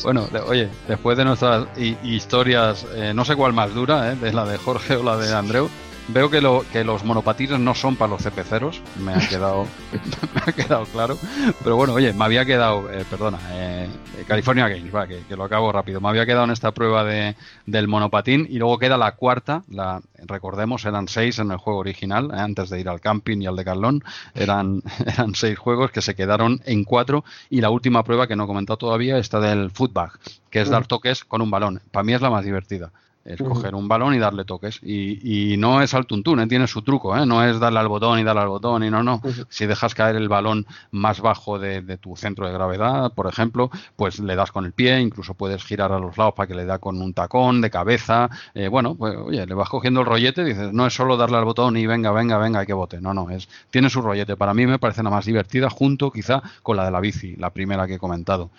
[0.04, 4.16] Bueno, de- oye, después de nuestras hi- historias, eh, no sé cuál más dura, ¿eh?
[4.16, 5.70] De la de Jorge o la de Andreu.
[6.10, 9.66] Veo que, lo, que los monopatines no son para los CPCeros, me ha quedado,
[10.36, 11.18] me ha quedado claro.
[11.64, 13.90] Pero bueno, oye, me había quedado, eh, perdona, eh,
[14.28, 16.02] California Games, va, que, que lo acabo rápido.
[16.02, 17.36] Me había quedado en esta prueba de,
[17.66, 22.32] del monopatín y luego queda la cuarta, la, recordemos, eran seis en el juego original,
[22.34, 24.04] eh, antes de ir al camping y al decathlon,
[24.36, 28.44] eran, eran seis juegos que se quedaron en cuatro y la última prueba que no
[28.44, 30.12] he comentado todavía, está del footbag,
[30.50, 31.82] que es dar toques con un balón.
[31.92, 32.92] Para mí es la más divertida.
[33.26, 34.80] Es coger un balón y darle toques.
[34.84, 36.48] Y, y no es al tuntún, ¿eh?
[36.48, 37.26] tiene su truco, ¿eh?
[37.26, 39.22] no es darle al botón y darle al botón y no, no.
[39.48, 43.72] Si dejas caer el balón más bajo de, de tu centro de gravedad, por ejemplo,
[43.96, 46.66] pues le das con el pie, incluso puedes girar a los lados para que le
[46.66, 48.30] da con un tacón de cabeza.
[48.54, 51.38] Eh, bueno, pues oye, le vas cogiendo el rollete y dices, no es solo darle
[51.38, 53.00] al botón y venga, venga, venga, que bote.
[53.00, 54.36] No, no, es tiene su rollete.
[54.36, 57.52] Para mí me parece la más divertida, junto quizá con la de la bici, la
[57.52, 58.52] primera que he comentado.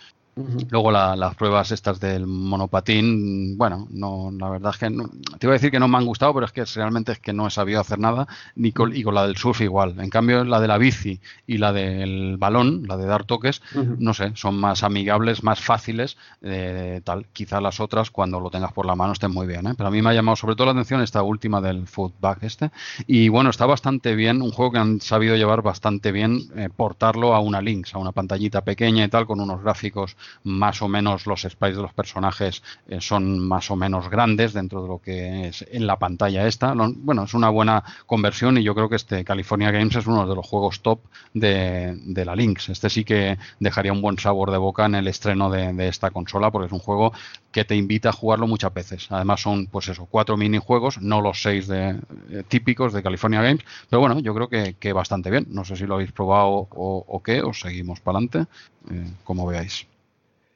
[0.70, 5.09] Luego la- las pruebas estas del monopatín, bueno, no, la verdad es que no-
[5.39, 7.32] te iba a decir que no me han gustado, pero es que realmente es que
[7.32, 10.01] no he sabido hacer nada, ni con, y con la del surf igual.
[10.01, 13.62] En cambio, la de la bici y la del balón, la de dar toques,
[13.98, 17.27] no sé, son más amigables, más fáciles, eh, tal.
[17.32, 19.74] Quizá las otras, cuando lo tengas por la mano, estén muy bien, ¿eh?
[19.77, 22.70] Pero a mí me ha llamado sobre todo la atención esta última del footback este.
[23.06, 27.35] Y bueno, está bastante bien, un juego que han sabido llevar bastante bien, eh, portarlo
[27.35, 31.26] a una Lynx, a una pantallita pequeña y tal, con unos gráficos más o menos,
[31.26, 35.48] los sprites de los personajes eh, son más o menos grandes dentro de lo que
[35.48, 36.74] es en la pantalla esta.
[36.74, 40.34] Bueno, es una buena conversión y yo creo que este California Games es uno de
[40.34, 41.01] los juegos top
[41.32, 42.68] de, de la Lynx.
[42.68, 46.51] Este sí que dejaría un buen sabor de boca en el estreno de, esta consola
[46.51, 47.12] porque es un juego
[47.52, 49.06] que te invita a jugarlo muchas veces.
[49.10, 53.64] Además son, pues eso, cuatro minijuegos, no los seis de, eh, típicos de California Games,
[53.88, 55.46] pero bueno, yo creo que, bastante bien.
[55.51, 58.46] No sé si lo habéis probado o, qué, o seguimos para adelante,
[58.90, 59.86] eh, como veáis.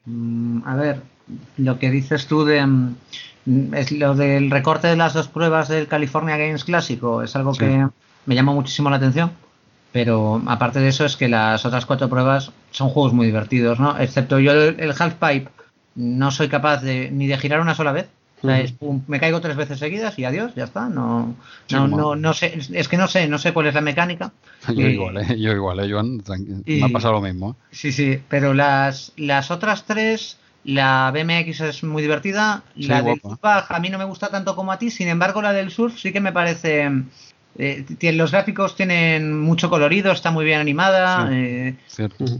[0.08, 1.02] Mm, A ver,
[1.58, 5.86] lo que dices tú de mm, es lo del recorte de las dos pruebas del
[5.86, 7.60] California Games clásico es algo Sí.
[7.60, 7.86] que
[8.26, 9.30] me llama muchísimo la atención.
[9.92, 13.98] Pero aparte de eso es que las otras cuatro pruebas son juegos muy divertidos, ¿no?
[13.98, 15.48] Excepto yo el, el half pipe
[15.94, 18.08] no soy capaz de ni de girar una sola vez.
[18.42, 20.88] O sea, es pum, me caigo tres veces seguidas y adiós, ya está.
[20.88, 21.34] No,
[21.70, 24.32] no, no, no sé, es que no sé, no sé cuál es la mecánica.
[24.74, 25.38] Yo igual, ¿eh?
[25.40, 26.22] yo igual, ¿eh, Joan?
[26.64, 27.50] Y- Me ha pasado lo mismo.
[27.50, 27.64] ¿eh?
[27.72, 33.20] Sí, sí, pero las, las otras tres, la BMX es muy divertida, Sí, la del.
[33.20, 35.98] Footbag a mí no me gusta tanto como a ti, sin embargo la del surf
[35.98, 36.90] sí que me parece...
[37.56, 41.34] eh, tiene- los gráficos tienen mucho colorido, está muy bien animada, Sí.
[41.34, 41.74] eh.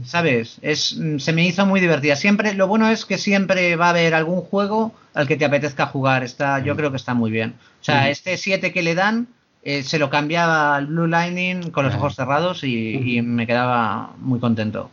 [0.05, 0.57] ¿sabes?
[0.61, 2.15] Es, mm, se me hizo muy divertida.
[2.15, 5.87] Siempre, lo bueno es que siempre va a haber algún juego al que te apetezca
[5.87, 6.23] jugar.
[6.23, 7.55] Está, yo creo que está muy bien.
[7.81, 8.09] O sea, Ujú.
[8.11, 9.27] este 7 que le dan,
[9.63, 14.11] eh, se lo cambiaba al Blue Lightning con los ojos cerrados y, y me quedaba
[14.19, 14.89] muy contento.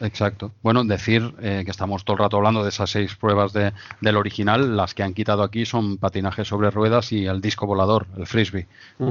[0.00, 0.52] Exacto.
[0.62, 4.16] Bueno, decir eh, que estamos todo el rato hablando de esas seis pruebas de, del
[4.16, 4.76] original.
[4.76, 8.66] Las que han quitado aquí son patinaje sobre ruedas y el disco volador, el frisbee.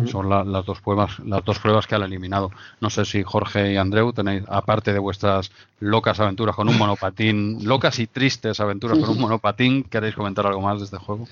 [0.07, 2.52] Son la- las dos pruebas, las dos pruebas que han eliminado.
[2.80, 5.52] No sé si Jorge y Andreu tenéis, aparte de vuestras
[5.82, 10.61] locas aventuras con un monopatín, locas y tristes aventuras con un monopatín, queréis comentar algo
[10.61, 11.28] más de este juego.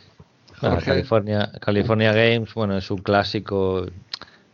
[0.59, 0.85] Jorge.
[0.85, 3.85] California, California Games, bueno, es un clásico.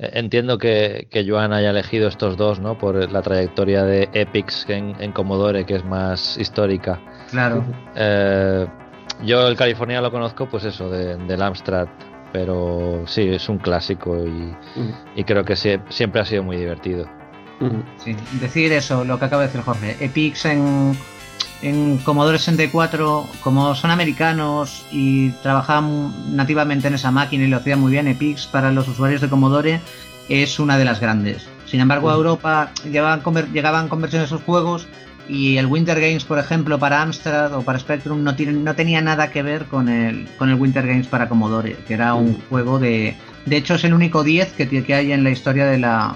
[0.01, 2.77] Entiendo que, que Joan haya elegido estos dos, ¿no?
[2.77, 6.99] Por la trayectoria de Epics en, en Commodore, que es más histórica.
[7.29, 7.63] Claro.
[7.95, 8.65] Eh,
[9.23, 11.87] yo el California lo conozco, pues eso, de, del Amstrad,
[12.33, 14.55] pero sí, es un clásico y,
[15.15, 17.07] y creo que sie- siempre ha sido muy divertido.
[17.97, 19.95] Sí, decir eso, lo que acaba de decir Jorge.
[20.03, 20.97] Epics en,
[21.61, 27.79] en Commodore 64, como son americanos y trabajaban nativamente en esa máquina y lo hacían
[27.79, 29.81] muy bien, Epics para los usuarios de Commodore
[30.29, 31.47] es una de las grandes.
[31.65, 33.21] Sin embargo, a Europa llegaban,
[33.53, 34.87] llegaban conversiones de sus juegos
[35.27, 39.01] y el Winter Games, por ejemplo, para Amstrad o para Spectrum no, tiene, no tenía
[39.01, 42.79] nada que ver con el, con el Winter Games para Commodore, que era un juego
[42.79, 43.15] de...
[43.45, 46.15] De hecho, es el único 10 que, que hay en la historia de la,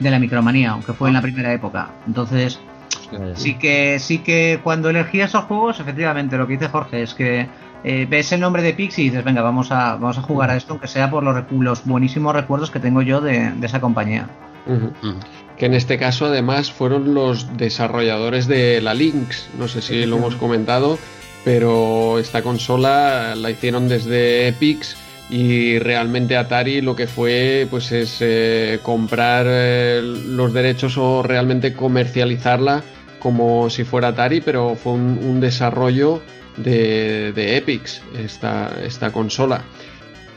[0.00, 1.90] de la micromanía, aunque fue en la primera época.
[2.06, 2.58] Entonces.
[3.34, 7.48] Sí que, sí que cuando elegí esos juegos, efectivamente, lo que dice Jorge es que
[7.84, 10.56] eh, ves el nombre de Pix y dices, venga, vamos a, vamos a jugar a
[10.56, 14.28] esto, aunque sea por los, buenísimos recuerdos que tengo yo de, de esa compañía.
[15.56, 19.48] Que en este caso además fueron los desarrolladores de la Lynx.
[19.58, 20.98] No sé si lo hemos comentado,
[21.44, 24.96] pero esta consola la hicieron desde Epix
[25.30, 31.72] y realmente Atari lo que fue pues es eh, comprar eh, los derechos o realmente
[31.72, 32.82] comercializarla
[33.26, 36.22] como si fuera Atari, pero fue un, desarrollo
[36.56, 39.64] de, de Epix esta, esta consola.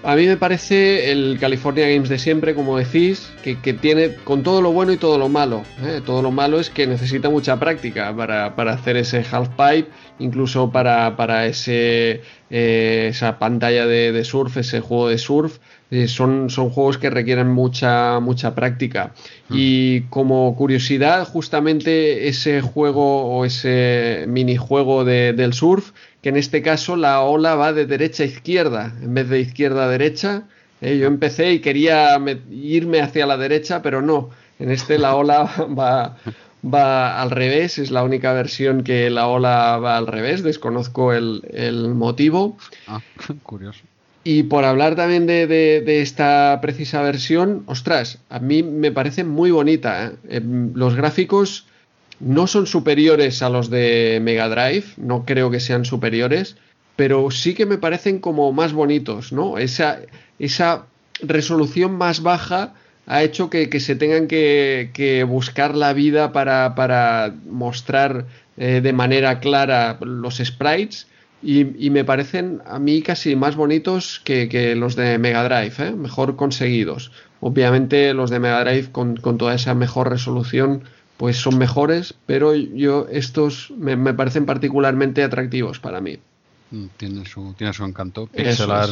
[0.01, 4.41] A mí me parece el California Games de siempre, como decís, que, que tiene con
[4.41, 5.61] todo lo bueno y todo lo malo.
[5.83, 6.01] ¿eh?
[6.03, 9.87] Todo lo malo es que necesita mucha práctica para, para hacer ese half pipe,
[10.19, 15.57] incluso para, para ese, eh, esa pantalla de, de surf, ese juego de surf.
[15.91, 19.13] Eh, son, son juegos que requieren mucha, mucha práctica.
[19.49, 25.91] Y como curiosidad, justamente ese juego o ese minijuego de, del surf,
[26.21, 29.85] que en este caso la ola va de derecha a izquierda en vez de izquierda
[29.85, 30.43] a derecha.
[30.81, 34.29] Eh, yo empecé y quería me- irme hacia la derecha, pero no.
[34.59, 35.43] En este la ola
[35.77, 36.17] va,
[36.63, 41.41] va al revés, es la única versión que la ola va al revés, desconozco el,
[41.53, 42.57] el motivo.
[42.87, 43.01] Ah,
[43.43, 43.81] curioso.
[44.23, 49.23] Y por hablar también de, de- de esta precisa versión, ostras, a mí me parece
[49.23, 50.07] muy bonita.
[50.07, 50.11] ¿eh?
[50.37, 51.65] Em, Los gráficos
[52.19, 56.57] no son superiores a los de Mega Drive, no creo que sean superiores,
[56.97, 59.57] pero sí que me parecen como más bonitos, ¿no?
[59.57, 59.99] Esa,
[60.37, 60.85] esa
[61.21, 62.73] resolución más baja
[63.09, 68.81] ha hecho que, que se tengan que, que, buscar la vida para, para mostrar eh,
[68.81, 71.07] de manera clara los sprites.
[71.41, 75.87] Y, y, me parecen a mí casi más bonitos que, que los de Mega Drive,
[75.87, 75.91] ¿eh?
[75.91, 77.11] mejor conseguidos.
[77.39, 80.83] Obviamente los de Mega Drive con, con, toda esa mejor resolución
[81.17, 86.19] pues son mejores, pero yo estos me, me parecen particularmente atractivos para mí.
[86.71, 88.27] Mm, Tiene su, tiene su encanto.
[88.27, 88.89] Pixelar,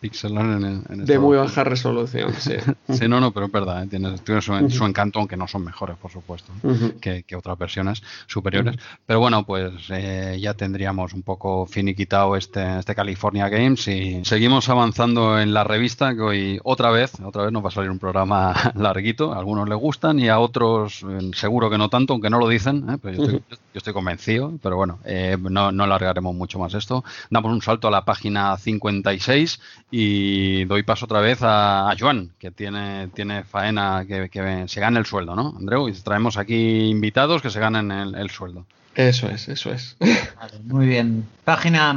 [0.00, 2.54] pixelar en, en de muy baja resolución, sí.
[2.88, 3.86] sí, no, no, pero es verdad, ¿eh?
[3.86, 4.70] tiene, tiene su, uh -huh.
[4.70, 7.00] su, encanto, aunque no son mejores, por supuesto, uh -huh.
[7.00, 8.76] que, que, otras versiones superiores.
[8.76, 8.98] Uh -huh.
[9.06, 14.68] Pero bueno, pues eh, ya tendríamos un poco finiquitado este, este California Games y seguimos
[14.68, 17.98] avanzando en la revista, que hoy otra vez, otra vez nos va a salir un
[17.98, 22.30] programa larguito, a algunos les gustan y a otros eh, seguro que no tanto, aunque
[22.30, 22.98] no lo dicen, ¿eh?
[23.00, 27.04] pero yo estoy, yo estoy, convencido, pero bueno, eh, no, no alargaremos mucho más esto.
[27.30, 32.30] Damos un salto a la página 56 y doy paso otra vez a, a Joan,
[32.38, 35.88] que tiene, tiene faena que, que, se gane el sueldo, ¿no, Andreu?
[35.88, 38.66] Y traemos aquí invitados que se ganen el, el sueldo.
[38.94, 39.96] Eso es, eso es.
[40.00, 41.24] Vale, muy bien.
[41.44, 41.96] Página,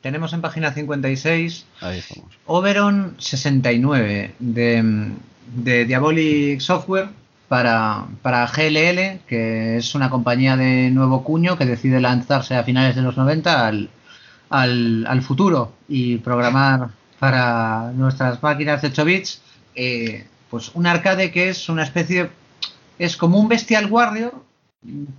[0.00, 2.32] tenemos en página 56 Ahí estamos.
[2.46, 5.12] Oberon 69 de,
[5.54, 7.08] de Diabolic Software
[7.48, 12.96] para, para GLL, que es una compañía de nuevo cuño que decide lanzarse a finales
[12.96, 13.90] de los 90 al,
[14.50, 16.90] al, al futuro y programar
[17.24, 19.40] para nuestras máquinas de 8 bits,
[19.74, 22.28] eh, pues un arcade que es una especie,
[22.98, 24.34] es como un Bestial Warrior,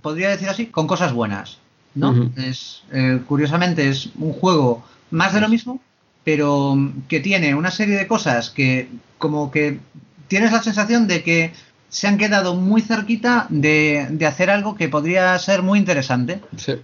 [0.02, 1.58] podría decir así, con cosas buenas,
[1.96, 2.10] ¿no?
[2.10, 2.44] Uh -huh.
[2.44, 5.80] Es, eh, curiosamente es un juego más de lo mismo,
[6.22, 6.78] pero
[7.08, 9.80] que tiene una serie de cosas que como que
[10.28, 11.54] tienes la sensación de que
[11.88, 16.40] se han quedado muy cerquita de, de hacer algo que podría ser muy interesante.
[16.56, 16.74] Sí.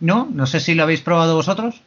[0.00, 0.30] ¿No?
[0.32, 1.82] No sé si lo habéis probado vosotros.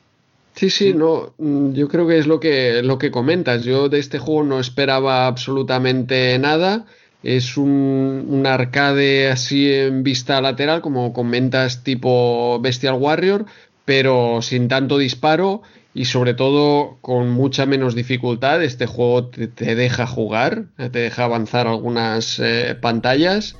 [0.56, 3.66] Sí, sí, no, yo creo que es lo que, lo que comentas.
[3.66, 6.85] Yo de este juego no esperaba absolutamente nada.
[7.24, 13.45] Es un, un, arcade así en vista lateral, como comentas, tipo Bestial Warrior,
[13.84, 15.61] pero sin tanto disparo
[15.93, 18.64] y sobre todo con mucha menos dificultad.
[18.64, 23.58] Este juego te, te deja jugar, te deja avanzar algunas eh, pantallas.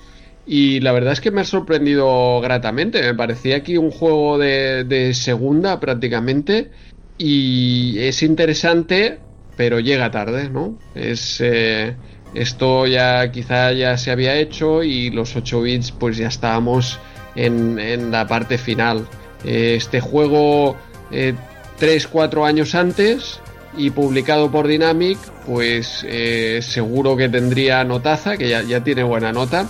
[0.48, 3.01] Y la verdad es que me ha sorprendido gratamente.
[3.01, 6.72] Me parecía aquí un juego de, segunda prácticamente.
[7.17, 9.19] Y es interesante,
[9.56, 10.77] pero llega tarde, ¿no?
[10.93, 11.41] Es.
[11.41, 11.95] Eh,
[12.35, 16.99] esto ya quizá ya se había hecho y los 8 bits pues ya estábamos
[17.35, 19.07] en, en la parte final.
[19.45, 20.75] Eh, este juego
[21.11, 21.33] eh,
[21.80, 23.40] 3-4 años antes
[23.77, 29.32] y publicado por Dynamic pues eh, seguro que tendría notaza, que ya, ya tiene buena
[29.32, 29.67] nota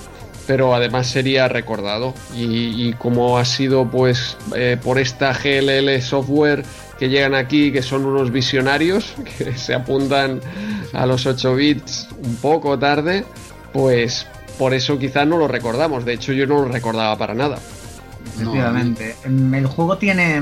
[0.47, 2.13] pero además sería recordado.
[2.35, 6.63] Y, y como ha sido pues eh, por esta GLL software
[6.99, 10.39] que llegan aquí que son unos visionarios que se apuntan
[10.93, 13.25] a los 8 bits un poco tarde
[13.73, 14.25] pues
[14.57, 16.05] por eso quizás no lo recordamos.
[16.05, 17.59] De hecho yo no lo recordaba para nada.
[18.35, 19.15] Efectivamente.
[19.27, 19.57] No.
[19.57, 20.41] el juego tiene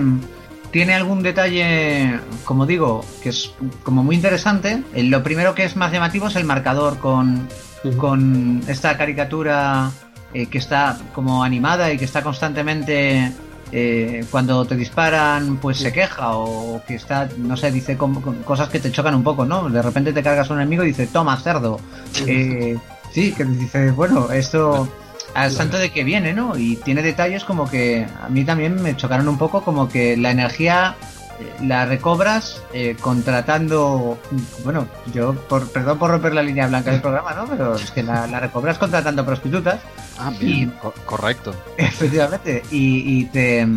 [0.71, 3.51] tiene algún detalle como digo que es
[3.83, 4.83] como muy interesante.
[4.95, 7.47] Lo primero que es más llamativo es el marcador con
[7.97, 9.91] con esta caricatura
[10.33, 13.31] eh, que está como animada y que está constantemente
[13.71, 18.69] eh, cuando te disparan pues se queja o que está no sé dice como, cosas
[18.69, 21.07] que te chocan un poco no de repente te cargas a un enemigo y dice
[21.07, 21.79] toma cerdo
[22.27, 22.77] eh,
[23.11, 23.33] sí.
[23.33, 24.87] que dice bueno esto
[25.33, 28.95] al santo de que viene no y tiene detalles como que a mí también me
[28.95, 30.95] chocaron un poco como que la energía
[31.61, 34.17] la recobras eh, contratando,
[34.63, 37.45] bueno, yo, por, perdón por romper la línea blanca del programa, ¿no?
[37.45, 39.79] Pero es que la, la recobras contratando prostitutas.
[40.17, 41.53] Ah, bien, y, co correcto.
[41.77, 43.67] Efectivamente, y, y, te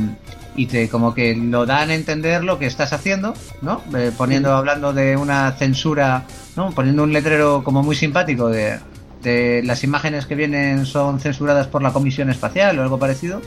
[0.56, 3.82] y te como que lo dan a entender lo que estás haciendo, ¿no?
[3.96, 6.24] Eh, poniendo, hablando de una censura,
[6.56, 6.70] ¿no?
[6.70, 8.78] Poniendo un letrero como muy simpático de,
[9.26, 13.42] las imágenes que vienen son censuradas por la Comisión Espacial o algo parecido.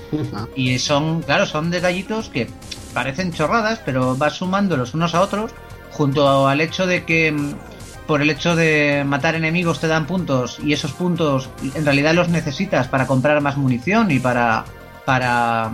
[0.55, 2.47] Y son, claro, son detallitos que
[2.93, 5.51] parecen chorradas, pero vas sumándolos unos a otros,
[5.91, 7.35] junto al hecho de que
[8.07, 12.27] por el hecho de matar enemigos te dan puntos y esos puntos en realidad los
[12.27, 14.65] necesitas para comprar más munición y para
[15.05, 15.71] para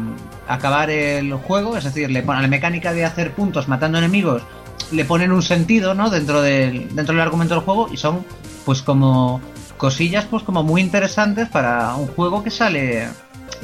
[0.47, 4.43] acabar el juego, es decir, le ponen la mecánica de hacer puntos matando enemigos,
[4.91, 6.09] le ponen un sentido, ¿no?
[6.09, 8.25] dentro del dentro del argumento del juego y son
[8.65, 9.39] pues como
[9.77, 13.07] cosillas pues como muy interesantes para un juego que sale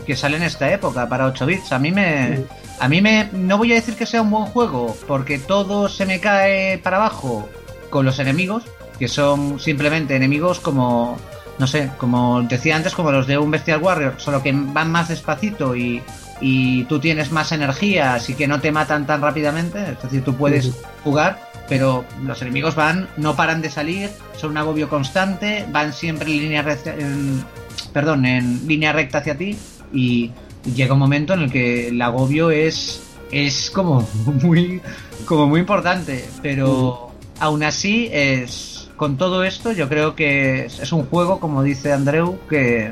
[0.06, 1.72] que sale en esta época para 8 bits.
[1.72, 2.46] A mí me
[2.80, 6.06] a mí me no voy a decir que sea un buen juego porque todo se
[6.06, 7.48] me cae para abajo
[7.90, 8.64] con los enemigos,
[8.98, 11.18] que son simplemente enemigos como
[11.60, 15.10] no sé, como decía antes como los de un Bestial Warrior, solo que van más
[15.10, 16.02] despacito y
[16.42, 20.36] y tú tienes más energía, así que no te matan tan rápidamente, es decir, tú
[20.36, 20.72] puedes
[21.04, 26.30] jugar pero los enemigos van, no paran de salir, son un agobio constante, van siempre
[26.30, 27.46] en línea recta, en-
[27.94, 29.58] perdón, en línea recta hacia ti
[29.94, 30.32] y
[30.76, 33.02] llega un momento en el que el agobio es
[33.32, 34.06] es como
[34.44, 34.82] muy
[35.24, 37.10] como muy importante, pero
[37.40, 41.94] aún así es con todo esto yo creo que es, es un juego como dice
[41.94, 42.92] Andreu que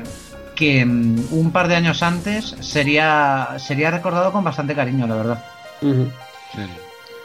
[0.56, 5.44] que mm, un par de años antes sería sería recordado con bastante cariño, la verdad.
[6.54, 6.62] Sí.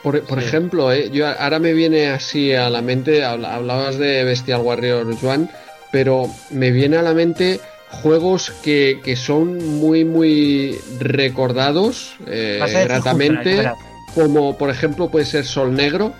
[0.05, 4.23] Por, por ejemplo, eh, yo ahora me viene así a la mente, habla- hablabas de
[4.23, 5.49] Bestial Warrior, Juan,
[5.91, 7.59] pero me viene a la mente
[7.89, 13.55] juegos que, que son muy, muy recordados eh, gratamente,
[14.13, 16.13] como por ejemplo puede ser Sol Negro.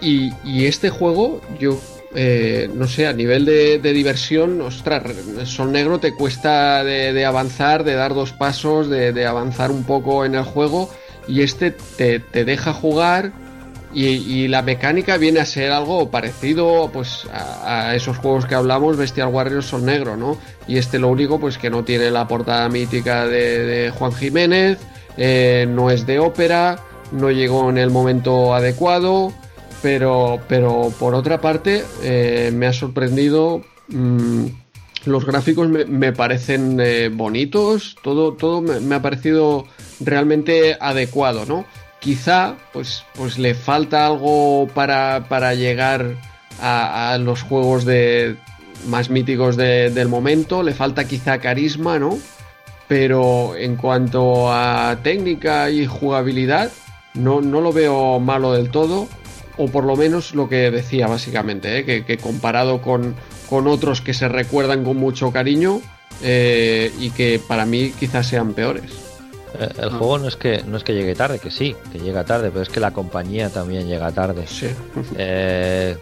[0.00, 1.78] Y, y este juego, yo
[2.14, 5.02] eh, no sé, a nivel de, de diversión, ostras,
[5.44, 9.84] Sol Negro te cuesta de, de avanzar, de dar dos pasos, de, de avanzar un
[9.84, 10.88] poco en el juego.
[11.30, 13.32] Y este te, te deja jugar.
[13.92, 18.96] Y, y la mecánica viene a ser algo parecido pues a, esos juegos que hablamos,
[18.96, 20.38] Bestial Warriors Sol Negro, ¿no?
[20.68, 24.78] Y este lo único pues que no tiene la portada mítica de, Juan Jiménez,
[25.16, 26.78] eh, no es de ópera,
[27.10, 29.32] no llegó en el momento adecuado,
[29.82, 33.62] pero, pero por otra parte eh, me ha sorprendido.
[33.88, 34.46] mm,
[35.06, 39.66] los gráficos me, me parecen eh, bonitos, todo, todo me ha parecido
[40.00, 41.64] realmente adecuado, ¿no?
[42.00, 46.14] Quizá pues, pues le falta algo para, para llegar
[46.60, 48.36] a, los juegos de
[48.86, 52.18] más míticos de- del momento, le falta quizá carisma, ¿no?
[52.88, 56.70] Pero en cuanto a técnica y jugabilidad,
[57.14, 59.06] no, no lo veo malo del todo.
[59.56, 61.84] O por lo menos lo que decía básicamente, ¿eh?
[61.84, 63.14] que, que comparado con,
[63.48, 65.82] con otros que se recuerdan con mucho cariño
[66.22, 69.09] eh, y que para mí quizás sean peores.
[69.58, 72.24] Eh, El juego no es que no es que llegue tarde, que sí, que llega
[72.24, 74.46] tarde, pero es que la compañía también llega tarde.
[74.46, 74.68] Sí.
[75.16, 75.96] Eh,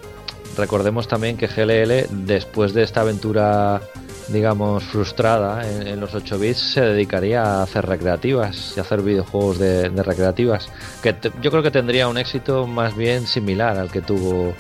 [0.57, 3.81] recordemos también que GLL, después de esta aventura,
[4.29, 9.03] digamos, frustrada en, en los 8 bits, se dedicaría a hacer recreativas y a hacer
[9.03, 10.69] videojuegos de, de recreativas.
[11.03, 14.53] Que te- yo creo que tendría un éxito más bien similar al que tuvo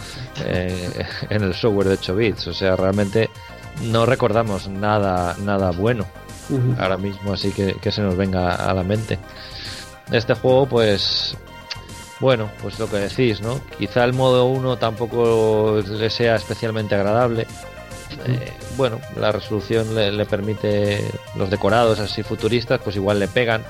[0.44, 2.47] eh, en el software de 8 bits.
[2.47, 3.28] O sea, realmente
[3.91, 6.07] no recordamos nada, nada bueno
[6.78, 9.18] Ahora mismo, así que, que se nos venga a la mente.
[10.10, 11.36] Este juego, pues,
[12.20, 13.60] bueno, pues lo que decís, ¿no?
[13.78, 17.47] Quizá el modo 1 tampoco le sea especialmente agradable.
[18.27, 21.05] Eh, bueno, la resolución le, le permite
[21.36, 23.62] los decorados así futuristas, pues igual le pegan.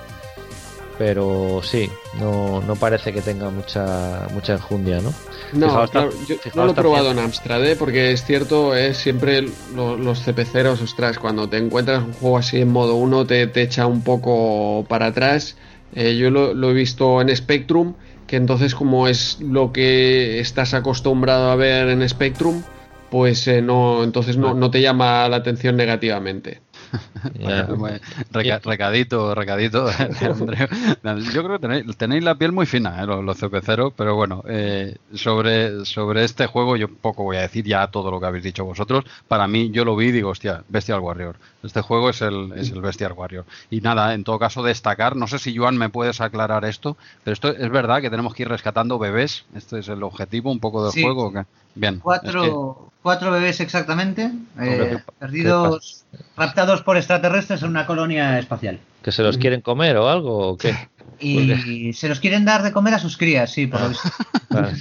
[0.99, 1.89] Pero sí,
[2.20, 5.10] no, no parece que tenga mucha mucha enjundia, ¿no?
[5.52, 7.77] No, Fijaos claro, tam- yo no lo he probado en Amstrad, ¿eh?
[7.77, 9.43] porque es cierto, es siempre
[9.75, 13.62] lo- los CPCeros, ostras, cuando te encuentras un juego así en modo 1 te, te
[13.62, 15.57] echa un poco para atrás.
[15.94, 17.94] Eh, yo lo, lo he visto en Spectrum,
[18.27, 22.65] que entonces como es lo que estás acostumbrado a ver en Spectrum,
[23.10, 26.60] pues eh, no, entonces no, no te llama la atención negativamente.
[27.39, 27.65] Ya.
[27.67, 27.99] Bueno,
[28.31, 30.68] reca- recadito, recadito, Andreu.
[31.33, 33.07] Yo creo que tenéis, tenéis la piel muy fina, ¿eh?
[33.07, 37.65] los, los CPceros, pero bueno, eh, sobre, sobre este juego yo poco voy a decir
[37.65, 39.05] ya todo lo que habéis dicho vosotros.
[39.26, 41.36] Para mí, yo lo vi y digo, hostia, Bestial Warrior.
[41.62, 43.45] Este juego es el, es el Bestial Warrior.
[43.69, 47.33] Y nada, en todo caso, destacar, no sé si Joan me puedes aclarar esto, pero
[47.33, 49.45] esto es verdad que tenemos que ir rescatando bebés.
[49.57, 51.03] Este es el objetivo un poco del Sí.
[51.03, 51.33] juego.
[51.75, 51.95] Bien.
[51.95, 54.31] es Cuatro, que- cuatro bebés exactamente,
[54.61, 56.05] eh, perdidos,
[56.37, 58.81] raptados por extraterrestres en una colonia espacial.
[59.03, 60.49] ¿Que se los quieren comer o algo?
[60.51, 60.75] ¿O qué?
[61.21, 64.09] Y se los quieren dar de comer a sus crías, sí, por lo visto.
[64.51, 64.73] Vale.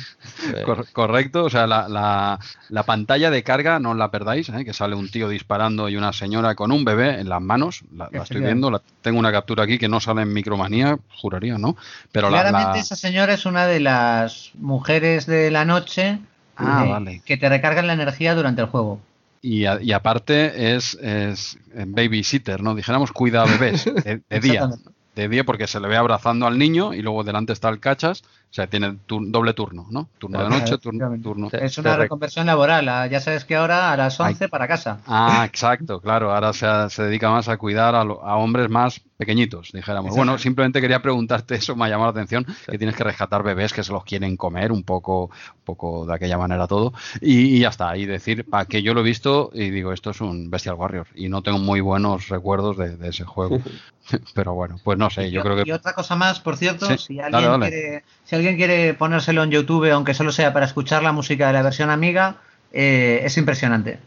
[0.54, 4.64] Eh, Cor- correcto, o sea, la, la- la pantalla de carga no la perdáis, ¿eh?
[4.64, 8.08] que sale un tío disparando y una señora con un bebé en las manos, la,
[8.12, 11.76] la estoy viendo, la- tengo una captura aquí que no sale en micromanía, juraría, ¿no?
[12.12, 16.20] Pero Claramente la- esa señora es una de las mujeres de la noche
[16.56, 17.22] Ah, eh, vale.
[17.26, 19.00] que te recargan la energía durante el juego.
[19.42, 22.76] y, a- y aparte es, es eh, babysitter, ¿no?
[22.76, 24.70] Dijéramos cuida a bebés de, de día.
[25.18, 28.22] De día porque se le ve abrazando al niño y luego delante está el cachas,
[28.50, 30.08] o sea, tiene tur- doble turno, ¿no?
[30.18, 31.50] Turno de noche, turno, turno.
[31.52, 32.88] Es una rec- reconversión laboral.
[32.90, 35.00] ah, Ya sabes que ahora a las 11 para casa.
[35.06, 36.34] Ah, exacto, claro.
[36.34, 40.16] Ahora se, se dedica más a cuidar a, lo- a hombres más pequeñitos, dijéramos.
[40.16, 43.74] Bueno, simplemente quería preguntarte eso, me ha llamado la atención, que tienes que rescatar bebés
[43.74, 46.94] que se los quieren comer un poco, un poco de aquella manera todo.
[47.22, 50.12] Y, y ya está, y decir, para que yo lo he visto y digo, esto
[50.12, 51.08] es un Bestial Warrior.
[51.16, 53.60] Y no tengo muy buenos recuerdos de, de ese juego.
[54.34, 55.74] Pero bueno, pues no sé, yo y, creo y que...
[55.74, 57.70] otra cosa más, por cierto, Sí, si, dale, alguien dale.
[57.70, 61.54] Quiere, si alguien quiere ponérselo en YouTube, aunque solo sea para escuchar la música de
[61.54, 62.36] la versión amiga,
[62.74, 64.00] eh, es impresionante.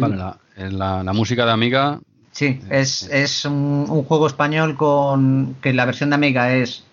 [0.00, 2.00] Vale, la, en la, la música de Amiga...
[2.32, 6.84] Sí, es, es un, un juego español con que la versión de Amiga es,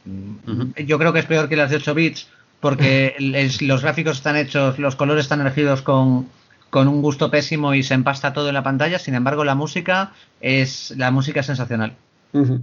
[0.86, 2.28] yo creo que es peor que las de 8 bits,
[2.62, 6.30] porque es- los gráficos están hechos, los colores están elegidos con,
[6.70, 9.00] con un gusto pésimo y se empasta todo en la pantalla.
[9.00, 11.94] Sin embargo, la música es la música es sensacional.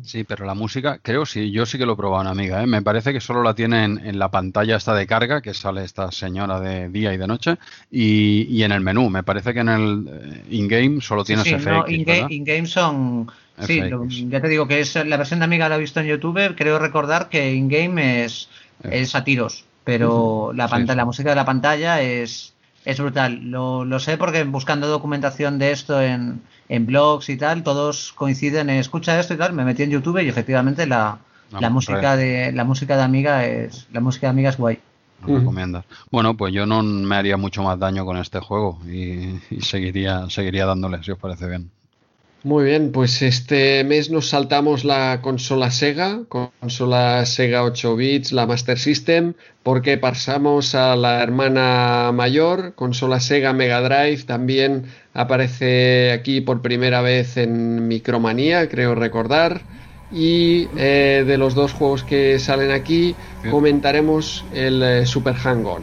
[0.02, 2.66] Sí, pero la música, creo sí, yo sí que lo he probado una amiga, ¿eh?
[2.66, 6.10] Me parece que solo la tiene en, la pantalla esta de carga, que sale esta
[6.10, 7.56] señora de día y de noche,
[7.90, 9.08] y, y en el menú.
[9.10, 12.30] Me parece que en el eh, in-game solo tienes Sí, sí, no, FX, in-game, ¿verdad?
[12.30, 13.30] in-game son.
[13.60, 16.06] Sí, lo- ya te digo que es la versión de Amiga la he visto en
[16.06, 16.56] YouTube.
[16.56, 18.48] Creo recordar que in-game es,
[18.82, 20.96] es a tiros, pero la, pantalla, sí.
[20.96, 23.38] la música de la pantalla es, es brutal.
[23.50, 26.40] Lo, lo sé porque buscando documentación de esto en,
[26.70, 29.52] en blogs y tal, todos coinciden en escucha esto y tal.
[29.52, 31.18] Me metí en YouTube y efectivamente la,
[31.50, 34.78] No, la música de la música de Amiga es la música de Amiga es guay.
[35.26, 35.84] Lo recomiendas.
[36.10, 40.30] Bueno, pues yo no me haría mucho más daño con este juego y, y seguiría,
[40.30, 41.70] seguiría dándole, si os parece bien.
[42.42, 48.46] Muy bien, pues este mes nos saltamos la consola Sega, consola Sega 8 bits, la
[48.46, 56.40] Master System, porque pasamos a la hermana mayor, consola Sega Mega Drive, también aparece aquí
[56.40, 59.60] por primera vez en Micromanía, creo recordar.
[60.10, 63.14] Y eh, de los dos juegos que salen aquí,
[63.50, 65.82] comentaremos el eh, Super Hang-On.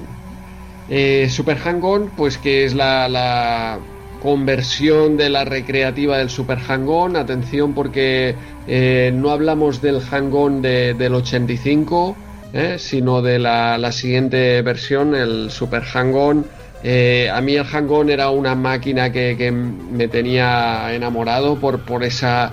[0.87, 3.79] Eh, Super Hang-On, pues que es la, la
[4.27, 7.15] conversión de la recreativa del Super Hang-On.
[7.15, 8.35] Atención porque
[8.67, 12.17] eh, no hablamos del Hang-On de- del 85,
[12.51, 16.45] eh, sino de la, siguiente versión, el Super Hang-On.
[16.83, 22.51] Eh, a mí el Hang-On era una máquina que, me tenía enamorado por, esa,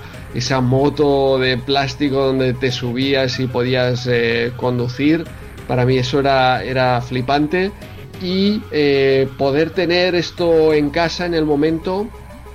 [0.62, 4.08] moto de plástico donde te subías y podías
[4.54, 5.24] conducir.
[5.66, 7.72] Para mí eso era, era flipante
[8.20, 12.08] y eh, poder tener esto en casa en el momento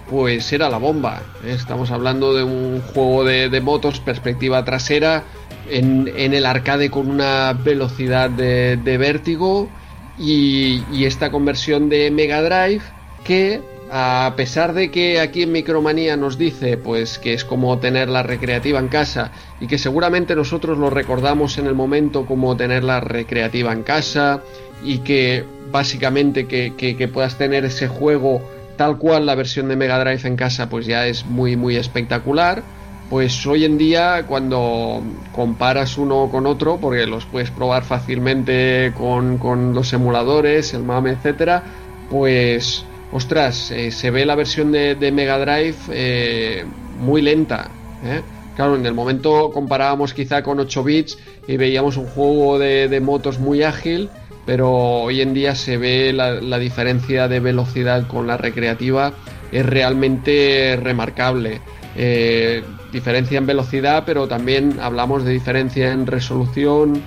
[0.10, 1.52] pues era la bomba ¿eh?
[1.52, 5.24] estamos hablando de un juego de, de motos perspectiva trasera
[5.70, 9.70] en, en el arcade con una velocidad de, vértigo
[10.18, 12.82] y, y esta conversión de Mega Drive
[13.24, 18.08] que a pesar de que aquí en Micromanía nos dice pues que es como tener
[18.08, 22.84] la recreativa en casa y que seguramente nosotros lo recordamos en el momento como tener
[22.84, 24.44] la recreativa en casa
[24.80, 30.00] y que básicamente que, que- puedas tener ese juego tal cual la versión de Mega
[30.00, 32.68] Drive en casa pues ya es muy muy espectacular
[33.08, 39.38] pues hoy en día cuando comparas uno con otro porque los puedes probar fácilmente con,
[39.38, 41.66] con los emuladores el MAME etcétera
[42.08, 48.24] pues ostras eh, se ve la versión de, de Mega Drive eh, muy lenta ¿eh?
[48.54, 51.18] Claro, en el momento comparábamos quizá con 8 bits
[51.48, 54.19] y veíamos un juego de, de motos muy ágil,
[54.50, 59.14] pero hoy en día se ve la, diferencia de velocidad con la recreativa
[59.52, 61.62] es realmente remarcable.
[61.96, 67.00] Eh, diferencia en velocidad, pero también hablamos de diferencia en resolución,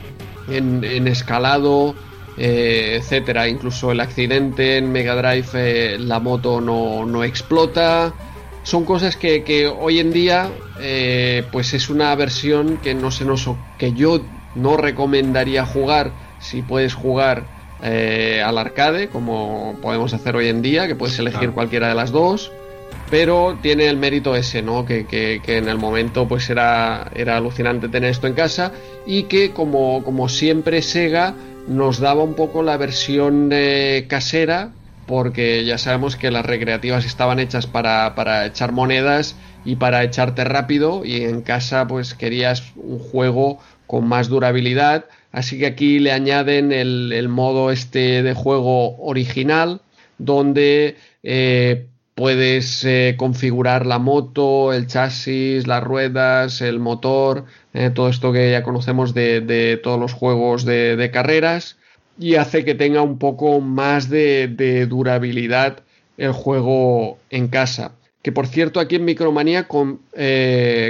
[0.49, 1.97] en, en escalado,
[2.37, 3.49] eh, etcétera.
[3.49, 8.15] Incluso el accidente en Mega Drive, eh, la moto no, no explota.
[8.63, 10.49] Son cosas que, que hoy en día,
[10.81, 14.21] eh, pues es una versión que no se nos, que yo
[14.55, 16.13] no recomendaría jugar
[16.43, 17.47] si puedes jugar
[17.83, 21.55] eh, al arcade, como podemos hacer hoy en día, que puedes elegir Claro.
[21.55, 22.53] cualquiera de las dos
[23.11, 24.87] pero tiene el mérito ese, ¿no?
[24.87, 28.73] Que, que- que en el momento pues era, era alucinante tener esto en casa
[29.07, 31.35] y que como, como siempre Sega
[31.69, 34.71] nos daba un poco la versión eh, casera
[35.05, 40.45] porque ya sabemos que las recreativas estaban hechas para, para echar monedas y para echarte
[40.45, 46.13] rápido y en casa pues querías un juego con más durabilidad así que aquí le
[46.13, 49.81] añaden el, modo este de juego original
[50.19, 58.09] donde eh, puedes eh, configurar la moto, el chasis, las ruedas, el motor, eh, todo
[58.09, 61.79] esto que ya conocemos de, todos los juegos de, carreras
[62.19, 65.83] y hace que tenga un poco más de, durabilidad
[66.19, 67.93] el juego en casa.
[68.23, 70.01] Que por cierto aquí en Micromanía con-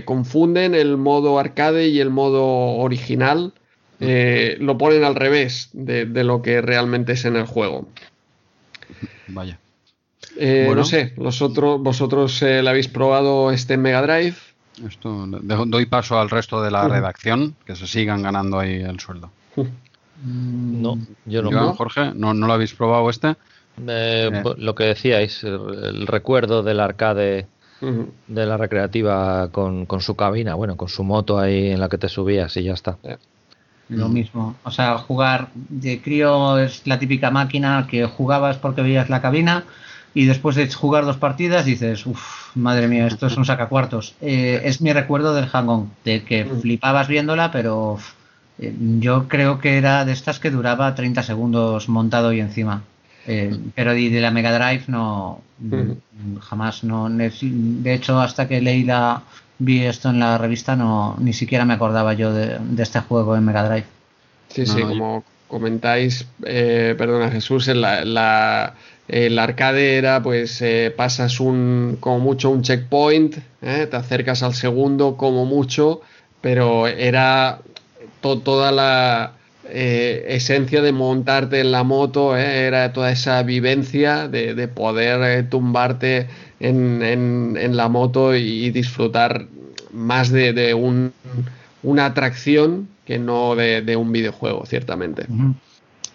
[0.04, 3.54] confunden el modo arcade y el modo original.
[4.04, 7.88] Eh, lo ponen al revés de, de lo que realmente es en el juego.
[9.28, 9.58] Vaya.
[10.36, 10.80] Eh, Bueno.
[10.80, 14.36] No sé, los otros, vosotros eh, le habéis probado este Mega Drive.
[14.88, 18.98] Esto, dejo- doy paso al resto de la redacción, que se sigan ganando ahí el
[19.00, 19.30] sueldo.
[20.24, 21.74] No, yo no.
[21.74, 23.30] Jorge, ¿no, ¿no lo habéis probado este?
[23.86, 24.42] Eh, Eh.
[24.58, 27.46] Lo que decíais, el, el recuerdo del arcade
[28.28, 31.98] de la recreativa con, con su cabina, bueno, con su moto ahí en la que
[31.98, 32.96] te subías y ya está.
[33.88, 34.56] Lo mismo.
[34.64, 39.64] O sea, jugar de crío es la típica máquina que jugabas porque veías la cabina
[40.14, 44.16] y después de jugar dos partidas dices, uff, madre mía, esto es un sacacuartos.
[44.20, 47.98] Eh, es mi recuerdo del hang-on, de que flipabas viéndola, pero
[48.58, 52.84] Eh, Yo creo que era de estas que duraba 30 segundos montado y encima.
[53.26, 55.42] Eh, pero de, de la Mega Drive no.
[56.40, 57.08] Jamás no.
[57.08, 59.22] De hecho, hasta que leí la.
[59.64, 63.36] Vi esto en la revista, no ni siquiera me acordaba yo de, de este juego
[63.36, 63.86] en Mega Drive.
[64.48, 68.74] Sí, No, sí, no, como comentáis, eh, perdona Jesús, en la, la-
[69.08, 73.86] el arcade era pues eh, pasas un como mucho un checkpoint, ¿eh?
[73.90, 76.00] te acercas al segundo como mucho,
[76.40, 77.58] pero era
[78.20, 79.32] to- toda la
[79.68, 82.66] eh, esencia de montarte en la moto, ¿eh?
[82.66, 86.28] era toda esa vivencia de, de poder eh, tumbarte
[86.62, 89.46] en, en- en la moto y disfrutar
[89.92, 91.12] más de, de un,
[91.82, 95.26] una atracción que no de, de un videojuego, ciertamente.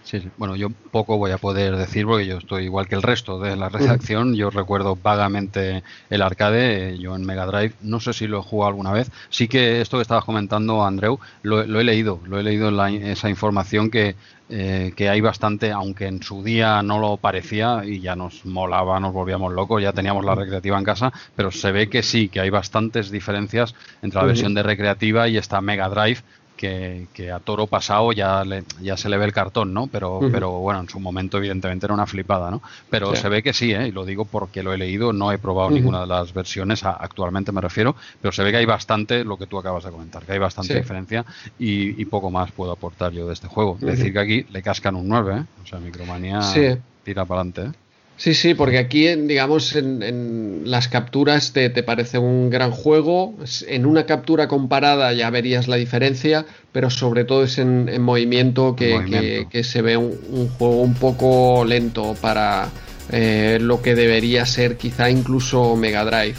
[0.03, 0.29] Sí, sí.
[0.37, 3.57] Bueno, yo poco voy a poder decir porque yo estoy igual que el resto de
[3.57, 4.35] la redacción.
[4.35, 8.69] Yo recuerdo vagamente el arcade, yo en Mega Drive, no sé si lo he jugado
[8.69, 9.11] alguna vez.
[9.29, 12.77] Sí que esto que estabas comentando, Andreu, lo, lo he leído, lo he leído en
[12.77, 14.15] la- esa información que,
[14.49, 18.99] eh, que hay bastante, aunque en su día no lo parecía y ya nos molaba,
[18.99, 22.39] nos volvíamos locos, ya teníamos la recreativa en casa, pero se ve que sí, que
[22.39, 26.21] hay bastantes diferencias entre la versión de recreativa y esta Mega Drive
[26.57, 29.87] que, que a toro pasado ya, le- ya se le ve el cartón, ¿no?
[29.87, 32.61] Pero, pero bueno, en su momento evidentemente era una flipada, ¿no?
[32.89, 33.21] Pero Sí.
[33.21, 33.87] se ve que sí, ¿eh?
[33.87, 36.91] Y lo digo porque lo he leído, no he probado ninguna de las versiones, a-
[36.91, 40.25] actualmente me refiero, pero se ve que hay bastante, lo que tú acabas de comentar,
[40.25, 40.79] que hay bastante Sí.
[40.79, 41.23] diferencia
[41.59, 43.73] y, y poco más puedo aportar yo de este juego.
[43.73, 43.85] Ujú.
[43.85, 45.43] Decir que aquí le cascan un 9, ¿eh?
[45.61, 46.75] O sea, Micromanía Sí.
[47.03, 47.71] tira para adelante, ¿eh?
[48.17, 52.71] Sí, sí, porque aquí, en- digamos, en, en las capturas te, te parece un gran
[52.71, 53.35] juego.
[53.67, 58.75] En una captura comparada ya verías la diferencia, pero sobre todo es en, en movimiento,
[58.75, 59.49] que, movimiento.
[59.49, 62.69] que- que se ve un, un juego un poco lento para
[63.11, 66.35] eh, lo que debería ser quizá incluso Mega Drive.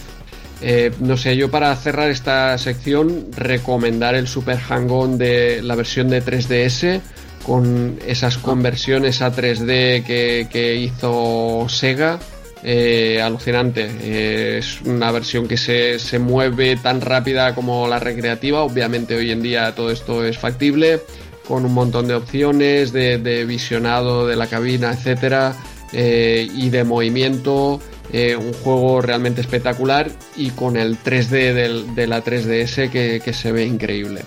[0.60, 6.08] Eh, no sé, yo para cerrar esta sección recomendar el Super Hang-On de la versión
[6.08, 7.00] de 3DS
[7.48, 12.18] con esas conversiones a 3D que, que hizo Sega.
[12.62, 13.88] eh, alucinante.
[14.02, 18.62] Eh, es una versión que se, se mueve tan rápida como la recreativa.
[18.64, 21.00] Obviamente hoy en día todo esto es factible
[21.46, 25.54] con un montón de opciones de, de visionado de la cabina, etcétera,
[25.92, 27.80] eh, y de movimiento.
[28.12, 33.52] un juego realmente espectacular y con el 3D del- de la 3DS que, que se
[33.52, 34.22] ve increíble.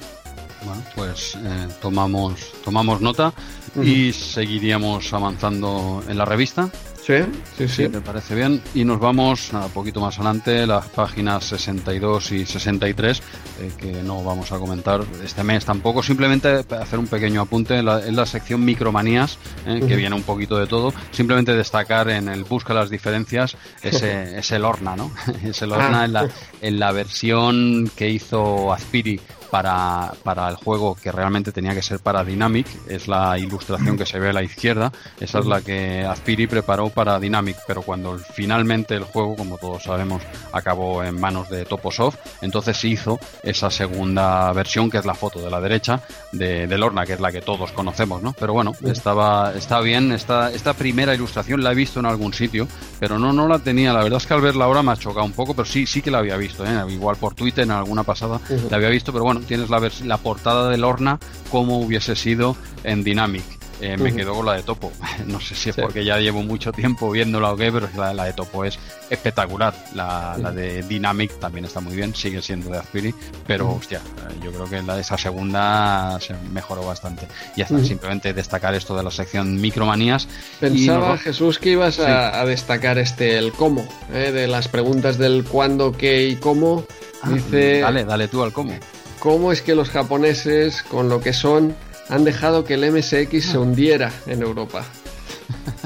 [0.63, 3.33] Bueno, pues eh, tomamos, tomamos nota
[3.81, 6.69] y seguiríamos avanzando en la revista.
[7.03, 7.15] Sí,
[7.57, 8.61] sí, Si te parece bien.
[8.75, 13.19] Y nos vamos un poquito más adelante, las páginas 62 y 63,
[13.59, 16.03] eh, que no vamos a comentar este mes tampoco.
[16.03, 20.21] Simplemente hacer un pequeño apunte en la, en la sección micromanías, eh, que viene un
[20.21, 20.93] poquito de todo.
[21.09, 25.11] Simplemente destacar en el busca las diferencias ese, ese Lorna, ¿no?
[25.43, 26.05] ese Lorna Ah.
[26.05, 26.29] en, la,
[26.61, 29.19] en la versión que hizo Aspiri
[29.51, 34.05] para, para el juego que realmente tenía que ser para Dynamic, es la ilustración que
[34.05, 38.17] se ve a la izquierda, esa es la que Aspiri preparó para Dynamic, pero cuando
[38.17, 40.23] finalmente el juego, como todos sabemos,
[40.53, 45.41] acabó en manos de Toposoft, entonces se hizo esa segunda versión, que es la foto
[45.41, 48.33] de la derecha, de, de Lorna, que es la que todos conocemos, ¿no?
[48.39, 52.69] Pero bueno, estaba, está bien, esta, esta primera ilustración la he visto en algún sitio,
[52.99, 55.25] pero no, no la tenía, la verdad es que al verla ahora me ha chocado
[55.25, 56.85] un poco, pero sí, sí que la había visto, ¿eh?
[56.89, 58.39] igual por Twitter en alguna pasada
[58.69, 61.19] la había visto, pero bueno, tienes la, la portada de Lorna
[61.51, 63.43] como hubiese sido en Dynamic.
[63.83, 64.91] Eh, me quedo con la de Topo.
[65.25, 65.81] No sé si es Sí.
[65.81, 68.77] porque ya llevo mucho tiempo viéndola o qué, pero la, la de Topo es
[69.09, 69.73] espectacular.
[69.95, 73.11] La, de Dynamic también está muy bien, sigue siendo de Aspiri,
[73.47, 73.77] pero Ujú.
[73.77, 77.27] hostia, eh, yo creo que la de esa segunda se mejoró bastante.
[77.55, 77.83] Y Ujú.
[77.83, 80.27] simplemente destacar esto de la sección micromanías.
[80.61, 82.03] nos Pensaba, Jesús, que ibas Sí.
[82.03, 84.31] a, a destacar este el cómo, ¿eh?
[84.31, 86.85] de las preguntas del cuándo, qué y cómo.
[87.23, 88.73] Ah, Dice, Dale, dale tú al cómo.
[89.21, 91.75] ¿Cómo es que los japoneses, con lo que son,
[92.09, 94.83] han dejado que el MSX se hundiera en Europa?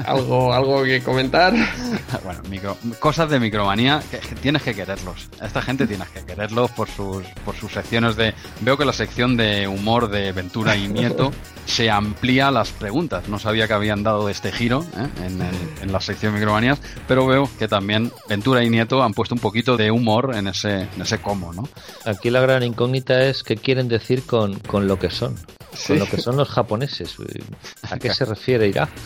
[0.04, 1.54] ¿Algo, algo que comentar?
[2.24, 5.28] Bueno, micro- cosas de micromanía que que tienes que quererlos.
[5.40, 8.34] A esta gente tienes que quererlos por sus, por sus secciones de.
[8.60, 11.32] Veo que la sección de humor de Ventura y Nieto
[11.66, 13.28] se amplía las preguntas.
[13.28, 15.24] No sabía que habían dado este giro ¿eh?
[15.26, 19.34] en, el- en la sección micromanías, pero veo que también Ventura y Nieto han puesto
[19.34, 21.68] un poquito de humor en ese, en ese cómo, ¿no?
[22.04, 25.36] Aquí la gran incógnita es qué quieren decir con, con lo que son.
[25.76, 25.88] Sí.
[25.88, 27.14] Con lo que son los japoneses.
[27.90, 28.88] ¿A qué se refiere irá?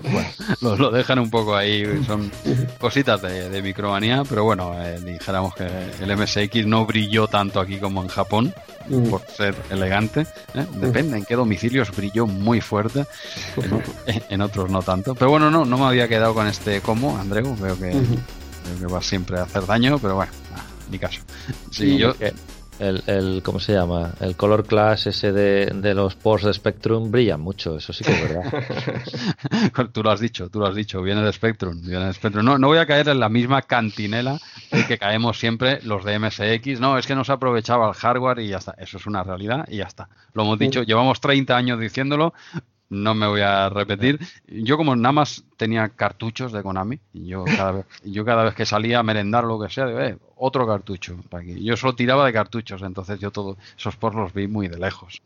[0.00, 0.28] Bueno,
[0.62, 2.30] lo, lo dejan un poco ahí, son
[2.78, 5.66] cositas de, de micromanía, pero bueno, eh, dijéramos que
[6.00, 8.54] el MSX no brilló tanto aquí como en Japón,
[8.88, 9.10] Mm.
[9.10, 10.22] por ser elegante.
[10.54, 10.64] ¿eh?
[10.76, 13.04] Depende en qué domicilios brilló muy fuerte,
[14.06, 15.14] en, en otros no tanto.
[15.14, 18.14] Pero bueno, no, no me había quedado con este como, Andreu, veo que, Ujú.
[18.14, 21.20] veo que va siempre a hacer daño, pero bueno, nada, ni caso.
[21.70, 22.32] Sí, yo, Que
[22.78, 24.12] el, el, ¿cómo se llama?
[24.20, 28.12] El color class ese de, de los ports de Spectrum brilla mucho, eso sí que
[28.12, 29.90] es verdad.
[29.92, 32.44] tú lo has dicho, tú lo has dicho, viene de Spectrum, viene de Spectrum.
[32.44, 34.38] No, no voy a caer en la misma cantinela
[34.70, 36.80] en que caemos siempre los de MSX.
[36.80, 38.74] No, es que no se aprovechaba el hardware y ya está.
[38.78, 40.08] Eso es una realidad y ya está.
[40.32, 42.32] Lo hemos dicho, llevamos 30 años diciéndolo,
[42.90, 44.18] no me voy a repetir.
[44.46, 48.54] Yo como nada más tenía cartuchos de Konami, y yo cada vez, yo cada vez
[48.54, 51.16] que salía a merendar o lo que sea, digo, eh, otro cartucho.
[51.28, 51.62] Para aquí.
[51.62, 55.20] Yo solo tiraba de cartuchos, entonces yo todos esos por los vi muy de lejos.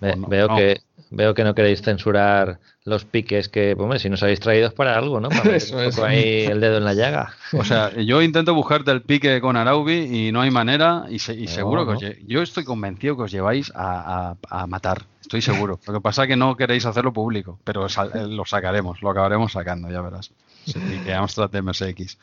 [0.00, 4.68] Ve- veo que veo que no queréis censurar los piques que, si nos habéis traído
[4.68, 5.28] es para algo, ¿no?
[5.28, 5.98] Para Eso es.
[5.98, 7.32] ahí el dedo en la llaga.
[7.52, 11.34] O sea, yo intento buscarte el pique con Araubi y no hay manera y, se-
[11.34, 15.02] y No, seguro que os yo estoy convencido que os lleváis a, a- a matar.
[15.28, 15.78] Estoy seguro.
[15.86, 19.52] Lo que pasa es que no queréis hacerlo público, pero eh, lo sacaremos, lo acabaremos
[19.52, 20.30] sacando, ya verás.
[20.66, 22.18] Ese pique Amstrad de MSX.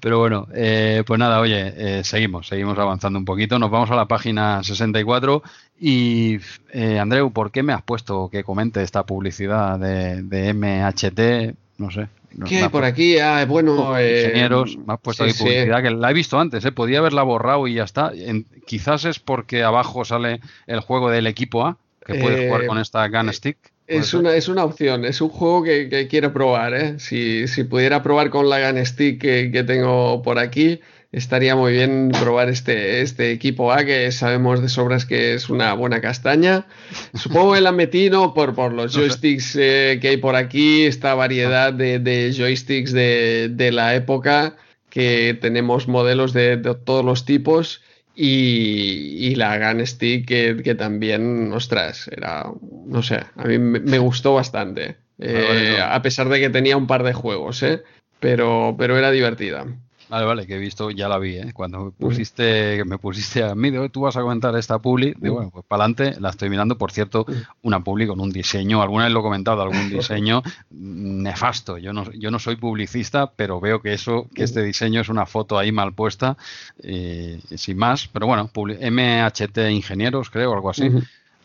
[0.00, 3.58] Pero bueno, eh, pues nada, oye, eh, seguimos, seguimos avanzando un poquito.
[3.58, 5.42] Nos vamos a la página 64
[5.80, 6.38] y,
[6.72, 11.56] eh, Andreu, ¿por qué me has puesto que comente esta publicidad de, de MHT?
[11.78, 12.08] No sé.
[12.46, 13.18] ¿Qué hay por aquí?
[13.18, 16.70] Ah, bueno, eh, ingenieros, me has puesto sí, publicidad que la he visto antes, ¿eh?
[16.72, 18.12] podía haberla borrado y ya está.
[18.14, 22.66] En- quizás es porque abajo sale el juego del equipo A, que puedes Eh, jugar
[22.66, 23.58] con esta Gun Stick.
[23.86, 26.94] ¿Puede Es una, es una opción, es un juego que, que quiero probar, ¿eh?
[26.98, 30.80] Si, si pudiera probar con la Gun Stick que, que tengo por aquí,
[31.12, 35.72] estaría muy bien probar este, este equipo A, que sabemos de sobras que es una
[35.74, 36.66] buena castaña.
[37.14, 38.34] Supongo que la metí ¿no?
[38.34, 43.50] por, por los joysticks eh, que hay por aquí, esta variedad de, de joysticks de,
[43.52, 44.56] de la época,
[44.90, 47.82] que tenemos modelos de, de todos los tipos.
[48.18, 52.46] Y, y la Gun Stick que, que también, ostras, era,
[52.86, 54.96] no sé, a mí me, me gustó bastante.
[55.18, 57.82] Vale, Eh, a pesar de que tenía un par de juegos, ¿eh?
[58.20, 59.66] Pero, pero era divertida.
[60.08, 61.52] Vale, vale, que he visto, ya la vi, ¿eh?
[61.52, 65.34] Cuando me pusiste, me pusiste a mí, digo, tú vas a comentar esta publi, digo,
[65.34, 67.26] bueno, pues para adelante, la estoy mirando, por cierto,
[67.62, 71.78] una publi con un diseño, alguna vez lo he comentado, algún diseño nefasto.
[71.78, 75.26] Yo no, yo no soy publicista, pero veo que eso, que este diseño es una
[75.26, 76.36] foto ahí mal puesta,
[76.82, 80.88] eh, sin más, pero bueno, publi- MHT Ingenieros, creo, algo así.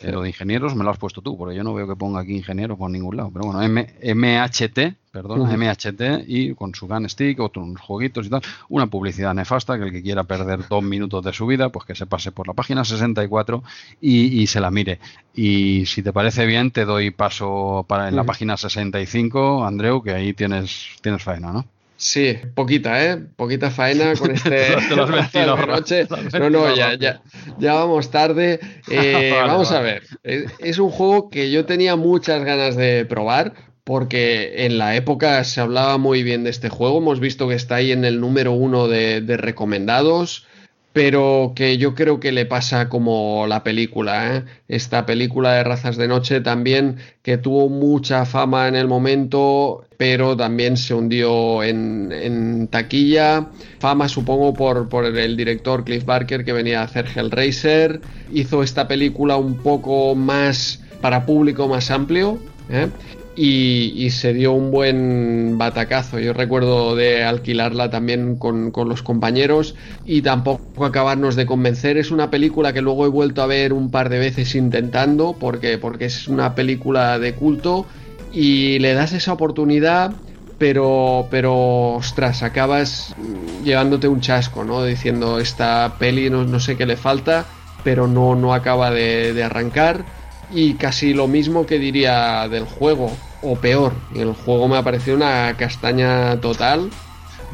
[0.03, 2.21] Eh, lo de ingenieros me lo has puesto tú, porque yo no veo que ponga
[2.21, 3.30] aquí ingenieros por ningún lado.
[3.33, 5.53] Pero bueno, M- MHT, perdona, Ujú.
[5.57, 8.41] MHT y con su Gun Stick, otros jueguitos y tal.
[8.69, 11.95] Una publicidad nefasta que el que quiera perder dos minutos de su vida, pues que
[11.95, 13.63] se pase por la página 64
[13.99, 14.99] y, y se la mire.
[15.33, 18.27] Y si te parece bien, te doy paso para en la Ujú.
[18.27, 21.65] página 65, Andreu, que ahí tienes, tienes faena, ¿no?
[22.01, 23.17] Sí, poquita, ¿eh?
[23.35, 24.75] Poquita faena con este
[25.67, 26.07] noche.
[26.33, 27.21] No, no, ya, ya,
[27.59, 28.59] ya vamos tarde.
[28.89, 30.03] Eh, Vale, vamos a ver.
[30.23, 35.43] Es, es un juego que yo tenía muchas ganas de probar porque en la época
[35.43, 36.97] se hablaba muy bien de este juego.
[36.97, 40.47] Hemos visto que está ahí en el número uno de, de recomendados.
[40.94, 44.44] Pero que yo creo que le pasa como la película, ¿eh?
[44.68, 50.36] Esta película de Razas de Noche también, que tuvo mucha fama en el momento, pero
[50.36, 53.48] también se hundió en, en taquilla.
[53.80, 58.02] Fama, supongo, por, por el director Cliff Barker, que venía a hacer Hellraiser.
[58.34, 62.38] Hizo esta película un poco más para público más amplio.
[62.70, 62.90] ¿eh?
[63.35, 66.19] Y, se dio un buen batacazo.
[66.19, 71.98] Yo recuerdo de alquilarla también con, con los compañeros y tampoco acabarnos de convencer.
[71.98, 75.77] Es una película que luego he vuelto a ver un par de veces intentando porque,
[75.77, 77.85] porque es una película de culto
[78.34, 80.14] y le das esa oportunidad.
[80.58, 83.16] Pero, pero, ostras, acabas
[83.64, 84.84] llevándote un chasco, ¿no?
[84.84, 87.48] Diciendo, esta peli no, no sé qué le falta,
[87.84, 90.06] pero no, no acaba de arrancar
[90.53, 95.15] y casi lo mismo que diría del juego o peor el juego me ha parecido
[95.15, 96.89] una castaña total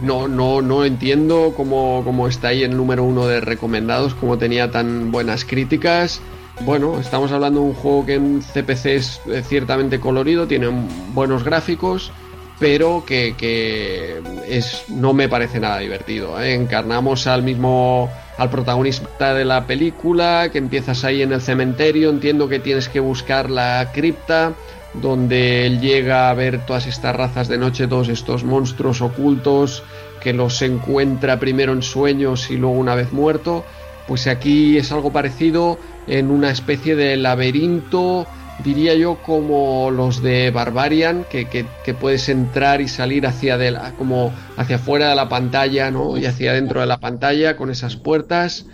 [0.02, 4.72] no no no entiendo cómo, cómo está ahí el número uno de recomendados cómo tenía
[4.72, 6.22] tan buenas críticas
[6.66, 10.68] bueno estamos hablando de un juego que en CPC es eh, ciertamente colorido tiene
[11.14, 12.12] buenos gráficos
[12.60, 16.42] pero que, que es, no me parece nada divertido.
[16.42, 16.54] ¿eh?
[16.54, 22.48] Encarnamos al mismo, al protagonista de la película, que empiezas ahí en el cementerio, entiendo
[22.48, 24.54] que tienes que buscar la cripta,
[24.94, 29.84] donde él llega a ver todas estas razas de noche, todos estos monstruos ocultos,
[30.22, 33.66] que los encuentra primero en sueños y luego una vez muerto.
[34.08, 38.28] Pues aquí es algo parecido en una especie de laberinto
[38.64, 43.72] diría yo como los de Barbarian, que, que, que puedes entrar y salir hacia, de
[43.72, 46.18] la, como hacia afuera de la pantalla, ¿no?
[46.18, 48.66] Y hacia dentro de la pantalla con esas puertas.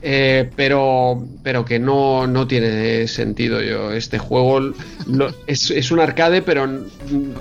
[0.00, 3.92] Eh, pero, pero que no, no tiene sentido yo.
[3.92, 4.60] Este juego
[5.06, 6.68] lo, es, es, un arcade, pero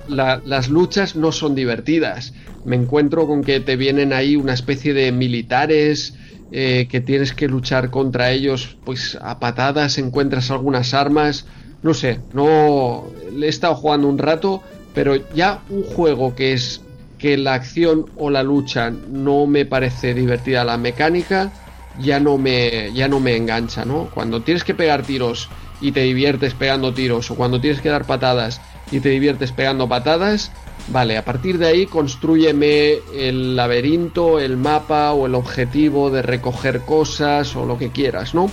[0.07, 2.33] la, las luchas no son divertidas.
[2.65, 6.15] Me encuentro con que te vienen ahí una especie de militares
[6.51, 11.45] eh, que tienes que luchar contra ellos, pues a patadas, encuentras algunas armas,
[11.82, 14.61] no sé, no le he estado jugando un rato,
[14.93, 16.82] pero ya un juego que es
[17.17, 21.51] que la acción o la lucha no me parece divertida la mecánica,
[22.00, 24.09] ya no me ya no me engancha, ¿no?
[24.14, 25.50] Cuando tienes que pegar tiros
[25.82, 28.61] y te diviertes pegando tiros o cuando tienes que dar patadas
[28.92, 30.51] y te diviertes pegando patadas,
[30.88, 36.81] vale, a partir de ahí construyeme el laberinto, el mapa o el objetivo de recoger
[36.81, 38.49] cosas o lo que quieras, ¿no?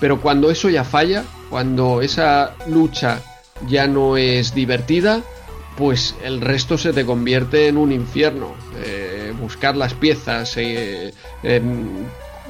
[0.00, 3.22] Pero cuando eso ya falla, cuando esa lucha
[3.68, 5.22] ya no es divertida,
[5.76, 8.54] pues el resto se te convierte en un infierno.
[8.84, 11.12] Eh, buscar las piezas, eh,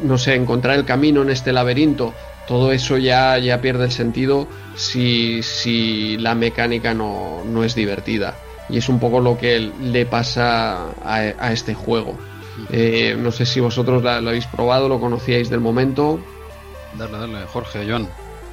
[0.02, 2.12] no sé, encontrar el camino en este laberinto,
[2.46, 8.36] todo eso ya, ya pierde el sentido si, si la mecánica no, no, es divertida.
[8.74, 12.18] Y es un poco lo que le pasa a, a este juego.
[12.72, 16.18] Eh, no sé si vosotros la, lo habéis probado, lo conocíais del momento.
[16.98, 18.08] Dale, dale, Jorge, John.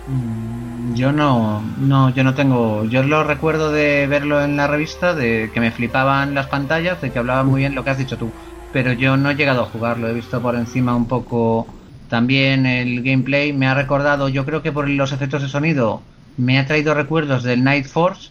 [0.05, 2.85] Mm, Yo no, no, yo no tengo.
[2.85, 7.11] Yo lo recuerdo de verlo en la revista, de que me flipaban las pantallas, de
[7.11, 8.31] que hablaba muy bien lo que has dicho tú.
[8.71, 11.65] Pero yo no he llegado a jugarlo, he visto por encima un poco
[12.09, 13.53] también el gameplay.
[13.53, 16.03] Me ha recordado, yo creo que por los efectos de sonido,
[16.37, 18.30] me ha traído recuerdos del Night Force,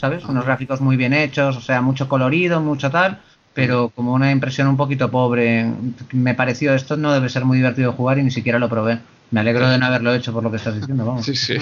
[0.00, 0.24] ¿sabes?
[0.24, 3.18] Unos gráficos muy bien hechos, o sea, mucho colorido, mucho tal.
[3.52, 5.70] Pero como una impresión un poquito pobre,
[6.12, 8.98] me pareció esto no debe ser muy divertido jugar y ni siquiera lo probé.
[9.30, 11.26] Me alegro de no haberlo hecho por lo que estás diciendo, vamos.
[11.26, 11.58] Sí, sí.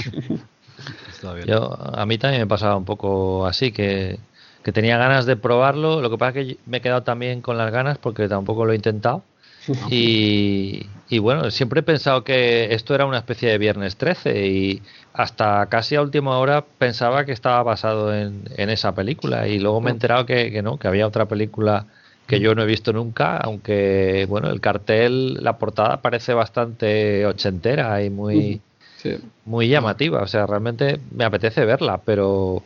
[1.46, 4.20] Yo, a mí también me pasaba un poco así, que,
[4.62, 6.00] que, tenía ganas de probarlo.
[6.00, 8.72] Lo que pasa es que me he quedado también con las ganas porque tampoco lo
[8.72, 9.24] he intentado.
[9.90, 14.82] Y, y, bueno, siempre he pensado que esto era una especie de Viernes 13 y
[15.12, 19.80] hasta casi a última hora pensaba que estaba basado en, en esa película y luego
[19.80, 21.86] me he enterado que, que no, que había otra película
[22.28, 28.02] que yo no he visto nunca, aunque bueno, el cartel, la portada parece bastante ochentera
[28.02, 28.60] y muy,
[28.98, 29.16] sí.
[29.46, 30.22] muy llamativa.
[30.22, 32.62] O sea, realmente me apetece verla, pero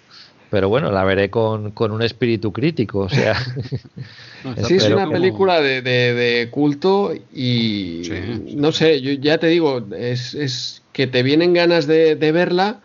[0.52, 2.98] pero bueno, la veré con, con un espíritu crítico.
[2.98, 3.34] O sea,
[4.68, 5.12] sí, es una como...
[5.12, 8.54] película de, de, de, culto y sí.
[8.54, 12.80] no sé, yo ya te digo, es, es que te vienen ganas de, de verla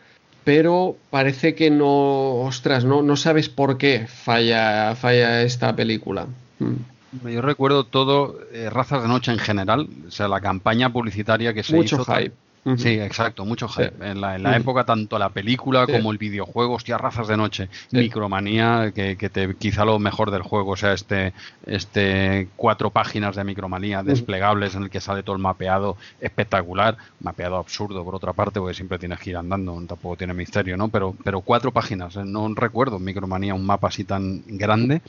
[0.45, 6.27] pero parece que no, ostras, no, no sabes por qué falla, falla esta película.
[6.59, 6.75] Hmm.
[7.29, 11.63] Yo recuerdo todo eh, Razas de Noche en general, o sea, la campaña publicitaria que
[11.63, 12.05] se Mucho hizo.
[12.05, 12.31] hype.
[12.75, 13.89] Sí, exacto, mucho hype.
[13.89, 13.95] Sí.
[14.01, 15.93] En la, en la época, tanto la película sí.
[15.93, 17.69] como el videojuego, hostia, Razas de Noche.
[17.91, 21.33] Micromanía, que, que te, quizá lo mejor del juego sea este,
[21.65, 27.57] este cuatro páginas de Micromanía desplegables en el que sale todo el mapeado espectacular, mapeado
[27.57, 30.89] absurdo por otra parte, porque siempre tienes que ir andando, tampoco tiene misterio, ¿no?
[30.89, 32.23] Pero, pero cuatro páginas, ¿eh?
[32.25, 35.01] no recuerdo Micromanía un mapa así tan grande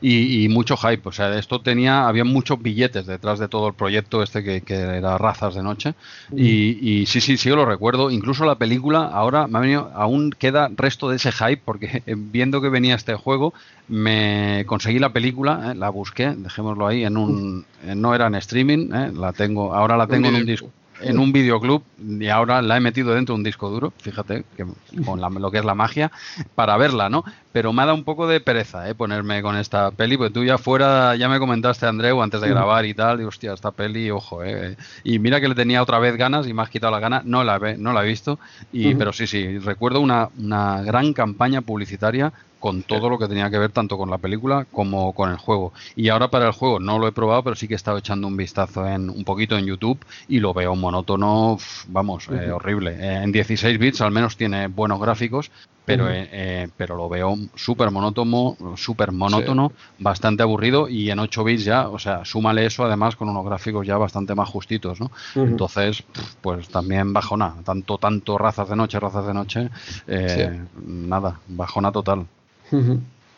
[0.00, 1.08] y, y, mucho hype.
[1.08, 4.74] O sea, esto tenía, había muchos billetes detrás de todo el proyecto este que, que
[4.74, 5.94] era Razas de Noche.
[6.34, 8.10] Y, y, sí, sí, sí, yo lo recuerdo.
[8.10, 12.60] Incluso la película, ahora me ha venido, aún queda resto de ese hype, porque viendo
[12.60, 13.54] que venía este juego,
[13.88, 15.74] me conseguí la película, ¿eh?
[15.74, 19.12] la busqué, dejémoslo ahí, en un, no era en streaming, ¿eh?
[19.14, 22.80] la tengo, ahora la tengo en un disco en un videoclub y ahora la he
[22.80, 24.64] metido dentro de un disco duro, fíjate, que
[25.04, 26.10] con la, lo que es la magia,
[26.54, 27.24] para verla, ¿no?
[27.52, 28.94] Pero me ha dado un poco de pereza, ¿eh?
[28.94, 32.84] Ponerme con esta peli, pues tú ya fuera, ya me comentaste, Andreu, antes de grabar
[32.84, 34.76] y tal, y hostia, esta peli, ojo, ¿eh?
[35.02, 37.44] Y mira que le tenía otra vez ganas y me has quitado la gana, no
[37.44, 38.38] la, ve, no la he visto,
[38.72, 38.98] y, uh -huh.
[38.98, 42.32] pero sí, sí, recuerdo una, una gran campaña publicitaria
[42.64, 45.74] con todo lo que tenía que ver tanto con la película como con el juego.
[45.96, 48.26] Y ahora para el juego no lo he probado, pero sí que he estado echando
[48.26, 52.42] un vistazo en un poquito en YouTube y lo veo monótono, vamos, uh -huh.
[52.42, 52.92] eh, horrible.
[52.98, 55.50] Eh, en 16 bits al menos tiene buenos gráficos,
[55.84, 56.28] pero, uh -huh.
[56.32, 60.02] eh, pero lo veo súper monótono, súper monótono, sí.
[60.02, 63.86] bastante aburrido y en 8 bits ya, o sea, súmale eso además con unos gráficos
[63.86, 65.10] ya bastante más justitos, ¿no?
[65.34, 65.48] Uh -huh.
[65.48, 66.02] Entonces,
[66.40, 69.68] pues también bajona, tanto, tanto razas de noche, razas de noche,
[70.06, 70.44] sí.
[70.86, 72.26] nada, bajona total.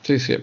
[0.02, 0.36] Sí, sí.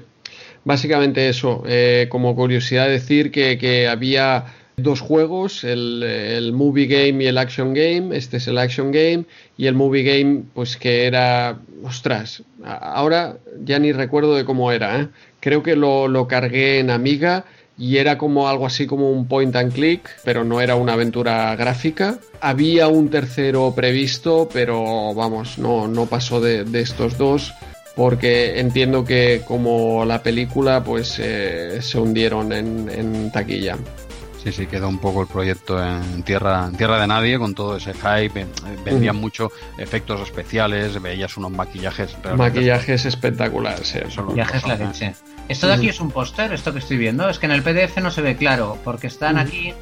[0.66, 1.64] Básicamente eso.
[1.68, 4.46] Eh, como curiosidad decir que, que, había
[4.78, 8.16] dos juegos, el, Movie Game y el Action Game.
[8.16, 9.26] Este es el Action Game.
[9.58, 11.60] Y el Movie Game, pues que era...
[11.84, 15.02] Ostras, ahora ya ni recuerdo de cómo era.
[15.02, 15.08] ¿eh?
[15.40, 17.46] Creo que lo, lo cargué en Amiga
[17.78, 21.56] y era como algo así como un point and click, pero no era una aventura
[21.56, 22.20] gráfica.
[22.40, 27.54] Había un tercero previsto, pero vamos, no, no pasó de estos dos
[27.96, 33.78] porque entiendo que como la película pues eh, se hundieron en, en, taquilla.
[34.44, 37.78] Sí, sí, quedó un poco el proyecto en tierra, en tierra de nadie con todo
[37.78, 38.46] ese hype.
[38.84, 39.22] Vendían uh -huh.
[39.22, 42.18] mucho efectos especiales, veías unos maquillajes.
[42.36, 44.00] Maquillajes espectaculares, sí.
[44.22, 45.16] Maquillajes la leche.
[45.48, 45.94] Esto de aquí uh -huh.
[45.94, 47.30] es un póster, esto que estoy viendo.
[47.30, 49.44] Es que en el PDF no se ve claro, porque están uh -huh.
[49.48, 49.74] aquí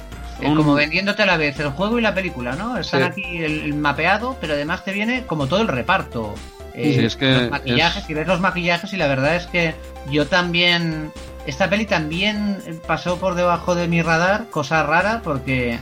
[0.41, 2.77] eh, como vendiéndote a la vez el juego y la película, ¿no?
[2.77, 3.07] Están Sí.
[3.07, 6.35] aquí el, el mapeado, pero además te viene como todo el reparto.
[6.73, 9.45] Eh, Sí, es que los maquillajes, es- y ves los maquillajes y la verdad es
[9.47, 9.75] que
[10.09, 11.11] yo también...
[11.47, 15.79] Esta peli también pasó por debajo de mi radar, cosa rara, porque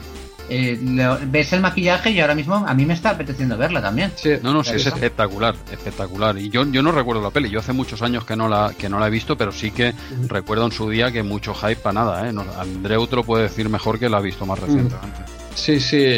[0.48, 4.10] eh, lo- ves el maquillaje y ahora mismo a mí me está apeteciendo verla también.
[4.16, 6.38] Sí, No, no, sí, es espectacular, espectacular.
[6.38, 8.88] Y yo, yo no recuerdo la peli, yo hace muchos años que no la, que
[8.88, 9.92] no la he visto, pero sí que
[10.28, 12.32] recuerdo en su día que mucho hype para nada, ¿eh?
[12.32, 15.20] No, Andreu te lo puede decir mejor que la ha visto más recientemente.
[15.60, 16.14] Sí, sí,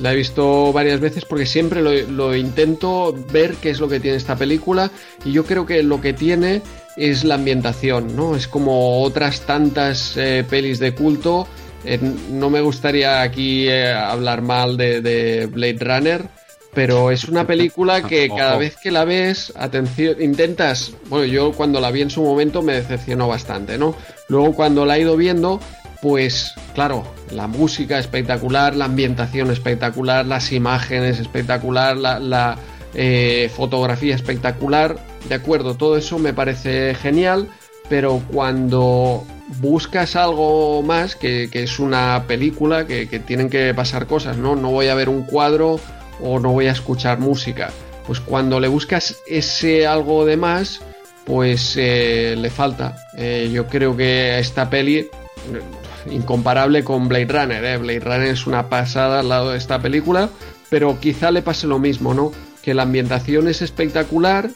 [0.00, 4.00] la he visto varias veces porque siempre lo, lo intento ver qué es lo que
[4.00, 4.90] tiene esta película
[5.24, 6.62] y yo creo que lo que tiene
[6.96, 8.34] es la ambientación, ¿no?
[8.34, 11.46] Es como otras tantas eh, pelis de culto.
[11.84, 16.22] Eh, no me gustaría aquí eh, hablar mal de, de Blade Runner,
[16.74, 21.80] pero es una película que cada vez que la ves, atención, intentas, bueno, yo cuando
[21.80, 23.94] la vi en su momento me decepcionó bastante, ¿no?
[24.28, 25.60] Luego cuando la he ido viendo,
[26.02, 32.58] pues claro, la música espectacular, la ambientación espectacular, las imágenes espectacular, la,
[32.94, 34.98] eh, fotografía espectacular,
[35.28, 37.48] de acuerdo, todo eso me parece genial,
[37.88, 39.24] pero cuando
[39.60, 44.56] buscas algo más, que, que es una película, que, que tienen que pasar cosas, ¿no?
[44.56, 45.78] No voy a ver un cuadro
[46.20, 47.70] o no voy a escuchar música.
[48.08, 50.80] Pues cuando le buscas ese algo de más,
[51.24, 52.96] pues eh, le falta.
[53.16, 55.08] Eh, yo creo que esta peli,
[56.10, 57.76] incomparable con Blade Runner, ¿eh?
[57.78, 60.28] Blade Runner es una pasada al lado de esta película,
[60.70, 62.32] pero quizá le pase lo mismo, ¿no?
[62.62, 64.50] Que la ambientación es espectacular,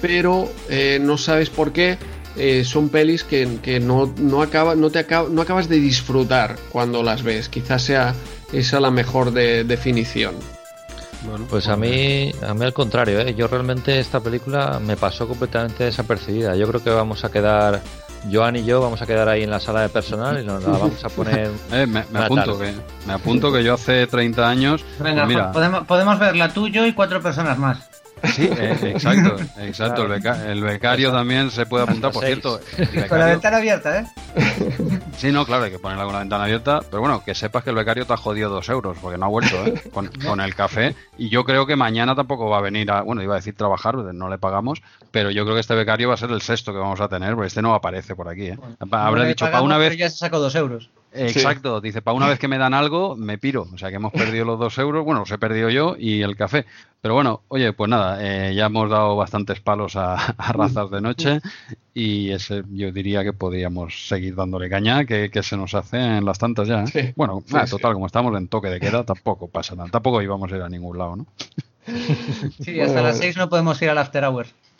[0.00, 1.98] pero eh, no sabes por qué.
[2.38, 6.56] eh, son pelis que, que no, no, acaba, no, te acaba- no acabas de disfrutar
[6.70, 7.48] cuando las ves.
[7.48, 8.14] Quizás sea
[8.52, 10.34] esa la mejor de- definición.
[11.48, 13.34] Pues a mí, a mí al contrario, ¿eh?
[13.34, 16.54] yo realmente esta película me pasó completamente desapercibida.
[16.56, 17.80] Yo creo que vamos a quedar,
[18.32, 20.70] Joan y yo vamos a quedar ahí en la sala de personal y nos la
[20.78, 21.50] vamos a poner.
[21.72, 22.74] Eh, me, apunto tarde.
[22.74, 26.68] que, me apunto que yo hace 30 años, Venga, pues mira, podemos, podemos verla tú,
[26.68, 28.05] yo y cuatro personas más.
[28.24, 32.60] Sí, eh, exacto, exacto, el, beca- el becario también se puede apuntar, por cierto,
[33.08, 34.06] Con la ventana abierta, ¿eh?
[35.16, 36.80] Sí, no, claro, hay que ponerla con la ventana abierta.
[36.90, 39.28] Pero bueno, que sepas que el becario te ha jodido dos euros, porque no ha
[39.28, 39.82] vuelto, ¿eh?
[39.92, 40.94] Con, con el café.
[41.16, 43.00] Y yo creo que mañana tampoco va a venir a.
[43.00, 44.82] Bueno, iba a decir trabajar, no le pagamos.
[45.12, 47.32] Pero yo creo que este becario va a ser el sexto que vamos a tener,
[47.34, 48.58] porque este no aparece por aquí, ¿eh?
[48.90, 49.98] Habrá No dicho, para una pero vez.
[49.98, 50.90] ya se sacó dos euros.
[51.16, 53.66] Exacto, dice, para una vez que me dan algo, me piro.
[53.72, 56.36] O sea que hemos perdido los dos euros, bueno, los he perdido yo y el
[56.36, 56.64] café.
[57.00, 61.00] Pero bueno, oye, pues nada, eh, ya hemos dado bastantes palos a, a razas de
[61.00, 61.40] noche
[61.94, 66.24] y ese yo diría que podríamos seguir dándole caña, que, que se nos hace en
[66.24, 66.82] las tantas ya.
[66.82, 66.86] ¿eh?
[66.86, 67.70] Sí, bueno, sí, ah, sí.
[67.70, 69.88] total, como estamos en toque de queda, tampoco pasa nada.
[69.90, 71.26] Tampoco íbamos a ir a ningún lado, ¿no?
[72.60, 74.24] Sí, hasta las seis no podemos ir al after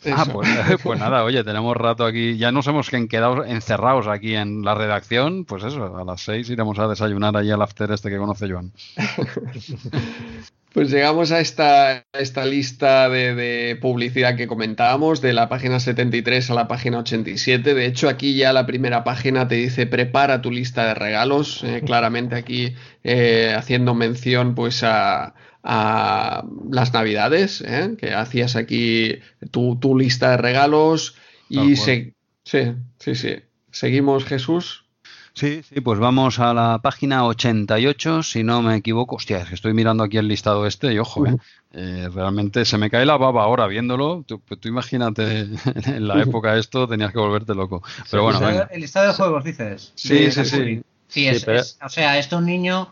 [0.05, 0.47] Ah, pues,
[0.83, 5.45] pues nada, oye, tenemos rato aquí, ya nos hemos quedado encerrados aquí en la redacción,
[5.45, 8.71] pues eso, a las seis iremos a desayunar allí al after este que conoce Joan.
[10.73, 15.79] Pues llegamos a esta, a esta lista de, de publicidad que comentábamos, de la página
[15.79, 17.73] 73 a la página 87.
[17.73, 21.63] De hecho, aquí ya la primera página te dice prepara tu lista de regalos.
[21.63, 25.33] eh, claramente aquí eh, haciendo mención pues a,
[25.69, 29.19] a las navidades, eh, que hacías aquí
[29.51, 31.15] tu, tu lista de regalos.
[31.49, 32.13] Y se-
[32.45, 32.59] sí,
[32.99, 33.35] sí, sí.
[33.71, 34.85] Seguimos, Jesús.
[35.33, 39.17] Sí, sí, pues vamos a la página 88, si no me equivoco.
[39.17, 41.35] Hostia, es que estoy mirando aquí el listado este y ojo, eh,
[41.73, 44.23] eh, realmente se me cae la baba ahora viéndolo.
[44.25, 45.41] Tú, tú imagínate,
[45.85, 47.83] en la época esto tenías que volverte loco.
[48.09, 48.73] Pero bueno, el, listado, venga.
[48.73, 49.91] el listado de juegos, dices.
[49.95, 50.57] Sí, De sí, sí.
[50.57, 52.89] Sí, Sí, es, pero- es- o sea, esto un niño,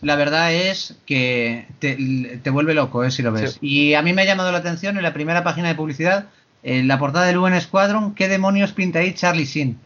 [0.00, 3.58] la verdad es que te, te vuelve loco, eh, si lo ves.
[3.60, 6.26] Y a mí me ha llamado la atención en la primera página de publicidad,
[6.62, 9.46] en la portada del UN Squadron, ¿qué demonios pinta ahí Charlie?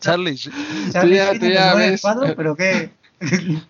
[0.00, 0.36] Charlie,
[0.92, 2.00] Charlie ya- Sheen tú ya UN ves.
[2.00, 2.90] Squadron, pero qué...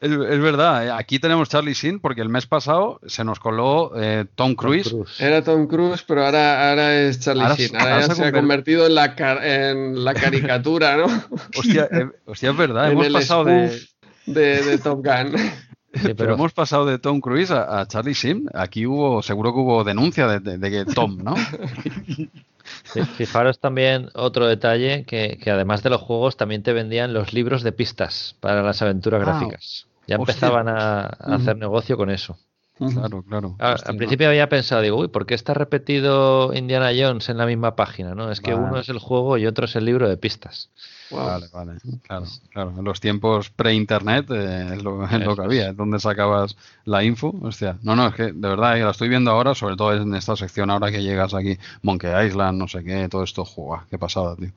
[0.00, 3.92] es, es verdad, eh, aquí tenemos Charlie Sin porque el mes pasado se nos coló
[3.96, 4.88] eh, Tom Cruise.
[4.88, 5.20] Cruz.
[5.20, 7.76] Era Tom Cruise, pero ahora, ahora es Charlie Ahora- Sheen.
[7.76, 11.06] Ahora, ahora ya se se, ha conver- convertido en la, car- en la caricatura, ¿no?
[11.58, 13.68] Hostia, eh, hostia, es verdad, En hemos el pasado de...
[13.70, 13.90] spoof
[14.26, 15.34] de, de Top Gun.
[15.94, 18.44] Sí, Pero pero hemos pasado de Tom Cruise a, a Charlie Sheen.
[18.52, 21.34] Aquí hubo, seguro que hubo denuncia de, de- de que Tom, ¿no?
[22.92, 27.32] fi- fijaros también otro detalle que, que además de los juegos también te vendían los
[27.32, 29.86] libros de pistas para las aventuras Ah, gráficas.
[30.08, 32.36] Ya empezaban a, a hacer negocio con eso.
[32.78, 33.56] Claro, claro.
[33.58, 33.98] Ah, Hostia, al no.
[33.98, 38.14] principio había pensado, digo, uy, ¿por qué está repetido Indiana Jones en la misma página?
[38.14, 38.30] ¿no?
[38.30, 38.66] Es que Vale.
[38.68, 40.70] uno es el juego y otro es el libro de pistas.
[41.10, 41.26] Wow.
[41.26, 41.72] Vale, vale,
[42.06, 42.74] claro, claro.
[42.78, 46.56] En los tiempos pre-internet eh, es, lo, es lo Eso que había, es donde sacabas
[46.84, 47.34] la info.
[47.42, 50.14] Hostia, no, no, es que de verdad eh, la estoy viendo ahora, sobre todo en
[50.14, 53.86] esta sección ahora que llegas aquí, Monkey Island, no sé qué, todo esto, ¡juá!
[53.90, 54.50] qué pasada, tío.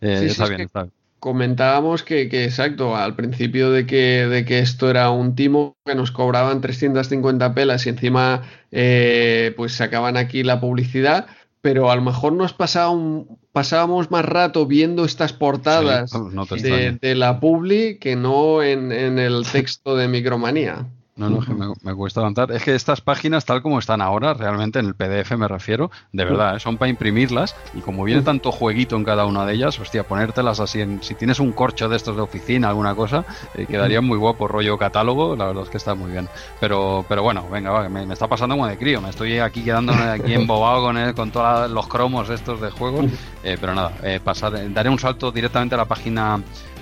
[0.00, 0.92] Eh, Sí, sí, está es bien, que- está bien.
[1.20, 5.94] Comentábamos que, que, exacto, al principio de que, de que esto era un timo, que
[5.94, 11.26] nos cobraban 350 pelas y encima eh, pues sacaban aquí la publicidad,
[11.60, 16.46] pero a lo mejor nos pasaba un, pasábamos más rato viendo estas portadas Sí, no
[16.46, 20.86] te de, de la publi que no en, en el texto de Micromanía.
[21.18, 22.52] No, no, que me, me cuesta avanzar.
[22.52, 26.24] Es que estas páginas, tal como están ahora, realmente en el PDF me refiero, de
[26.24, 26.60] verdad, ¿eh?
[26.60, 30.60] son para imprimirlas y como viene tanto jueguito en cada una de ellas, hostia, ponértelas
[30.60, 33.24] así, en, si tienes un corcho de estos de oficina, alguna cosa,
[33.54, 36.28] eh, quedaría muy guapo, rollo catálogo, la verdad es que está muy bien.
[36.60, 39.64] Pero, pero bueno, venga, va, me, me está pasando como de crío, me estoy aquí
[39.64, 43.06] quedándome aquí embobado con, el- con todos los cromos estos de juegos,
[43.44, 46.40] eh, pero nada, eh, pasar, daré un salto directamente a la página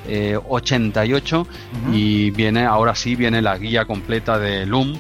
[0.08, 1.46] eh, 88
[1.92, 4.98] y viene, ahora sí viene la guía completa de Loom,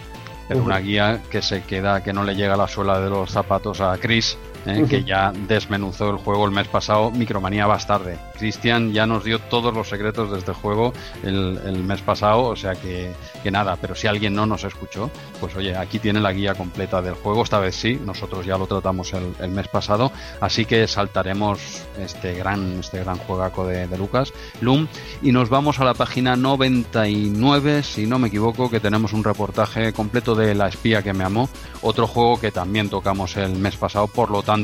[0.48, 0.60] Ujú.
[0.60, 3.80] una guía que se queda, que no le llega a la suela de los zapatos
[3.80, 8.18] a Chris, eh, que ya desmenuzó el juego el mes pasado, Micromanía vas tarde.
[8.36, 12.56] Cristian ya nos dio todos los secretos de este juego el, el mes pasado, o
[12.56, 13.12] sea que,
[13.42, 17.00] que nada, pero si alguien no nos escuchó, pues oye, aquí tiene la guía completa
[17.00, 20.88] del juego, esta vez sí, nosotros ya lo tratamos el, el mes pasado, así que
[20.88, 21.60] saltaremos
[21.98, 24.88] este gran, este gran juegaco de, de Lucas, Loom,
[25.22, 29.92] y nos vamos a la página 99, si no me equivoco, que tenemos un reportaje
[29.92, 31.48] completo de La espía que me amó,
[31.82, 34.55] otro juego que también tocamos el mes pasado, por lo tanto,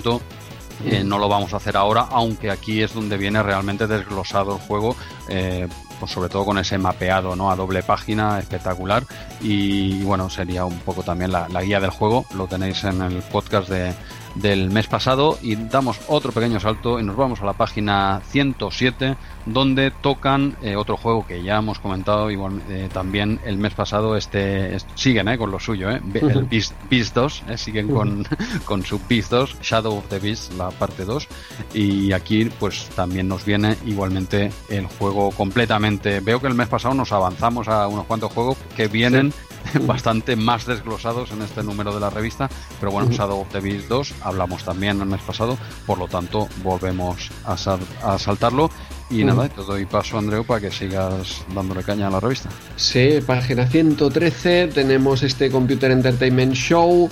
[0.84, 4.60] eh, no lo vamos a hacer ahora, aunque aquí es donde viene realmente desglosado el
[4.60, 4.96] juego,
[5.28, 5.68] eh,
[6.00, 7.50] pues sobre todo con ese mapeado ¿no?
[7.50, 9.04] a doble página espectacular.
[9.40, 13.22] Y bueno, sería un poco también la, la guía del juego, lo tenéis en el
[13.22, 13.94] podcast de,
[14.34, 15.38] del mes pasado.
[15.42, 20.76] Y damos otro pequeño salto y nos vamos a la página 107, donde tocan eh,
[20.76, 24.16] otro juego que ya hemos comentado igual, eh, también el mes pasado.
[24.16, 28.26] Este, es- siguen eh, con lo suyo, eh, el Beast, Beast 2, eh, siguen con,
[28.64, 31.26] con su Beast 2, Shadow of the Beast, la parte 2.
[31.74, 36.20] Y aquí pues también nos viene igualmente el juego completamente.
[36.20, 39.32] Veo que el mes pasado nos avanzamos a unos cuantos juegos que vienen
[39.86, 42.48] bastante más desglosados en este número de la revista.
[42.80, 43.10] Pero bueno.
[43.12, 47.56] Shadow of the Beast 2 hablamos también el mes pasado, por lo tanto volvemos a,
[47.56, 48.70] sal- a saltarlo.
[49.12, 52.48] Y nada, te doy paso, Andreu, para que sigas dándole caña a la revista.
[52.76, 57.10] Sí, página 113 tenemos este Computer Entertainment Show,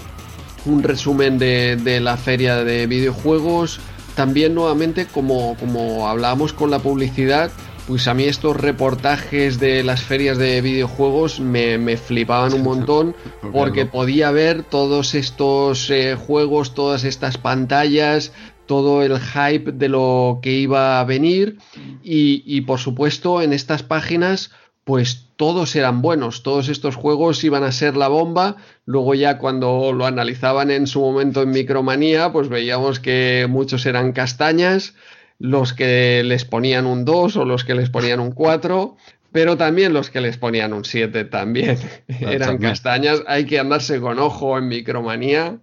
[0.65, 3.81] un resumen de, de la feria de videojuegos.
[4.15, 7.51] También nuevamente, como, como hablábamos con la publicidad,
[7.91, 13.17] pues a mí estos reportajes de las ferias de videojuegos me, me flipaban un montón
[13.53, 18.33] porque podía ver todos estos eh, juegos, todas estas pantallas,
[18.71, 21.59] todo el hype de lo que iba a venir
[22.05, 24.53] y, y, por supuesto en estas páginas
[24.85, 29.93] pues todos eran buenos, todos estos juegos iban a ser la bomba, luego ya cuando
[29.93, 34.95] lo analizaban en su momento en Micromanía pues veíamos que muchos eran castañas,
[35.41, 38.97] los que les ponían un 2 o los que les ponían un 4
[39.33, 41.77] pero también los que les ponían un 7 también
[42.21, 42.71] eran también.
[42.71, 43.25] castañas.
[43.27, 45.59] Hay que andarse con ojo en Micromanía,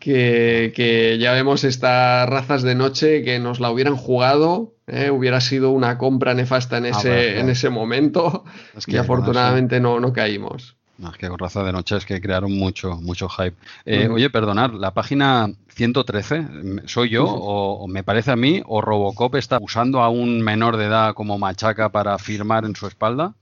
[0.00, 5.10] que, que ya vemos estas razas de noche que nos la hubieran jugado, ¿eh?
[5.10, 8.44] hubiera sido una compra nefasta en ese, ver, en ese momento
[8.76, 10.76] Es que y afortunadamente no, no caímos.
[10.96, 13.56] No, es que con raza de noche es que crearon mucho, mucho hype.
[13.86, 14.08] Eh.
[14.08, 16.46] Oye, perdonad, la página 113,
[16.86, 20.76] ¿soy yo o, o me parece a mí o Robocop está usando a un menor
[20.76, 23.34] de edad como machaca para firmar en su espalda?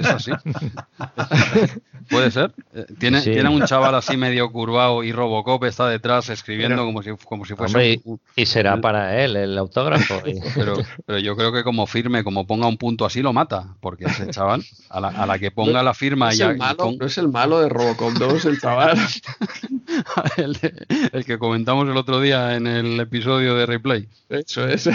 [0.00, 0.30] ¿Es así?
[2.10, 2.52] ¿Puede ser?
[2.74, 3.32] Eh, ¿Tiene, Sí.
[3.32, 7.54] tiene un chaval así medio curvado y Robocop está detrás escribiendo como si, como si
[7.54, 10.22] fuese Hombre, un- y, y será para él el autógrafo.
[10.54, 13.74] pero, pero yo creo que como firme, como ponga un punto así, lo mata.
[13.80, 16.50] Porque ese chaval, a la, a la que ponga la firma No es, y, a-
[16.50, 18.96] el y malo, no es el malo de Robocop 2, el chaval.
[20.38, 24.08] el, de- el que comentamos el otro día en el episodio de Replay.
[24.30, 24.88] Eso es.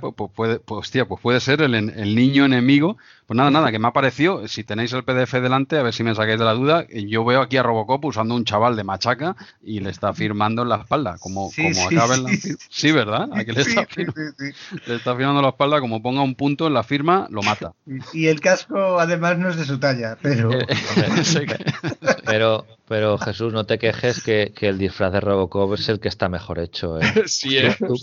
[0.00, 2.98] Pues, pues puede, pues, hostia, pues puede ser el, el niño enemigo.
[3.32, 6.02] Pues nada, nada, que me ha parecido, si tenéis el PDF delante, a ver si
[6.02, 9.36] me sacáis de la duda, yo veo aquí a Robocop usando un chaval de machaca
[9.62, 12.30] y le está firmando en la espalda, como, Sí, como sí, acaba en la
[12.68, 12.92] sí.
[12.92, 13.30] ¿verdad?
[13.32, 14.80] Aquí le Sí, está, sí, fir- sí, sí.
[14.84, 17.72] le está firmando la espalda, como ponga un punto en la firma, lo mata.
[18.12, 20.50] Y el casco además no es de su talla, pero...
[22.26, 26.08] Pero, pero Jesús, no te quejes que, que el disfraz de Robocop es el que
[26.08, 27.00] está mejor hecho.
[27.00, 27.02] ¿eh?
[27.26, 27.78] Sí, es.
[27.78, 27.94] Tú,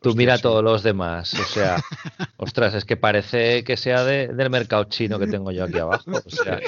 [0.00, 1.34] tú mira a todos los demás.
[1.34, 1.82] O sea,
[2.36, 6.04] ostras, es que parece que sea de- del mercado chino que tengo yo aquí abajo.
[6.24, 6.60] O sea,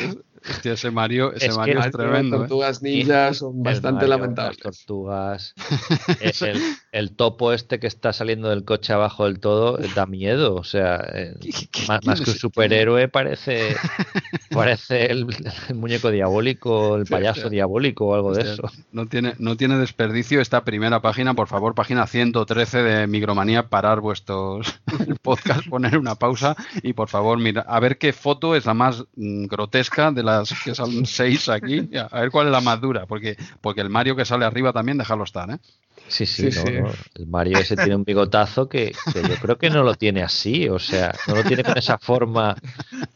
[0.48, 2.36] Hostia, ese Mario, ese Es que Mario es Mario, tremendo.
[2.36, 2.38] ¿eh?
[2.40, 4.58] Tortugas ninjas son El bastante Mario, lamentables.
[4.64, 5.54] Las tortugas.
[6.20, 6.62] el, el-
[6.92, 10.54] el topo este que está saliendo del coche abajo del todo eh, da miedo.
[10.56, 11.34] O sea, eh,
[11.88, 13.76] más, más que un superhéroe parece
[14.50, 15.26] parece el,
[15.68, 18.62] el muñeco diabólico, el payaso diabólico o algo de eso.
[18.92, 24.00] No tiene, no tiene desperdicio esta primera página, por favor, página 113 de Migromanía, parar
[24.00, 28.66] vuestros el podcast, poner una pausa y por favor, mira, a ver qué foto es
[28.66, 32.60] la más mm, grotesca de las que son seis aquí, a ver cuál es la
[32.60, 35.58] más dura, porque, porque el Mario que sale arriba también, déjalo estar, ¿eh?
[36.10, 36.72] Sí, sí, Sí, no, sí.
[36.80, 36.90] no.
[37.14, 40.68] El Mario ese tiene un bigotazo que, que yo creo que no lo tiene así,
[40.68, 42.56] o sea, no lo tiene con esa forma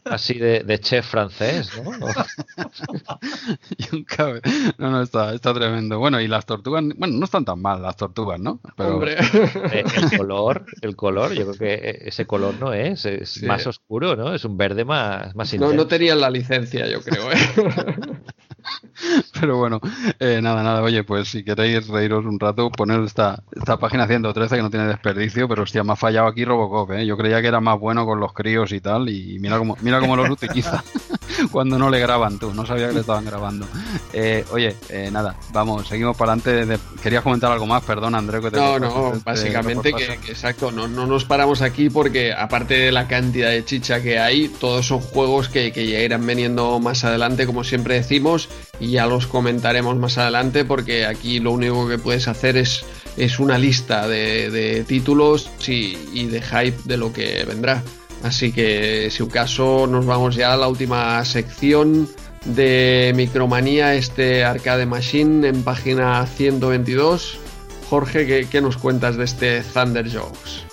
[0.05, 1.91] así de, de chef francés, ¿no?
[3.77, 4.41] Y un cabe-
[4.77, 5.99] No, no, está, está tremendo.
[5.99, 8.59] Bueno, y las tortugas, bueno, no están tan mal las tortugas, ¿no?
[8.77, 9.17] Pero Hombre.
[9.71, 13.45] El color, el color, yo creo que ese color no es, es Sí.
[13.45, 14.33] más oscuro, ¿no?
[14.33, 15.75] Es un verde más, más No, intenso.
[15.75, 17.31] no tenían la licencia, yo creo.
[17.31, 17.35] ¿eh?
[19.39, 19.79] Pero bueno,
[20.19, 24.55] eh, nada, nada, oye, pues si queréis reíros un rato, poner esta, esta página 113
[24.55, 27.05] que no tiene desperdicio, pero hostia, me ha fallado aquí Robocop, ¿eh?
[27.05, 29.99] Yo creía que era más bueno con los críos y tal, y mira cómo, mira
[29.99, 30.83] cómo los utiliza
[31.51, 33.67] cuando no le graban tú, no sabía que le estaban grabando.
[34.13, 36.79] Eh, oye, eh, nada, vamos, seguimos para adelante.
[37.01, 40.87] Querías comentar algo más, perdón, Andreu, que te No, no, este básicamente que exacto, no,
[40.87, 44.99] no nos paramos aquí porque aparte de la cantidad de chicha que hay, todos son
[44.99, 49.95] juegos que, que ya irán veniendo más adelante, como siempre decimos, y ya los comentaremos
[49.97, 52.83] más adelante porque aquí lo único que puedes hacer es,
[53.17, 57.83] es una lista de, de títulos y, y de hype de lo que vendrá.
[58.23, 62.09] Así que si un caso nos vamos ya a la última sección
[62.45, 67.39] de Micromanía, este Arcade Machine en página 122.
[67.89, 70.65] Jorge, ¿qué, qué nos cuentas de este Thunder Jokes?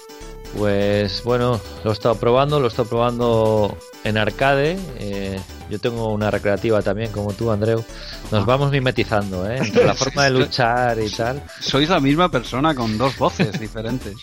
[0.57, 4.79] Pues bueno, lo he estado probando, lo he estado probando en arcade.
[4.99, 5.39] eh,
[5.73, 7.83] yo tengo una recreativa también, como tú, Andreu.
[8.31, 9.57] Nos vamos mimetizando, ¿eh?
[9.65, 11.43] Entre la forma de luchar y tal.
[11.61, 14.17] Sois la misma persona con dos voces diferentes.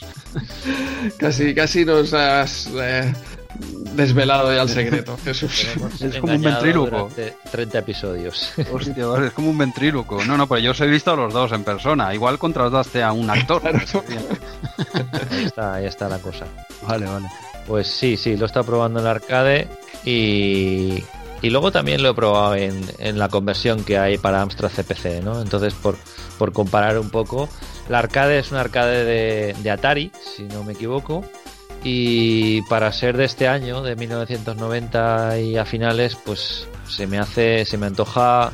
[1.17, 3.11] Casi, casi nos has eh,
[3.95, 5.67] desvelado ya el secreto, Jesús.
[5.99, 6.89] Es como un ventríloco.
[6.89, 8.51] durante 30 episodios.
[8.71, 10.23] Hostia, vale, es como un ventríloco.
[10.25, 12.13] No, no, pero yo os he visto a los dos en persona.
[12.13, 13.61] Igual contrataste a un actor.
[13.65, 16.45] Ahí está, ahí está la cosa.
[16.85, 17.27] Vale, vale.
[17.65, 19.67] Pues sí, sí, lo estado probando en el arcade
[20.05, 21.03] y,
[21.41, 25.23] y luego también lo he probado en, en la conversión que hay para Amstrad CPC,
[25.23, 25.41] ¿no?
[25.41, 25.95] Entonces, por,
[26.37, 27.47] por comparar un poco,
[27.89, 31.23] la arcade es un arcade de, de Atari, si no me equivoco,
[31.83, 37.65] y para ser de este año, de 1990 y a finales, pues se me hace,
[37.65, 38.51] se me antoja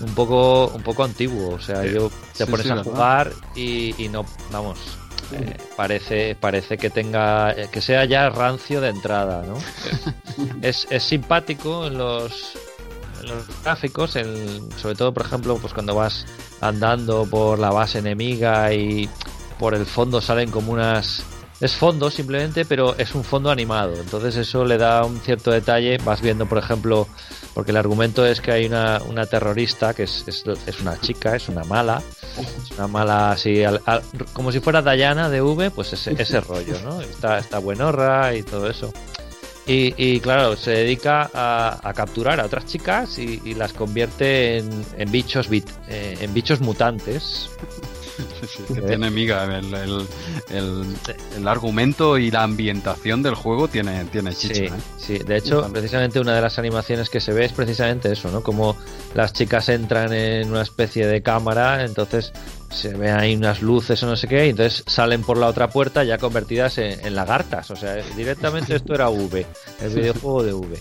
[0.00, 1.50] un poco, un poco antiguo.
[1.54, 4.78] O sea, yo te Sí, pones sí, a jugar y, y no, vamos,
[5.32, 9.56] eh, parece, parece que tenga, que sea ya rancio de entrada, ¿no?
[10.62, 12.52] es, es simpático en los,
[13.22, 16.26] en los gráficos, en- sobre todo, por ejemplo, pues cuando vas
[16.60, 19.08] andando por la base enemiga y
[19.58, 21.22] por el fondo salen como unas
[21.60, 23.94] es fondo simplemente, pero es un fondo animado.
[23.94, 25.96] Entonces eso le da un cierto detalle.
[25.98, 27.06] Vas viendo, por ejemplo,
[27.54, 31.36] porque el argumento es que hay una, una terrorista que es, es, es una chica,
[31.36, 32.02] es una mala.
[32.64, 33.80] Es una mala así, al-
[34.32, 37.00] como si fuera Dayana de V, pues ese, ese rollo, ¿no?
[37.00, 38.92] Está, está buenorra y todo eso.
[39.66, 44.58] Y, y, claro, se dedica a, a capturar a otras chicas y, y las convierte
[44.58, 47.48] en, en bichos bit- eh, en bichos mutantes.
[48.46, 49.44] Sí, que tiene miga.
[49.44, 50.06] El, el,
[50.50, 50.96] el,
[51.36, 54.54] el argumento y la ambientación del juego tiene, tiene chicha.
[54.54, 54.72] Sí, ¿eh?
[54.98, 58.42] sí, de hecho, precisamente una de las animaciones que se ve es precisamente eso, ¿no?
[58.42, 58.76] Como
[59.14, 62.32] las chicas entran en una especie de cámara, entonces
[62.70, 65.68] se ven ahí unas luces o no sé qué, y entonces salen por la otra
[65.68, 67.70] puerta ya convertidas en, en lagartas.
[67.70, 69.46] O sea, directamente esto era V,
[69.80, 70.80] el videojuego de V.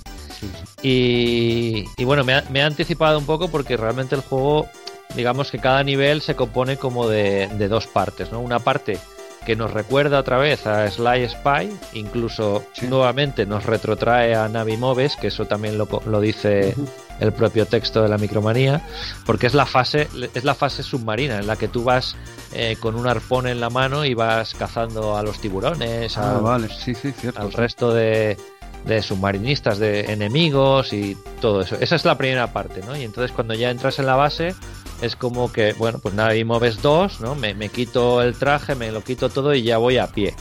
[0.82, 4.68] Y, y bueno, me ha, me ha anticipado un poco porque realmente el juego,
[5.16, 8.40] digamos que cada nivel se compone como de, de dos partes, ¿no?
[8.40, 8.98] Una parte
[9.46, 15.16] que nos recuerda otra vez a Sly Spy, incluso nuevamente nos retrotrae a Navi Moves,
[15.16, 16.76] que eso también lo, lo dice
[17.20, 18.82] el propio texto de la micromanía,
[19.26, 22.16] porque es la fase, es la fase submarina en la que tú vas
[22.54, 26.40] eh, con un arpón en la mano y vas cazando a los tiburones, Ah, a-
[26.40, 27.42] vale, sí, sí, cierto.
[27.42, 28.38] al resto de,
[28.86, 31.78] de submarinistas, de enemigos y todo eso.
[31.80, 32.96] Esa es la primera parte, ¿no?
[32.96, 34.54] Y entonces cuando ya entras en la base
[35.02, 37.36] es como que, bueno, pues nada, y moves dos, ¿no?
[37.36, 40.34] Me, me quito el traje, me lo quito todo y ya voy a pie.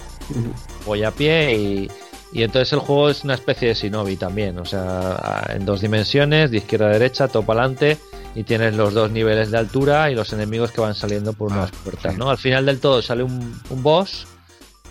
[0.87, 1.91] Voy a pie y,
[2.33, 6.51] y entonces el juego es una especie de Shinobi también, o sea, en dos dimensiones,
[6.51, 7.99] de izquierda a derecha, todo para adelante
[8.35, 11.71] y tienes los dos niveles de altura y los enemigos que van saliendo por unas
[11.73, 12.31] puertas, ¿no?
[12.31, 14.27] Al final del todo sale un, un boss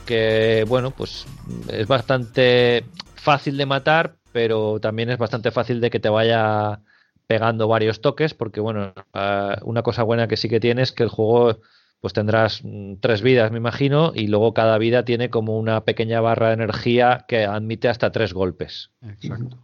[0.06, 1.26] que bueno, pues
[1.70, 2.84] es bastante
[3.16, 6.82] fácil de matar, pero también es bastante fácil de que te vaya
[7.30, 11.04] pegando varios toques, porque bueno, eh, una cosa buena que sí que tiene es que
[11.04, 11.60] el juego
[12.02, 16.22] pues tendrás mm, tres vidas, me imagino, y luego cada vida tiene como una pequeña
[16.22, 18.90] barra de energía que admite hasta tres golpes.
[19.04, 19.60] Exacto.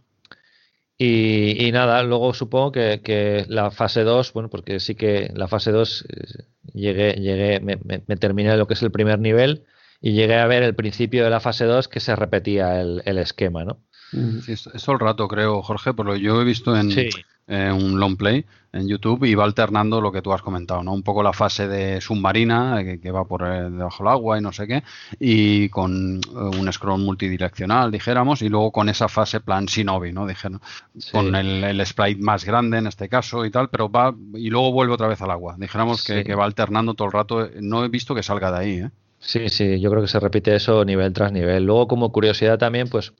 [0.96, 5.48] Y, y nada, luego supongo que, que la fase 2, bueno, porque sí que la
[5.48, 9.64] fase 2 eh, llegué, llegué me, me- me terminé lo que es el primer nivel
[10.00, 13.18] y llegué a ver el principio de la fase 2 que se repetía el, el
[13.18, 13.82] esquema, ¿no?
[14.10, 16.90] Sí, es, es todo el rato, creo, Jorge, por lo que yo he visto en
[16.90, 17.08] Sí.
[17.48, 20.92] eh, un long play en YouTube y va alternando lo que tú has comentado, ¿no?
[20.92, 24.38] Un poco la fase de submarina, eh, que, que va por eh, debajo del agua
[24.38, 24.82] y no sé qué,
[25.20, 30.26] y con un scroll multidireccional, dijéramos, y luego con esa fase plan Shinobi, ¿no?
[30.26, 30.60] Dijeron,
[30.98, 31.10] Sí.
[31.12, 34.72] con el, el sprite más grande en este caso y tal, pero va y luego
[34.72, 35.56] vuelve otra vez al agua.
[35.58, 37.48] Dijéramos que, que va alternando todo el rato.
[37.60, 38.90] No he visto que salga de ahí, ¿eh?
[39.18, 41.64] Sí, sí, yo creo que se repite eso nivel tras nivel.
[41.64, 43.12] Luego, como curiosidad también, pues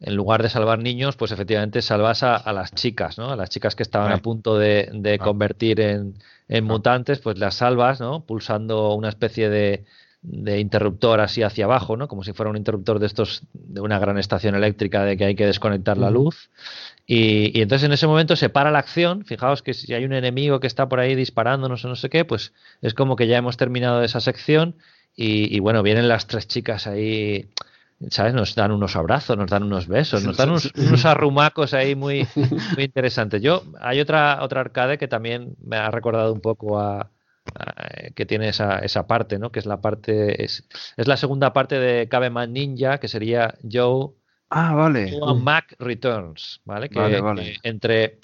[0.00, 3.30] en lugar de salvar niños, pues efectivamente salvas a, a las chicas, ¿no?
[3.30, 6.14] A las chicas que estaban a punto de, de convertir en,
[6.48, 8.24] en mutantes, pues las salvas, ¿no?
[8.24, 9.84] Pulsando una especie de,
[10.22, 12.06] de interruptor así hacia abajo, ¿no?
[12.06, 15.34] Como si fuera un interruptor de estos de una gran estación eléctrica de que hay
[15.34, 16.50] que desconectar la luz.
[17.06, 19.24] Y, y entonces en ese momento se para la acción.
[19.24, 22.08] Fijaos que si hay un enemigo que está por ahí disparando, no sé, no sé
[22.08, 22.52] qué, pues
[22.82, 24.76] es como que ya hemos terminado esa sección.
[25.16, 27.48] Y, y bueno, vienen las tres chicas ahí,
[28.10, 28.34] ¿sabes?
[28.34, 32.26] Nos dan unos abrazos, nos dan unos besos, nos dan unos, unos arrumacos ahí muy,
[32.76, 33.42] muy interesantes.
[33.42, 37.10] Yo, hay otra, otra arcade que también me ha recordado un poco a,
[37.54, 39.50] a- que tiene esa, esa parte, ¿no?
[39.50, 44.10] Que es la parte, es, es la segunda parte de Caveman Ninja, que sería Joe
[44.50, 45.10] Ah, vale.
[45.20, 46.88] Joe Mac Returns, ¿vale?
[46.88, 47.42] Que, Vale, vale.
[47.42, 48.18] que entre,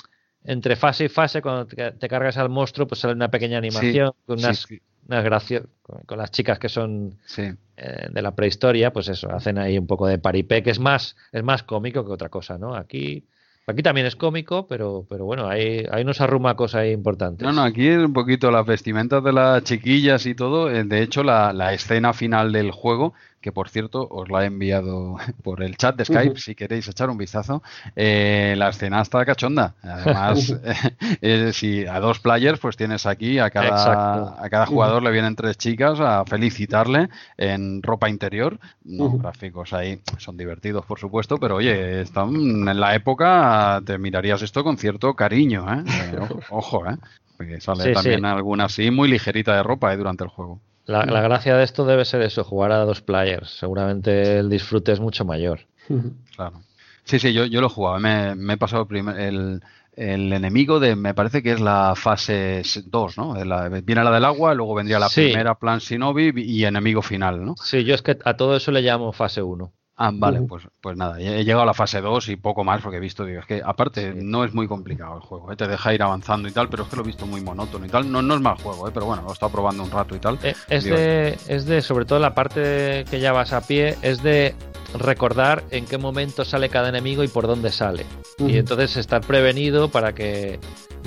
[0.45, 4.39] entre fase y fase, cuando te, cargas al monstruo, pues sale una pequeña animación con
[4.39, 7.53] unas, sí, unas gracias con, con las chicas que son sí.
[7.77, 11.17] Eh, de la prehistoria, pues eso, hacen ahí un poco de paripé, que es más,
[11.33, 12.75] es más cómico que otra cosa, ¿no?
[12.75, 13.25] Aquí,
[13.67, 17.47] aquí también es cómico, pero, pero bueno, hay, hay unos arrumacos ahí importantes.
[17.47, 20.71] No, no, aquí un poquito las vestimentas de las chiquillas y todo.
[20.71, 23.15] eh, De hecho, la escena final del juego,
[23.45, 27.11] que por cierto os la he enviado por el chat de Skype, si queréis echar
[27.11, 27.63] un vistazo,
[27.95, 29.75] eh, la escena está cachonda.
[29.83, 30.57] Además,
[31.21, 34.43] eh, si a dos players, pues tienes aquí a cada, Exacto.
[34.43, 38.59] a cada jugador le vienen tres chicas a felicitarle en ropa interior.
[38.83, 44.41] No, gráficos ahí son divertidos, por supuesto, pero oye, están en la época te mirarías
[44.41, 45.85] esto con cierto cariño, ¿eh?
[45.87, 46.97] Eh, ojo, ojo, ¿eh?
[47.37, 47.95] Porque sale Sí, sí.
[47.95, 49.99] también alguna así muy ligerita de ropa ¿eh?
[49.99, 50.61] durante el juego.
[50.87, 53.51] La, la gracia de esto debe ser eso, jugar a dos players.
[53.59, 55.61] Seguramente el disfrute es mucho mayor.
[56.37, 56.61] Claro.
[57.05, 57.99] Sí, sí, yo, yo lo he jugado.
[58.01, 59.63] Me, me he pasado el, primer- el,
[59.95, 63.35] el enemigo de, me parece que es la fase 2, ¿no?
[63.45, 65.27] La- viene la del agua, luego vendría la Sí.
[65.27, 67.55] primera, plan Shinobi y enemigo final, ¿no?
[67.63, 69.71] Sí, yo es que a todo eso le llamo fase 1.
[69.97, 72.97] Ah, vale, pues, pues nada, he llegado a la fase 2 y poco más porque
[72.97, 74.19] he visto, digo, es que aparte Sí.
[74.23, 75.57] no es muy complicado el juego, ¿eh?
[75.57, 77.89] te deja ir avanzando y tal, pero es que lo he visto muy monótono y
[77.89, 78.11] tal.
[78.11, 78.91] No, no es mal juego, ¿eh?
[78.93, 80.39] pero bueno, lo he estado probando un rato y tal.
[80.43, 83.97] Eh, Es Digo, de, es de, sobre todo la parte que ya vas a pie,
[84.03, 84.55] es de
[84.99, 88.05] recordar en qué momento sale cada enemigo y por dónde sale.
[88.39, 90.59] Y entonces estar prevenido para que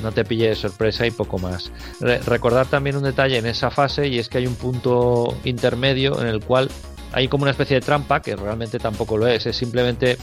[0.02, 1.72] no te pille de sorpresa y poco más.
[2.00, 6.22] Re- recordar también un detalle en esa fase y es que hay un punto intermedio
[6.22, 6.70] en el cual
[7.14, 10.18] hay como una especie de trampa, que realmente tampoco lo es, es simplemente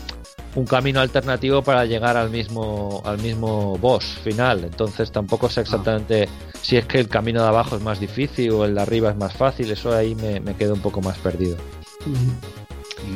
[0.55, 4.65] un camino alternativo para llegar al mismo, al mismo boss final.
[4.65, 6.29] Entonces tampoco sé exactamente
[6.63, 9.17] si es que el camino de abajo es más difícil o el de arriba es
[9.17, 9.71] más fácil.
[9.71, 11.57] Eso ahí me, me quedo un poco más perdido.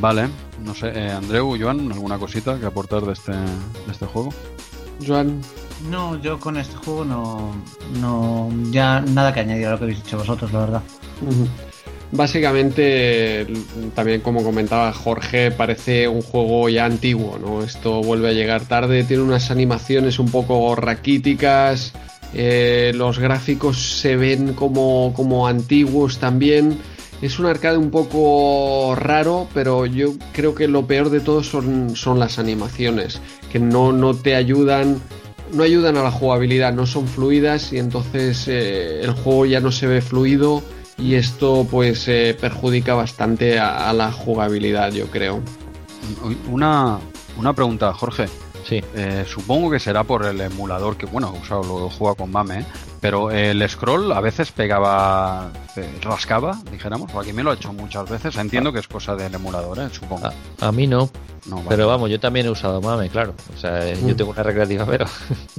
[0.00, 0.28] Vale,
[0.64, 4.30] no sé, eh, Andreu, Joan, ¿alguna cosita que aportar de este, de este juego?
[5.06, 5.40] Joan,
[5.88, 7.52] No, yo con este juego no,
[8.00, 8.50] no.
[8.70, 10.82] Ya nada que añadir a lo que habéis dicho vosotros, la verdad.
[12.10, 13.46] Básicamente,
[13.94, 17.62] también como comentaba Jorge, parece un juego ya antiguo, ¿no?
[17.62, 21.92] Esto vuelve a llegar tarde, tiene unas animaciones un poco raquíticas,
[22.32, 26.78] eh, los gráficos se ven como, como antiguos también.
[27.20, 31.94] Es un arcade un poco raro, pero yo creo que lo peor de todo son,
[31.94, 33.20] son las animaciones,
[33.52, 35.00] que no, no te ayudan
[35.52, 39.72] no ayudan a la jugabilidad, no son fluidas y entonces eh, el juego ya no
[39.72, 40.62] se ve fluido
[40.98, 45.40] y esto pues eh, perjudica bastante a, a la jugabilidad, yo creo.
[46.50, 46.98] Una,
[47.36, 48.26] una pregunta, Jorge.
[48.64, 48.82] Sí.
[48.94, 52.60] Eh, supongo que será por el emulador que, bueno, he usado, lo juega con Mame,
[52.60, 52.64] ¿eh?
[53.00, 57.72] pero el scroll a veces pegaba, eh, rascaba, dijéramos, o aquí me lo ha hecho
[57.72, 58.36] muchas veces.
[58.36, 59.88] Entiendo que es cosa del emulador, ¿eh?
[59.90, 60.26] supongo.
[60.26, 61.08] A, a mí no,
[61.46, 61.68] No, vale.
[61.70, 63.32] pero vamos, yo también he usado Mame, claro.
[63.56, 64.16] O sea, eh, yo Mm.
[64.16, 65.06] tengo una recreativa, pero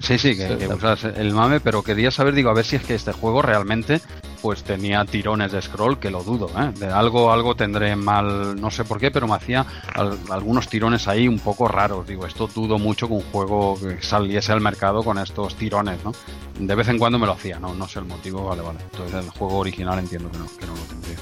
[0.03, 2.83] Sí, sí, que, que usas el mame, pero quería saber, digo, a ver si es
[2.83, 4.01] que este juego realmente
[4.41, 6.71] pues tenía tirones de scroll que lo dudo, ¿eh?
[6.77, 11.07] De algo, algo tendré mal, no sé por qué, pero me hacía al- algunos tirones
[11.07, 12.07] ahí un poco raros.
[12.07, 16.13] Digo, esto dudo mucho que un juego saliese al mercado con estos tirones, ¿no?
[16.57, 18.79] De vez en cuando me lo hacía, no, no sé el motivo, vale, vale.
[18.91, 21.17] Entonces el juego original entiendo que no, que no lo tendría.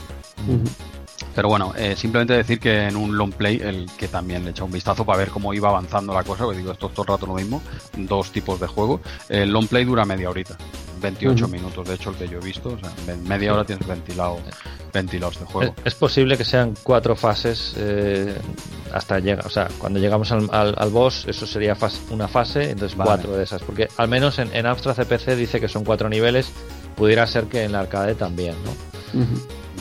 [1.36, 4.64] Pero bueno, eh, simplemente decir que en un long play, el que también le echa
[4.64, 7.08] un vistazo para ver cómo iba avanzando la cosa, porque digo, esto es todo el
[7.10, 7.62] rato lo mismo,
[7.96, 9.02] dos tipos de juego.
[9.30, 10.58] El long play dura media horita,
[11.02, 11.54] 28 Ujú.
[11.54, 14.40] minutos, de hecho, el que yo he visto, o sea, en media hora tienes ventilado,
[14.94, 15.76] ventilado este Es, juego.
[15.86, 18.36] es posible que sean cuatro fases eh,
[18.94, 22.72] hasta llega, o sea, cuando llegamos al, al- al boss, eso sería fas- una fase,
[22.72, 23.10] entonces Vale.
[23.10, 26.52] cuatro de esas, porque al menos en, en Amstrad CPC dice que son cuatro niveles,
[26.96, 28.72] pudiera ser que en la arcade también, ¿no?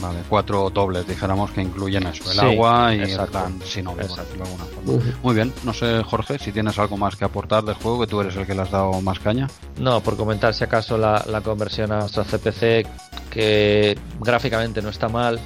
[0.01, 3.31] Vale, cuatro dobles, dijéramos que incluyen eso, el Sí, agua y el exacto.
[3.33, 4.23] plan sin por Exacto.
[4.25, 5.17] decirlo de alguna forma.
[5.23, 8.21] Muy bien, no sé, Jorge, si tienes algo más que aportar del juego, que tú
[8.21, 9.49] eres el que le has dado más caña.
[9.79, 12.87] No, por comentar si acaso la, la conversión a CPC,
[13.31, 15.41] que gráficamente no está mal,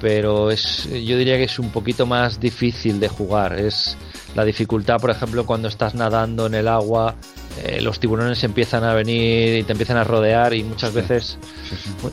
[0.00, 3.58] pero es, yo diría que es un poquito más difícil de jugar.
[3.58, 3.96] Es
[4.34, 7.14] la dificultad, por ejemplo, cuando estás nadando en el agua,
[7.64, 11.38] eh, los tiburones empiezan a venir y te empiezan a rodear y muchas veces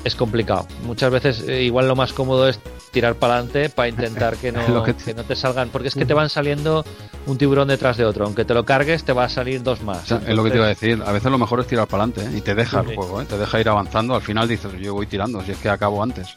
[0.03, 0.67] es complicado.
[0.85, 2.59] Muchas veces eh, igual lo más cómodo es
[2.91, 6.05] tirar para adelante para intentar que no, que que no te salgan, porque es que
[6.05, 6.85] te van saliendo
[7.27, 8.25] un tiburón detrás de otro.
[8.25, 10.03] Aunque te lo cargues, te va a salir dos más.
[10.03, 11.03] O sea, es lo que te iba a decir.
[11.05, 12.39] A veces lo mejor es tirar para adelante ¿eh?
[12.39, 14.15] y te deja el juego, te deja ir avanzando.
[14.15, 16.29] Al final dices, yo voy tirando, si es que acabo antes.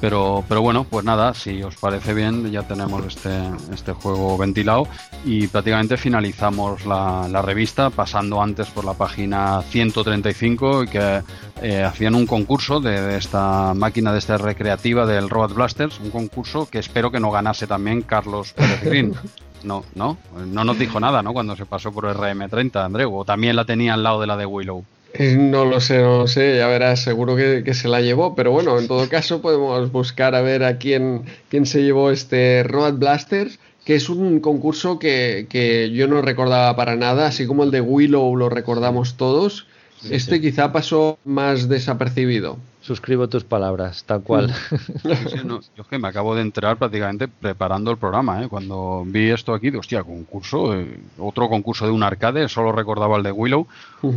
[0.00, 3.36] Pero, pero bueno, pues nada, si os parece bien, ya tenemos este,
[3.72, 4.86] este juego ventilado
[5.24, 11.22] y prácticamente finalizamos la, la revista pasando antes por la página 135 y que
[11.62, 16.10] eh, hacían un concurso de, de esta máquina de esta recreativa del Robot Blasters, un
[16.10, 19.14] concurso que espero que no ganase también Carlos Pérez Green.
[19.64, 21.32] No, no, no nos dijo nada, ¿no?
[21.32, 24.46] Cuando se pasó por RM30, Andreu, o también la tenía al lado de la de
[24.46, 24.84] Willow.
[25.12, 28.34] Eh, No lo sé, no lo sé, ya verás, seguro que, que se la llevó,
[28.34, 32.62] pero bueno, en todo caso podemos buscar a ver a quién, quién se llevó este
[32.62, 37.64] Road Blasters, que es un concurso que, que yo no recordaba para nada, así como
[37.64, 39.66] el de Willow lo recordamos todos,
[40.00, 40.40] Sí, este sí.
[40.40, 42.58] quizá pasó más desapercibido.
[42.88, 44.50] Suscribo tus palabras, tal cual.
[44.50, 48.48] Sí, sí, no, yo es que me acabo de enterar prácticamente preparando el programa, ¿eh?
[48.48, 53.18] Cuando vi esto aquí, de hostia, concurso, eh, otro concurso de un arcade, solo recordaba
[53.18, 53.66] el de Willow,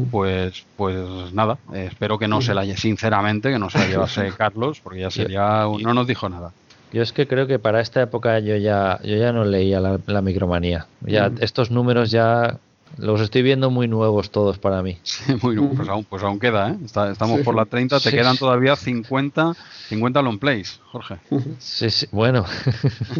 [0.09, 0.95] pues, pues
[1.33, 5.01] nada, eh, espero que no se la sinceramente, que no se la llevase Carlos, porque
[5.01, 6.53] ya sería, un- no nos dijo nada.
[6.93, 9.99] Yo es que creo que para esta época yo ya, yo ya no leía la,
[10.07, 10.85] la micromanía.
[11.01, 11.35] Ya Mm.
[11.41, 12.57] estos números ya
[12.97, 14.97] los estoy viendo muy nuevos todos para mí.
[15.03, 16.77] Sí, muy, pues, aún, pues aún queda, ¿eh?
[16.85, 17.43] Está- estamos Sí.
[17.43, 18.15] por la 30, te Sí.
[18.15, 19.53] quedan todavía 50,
[19.89, 21.17] 50 long plays, Jorge.
[21.59, 22.45] Sí, sí, bueno.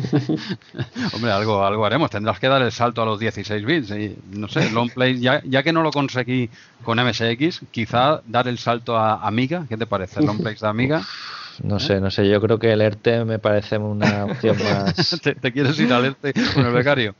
[1.13, 2.09] Hombre, algo, algo haremos.
[2.09, 3.91] Tendrás que dar el salto a los 16 bits.
[3.91, 6.49] Y, no sé, long plays, ya, ya que no lo conseguí
[6.83, 9.65] con MSX, quizá dar el salto a Amiga.
[9.69, 10.21] ¿Qué te parece?
[10.21, 11.01] Long plays de Amiga.
[11.63, 15.19] No sé, no sé, yo creo que el ERTE me parece una opción más...
[15.21, 17.13] ¿Te, te quieres ir al este con el becario?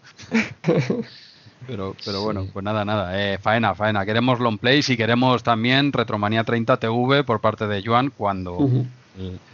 [1.68, 3.12] Pero, pero bueno, pues nada, nada.
[3.34, 4.06] Eh, faena, faena.
[4.06, 8.58] Queremos long plays y queremos también Retromanía 30 TV por parte de Joan cuando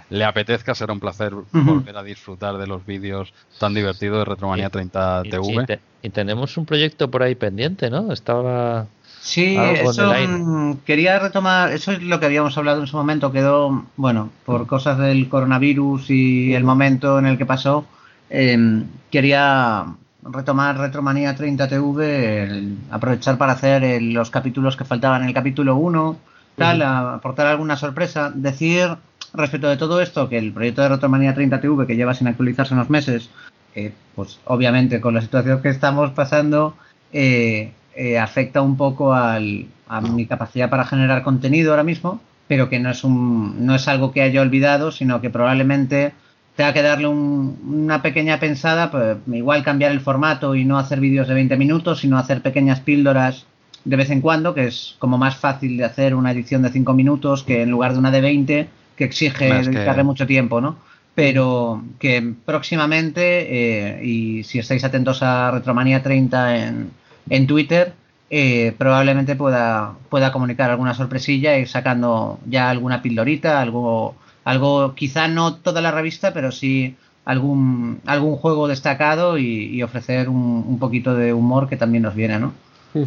[0.10, 0.74] le apetezca.
[0.74, 5.30] Será un placer volver a disfrutar de los vídeos tan divertidos de Retromanía 30 Y,
[5.30, 5.54] TV.
[5.54, 8.12] y te- y tenemos un proyecto por ahí pendiente, ¿no?
[8.14, 8.86] Estaba...
[9.20, 13.84] Sí, eso mm, quería retomar, eso es lo que habíamos hablado en su momento, quedó,
[13.98, 17.86] bueno, por cosas del coronavirus y el momento en el que pasó,
[18.30, 19.86] eh, quería
[20.32, 25.34] retomar Retromanía 30 TV, el- aprovechar para hacer el- los capítulos que faltaban en el
[25.34, 26.18] capítulo 1,
[26.56, 28.90] tal, aportar alguna sorpresa, decir
[29.34, 32.74] respecto de todo esto que el proyecto de Retromanía 30 TV que lleva sin actualizarse
[32.74, 33.30] unos meses,
[33.76, 36.76] eh, pues obviamente con la situación que estamos pasando,
[37.14, 42.70] eh, eh, afecta un poco al, a mi capacidad para generar contenido ahora mismo, pero
[42.70, 46.14] que no es, un, no es algo que haya olvidado, sino que probablemente
[46.58, 51.00] tenga que darle un- una pequeña pensada, pues igual cambiar el formato y no hacer
[51.00, 53.46] vídeos de 20 minutos, sino hacer pequeñas píldoras
[53.86, 56.94] de vez en cuando, que es como más fácil de hacer una edición de 5
[56.94, 59.46] minutos que en lugar de una de 20, que exige que-
[59.78, 60.76] dedicarle mucho tiempo, ¿no?
[61.16, 66.92] Pero que próximamente, eh, y si estáis atentos a Retromanía 30 en,
[67.30, 67.94] en Twitter,
[68.30, 74.16] eh, probablemente pueda, pueda comunicar alguna sorpresilla y sacando ya alguna pildorita, algo,
[74.48, 76.96] algo, quizá no toda la revista, pero sí
[77.26, 82.16] algún, algún juego destacado y, y ofrecer un, un poquito de humor que también nos
[82.16, 82.54] viene, ¿no?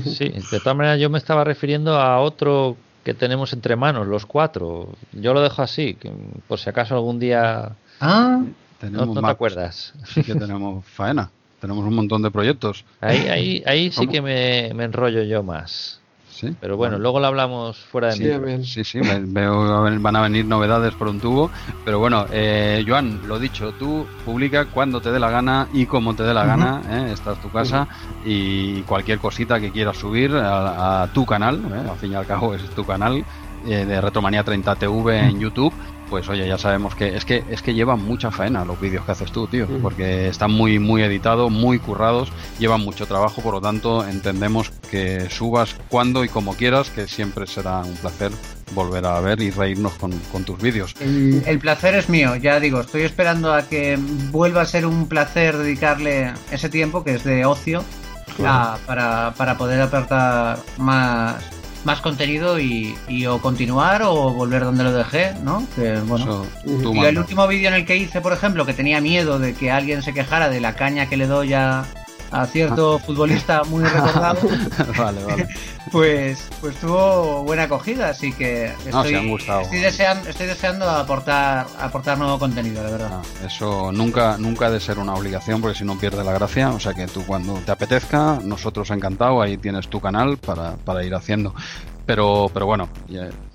[0.05, 4.27] Sí, de todas maneras yo me estaba refiriendo a otro que tenemos entre manos, los
[4.27, 4.89] cuatro.
[5.13, 6.13] Yo lo dejo así, que
[6.47, 7.73] por si acaso algún día...
[8.01, 8.41] Ah,
[8.79, 9.95] Tenemos no, no te más- acuerdas.
[10.05, 11.31] Sí que tenemos faena.
[11.61, 12.85] Tenemos un montón de proyectos.
[13.01, 16.00] Ahí, ahí, ahí sí que me, me enrollo yo más.
[16.41, 16.57] Sí.
[16.59, 18.65] Pero bueno, luego lo hablamos fuera de Sí.
[18.65, 21.51] Sí, sí, veo van a venir novedades por un tubo.
[21.85, 26.15] Pero bueno, eh, Joan, lo dicho, tú publica cuando te dé la gana y como
[26.15, 26.81] te dé la gana.
[26.89, 27.11] ¿eh?
[27.13, 27.87] Esta es tu casa
[28.25, 31.91] y cualquier cosita que quieras subir a, a tu canal, ¿eh?
[31.91, 33.23] al fin y al cabo es tu canal
[33.67, 35.73] eh, de Retromanía 30 TV en YouTube.
[36.11, 39.13] Pues oye, ya sabemos que es que es que llevan mucha faena los vídeos que
[39.13, 43.61] haces tú, tío, porque están muy muy editados, muy currados, llevan mucho trabajo, por lo
[43.61, 48.33] tanto entendemos que subas cuando y como quieras, que siempre será un placer
[48.75, 50.95] volver a ver y reírnos con, con tus vídeos.
[51.01, 53.97] El, el placer es mío, ya digo, estoy esperando a que
[54.31, 57.85] vuelva a ser un placer dedicarle ese tiempo que es de ocio
[58.45, 61.43] a- para, para poder aportar más,
[61.85, 65.67] más contenido y, y o continuar o volver donde lo dejé, ¿no?
[65.75, 66.45] Que bueno.
[66.65, 69.55] Tú Y el último vídeo en el que hice, por ejemplo, que tenía miedo de
[69.55, 71.85] que alguien se quejara de la caña que le doy a,
[72.31, 74.41] a cierto futbolista muy recordado,
[74.99, 75.49] vale, vale.
[75.91, 79.61] pues, pues tuvo buena acogida, así que estoy, No, se han gustado.
[79.63, 83.11] estoy, deseando, estoy deseando aportar, aportar nuevo contenido, la verdad.
[83.13, 86.71] Ah, eso nunca, nunca ha de ser una obligación porque si no pierde la gracia.
[86.71, 91.05] O sea que tú cuando te apetezca, nosotros encantado, ahí tienes tu canal para, para
[91.05, 91.55] ir haciendo.
[92.07, 92.89] Pero, pero bueno,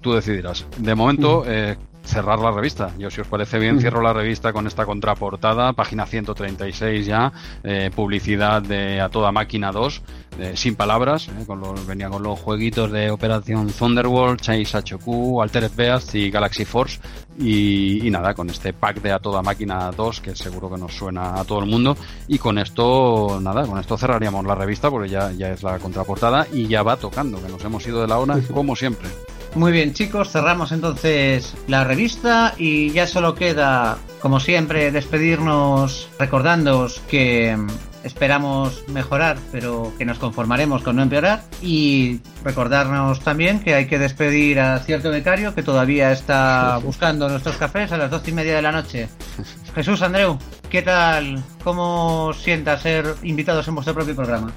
[0.01, 0.65] tú decidirás.
[0.77, 2.91] De momento, eh, cerrar la revista.
[2.97, 7.31] Yo, si os parece bien, cierro la revista con esta contraportada, página 136 ya,
[7.63, 10.01] eh, publicidad de A Toda Máquina 2,
[10.39, 15.41] eh, sin palabras, eh, con los, venía con los jueguitos de Operación Thunderbolt, Chase HQ,
[15.41, 16.99] Altered Beast y Galaxy Force.
[17.37, 20.93] Y, y nada, con este pack de A Toda Máquina 2, que seguro que nos
[20.93, 21.97] suena a todo el mundo.
[22.27, 26.47] Y con esto, nada, con esto cerraríamos la revista, porque ya, ya es la contraportada
[26.53, 29.09] y ya va tocando, que nos hemos ido de la hora, como siempre.
[29.55, 36.99] Muy bien, chicos, cerramos entonces la revista y ya solo queda, como siempre, despedirnos recordándoos
[37.09, 37.67] que mm,
[38.03, 41.43] esperamos mejorar, pero que nos conformaremos con no empeorar.
[41.61, 47.55] Y recordarnos también que hay que despedir a cierto becario que todavía está buscando nuestros
[47.55, 49.07] cafés a las doce y media de la noche.
[49.73, 50.37] Jesús, Andreu,
[50.69, 51.41] ¿qué tal?
[51.63, 54.51] ¿Cómo sienta ser invitados en vuestro propio programa?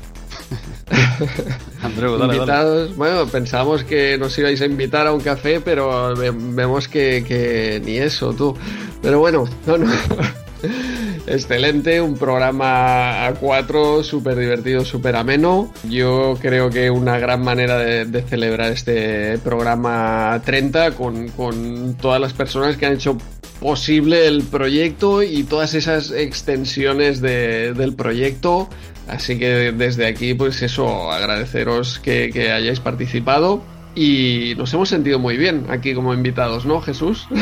[1.83, 2.37] Andreu, dale.
[2.37, 7.81] Invitados, bueno, pensábamos que nos ibais a invitar a un café, pero ve- vemos que,
[7.85, 8.57] ni eso, tú.
[9.03, 9.87] Pero bueno, no, no.
[11.27, 15.73] Excelente, un programa a cuatro, súper divertido, súper ameno.
[15.89, 22.33] Yo creo que una gran manera de, celebrar este programa 30 con, con todas las
[22.33, 23.19] personas que han hecho
[23.61, 28.69] posible el proyecto y todas esas extensiones de- del proyecto.
[29.09, 33.63] Así que desde aquí, pues eso, agradeceros que, hayáis participado.
[33.95, 37.27] Y nos hemos sentido muy bien aquí como invitados, ¿no, Jesús?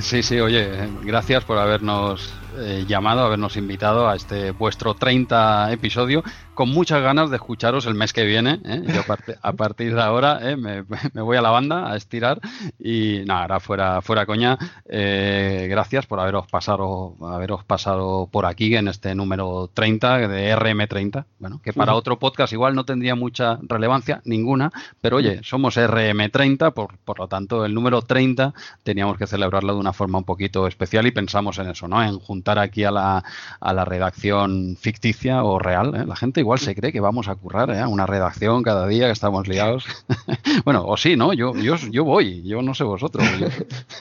[0.00, 0.68] Sí, sí, oye,
[1.02, 6.22] gracias por habernos eh, llamado, habernos invitado a este vuestro 30 episodio,
[6.54, 8.60] con muchas ganas de escucharos el mes que viene.
[8.64, 8.82] ¿eh?
[8.86, 10.56] Yo a, part- a partir de ahora ¿eh?
[10.56, 12.40] me, me voy a la banda a estirar
[12.78, 18.74] y nada, ahora fuera, fuera coña, eh, gracias por haberos pasado, haberos pasado por aquí
[18.76, 23.58] en este número 30 de RM30, bueno, que para otro podcast igual no tendría mucha
[23.62, 29.26] relevancia, ninguna, pero oye, somos RM30, por, por lo tanto el número 30 teníamos que
[29.26, 32.02] celebrarlo de una forma un poquito especial y pensamos en eso, ¿no?
[32.02, 33.24] En juntar aquí a la,
[33.60, 35.94] a la redacción ficticia o real.
[35.94, 36.04] ¿eh?
[36.06, 37.84] La gente igual se cree que vamos a currar ¿eh?
[37.86, 39.86] una redacción cada día que estamos liados.
[40.64, 41.32] bueno, o sí, ¿no?
[41.32, 43.26] Yo, yo, yo voy, yo no sé vosotros,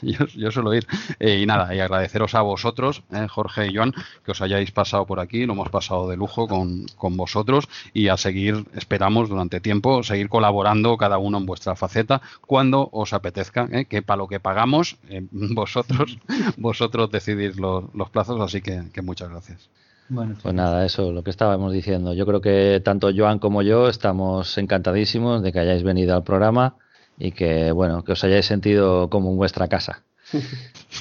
[0.02, 0.86] yo, yo, suelo ir.
[1.20, 3.28] Eh, y nada, y agradeceros a vosotros, ¿eh?
[3.30, 3.94] Jorge y Joan,
[4.26, 8.10] que os hayáis pasado por aquí, lo hemos pasado de lujo con, con vosotros y
[8.10, 13.70] a seguir, esperamos durante tiempo, seguir colaborando cada uno en vuestra faceta cuando os apetezca,
[13.72, 13.86] ¿eh?
[13.86, 14.98] que para lo que pagamos,
[15.32, 16.18] vosotros,
[16.58, 19.70] vosotros decidís los, plazos, así que muchas gracias.
[20.10, 22.14] Bueno, Pues nada, eso, lo que estábamos diciendo.
[22.14, 26.76] Yo creo que tanto Joan como yo estamos encantadísimos de que hayáis venido al programa
[27.18, 30.04] y que, bueno, que os hayáis sentido como en vuestra casa.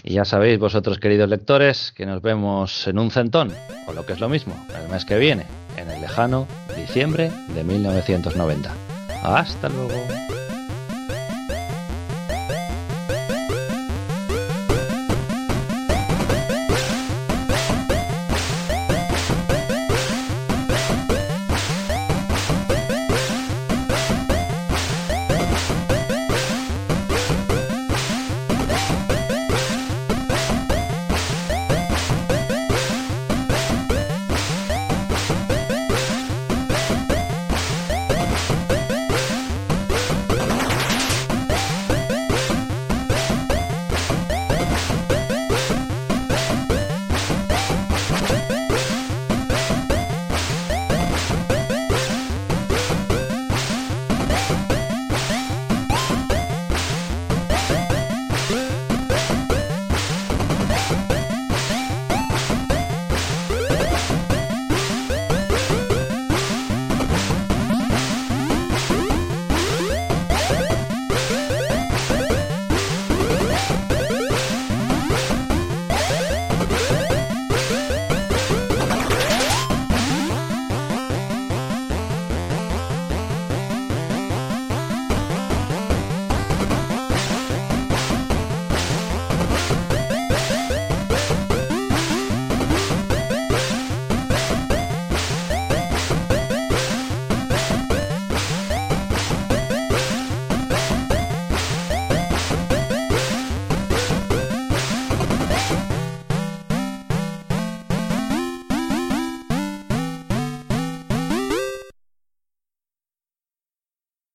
[0.04, 3.52] Y ya sabéis, vosotros queridos lectores, que nos vemos en un centón,
[3.86, 5.44] o lo que es lo mismo, el mes que viene,
[5.76, 8.72] en el lejano diciembre de 1990.
[9.22, 10.31] Hasta luego.